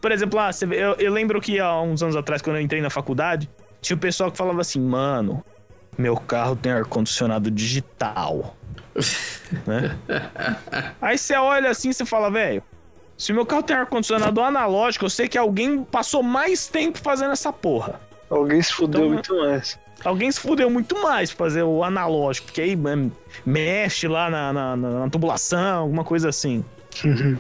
Por 0.02 0.12
exemplo, 0.12 0.38
lá, 0.38 0.52
vê- 0.52 0.78
eu, 0.84 0.94
eu 0.94 1.12
lembro 1.12 1.42
que 1.42 1.60
há 1.60 1.82
uns 1.82 2.02
anos 2.02 2.16
atrás, 2.16 2.42
quando 2.42 2.56
eu 2.58 2.62
entrei 2.62 2.82
na 2.82 2.90
faculdade, 2.90 3.50
tinha 3.82 3.96
o 3.96 4.00
pessoal 4.00 4.32
que 4.32 4.38
falava 4.38 4.62
assim, 4.62 4.80
mano, 4.80 5.44
meu 5.98 6.18
carro 6.18 6.56
tem 6.56 6.72
ar-condicionado 6.72 7.50
digital. 7.52 8.56
né? 9.68 9.98
Aí 11.02 11.18
você 11.18 11.36
olha 11.36 11.70
assim 11.70 11.90
e 11.90 11.94
você 11.94 12.06
fala, 12.06 12.30
velho, 12.32 12.64
se 13.18 13.32
meu 13.34 13.46
carro 13.46 13.64
tem 13.64 13.76
ar-condicionado 13.76 14.42
analógico, 14.42 15.06
eu 15.06 15.10
sei 15.10 15.28
que 15.28 15.38
alguém 15.38 15.84
passou 15.84 16.22
mais 16.24 16.68
tempo 16.68 16.98
fazendo 16.98 17.32
essa 17.32 17.52
porra. 17.52 18.00
Alguém 18.30 18.62
se 18.62 18.74
fudeu 18.74 19.02
Então, 19.02 19.14
muito 19.14 19.36
mais. 19.38 19.80
Alguém 20.04 20.32
se 20.32 20.40
fudeu 20.40 20.70
muito 20.70 21.02
mais 21.02 21.32
pra 21.32 21.46
fazer 21.46 21.64
o 21.64 21.84
analógico, 21.84 22.48
porque 22.48 22.62
aí 22.62 22.78
mexe 23.46 24.08
lá 24.08 24.30
na, 24.30 24.52
na, 24.54 24.76
na- 24.76 25.00
na 25.02 25.10
tubulação, 25.10 25.84
alguma 25.84 26.04
coisa 26.04 26.30
assim. 26.30 26.64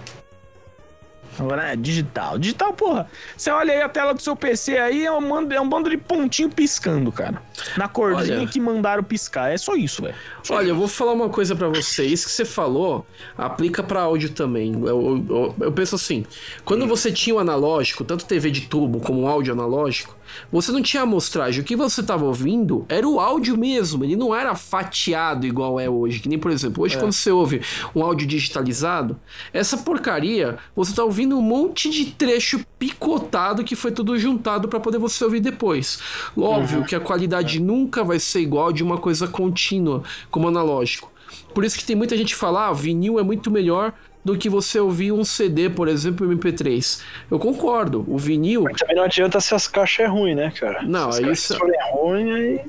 Agora 1.39 1.63
é 1.71 1.75
digital. 1.75 2.37
Digital, 2.37 2.73
porra. 2.73 3.07
Você 3.35 3.49
olha 3.51 3.73
aí 3.73 3.81
a 3.81 3.89
tela 3.89 4.13
do 4.13 4.21
seu 4.21 4.35
PC 4.35 4.77
aí, 4.77 5.05
é 5.05 5.11
um, 5.11 5.27
bando- 5.27 5.53
é 5.53 5.59
um 5.59 5.67
bando 5.67 5.89
de 5.89 5.97
pontinho 5.97 6.49
piscando, 6.49 7.11
cara. 7.11 7.41
Na 7.77 7.87
corzinha 7.87 8.39
Olha. 8.39 8.47
que 8.47 8.59
mandaram 8.59 9.03
piscar. 9.03 9.51
É 9.51 9.57
só 9.57 9.75
isso, 9.75 10.01
velho. 10.01 10.15
Olha, 10.49 10.69
eu 10.69 10.75
vou 10.75 10.87
falar 10.87 11.13
uma 11.13 11.29
coisa 11.29 11.55
pra 11.55 11.67
você. 11.67 12.05
Isso 12.05 12.25
que 12.27 12.31
você 12.31 12.45
falou 12.45 13.05
aplica 13.37 13.83
pra 13.83 14.01
áudio 14.01 14.29
também. 14.29 14.73
Eu, 14.73 14.87
eu- 14.87 15.25
eu- 15.29 15.55
eu 15.61 15.71
penso 15.71 15.95
assim: 15.95 16.25
quando 16.63 16.87
você 16.87 17.11
tinha 17.11 17.35
o 17.35 17.39
analógico, 17.39 18.03
tanto 18.03 18.25
TV 18.25 18.49
de 18.51 18.61
tubo 18.61 18.99
como 18.99 19.21
o 19.23 19.27
áudio 19.27 19.53
analógico, 19.53 20.15
você 20.51 20.71
não 20.71 20.81
tinha 20.81 21.03
amostragem. 21.03 21.61
O 21.61 21.63
que 21.63 21.75
você 21.75 22.03
tava 22.03 22.25
ouvindo 22.25 22.85
era 22.87 23.07
o 23.07 23.19
áudio 23.19 23.57
mesmo. 23.57 24.03
Ele 24.03 24.15
não 24.15 24.33
era 24.33 24.55
fatiado 24.55 25.45
igual 25.45 25.79
é 25.79 25.89
hoje. 25.89 26.19
Que 26.19 26.29
nem, 26.29 26.39
por 26.39 26.51
exemplo, 26.51 26.83
hoje 26.83 26.97
quando 26.97 27.13
você 27.13 27.31
ouve 27.31 27.61
um 27.95 28.03
áudio 28.03 28.27
digitalizado, 28.27 29.19
essa 29.53 29.77
porcaria, 29.77 30.57
você 30.75 30.93
tá 30.93 31.03
ouvindo 31.03 31.37
um 31.37 31.41
monte 31.41 31.89
de 31.89 32.05
trecho 32.05 32.65
picotado 32.77 33.63
que 33.63 33.75
foi 33.75 33.91
tudo 33.91 34.17
juntado 34.17 34.67
pra 34.67 34.79
poder 34.79 34.97
você 34.97 35.23
ouvir 35.23 35.39
depois. 35.39 35.99
Óbvio 36.37 36.85
que 36.85 36.95
a 36.95 36.99
qualidade 36.99 37.59
nunca 37.59 38.03
vai 38.03 38.19
ser 38.19 38.41
igual 38.41 38.71
de 38.71 38.83
uma 38.83 38.97
coisa 38.97 39.27
contínua 39.27 40.03
como 40.29 40.47
analógico. 40.47 41.11
Por 41.53 41.63
isso 41.63 41.77
que 41.77 41.85
tem 41.85 41.95
muita 41.95 42.17
gente 42.17 42.33
que 42.33 42.39
fala, 42.39 42.67
ah, 42.67 42.73
vinil 42.73 43.19
é 43.19 43.23
muito 43.23 43.49
melhor 43.49 43.93
do 44.25 44.35
que 44.35 44.49
você 44.49 44.79
ouvir 44.79 45.11
um 45.11 45.23
CD, 45.23 45.69
por 45.69 45.87
exemplo, 45.87 46.27
MP3. 46.27 46.99
Eu 47.29 47.37
concordo, 47.37 48.03
o 48.07 48.17
vinil 48.17 48.63
Mas 48.63 48.77
também 48.79 48.95
não 48.95 49.03
adianta 49.03 49.39
se 49.39 49.53
as 49.53 49.67
caixas 49.67 50.07
é 50.07 50.09
ruim, 50.09 50.33
né, 50.33 50.51
cara? 50.59 50.81
Não, 50.81 51.11
se 51.11 51.23
as 51.23 51.39
isso- 51.39 51.57
forem 51.57 51.79
ruins, 51.93 52.35
aí. 52.35 52.61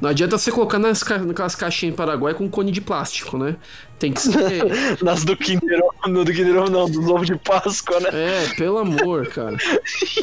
não 0.00 0.08
adianta 0.10 0.38
você 0.38 0.52
colocar 0.52 0.78
nas, 0.78 1.02
naquelas 1.02 1.56
caixinhas 1.56 1.92
em 1.92 1.96
Paraguai 1.96 2.32
com 2.32 2.48
cone 2.48 2.70
de 2.70 2.80
plástico, 2.80 3.36
né? 3.36 3.56
Tem 3.98 4.12
que 4.12 4.20
ser. 4.22 4.62
Nas 5.02 5.24
do 5.24 5.36
Kinder 5.36 5.78
no 6.06 6.24
do 6.24 6.32
Kinder 6.32 6.54
não, 6.70 6.88
do 6.88 7.12
ovo 7.14 7.26
de 7.26 7.36
Páscoa, 7.36 8.00
né? 8.00 8.08
É, 8.12 8.54
pelo 8.54 8.78
amor, 8.78 9.26
cara. 9.26 9.58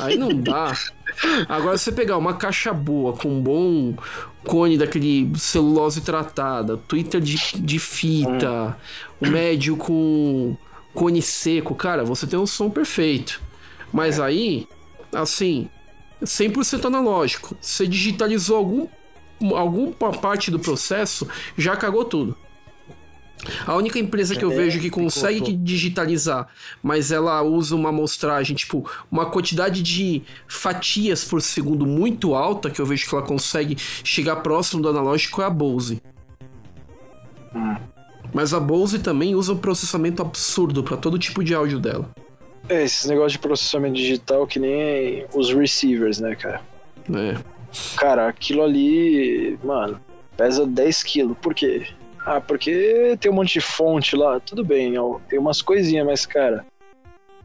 Aí 0.01 0.17
não 0.17 0.29
dá. 0.33 0.73
Agora, 1.47 1.77
você 1.77 1.91
pegar 1.91 2.17
uma 2.17 2.33
caixa 2.33 2.73
boa, 2.73 3.13
com 3.13 3.27
um 3.29 3.39
bom 3.41 3.93
cone 4.43 4.77
daquele 4.77 5.31
celulose 5.37 6.01
tratada, 6.01 6.77
Twitter 6.77 7.19
de, 7.21 7.37
de 7.55 7.77
fita, 7.77 8.75
o 9.21 9.27
médio 9.27 9.75
com 9.77 10.55
cone 10.97 11.21
seco, 11.21 11.75
cara, 11.75 12.03
você 12.03 12.25
tem 12.25 12.39
um 12.39 12.47
som 12.47 12.71
perfeito. 12.71 13.39
Mas 13.93 14.19
aí, 14.19 14.67
assim, 15.13 15.69
100% 16.23 16.85
analógico. 16.85 17.55
Você 17.61 17.85
digitalizou 17.85 18.57
algum, 18.57 18.87
alguma 19.55 20.11
parte 20.11 20.49
do 20.49 20.57
processo, 20.57 21.27
já 21.55 21.77
cagou 21.77 22.03
tudo. 22.03 22.35
A 23.67 23.75
única 23.75 23.99
empresa 23.99 24.35
que 24.35 24.43
eu 24.43 24.51
É, 24.51 24.55
vejo 24.55 24.79
que 24.79 24.89
consegue 24.89 25.53
digitalizar, 25.53 26.47
mas 26.81 27.11
ela 27.11 27.43
usa 27.43 27.75
uma 27.75 27.89
amostragem, 27.89 28.55
tipo, 28.55 28.89
uma 29.11 29.27
quantidade 29.27 29.83
de 29.83 30.23
fatias 30.47 31.23
por 31.23 31.39
segundo 31.43 31.85
muito 31.85 32.33
alta, 32.33 32.71
que 32.71 32.81
eu 32.81 32.85
vejo 32.87 33.07
que 33.07 33.13
ela 33.13 33.23
consegue 33.23 33.77
chegar 34.03 34.37
próximo 34.37 34.81
do 34.81 34.89
analógico, 34.89 35.43
é 35.43 35.45
a 35.45 35.49
Bose. 35.51 36.01
Mas 38.33 38.53
a 38.53 38.59
Bose 38.59 38.99
também 38.99 39.35
usa 39.35 39.53
um 39.53 39.57
processamento 39.57 40.21
absurdo 40.21 40.83
para 40.83 40.97
todo 40.97 41.17
tipo 41.17 41.43
de 41.43 41.53
áudio 41.53 41.79
dela. 41.79 42.09
É, 42.69 42.83
esses 42.83 43.05
negócios 43.05 43.33
de 43.33 43.39
processamento 43.39 43.95
digital 43.95 44.45
que 44.45 44.59
nem 44.59 45.25
os 45.33 45.53
receivers, 45.53 46.19
né, 46.19 46.35
cara? 46.35 46.61
né? 47.07 47.37
Cara, 47.95 48.27
aquilo 48.27 48.63
ali, 48.63 49.57
mano, 49.63 49.99
pesa 50.35 50.65
10 50.65 51.03
quilos. 51.03 51.37
Por 51.41 51.53
quê? 51.53 51.87
Ah, 52.25 52.41
porque 52.41 53.17
tem 53.19 53.31
um 53.31 53.35
monte 53.35 53.53
de 53.53 53.61
fonte 53.61 54.15
lá. 54.15 54.39
Tudo 54.39 54.63
bem, 54.63 54.97
ó, 54.97 55.19
tem 55.29 55.39
umas 55.39 55.61
coisinhas, 55.61 56.05
mas, 56.05 56.25
cara, 56.25 56.65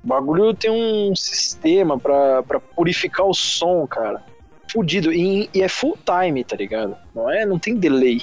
o 0.02 0.06
bagulho 0.06 0.52
tem 0.54 0.70
um 0.70 1.14
sistema 1.14 1.98
pra, 1.98 2.42
pra 2.42 2.58
purificar 2.58 3.26
o 3.26 3.34
som, 3.34 3.86
cara. 3.86 4.24
Fudido. 4.70 5.12
E, 5.12 5.48
e 5.54 5.62
é 5.62 5.68
full 5.68 5.98
time, 6.04 6.42
tá 6.42 6.56
ligado? 6.56 6.96
Não 7.14 7.30
é? 7.30 7.44
Não 7.44 7.58
tem 7.58 7.76
delay. 7.76 8.22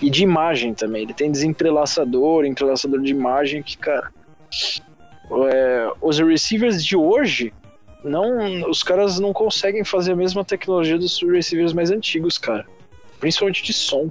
E 0.00 0.10
de 0.10 0.22
imagem 0.22 0.74
também. 0.74 1.02
Ele 1.02 1.14
tem 1.14 1.30
desentrelaçador, 1.30 2.44
entrelaçador 2.44 3.00
de 3.00 3.10
imagem 3.10 3.62
que, 3.62 3.78
cara. 3.78 4.12
é, 5.50 5.90
os 6.00 6.18
receivers 6.18 6.84
de 6.84 6.96
hoje 6.96 7.52
não, 8.04 8.70
os 8.70 8.82
caras 8.82 9.18
não 9.18 9.32
conseguem 9.32 9.84
fazer 9.84 10.12
a 10.12 10.16
mesma 10.16 10.44
tecnologia 10.44 10.96
dos 10.96 11.20
receivers 11.22 11.72
mais 11.72 11.90
antigos, 11.90 12.38
cara. 12.38 12.64
Principalmente 13.18 13.62
de 13.62 13.72
som. 13.72 14.10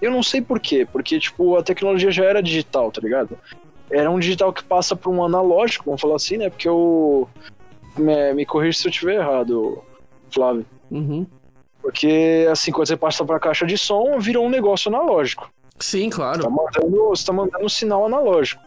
Eu 0.00 0.10
não 0.10 0.22
sei 0.22 0.40
por 0.40 0.58
quê, 0.60 0.86
porque 0.90 1.18
tipo, 1.18 1.56
a 1.56 1.62
tecnologia 1.62 2.10
já 2.10 2.24
era 2.24 2.42
digital, 2.42 2.90
tá 2.90 3.00
ligado? 3.00 3.38
Era 3.90 4.10
um 4.10 4.18
digital 4.18 4.52
que 4.52 4.62
passa 4.62 4.94
para 4.94 5.10
um 5.10 5.24
analógico, 5.24 5.86
vamos 5.86 6.00
falar 6.00 6.16
assim, 6.16 6.36
né? 6.36 6.50
Porque 6.50 6.68
eu 6.68 7.28
me, 7.96 8.34
me 8.34 8.46
corrija 8.46 8.78
se 8.78 8.86
eu 8.86 8.90
estiver 8.90 9.16
errado, 9.16 9.82
Flávio. 10.30 10.66
Uhum. 10.90 11.26
Porque 11.88 12.46
assim, 12.52 12.70
quando 12.70 12.86
você 12.86 12.98
passa 12.98 13.24
para 13.24 13.40
caixa 13.40 13.64
de 13.64 13.78
som, 13.78 14.18
virou 14.18 14.44
um 14.44 14.50
negócio 14.50 14.94
analógico. 14.94 15.50
Sim, 15.78 16.10
Você 16.10 16.16
claro. 16.16 16.42
tá 16.42 16.50
mandando, 16.50 17.08
você 17.08 17.24
tá 17.24 17.32
mandando 17.32 17.64
um 17.64 17.68
sinal 17.68 18.04
analógico. 18.04 18.62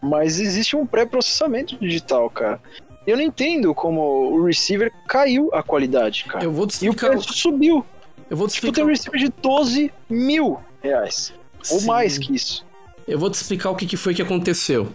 Mas 0.00 0.38
existe 0.38 0.76
um 0.76 0.86
pré-processamento 0.86 1.76
digital, 1.76 2.30
cara. 2.30 2.60
Eu 3.04 3.16
não 3.16 3.24
entendo 3.24 3.74
como 3.74 4.00
o 4.36 4.44
receiver 4.46 4.92
caiu 5.08 5.50
a 5.52 5.64
qualidade, 5.64 6.26
cara. 6.26 6.44
Eu 6.44 6.52
vou 6.52 6.64
te 6.68 6.74
E 6.84 6.88
o 6.88 6.92
explicar. 6.92 7.10
preço 7.10 7.32
subiu. 7.34 7.84
Eu 8.30 8.36
vou 8.36 8.46
te 8.46 8.54
Tipo, 8.54 8.72
tem 8.72 8.84
explicar. 8.84 8.84
um 8.84 8.88
receiver 8.88 9.20
de 9.20 9.28
12 9.42 9.92
mil 10.08 10.60
reais. 10.80 11.34
Ou 11.72 11.80
Sim. 11.80 11.86
mais 11.86 12.18
que 12.18 12.36
isso. 12.36 12.64
Eu 13.06 13.18
vou 13.18 13.30
te 13.30 13.34
explicar 13.34 13.70
o 13.70 13.76
que, 13.76 13.86
que 13.86 13.96
foi 13.96 14.14
que 14.14 14.22
aconteceu. 14.22 14.90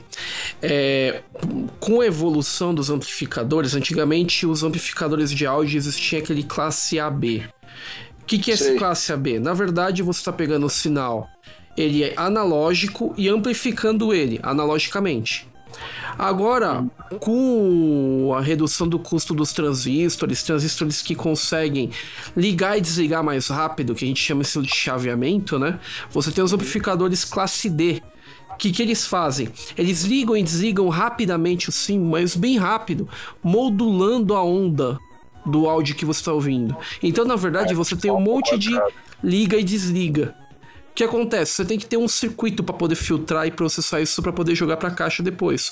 É, 0.61 1.21
com 1.79 2.01
a 2.01 2.05
evolução 2.05 2.73
dos 2.73 2.89
amplificadores, 2.89 3.75
antigamente 3.75 4.45
os 4.45 4.63
amplificadores 4.63 5.31
de 5.31 5.45
áudio 5.45 5.77
existia 5.77 6.19
aquele 6.19 6.43
classe 6.43 6.99
AB. 6.99 7.43
O 8.21 8.25
que, 8.25 8.37
que 8.37 8.51
é 8.51 8.53
esse 8.53 8.75
classe 8.75 9.11
AB? 9.11 9.39
Na 9.39 9.53
verdade, 9.53 10.03
você 10.03 10.19
está 10.19 10.31
pegando 10.31 10.65
o 10.65 10.69
sinal, 10.69 11.27
ele 11.75 12.03
é 12.03 12.13
analógico 12.15 13.13
e 13.17 13.27
amplificando 13.29 14.13
ele 14.13 14.39
analogicamente. 14.43 15.48
Agora, 16.17 16.85
com 17.19 18.33
a 18.35 18.41
redução 18.41 18.87
do 18.87 18.99
custo 18.99 19.33
dos 19.33 19.53
transistores, 19.53 20.43
transistores 20.43 21.01
que 21.01 21.15
conseguem 21.15 21.91
ligar 22.35 22.77
e 22.77 22.81
desligar 22.81 23.23
mais 23.23 23.47
rápido, 23.47 23.95
que 23.95 24.03
a 24.03 24.07
gente 24.07 24.21
chama 24.21 24.41
isso 24.41 24.61
de 24.61 24.73
chaveamento, 24.73 25.57
né? 25.57 25.79
Você 26.11 26.31
tem 26.31 26.43
os 26.43 26.51
amplificadores 26.51 27.23
classe 27.23 27.69
D. 27.69 28.01
O 28.51 28.57
que, 28.57 28.71
que 28.71 28.81
eles 28.81 29.05
fazem? 29.05 29.49
Eles 29.77 30.03
ligam 30.03 30.35
e 30.35 30.43
desligam 30.43 30.89
rapidamente 30.89 31.69
o 31.69 31.71
sim, 31.71 31.97
mas 31.97 32.35
bem 32.35 32.57
rápido, 32.57 33.07
modulando 33.41 34.35
a 34.35 34.43
onda 34.43 34.99
do 35.45 35.69
áudio 35.69 35.95
que 35.95 36.03
você 36.03 36.19
está 36.19 36.33
ouvindo. 36.33 36.75
Então, 37.01 37.23
na 37.23 37.37
verdade, 37.37 37.73
você 37.73 37.95
tem 37.95 38.11
um 38.11 38.19
monte 38.19 38.57
de 38.57 38.77
liga 39.23 39.57
e 39.57 39.63
desliga. 39.63 40.35
O 40.99 41.01
que 41.01 41.05
acontece? 41.05 41.53
Você 41.53 41.63
tem 41.63 41.79
que 41.79 41.85
ter 41.85 41.95
um 41.95 42.09
circuito 42.09 42.61
para 42.61 42.75
poder 42.75 42.95
filtrar 42.95 43.47
e 43.47 43.51
processar 43.51 44.01
isso 44.01 44.21
para 44.21 44.33
poder 44.33 44.53
jogar 44.53 44.75
para 44.75 44.91
caixa 44.91 45.23
depois. 45.23 45.71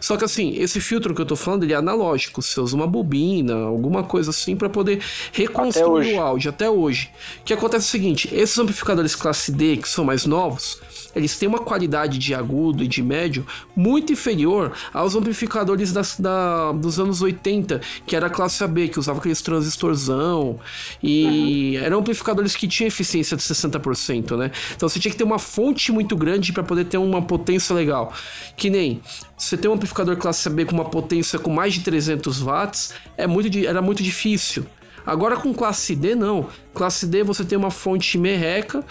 Só 0.00 0.16
que 0.16 0.24
assim, 0.24 0.54
esse 0.54 0.80
filtro 0.80 1.12
que 1.16 1.20
eu 1.20 1.26
tô 1.26 1.34
falando, 1.34 1.64
ele 1.64 1.72
é 1.72 1.76
analógico. 1.76 2.40
Você 2.40 2.60
usa 2.60 2.76
uma 2.76 2.86
bobina, 2.86 3.56
alguma 3.56 4.04
coisa 4.04 4.30
assim 4.30 4.54
para 4.54 4.68
poder 4.68 5.02
reconstruir 5.32 6.14
o 6.14 6.20
áudio 6.20 6.50
até 6.50 6.70
hoje. 6.70 7.10
O 7.40 7.44
que 7.44 7.52
acontece 7.52 7.86
é 7.86 7.88
o 7.88 7.90
seguinte, 7.90 8.28
esses 8.32 8.56
amplificadores 8.56 9.16
classe 9.16 9.50
D, 9.50 9.78
que 9.78 9.88
são 9.88 10.04
mais 10.04 10.24
novos, 10.24 10.78
eles 11.14 11.36
têm 11.38 11.48
uma 11.48 11.58
qualidade 11.58 12.18
de 12.18 12.34
agudo 12.34 12.82
e 12.84 12.88
de 12.88 13.02
médio 13.02 13.46
muito 13.74 14.12
inferior 14.12 14.72
aos 14.92 15.14
amplificadores 15.14 15.92
das- 15.92 16.18
da- 16.18 16.72
dos 16.72 16.98
anos 17.00 17.22
80, 17.22 17.80
que 18.06 18.14
era 18.14 18.26
a 18.26 18.30
classe 18.30 18.62
AB, 18.62 18.88
que 18.88 18.98
usava 18.98 19.18
aqueles 19.18 19.40
transistorzão. 19.42 20.58
E 21.02 21.76
eram 21.76 21.98
amplificadores 21.98 22.54
que 22.54 22.68
tinham 22.68 22.88
eficiência 22.88 23.36
de 23.36 23.42
60%, 23.42 24.36
né? 24.36 24.50
Então 24.76 24.88
você 24.88 24.98
tinha 24.98 25.10
que 25.10 25.18
ter 25.18 25.24
uma 25.24 25.38
fonte 25.38 25.90
muito 25.92 26.16
grande 26.16 26.52
para 26.52 26.62
poder 26.62 26.84
ter 26.84 26.98
uma 26.98 27.22
potência 27.22 27.74
legal. 27.74 28.12
Que 28.56 28.70
nem 28.70 29.00
você 29.36 29.56
ter 29.56 29.68
um 29.68 29.72
amplificador 29.74 30.16
classe 30.16 30.46
AB 30.48 30.64
com 30.66 30.74
uma 30.74 30.84
potência 30.84 31.38
com 31.38 31.50
mais 31.50 31.74
de 31.74 31.80
300 31.80 32.40
watts, 32.40 32.92
é 33.16 33.26
muito, 33.26 33.56
era 33.66 33.80
muito 33.82 34.02
difícil. 34.02 34.66
Agora 35.08 35.36
com 35.36 35.54
classe 35.54 35.96
D 35.96 36.14
não. 36.14 36.50
Classe 36.74 37.06
D 37.06 37.22
você 37.22 37.42
tem 37.42 37.56
uma 37.56 37.70
fonte 37.70 38.18
merreca 38.18 38.84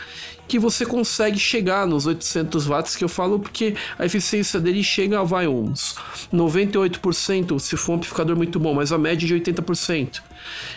que 0.47 0.57
você 0.57 0.83
consegue 0.83 1.37
chegar 1.37 1.85
nos 1.85 2.07
800 2.07 2.65
watts 2.65 2.95
que 2.95 3.03
eu 3.03 3.09
falo 3.09 3.39
porque 3.39 3.75
a 3.99 4.03
eficiência 4.03 4.59
dele 4.59 4.83
chega 4.83 5.19
a 5.19 5.23
vai 5.23 5.47
uns 5.47 5.95
98% 6.33 7.59
se 7.59 7.77
for 7.77 7.91
um 7.91 7.95
amplificador 7.97 8.35
muito 8.35 8.59
bom, 8.59 8.73
mas 8.73 8.91
a 8.91 8.97
média 8.97 9.25
é 9.25 9.27
de 9.27 9.51
80%. 9.51 10.23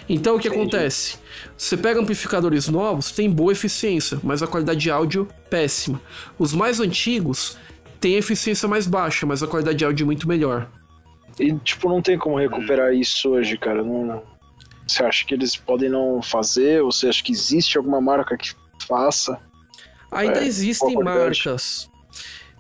Então 0.06 0.36
o 0.36 0.38
que 0.38 0.48
acontece? 0.48 1.16
Você 1.56 1.74
pega 1.74 1.98
amplificadores 1.98 2.68
novos, 2.68 3.10
tem 3.10 3.30
boa 3.30 3.52
eficiência, 3.52 4.20
mas 4.22 4.42
a 4.42 4.46
qualidade 4.46 4.80
de 4.80 4.90
áudio 4.90 5.26
péssima. 5.48 6.02
Os 6.38 6.52
mais 6.52 6.80
antigos 6.80 7.56
têm 7.98 8.16
eficiência 8.16 8.68
mais 8.68 8.86
baixa, 8.86 9.24
mas 9.24 9.42
a 9.42 9.46
qualidade 9.46 9.78
de 9.78 9.86
áudio 9.86 10.04
é 10.04 10.06
muito 10.06 10.28
melhor. 10.28 10.68
E, 11.38 11.54
tipo, 11.60 11.88
não 11.88 12.02
tem 12.02 12.18
como 12.18 12.38
recuperar 12.38 12.92
isso 12.92 13.30
hoje, 13.30 13.56
cara. 13.56 13.82
Não... 13.82 14.22
Você 14.90 15.04
acha 15.04 15.24
que 15.24 15.32
eles 15.32 15.54
podem 15.54 15.88
não 15.88 16.20
fazer? 16.20 16.82
Ou 16.82 16.90
você 16.90 17.08
acha 17.08 17.22
que 17.22 17.30
existe 17.30 17.78
alguma 17.78 18.00
marca 18.00 18.36
que 18.36 18.52
faça? 18.86 19.38
Ainda 20.10 20.42
É, 20.42 20.46
existem 20.46 20.96
marcas. 20.96 21.88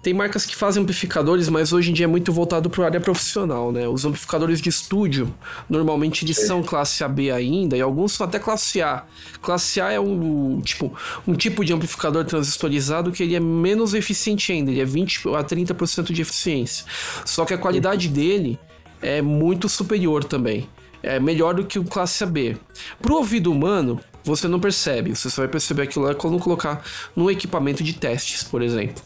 Tem 0.00 0.14
marcas 0.14 0.46
que 0.46 0.56
fazem 0.56 0.82
amplificadores, 0.82 1.48
mas 1.50 1.74
hoje 1.74 1.90
em 1.90 1.92
dia 1.92 2.04
é 2.04 2.06
muito 2.06 2.32
voltado 2.32 2.70
para 2.70 2.84
a 2.84 2.86
área 2.86 3.00
profissional, 3.00 3.70
né? 3.70 3.86
Os 3.86 4.04
amplificadores 4.04 4.60
de 4.60 4.70
estúdio, 4.70 5.34
normalmente 5.68 6.24
eles 6.24 6.38
são 6.38 6.62
classe 6.62 7.04
AB 7.04 7.30
ainda, 7.30 7.76
e 7.76 7.82
alguns 7.82 8.12
são 8.12 8.26
até 8.26 8.38
classe 8.38 8.80
A. 8.80 9.04
Classe 9.42 9.78
A 9.78 9.92
é 9.92 10.00
um 10.00 10.60
tipo, 10.62 10.96
um 11.28 11.34
tipo 11.34 11.62
de 11.64 11.74
amplificador 11.74 12.24
transistorizado 12.24 13.12
que 13.12 13.22
ele 13.22 13.34
é 13.34 13.40
menos 13.40 13.92
eficiente 13.92 14.52
ainda, 14.52 14.70
ele 14.70 14.80
é 14.80 14.86
20 14.86 15.28
a 15.36 15.44
30% 15.44 16.12
de 16.12 16.22
eficiência. 16.22 16.86
Só 17.26 17.44
que 17.44 17.52
a 17.52 17.58
qualidade 17.58 18.08
dele 18.08 18.58
é 19.02 19.20
muito 19.20 19.68
superior 19.68 20.24
também. 20.24 20.66
É 21.02 21.18
melhor 21.18 21.54
do 21.54 21.64
que 21.64 21.78
o 21.78 21.84
classe 21.84 22.22
AB. 22.22 22.56
Pro 23.00 23.16
ouvido 23.16 23.50
humano, 23.50 24.00
você 24.22 24.46
não 24.46 24.60
percebe. 24.60 25.14
Você 25.14 25.30
só 25.30 25.42
vai 25.42 25.48
perceber 25.48 25.82
aquilo 25.82 26.04
lá 26.04 26.14
quando 26.14 26.38
colocar 26.38 26.82
num 27.16 27.30
equipamento 27.30 27.82
de 27.82 27.92
testes, 27.94 28.42
por 28.42 28.62
exemplo. 28.62 29.02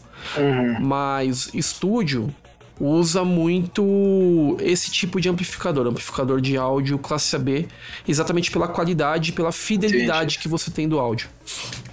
Mas 0.81 1.49
estúdio 1.53 2.33
usa 2.79 3.23
muito 3.23 4.57
esse 4.59 4.91
tipo 4.91 5.21
de 5.21 5.29
amplificador, 5.29 5.87
amplificador 5.87 6.41
de 6.41 6.57
áudio 6.57 6.97
classe 6.97 7.35
AB, 7.35 7.67
exatamente 8.07 8.51
pela 8.51 8.67
qualidade, 8.67 9.31
pela 9.31 9.51
fidelidade 9.51 10.39
que 10.39 10.47
você 10.47 10.69
tem 10.69 10.87
do 10.87 10.99
áudio. 10.99 11.29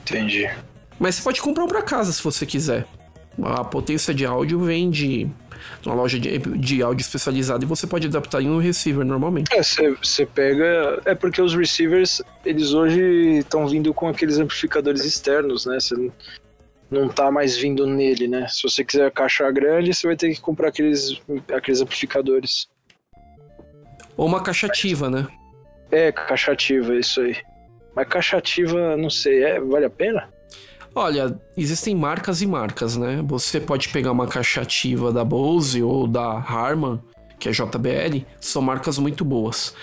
Entendi. 0.02 0.50
Mas 0.98 1.16
você 1.16 1.22
pode 1.22 1.40
comprar 1.40 1.64
um 1.64 1.68
para 1.68 1.82
casa 1.82 2.12
se 2.12 2.22
você 2.22 2.44
quiser. 2.44 2.86
A 3.42 3.64
potência 3.64 4.12
de 4.12 4.26
áudio 4.26 4.60
vem 4.60 4.90
de 4.90 5.28
uma 5.84 5.94
loja 5.94 6.18
de, 6.18 6.38
de 6.38 6.82
áudio 6.82 7.02
especializada 7.02 7.64
e 7.64 7.66
você 7.66 7.86
pode 7.86 8.06
adaptar 8.06 8.42
em 8.42 8.48
um 8.48 8.58
receiver 8.58 9.04
normalmente. 9.04 9.52
É, 9.52 9.62
você 9.62 10.26
pega. 10.26 11.00
É 11.04 11.14
porque 11.14 11.40
os 11.40 11.54
receivers, 11.54 12.22
eles 12.44 12.72
hoje 12.72 13.38
estão 13.38 13.66
vindo 13.66 13.92
com 13.92 14.08
aqueles 14.08 14.38
amplificadores 14.38 15.04
externos, 15.04 15.66
né? 15.66 15.78
Você 15.78 15.94
não, 15.94 16.12
não 16.90 17.08
tá 17.08 17.30
mais 17.30 17.56
vindo 17.56 17.86
nele, 17.86 18.28
né? 18.28 18.46
Se 18.48 18.62
você 18.62 18.84
quiser 18.84 19.10
caixa 19.10 19.50
grande, 19.50 19.94
você 19.94 20.06
vai 20.06 20.16
ter 20.16 20.34
que 20.34 20.40
comprar 20.40 20.68
aqueles, 20.68 21.20
aqueles 21.52 21.80
amplificadores. 21.80 22.68
Ou 24.16 24.26
uma 24.26 24.42
caixa 24.42 24.66
ativa, 24.66 25.08
né? 25.08 25.26
É, 25.90 26.12
caixa 26.12 26.52
ativa, 26.52 26.94
isso 26.94 27.20
aí. 27.20 27.36
Mas 27.94 28.08
caixa 28.08 28.38
ativa, 28.38 28.96
não 28.96 29.10
sei, 29.10 29.42
é, 29.42 29.60
vale 29.60 29.84
a 29.84 29.90
pena? 29.90 30.28
Olha, 30.94 31.38
existem 31.56 31.94
marcas 31.94 32.42
e 32.42 32.46
marcas, 32.46 32.96
né? 32.96 33.22
Você 33.24 33.60
pode 33.60 33.88
pegar 33.88 34.12
uma 34.12 34.26
caixa 34.26 34.60
ativa 34.60 35.10
da 35.12 35.24
Bose 35.24 35.82
ou 35.82 36.06
da 36.06 36.34
Harman, 36.38 37.00
que 37.38 37.48
é 37.48 37.52
JBL, 37.52 38.24
são 38.38 38.60
marcas 38.60 38.98
muito 38.98 39.24
boas. 39.24 39.74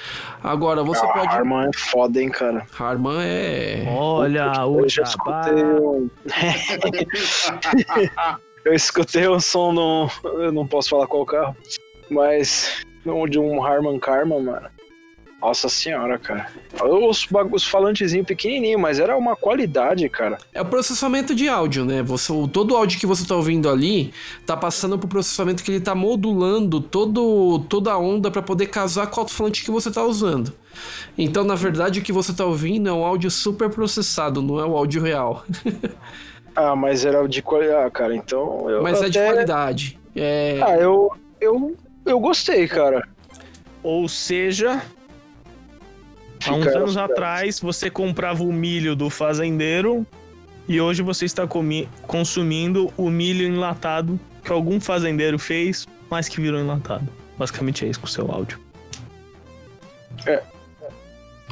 Agora, 0.43 0.83
você 0.83 1.03
a 1.03 1.09
pode. 1.09 1.27
Harman 1.27 1.67
é 1.67 1.77
foda, 1.77 2.21
hein, 2.21 2.29
cara. 2.29 2.65
Harman 2.77 3.21
é. 3.21 3.85
Olha 3.89 4.65
o 4.65 4.79
Eu 4.81 4.85
escutei 4.85 5.63
um... 5.81 6.09
eu 8.65 8.73
escutei 8.73 9.27
o 9.27 9.39
som 9.39 9.71
no. 9.71 10.09
Eu 10.23 10.51
não 10.51 10.67
posso 10.67 10.89
falar 10.89 11.07
qual 11.07 11.25
carro, 11.25 11.55
mas. 12.09 12.85
De 13.29 13.39
um 13.39 13.63
Harman 13.63 13.97
Karma, 13.97 14.39
mano. 14.39 14.69
Nossa 15.41 15.69
senhora, 15.69 16.19
cara. 16.19 16.47
Os, 16.83 17.25
os 17.51 17.63
falantezinhos 17.65 18.27
pequenininhos, 18.27 18.81
mas 18.81 18.99
era 18.99 19.15
uma 19.17 19.35
qualidade, 19.37 20.07
cara. 20.09 20.37
É 20.53 20.61
o 20.61 20.65
processamento 20.65 21.33
de 21.33 21.47
áudio, 21.47 21.85
né? 21.85 22.03
Você, 22.03 22.31
o- 22.31 22.47
todo 22.47 22.71
o 22.71 22.75
áudio 22.77 22.99
que 22.99 23.05
você 23.05 23.25
tá 23.25 23.35
ouvindo 23.35 23.69
ali 23.69 24.13
tá 24.45 24.57
passando 24.57 24.99
pro 24.99 25.07
processamento 25.07 25.63
que 25.63 25.71
ele 25.71 25.79
tá 25.79 25.95
modulando 25.95 26.81
todo, 26.81 27.59
toda 27.69 27.93
a 27.93 27.97
onda 27.97 28.29
pra 28.29 28.41
poder 28.41 28.65
casar 28.67 29.07
com 29.07 29.17
o 29.17 29.19
alto-falante 29.21 29.63
que 29.63 29.71
você 29.71 29.89
tá 29.89 30.03
usando. 30.03 30.53
Então, 31.17 31.43
na 31.45 31.55
verdade, 31.55 31.99
o 31.99 32.03
que 32.03 32.11
você 32.11 32.33
tá 32.33 32.43
ouvindo 32.45 32.89
é 32.89 32.93
um 32.93 33.05
áudio 33.05 33.31
super 33.31 33.69
processado, 33.69 34.41
não 34.41 34.59
é 34.59 34.65
o 34.65 34.75
áudio 34.75 35.01
real. 35.01 35.45
Ah, 36.55 36.75
mas 36.75 37.05
era 37.05 37.25
de 37.25 37.41
qualidade. 37.41 37.85
Ah, 37.85 37.89
cara, 37.89 38.13
então. 38.13 38.69
Eu 38.69 38.83
Mas 38.83 39.01
é 39.01 39.07
de 39.07 39.17
até- 39.17 39.31
qualidade. 39.31 39.97
É, 40.13 40.59
Ah, 40.61 40.75
eu. 40.75 41.09
Eu, 41.39 41.77
eu 42.05 42.19
gostei, 42.19 42.67
cara. 42.67 43.07
Ou 43.81 44.09
seja, 44.09 44.81
há 46.45 46.53
uns 46.53 46.67
anos 46.67 46.97
atrás 46.97 47.59
você 47.59 47.89
comprava 47.89 48.43
o 48.43 48.51
milho 48.53 48.95
do 48.95 49.09
fazendeiro 49.09 50.05
e 50.67 50.79
hoje 50.79 51.01
você 51.01 51.25
está 51.25 51.47
comi- 51.47 51.89
consumindo 52.07 52.93
o 52.95 53.09
milho 53.09 53.45
enlatado 53.47 54.19
que 54.43 54.51
algum 54.51 54.79
fazendeiro 54.79 55.37
fez, 55.39 55.87
mas 56.09 56.27
que 56.29 56.39
virou 56.39 56.59
enlatado. 56.59 57.07
Basicamente 57.37 57.85
é 57.85 57.89
isso 57.89 57.99
com 57.99 58.05
o 58.05 58.09
seu 58.09 58.31
áudio. 58.31 58.59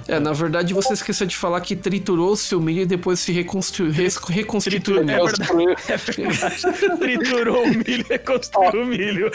é, 0.08 0.20
na 0.20 0.32
verdade, 0.32 0.74
você 0.74 0.94
esqueceu 0.94 1.28
de 1.28 1.36
falar 1.36 1.60
que 1.62 1.76
triturou 1.76 2.32
o 2.32 2.38
seu 2.38 2.62
milho 2.62 2.82
e 2.82 2.86
depois 2.86 3.20
se 3.20 3.32
reconstru... 3.34 3.90
res- 3.90 4.16
reconstituiu. 4.18 5.04
Triturou. 5.06 5.28
É 5.28 5.32
verdade. 5.32 5.82
É 5.92 5.98
verdade. 5.98 6.98
Triturou 7.00 7.64
o 7.64 7.68
milho 7.68 8.06
e 8.06 8.06
reconstruiu 8.10 8.82
o 8.84 8.86
milho. 8.86 9.32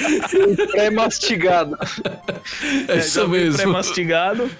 Pré-mastigado. 0.70 1.76
É 2.88 2.98
isso 2.98 3.28
veio 3.28 3.44
mesmo. 3.44 3.56
Pré-mastigado. 3.58 4.50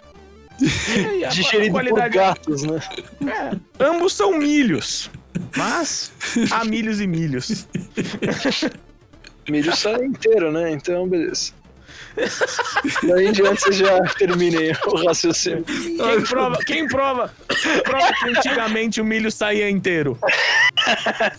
E 1.19 1.25
a 1.25 1.29
Digerido 1.29 1.73
por 1.73 2.09
gatos, 2.09 2.63
né? 2.63 2.81
É, 3.27 3.85
ambos 3.85 4.13
são 4.15 4.39
milhos. 4.39 5.11
Mas 5.57 6.13
há 6.51 6.65
milhos 6.65 7.01
e 7.01 7.07
milhos. 7.07 7.67
Milho 9.49 9.75
sai 9.75 10.05
inteiro, 10.05 10.53
né? 10.53 10.71
Então, 10.71 11.09
beleza. 11.09 11.53
Daí 13.03 13.27
em 13.29 13.33
diante 13.33 13.61
vocês 13.63 13.77
já 13.77 14.01
terminem 14.19 14.73
o 14.87 15.07
raciocínio. 15.07 15.65
Quem 15.65 16.23
prova, 16.29 16.59
quem 16.67 16.89
prova, 16.89 17.35
prova 17.85 18.13
que 18.13 18.29
antigamente 18.29 19.01
o 19.01 19.05
milho 19.05 19.31
saía 19.31 19.71
inteiro? 19.71 20.19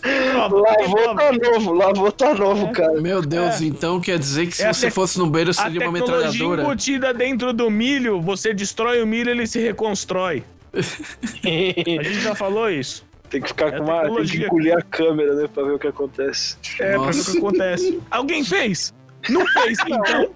Quem 0.02 0.34
Lavou 0.34 1.14
tá 1.14 1.32
novo, 1.32 1.72
lavou 1.72 2.12
tá 2.12 2.34
novo, 2.34 2.72
cara. 2.72 3.00
Meu 3.00 3.20
Deus, 3.22 3.60
então 3.60 4.00
quer 4.00 4.18
dizer 4.18 4.46
que 4.46 4.56
se 4.56 4.62
É 4.62 4.68
a 4.68 4.72
você 4.74 4.90
fosse 4.90 5.18
no 5.18 5.26
banheiro 5.28 5.50
A 5.50 5.54
seria 5.54 5.88
uma 5.88 5.98
tecnologia 5.98 6.28
metralhadora? 6.30 6.62
embutida 6.62 7.14
dentro 7.14 7.52
do 7.52 7.70
milho, 7.70 8.20
você 8.20 8.52
destrói 8.52 9.02
o 9.02 9.06
milho, 9.06 9.30
ele 9.30 9.46
se 9.46 9.60
reconstrói. 9.60 10.42
A 10.74 12.02
gente 12.02 12.20
já 12.20 12.34
falou 12.34 12.68
isso. 12.70 13.04
Tem 13.30 13.40
que 13.40 13.48
ficar 13.48 13.68
É 13.68 13.78
com 13.78 13.84
uma. 13.84 14.00
Tem 14.02 14.02
que 14.02 14.06
tecnologia. 14.08 14.46
engolir 14.46 14.76
a 14.76 14.82
câmera, 14.82 15.34
né? 15.34 15.48
Pra 15.52 15.62
ver 15.64 15.72
o 15.72 15.78
que 15.78 15.86
acontece. 15.88 16.56
É, 16.78 16.92
pra 16.98 17.10
ver 17.10 17.20
o 17.20 17.24
que 17.24 17.38
acontece. 17.38 18.00
Alguém 18.10 18.44
fez? 18.44 18.92
Não 19.28 19.46
fez, 19.48 19.78
então. 19.86 20.30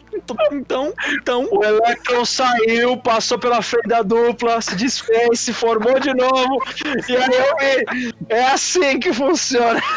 Então, 0.52 0.94
então. 1.12 1.48
O 1.51 1.65
Electron 1.65 2.24
saiu, 2.24 2.97
passou 2.97 3.39
pela 3.39 3.62
fenda 3.62 4.02
dupla, 4.02 4.60
se 4.60 4.74
desfez, 4.77 5.40
se 5.40 5.52
formou 5.52 5.98
de 6.01 6.12
novo. 6.15 6.62
E 7.09 7.16
aí 7.16 7.28
eu 7.32 7.56
vi. 7.94 8.15
É 8.28 8.44
assim 8.47 8.98
que 8.98 9.12
funciona. 9.12 9.81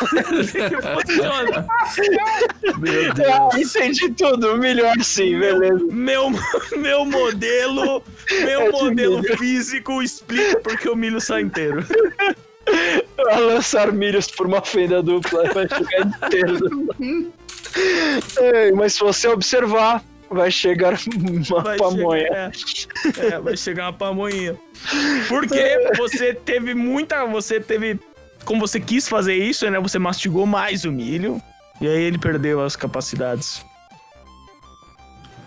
Funciona. 1.02 1.68
Meu 2.80 3.12
Ah, 3.12 3.50
Deus. 3.54 3.76
entendi 3.76 4.10
tudo. 4.12 4.58
Melhor 4.58 4.96
sim, 5.02 5.38
beleza. 5.40 5.84
Meu, 5.92 6.32
meu 6.78 7.06
modelo, 7.06 8.04
meu 8.44 8.62
É 8.62 8.66
de 8.66 8.72
modelo 8.72 9.22
milho. 9.22 9.38
físico 9.38 10.02
explica 10.02 10.60
porque 10.60 10.90
o 10.90 10.96
milho 10.96 11.20
sai 11.22 11.42
inteiro. 11.42 11.84
A 13.32 13.38
lançar 13.40 13.92
milhos 13.92 14.28
por 14.28 14.46
uma 14.48 14.62
fenda 14.62 15.02
dupla 15.04 15.44
vai 15.54 15.68
chegar 15.68 16.08
inteiro. 16.28 16.88
Ei, 17.76 18.72
mas 18.72 18.94
se 18.94 19.00
você 19.00 19.28
observar, 19.28 20.04
vai 20.30 20.52
chegar 20.52 20.94
uma 21.50 21.64
Vai 21.64 21.78
pamonha. 21.78 22.52
chegar, 22.54 23.24
é, 23.24 23.28
é, 23.28 23.40
vai 23.40 23.58
chegar 23.58 23.86
uma 23.86 23.94
pamonha. 23.94 24.56
Porque 25.28 25.92
você 25.98 26.34
teve 26.34 26.74
muita. 26.74 27.26
Você 27.26 27.60
teve. 27.60 28.00
Como 28.46 28.60
você 28.60 28.80
quis 28.80 29.08
fazer 29.08 29.36
isso, 29.36 29.70
né? 29.70 29.80
Você 29.80 30.00
mastigou 30.00 30.46
mais 30.46 30.86
o 30.86 30.92
milho. 30.92 31.42
E 31.80 31.88
aí 31.88 32.02
ele 32.04 32.18
perdeu 32.18 32.62
as 32.64 32.76
capacidades. 32.76 33.64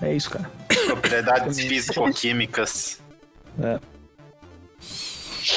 É 0.02 0.12
isso, 0.12 0.30
cara. 0.30 0.50
Propriedades 0.86 1.58
físico-químicas. 1.58 3.00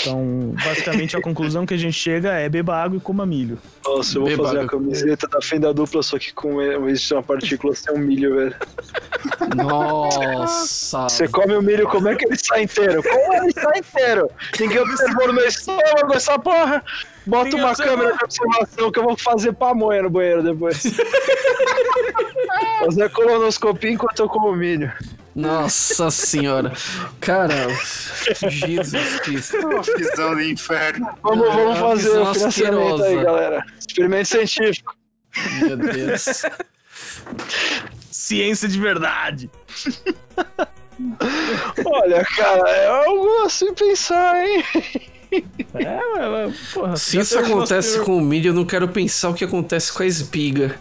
Então, 0.02 0.54
basicamente, 0.64 1.16
a 1.16 1.22
conclusão 1.22 1.66
que 1.66 1.74
a 1.74 1.78
gente 1.78 1.94
chega 1.94 2.34
é 2.34 2.50
beba 2.50 2.76
água 2.76 2.98
e 2.98 3.02
coma 3.02 3.26
milho. 3.26 3.58
Nossa, 3.86 4.18
eu 4.18 4.22
vou 4.22 4.30
Beba 4.30 4.44
fazer 4.44 4.60
a 4.60 4.68
camiseta 4.68 5.28
da 5.28 5.42
fenda 5.42 5.74
dupla, 5.74 6.04
só 6.04 6.20
que 6.20 6.34
com 6.34 6.62
existe 6.62 7.14
uma 7.14 7.24
partícula 7.24 7.74
sem 7.74 7.94
um 7.94 8.00
milho, 8.00 8.36
velho. 8.36 8.56
Nossa. 9.56 11.10
Você 11.10 11.28
come 11.28 11.56
o 11.56 11.62
milho, 11.62 11.88
como 11.88 12.10
é 12.10 12.16
que 12.16 12.26
ele 12.26 12.38
sai 12.38 12.64
inteiro? 12.64 13.02
Como 13.04 13.34
ele 13.34 13.52
sai 13.54 13.80
inteiro? 13.80 14.30
Ninguém 14.60 14.80
observou 14.80 15.28
no 15.28 15.34
meu 15.34 15.48
estômago 15.48 16.14
essa 16.14 16.38
porra. 16.38 16.84
Bota 17.28 17.56
uma 17.56 17.76
câmera 17.76 18.16
de 18.16 18.24
observação 18.24 18.92
que 18.92 19.00
eu 19.00 19.04
vou 19.04 19.18
fazer 19.18 19.54
pamonha 19.54 20.04
no 20.04 20.10
banheiro 20.10 20.44
depois. 20.44 20.84
fazer 22.80 23.10
colonoscopia 23.10 23.92
enquanto 23.92 24.20
eu 24.20 24.30
como 24.30 24.56
milho. 24.56 24.92
Nossa 25.36 26.10
senhora. 26.10 26.74
Cara, 27.20 27.54
Jesus 28.50 29.20
Cristo. 29.20 29.58
Uma 29.58 29.84
visão 29.84 30.34
do 30.34 30.42
inferno. 30.42 31.08
Vamos, 31.22 31.48
É, 31.48 31.52
vamos 31.52 31.78
uma 31.78 31.90
fazer 31.90 32.10
o 32.10 32.34
financiamento 32.34 33.04
aí, 33.04 33.24
galera. 33.24 33.66
Experimento 33.80 34.30
científico. 34.30 34.96
Meu 35.62 35.78
Deus. 35.78 36.44
Ciência 38.10 38.68
de 38.68 38.80
verdade. 38.80 39.52
Olha, 41.86 42.26
cara, 42.36 42.70
é 42.70 42.88
algo 42.88 43.44
assim 43.46 43.74
pensar, 43.76 44.44
hein? 44.44 44.64
É, 45.32 46.30
mas, 46.30 46.58
porra. 46.74 46.96
Se 46.96 47.20
isso 47.20 47.38
acontece 47.38 48.00
com 48.02 48.18
o 48.18 48.22
milho, 48.22 48.50
eu 48.50 48.54
não 48.54 48.66
quero 48.66 48.88
pensar 48.88 49.30
o 49.30 49.34
que 49.34 49.44
acontece 49.44 49.92
com 49.92 50.04
a 50.04 50.06
espiga. 50.06 50.76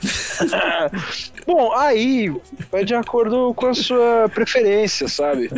Bom, 1.46 1.72
aí 1.76 2.32
vai 2.70 2.84
de 2.84 2.94
acordo 2.94 3.52
com 3.54 3.66
a 3.66 3.74
sua 3.74 4.28
preferência, 4.32 5.08
sabe? 5.08 5.50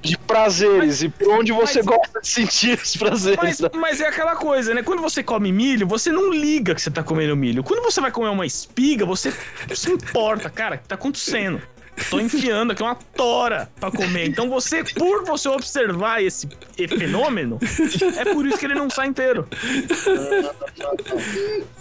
De 0.00 0.16
prazeres 0.18 1.02
e 1.02 1.08
por 1.08 1.28
onde 1.40 1.52
você 1.52 1.82
mas- 1.82 1.86
gosta 1.86 2.20
de 2.20 2.28
sentir 2.28 2.78
os 2.80 2.96
prazeres. 2.96 3.38
Mas, 3.42 3.58
da- 3.58 3.70
mas 3.74 4.00
é 4.00 4.08
aquela 4.08 4.36
coisa, 4.36 4.72
né? 4.74 4.82
Quando 4.82 5.02
você 5.02 5.22
come 5.22 5.50
milho, 5.52 5.86
você 5.86 6.10
não 6.10 6.32
liga 6.32 6.74
que 6.74 6.80
você 6.82 6.90
tá 6.90 7.02
comendo 7.02 7.36
milho. 7.36 7.62
Quando 7.64 7.82
você 7.82 8.00
vai 8.00 8.10
comer 8.10 8.28
uma 8.28 8.46
espiga, 8.46 9.04
você 9.04 9.32
se 9.74 9.90
importa, 9.90 10.48
cara, 10.48 10.76
o 10.76 10.78
que 10.78 10.88
tá 10.88 10.94
acontecendo? 10.94 11.60
Tô 12.08 12.20
enfiando 12.20 12.72
aqui 12.72 12.82
uma 12.82 12.94
tora 12.94 13.70
pra 13.78 13.90
comer. 13.90 14.28
Então 14.28 14.48
você, 14.48 14.82
por 14.84 15.24
você 15.24 15.48
observar 15.48 16.22
esse 16.22 16.48
fenômeno, 16.76 17.58
é 18.16 18.32
por 18.32 18.46
isso 18.46 18.58
que 18.58 18.66
ele 18.66 18.74
não 18.74 18.88
sai 18.88 19.08
inteiro. 19.08 19.46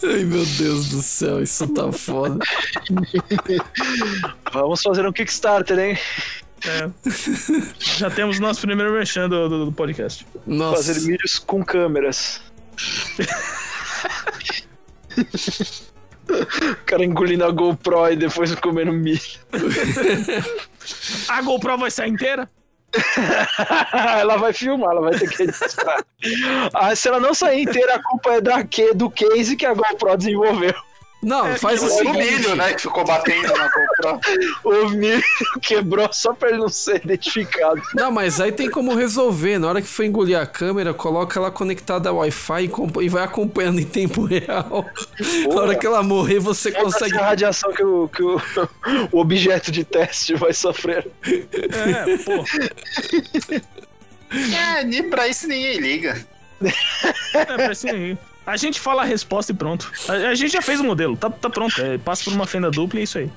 Ai, 0.04 0.24
meu 0.26 0.46
Deus 0.46 0.90
do 0.90 1.02
céu, 1.02 1.42
isso 1.42 1.68
tá 1.70 1.92
foda. 1.92 2.40
Vamos 4.52 4.82
fazer 4.82 5.08
um 5.08 5.12
Kickstarter, 5.12 5.80
hein? 5.80 5.98
É. 6.66 6.90
Já 7.80 8.10
temos 8.10 8.40
nosso 8.40 8.60
primeiro 8.62 8.92
merchan 8.92 9.30
do, 9.30 9.48
do- 9.48 9.66
do 9.66 9.72
podcast. 9.72 10.26
Nossa. 10.46 10.84
Fazer 10.84 11.08
milhos 11.08 11.40
com 11.40 11.64
câmeras. 11.64 12.42
o 16.30 16.76
cara 16.86 17.04
engolindo 17.04 17.44
a 17.46 17.52
GoPro 17.52 18.12
e 18.12 18.16
depois 18.16 18.54
comendo 18.56 18.92
milho. 18.92 19.20
A 21.28 21.42
GoPro 21.42 21.78
vai 21.78 21.92
sair 21.92 22.10
inteira? 22.10 22.50
ela 24.20 24.38
vai 24.38 24.52
filmar, 24.52 24.92
ela 24.92 25.02
vai 25.10 25.20
ter 25.20 25.30
que 25.30 25.44
editar. 25.44 26.04
ah, 26.74 26.96
se 26.96 27.08
ela 27.08 27.20
não 27.20 27.34
sair 27.36 27.62
inteira, 27.62 27.96
a 27.96 28.04
culpa 28.04 28.34
é 28.34 28.42
da, 28.42 28.64
que- 28.64 28.94
do 28.96 29.10
case 29.12 29.56
que 29.56 29.66
a 29.66 29.74
GoPro 29.76 30.18
desenvolveu. 30.18 30.74
Não, 31.22 31.54
faz 31.58 31.82
o 31.82 31.86
Ou 31.86 31.90
no 31.92 31.98
seguinte. 32.14 32.18
milho, 32.34 32.56
né? 32.56 32.74
Que 32.74 32.82
ficou 32.82 33.04
batendo 33.04 33.54
na 33.54 33.70
GoPro. 33.70 34.20
O 34.64 34.90
milho 34.90 35.22
quebrou 35.62 36.08
só 36.14 36.34
pra 36.34 36.50
ele 36.50 36.60
não 36.60 36.70
ser 36.70 36.98
identificado. 37.04 37.82
Não, 37.94 38.10
mas 38.12 38.40
aí 38.40 38.52
tem 38.54 38.70
como 38.70 38.96
resolver. 38.96 39.60
Na 39.60 39.68
hora 39.68 39.82
que 39.82 39.88
for 39.88 40.04
engolir 40.04 40.40
a 40.40 40.46
câmera, 40.46 40.94
coloca 40.94 41.38
ela 41.38 41.52
conectada 41.52 42.10
ao 42.10 42.18
Wi-Fi 42.18 42.72
e, 43.02 43.10
vai 43.10 43.24
acompanhando 43.24 43.80
em 43.82 43.86
tempo 43.86 44.24
real. 44.24 44.86
Na 45.48 45.62
hora 45.62 45.76
que 45.76 45.86
ela 45.86 46.02
morrer, 46.02 46.40
você 46.40 46.72
Consegue 46.72 46.86
consegue. 47.12 47.18
a 47.18 47.26
radiação 47.28 47.74
que, 47.74 47.84
o, 47.84 48.08
que 48.08 48.24
o, 48.24 48.42
o 49.12 49.20
objeto 49.20 49.72
de 49.72 49.84
teste 49.84 50.36
vai 50.36 50.54
sofrer. 50.54 51.10
É, 51.24 52.18
pô. 52.24 52.46
É, 54.56 54.84
nem 54.84 55.10
pra 55.10 55.28
isso 55.28 55.48
ninguém 55.48 55.78
liga. 55.80 56.26
É, 57.34 57.46
pra 57.46 57.72
assim, 57.72 58.18
A 58.52 58.58
gente 58.58 58.80
fala 58.80 59.04
a 59.04 59.06
resposta 59.06 59.52
e 59.52 59.56
pronto. 59.56 59.92
A, 60.08 60.14
a 60.30 60.36
gente 60.36 60.52
já 60.52 60.62
fez 60.62 60.80
o 60.80 60.84
modelo, 60.84 61.16
tá, 61.16 61.30
tá 61.30 61.50
pronto. 61.50 61.80
É, 61.82 61.98
passa 61.98 62.24
por 62.24 62.34
uma 62.34 62.48
fenda 62.48 62.70
dupla 62.72 63.00
e 63.00 63.02
é 63.02 63.04
isso 63.04 63.18
aí. 63.20 63.30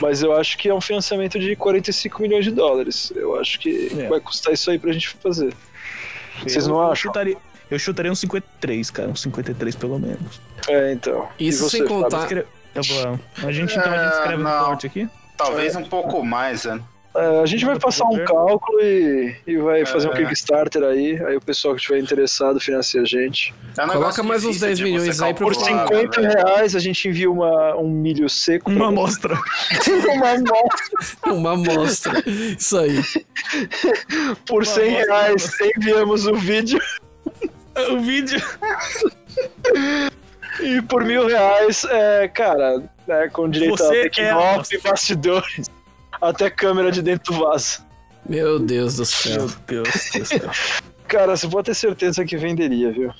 Mas 0.00 0.22
eu 0.22 0.36
acho 0.36 0.56
que 0.58 0.68
é 0.68 0.74
um 0.74 0.80
financiamento 0.80 1.38
de 1.38 1.56
45 1.56 2.22
milhões 2.22 2.44
de 2.44 2.50
dólares. 2.52 3.12
Eu 3.16 3.38
acho 3.40 3.58
que 3.58 3.90
É. 3.98 4.08
vai 4.08 4.20
custar 4.20 4.52
isso 4.52 4.70
aí 4.70 4.78
pra 4.78 4.92
gente 4.92 5.08
fazer. 5.22 5.52
Vocês 6.42 6.66
Eu- 6.66 6.72
não 6.72 6.76
eu 6.80 6.82
acham? 6.92 6.96
Chutaria, 6.96 7.36
eu 7.70 7.78
chutaria 7.78 8.12
um 8.12 8.14
53, 8.14 8.90
cara. 8.90 9.08
Um 9.08 9.16
53 9.16 9.74
pelo 9.74 9.98
menos. 9.98 10.40
É, 10.68 10.92
então. 10.92 11.28
Isso 11.38 11.64
você, 11.68 11.78
sem 11.78 11.86
contar- 11.86 12.20
Escre- 12.22 12.46
Eu 12.74 12.82
vou- 12.84 13.20
A 13.46 13.52
gente 13.52 13.76
então 13.76 13.92
a 13.92 13.96
gente 13.98 14.14
É, 14.14 14.18
escreve 14.18 14.42
no 14.42 14.48
não. 14.48 14.64
corte 14.64 14.86
aqui. 14.86 15.08
Talvez 15.36 15.74
um 15.76 15.84
pouco 15.84 16.24
mais, 16.24 16.64
né? 16.64 16.80
É, 17.14 17.40
a 17.40 17.46
gente 17.46 17.64
vai 17.64 17.78
passar 17.78 18.06
um 18.06 18.24
cálculo 18.24 18.80
e, 18.80 19.36
e 19.46 19.56
vai 19.58 19.84
fazer 19.84 20.08
um 20.08 20.12
É. 20.12 20.16
Kickstarter 20.16 20.82
aí. 20.82 21.22
Aí 21.24 21.36
o 21.36 21.40
pessoal 21.40 21.74
que 21.74 21.80
estiver 21.80 21.98
interessado 21.98 22.58
financia 22.58 23.02
a 23.02 23.04
gente. 23.04 23.54
É 23.76 23.84
um 23.84 23.88
Coloca 23.88 24.22
mais 24.22 24.44
uns 24.44 24.58
difícil 24.58 24.68
10 24.68 24.78
de 24.78 24.84
milhões 24.84 25.22
aí 25.22 25.34
pra 25.34 25.46
Por 25.46 25.54
calcular, 25.54 25.88
50 25.88 26.20
né? 26.22 26.28
reais 26.30 26.74
a 26.74 26.78
gente 26.78 27.06
envia 27.08 27.30
uma, 27.30 27.76
um 27.76 27.88
milho 27.88 28.28
seco. 28.30 28.70
Uma 28.70 28.88
amostra. 28.88 29.34
uma 30.14 30.30
amostra. 30.30 31.32
Uma 31.32 31.52
amostra. 31.52 32.22
Isso 32.26 32.78
aí. 32.78 33.02
Por 34.46 34.64
100 34.64 34.88
amostra. 34.88 35.14
reais 35.14 35.60
enviamos 35.76 36.26
o 36.26 36.34
vídeo. 36.34 36.80
o 37.90 38.00
vídeo. 38.00 38.40
E 40.60 40.80
por 40.82 41.04
mil 41.04 41.26
reais, 41.26 41.84
é, 41.84 42.28
cara, 42.28 42.82
é, 43.08 43.28
com 43.28 43.48
direito 43.48 43.76
Você 43.76 43.84
a 43.84 43.96
é 43.98 44.02
take 44.04 44.22
off 44.22 44.54
amostra. 44.54 44.78
e 44.78 44.80
bastidores. 44.80 45.81
Até 46.22 46.48
câmera 46.48 46.92
de 46.92 47.02
dentro 47.02 47.34
do 47.34 47.40
vaso. 47.40 47.84
Meu 48.24 48.60
Deus 48.60 48.94
do 48.94 49.04
céu. 49.04 49.48
Meu 49.68 49.82
Deus 49.82 50.10
do 50.14 50.24
céu. 50.24 50.50
Cara, 51.08 51.36
você 51.36 51.48
pode 51.48 51.66
ter 51.66 51.74
certeza 51.74 52.24
que 52.24 52.36
venderia, 52.36 52.92
viu? 52.92 53.12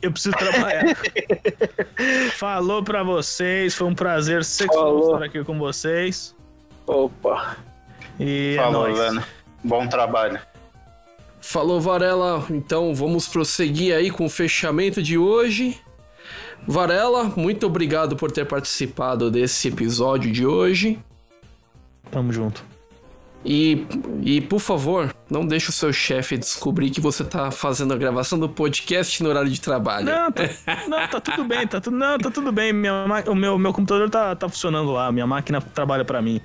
Eu 0.00 0.12
preciso 0.12 0.36
trabalhar. 0.36 0.96
Falou 2.38 2.84
pra 2.84 3.02
vocês, 3.02 3.74
foi 3.74 3.88
um 3.88 3.94
prazer 3.94 4.44
sexual 4.44 5.00
estar 5.00 5.24
aqui 5.24 5.42
com 5.42 5.58
vocês. 5.58 6.32
Opa. 6.86 7.56
E 8.20 8.54
Falou, 8.56 8.86
é 8.86 8.88
nóis. 8.90 8.98
Lana. 8.98 9.28
Bom 9.64 9.88
trabalho. 9.88 10.38
Falou, 11.40 11.80
Varela. 11.80 12.46
Então 12.50 12.94
vamos 12.94 13.26
prosseguir 13.26 13.96
aí 13.96 14.10
com 14.12 14.26
o 14.26 14.30
fechamento 14.30 15.02
de 15.02 15.18
hoje. 15.18 15.76
Varela, 16.68 17.24
muito 17.36 17.66
obrigado 17.66 18.14
por 18.14 18.30
ter 18.30 18.46
participado 18.46 19.28
desse 19.28 19.68
episódio 19.68 20.30
de 20.30 20.46
hoje. 20.46 21.02
Tamo 22.10 22.32
junto. 22.32 22.64
E, 23.44 23.86
e 24.22 24.40
por 24.40 24.58
favor, 24.58 25.14
não 25.30 25.46
deixe 25.46 25.68
o 25.68 25.72
seu 25.72 25.92
chefe 25.92 26.38
descobrir 26.38 26.88
que 26.88 27.00
você 27.00 27.22
tá 27.22 27.50
fazendo 27.50 27.92
a 27.92 27.96
gravação 27.96 28.38
do 28.38 28.48
podcast 28.48 29.22
no 29.22 29.28
horário 29.28 29.50
de 29.50 29.60
trabalho. 29.60 30.06
Não, 30.06 30.32
tá, 30.32 30.42
não, 30.88 31.08
tá 31.08 31.20
tudo 31.20 31.44
bem, 31.44 31.66
tá 31.66 31.80
tudo, 31.80 31.96
não, 31.96 32.18
tá 32.18 32.30
tudo 32.30 32.50
bem. 32.50 32.72
Minha, 32.72 33.04
o 33.26 33.34
meu, 33.34 33.58
meu 33.58 33.72
computador 33.72 34.08
tá, 34.08 34.34
tá 34.34 34.48
funcionando 34.48 34.92
lá, 34.92 35.12
minha 35.12 35.26
máquina 35.26 35.60
trabalha 35.60 36.04
pra 36.06 36.22
mim. 36.22 36.40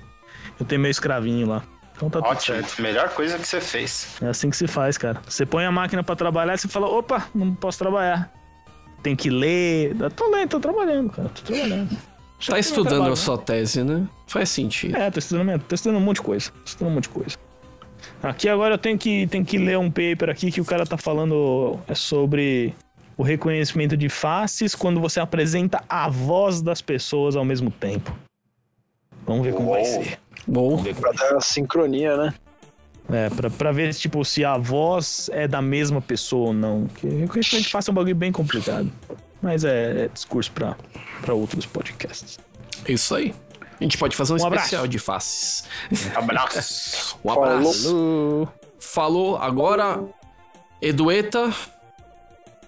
Eu 0.58 0.66
tenho 0.66 0.80
meu 0.80 0.90
escravinho 0.90 1.48
lá. 1.48 1.62
Então 1.96 2.10
tá 2.10 2.20
tudo 2.20 2.30
Ótimo. 2.32 2.56
certo. 2.58 2.82
Melhor 2.82 3.08
coisa 3.10 3.38
que 3.38 3.48
você 3.48 3.60
fez. 3.62 4.16
É 4.20 4.26
assim 4.26 4.50
que 4.50 4.56
se 4.56 4.66
faz, 4.66 4.98
cara. 4.98 5.22
Você 5.26 5.46
põe 5.46 5.64
a 5.64 5.72
máquina 5.72 6.02
pra 6.02 6.14
trabalhar 6.14 6.54
e 6.54 6.58
você 6.58 6.68
fala, 6.68 6.86
opa, 6.86 7.26
não 7.34 7.54
posso 7.54 7.78
trabalhar. 7.78 8.30
Tem 9.02 9.16
que 9.16 9.30
ler. 9.30 9.96
Tô 10.14 10.30
lendo, 10.30 10.50
tô 10.50 10.60
trabalhando, 10.60 11.10
cara. 11.10 11.30
Tô 11.30 11.42
trabalhando. 11.42 11.96
Já 12.40 12.54
Tá 12.54 12.58
estudando 12.58 12.88
trabalho, 12.88 13.12
a 13.12 13.16
sua 13.16 13.36
tese, 13.36 13.84
né? 13.84 14.08
Faz 14.26 14.48
sentido. 14.48 14.96
É, 14.96 15.10
tô 15.10 15.18
estudando, 15.18 15.62
tô 15.62 15.74
estudando 15.74 15.98
um 15.98 16.00
monte 16.00 16.16
de 16.16 16.22
coisa. 16.22 16.50
Tô 16.50 16.64
estudando 16.64 16.90
um 16.90 16.94
monte 16.94 17.04
de 17.04 17.10
coisa. 17.10 17.36
Aqui 18.22 18.48
agora 18.48 18.74
eu 18.74 18.78
tenho 18.78 18.98
que, 18.98 19.26
tenho 19.26 19.44
que 19.44 19.58
ler 19.58 19.78
um 19.78 19.90
paper 19.90 20.30
aqui 20.30 20.50
que 20.50 20.60
o 20.60 20.64
cara 20.64 20.86
tá 20.86 20.96
falando 20.96 21.78
é 21.86 21.94
sobre 21.94 22.74
o 23.16 23.22
reconhecimento 23.22 23.94
de 23.96 24.08
faces 24.08 24.74
quando 24.74 25.00
você 25.00 25.20
apresenta 25.20 25.84
a 25.86 26.08
voz 26.08 26.62
das 26.62 26.80
pessoas 26.80 27.36
ao 27.36 27.44
mesmo 27.44 27.70
tempo. 27.70 28.16
Vamos 29.26 29.44
ver 29.44 29.52
como 29.52 29.70
vai 29.70 29.84
ser. 29.84 30.18
Bom, 30.46 30.82
Pra 30.82 31.12
dar 31.12 31.36
a 31.36 31.40
sincronia, 31.40 32.16
né? 32.16 32.34
É, 33.12 33.28
pra, 33.28 33.50
pra 33.50 33.72
ver 33.72 33.92
tipo, 33.92 34.24
se 34.24 34.44
a 34.44 34.56
voz 34.56 35.28
é 35.32 35.46
da 35.46 35.60
mesma 35.60 36.00
pessoa 36.00 36.48
ou 36.48 36.54
não. 36.54 36.86
Porque 36.86 37.06
reconhecimento 37.06 37.66
de 37.66 37.70
face 37.70 37.90
é 37.90 37.92
um 37.92 37.94
bagulho 37.94 38.14
bem 38.14 38.32
complicado. 38.32 38.90
Mas 39.42 39.64
é, 39.64 40.04
é 40.04 40.08
discurso 40.08 40.50
pra, 40.52 40.76
pra 41.22 41.34
outros 41.34 41.64
podcasts. 41.66 42.38
isso 42.86 43.14
aí. 43.14 43.34
A 43.80 43.82
gente 43.82 43.96
pode 43.96 44.14
fazer 44.14 44.34
um, 44.34 44.36
Um 44.36 44.46
abraço. 44.46 44.64
especial 44.66 44.86
de 44.86 44.98
faces. 44.98 45.64
Abraço. 46.14 47.18
Um 47.24 47.30
abraço. 47.32 47.82
Falou. 47.88 48.48
Falou 48.78 49.36
agora, 49.38 50.02
Edueta. 50.82 51.50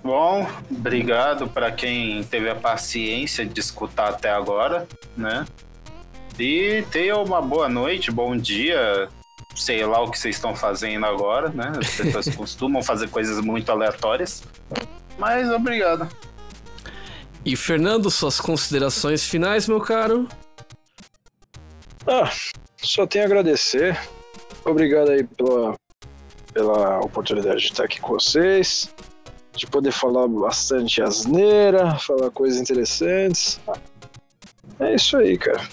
Bom, 0.02 0.48
obrigado 0.70 1.48
para 1.48 1.70
quem 1.70 2.24
teve 2.24 2.48
a 2.50 2.54
paciência 2.54 3.46
de 3.46 3.60
escutar 3.60 4.08
até 4.08 4.30
agora, 4.30 4.86
né? 5.16 5.44
E 6.38 6.82
tenha 6.90 7.16
uma 7.18 7.40
boa 7.40 7.68
noite, 7.68 8.10
bom 8.10 8.36
dia, 8.36 9.08
sei 9.54 9.84
lá 9.86 10.00
o 10.02 10.10
que 10.10 10.18
vocês 10.18 10.34
estão 10.36 10.56
fazendo 10.56 11.06
agora, 11.06 11.50
né? 11.50 11.72
As 11.78 11.94
pessoas 11.94 12.28
costumam 12.34 12.82
fazer 12.82 13.08
coisas 13.10 13.38
muito 13.44 13.70
aleatórias. 13.70 14.42
Mas 15.18 15.48
obrigado. 15.50 16.08
E 17.44 17.56
Fernando, 17.56 18.10
suas 18.10 18.40
considerações 18.40 19.24
finais, 19.24 19.66
meu 19.66 19.80
caro. 19.80 20.28
Ah, 22.06 22.30
só 22.76 23.06
tenho 23.06 23.24
a 23.24 23.26
agradecer. 23.26 23.98
Obrigado 24.64 25.10
aí 25.10 25.24
pela, 25.24 25.74
pela 26.54 27.00
oportunidade 27.00 27.60
de 27.60 27.66
estar 27.66 27.84
aqui 27.84 28.00
com 28.00 28.14
vocês. 28.14 28.94
De 29.56 29.66
poder 29.66 29.92
falar 29.92 30.28
bastante 30.28 31.02
asneira, 31.02 31.96
falar 31.96 32.30
coisas 32.30 32.60
interessantes. 32.60 33.60
É 34.78 34.94
isso 34.94 35.16
aí, 35.16 35.36
cara. 35.36 35.68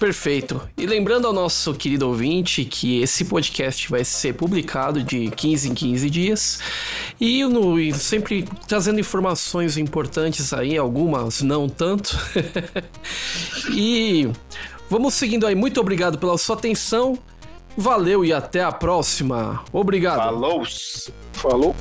Perfeito. 0.00 0.58
E 0.78 0.86
lembrando 0.86 1.26
ao 1.26 1.32
nosso 1.32 1.74
querido 1.74 2.08
ouvinte 2.08 2.64
que 2.64 3.02
esse 3.02 3.26
podcast 3.26 3.86
vai 3.90 4.02
ser 4.02 4.32
publicado 4.32 5.02
de 5.04 5.30
15 5.30 5.68
em 5.68 5.74
15 5.74 6.08
dias 6.08 6.58
e, 7.20 7.44
no, 7.44 7.78
e 7.78 7.92
sempre 7.92 8.48
trazendo 8.66 8.98
informações 8.98 9.76
importantes 9.76 10.54
aí, 10.54 10.78
algumas 10.78 11.42
não 11.42 11.68
tanto. 11.68 12.18
e 13.76 14.30
vamos 14.88 15.12
seguindo 15.12 15.46
aí. 15.46 15.54
Muito 15.54 15.78
obrigado 15.78 16.16
pela 16.16 16.38
sua 16.38 16.56
atenção. 16.56 17.18
Valeu 17.76 18.24
e 18.24 18.32
até 18.32 18.64
a 18.64 18.72
próxima. 18.72 19.62
Obrigado. 19.70 20.16
Falou! 20.16 20.62
Falou. 21.34 21.76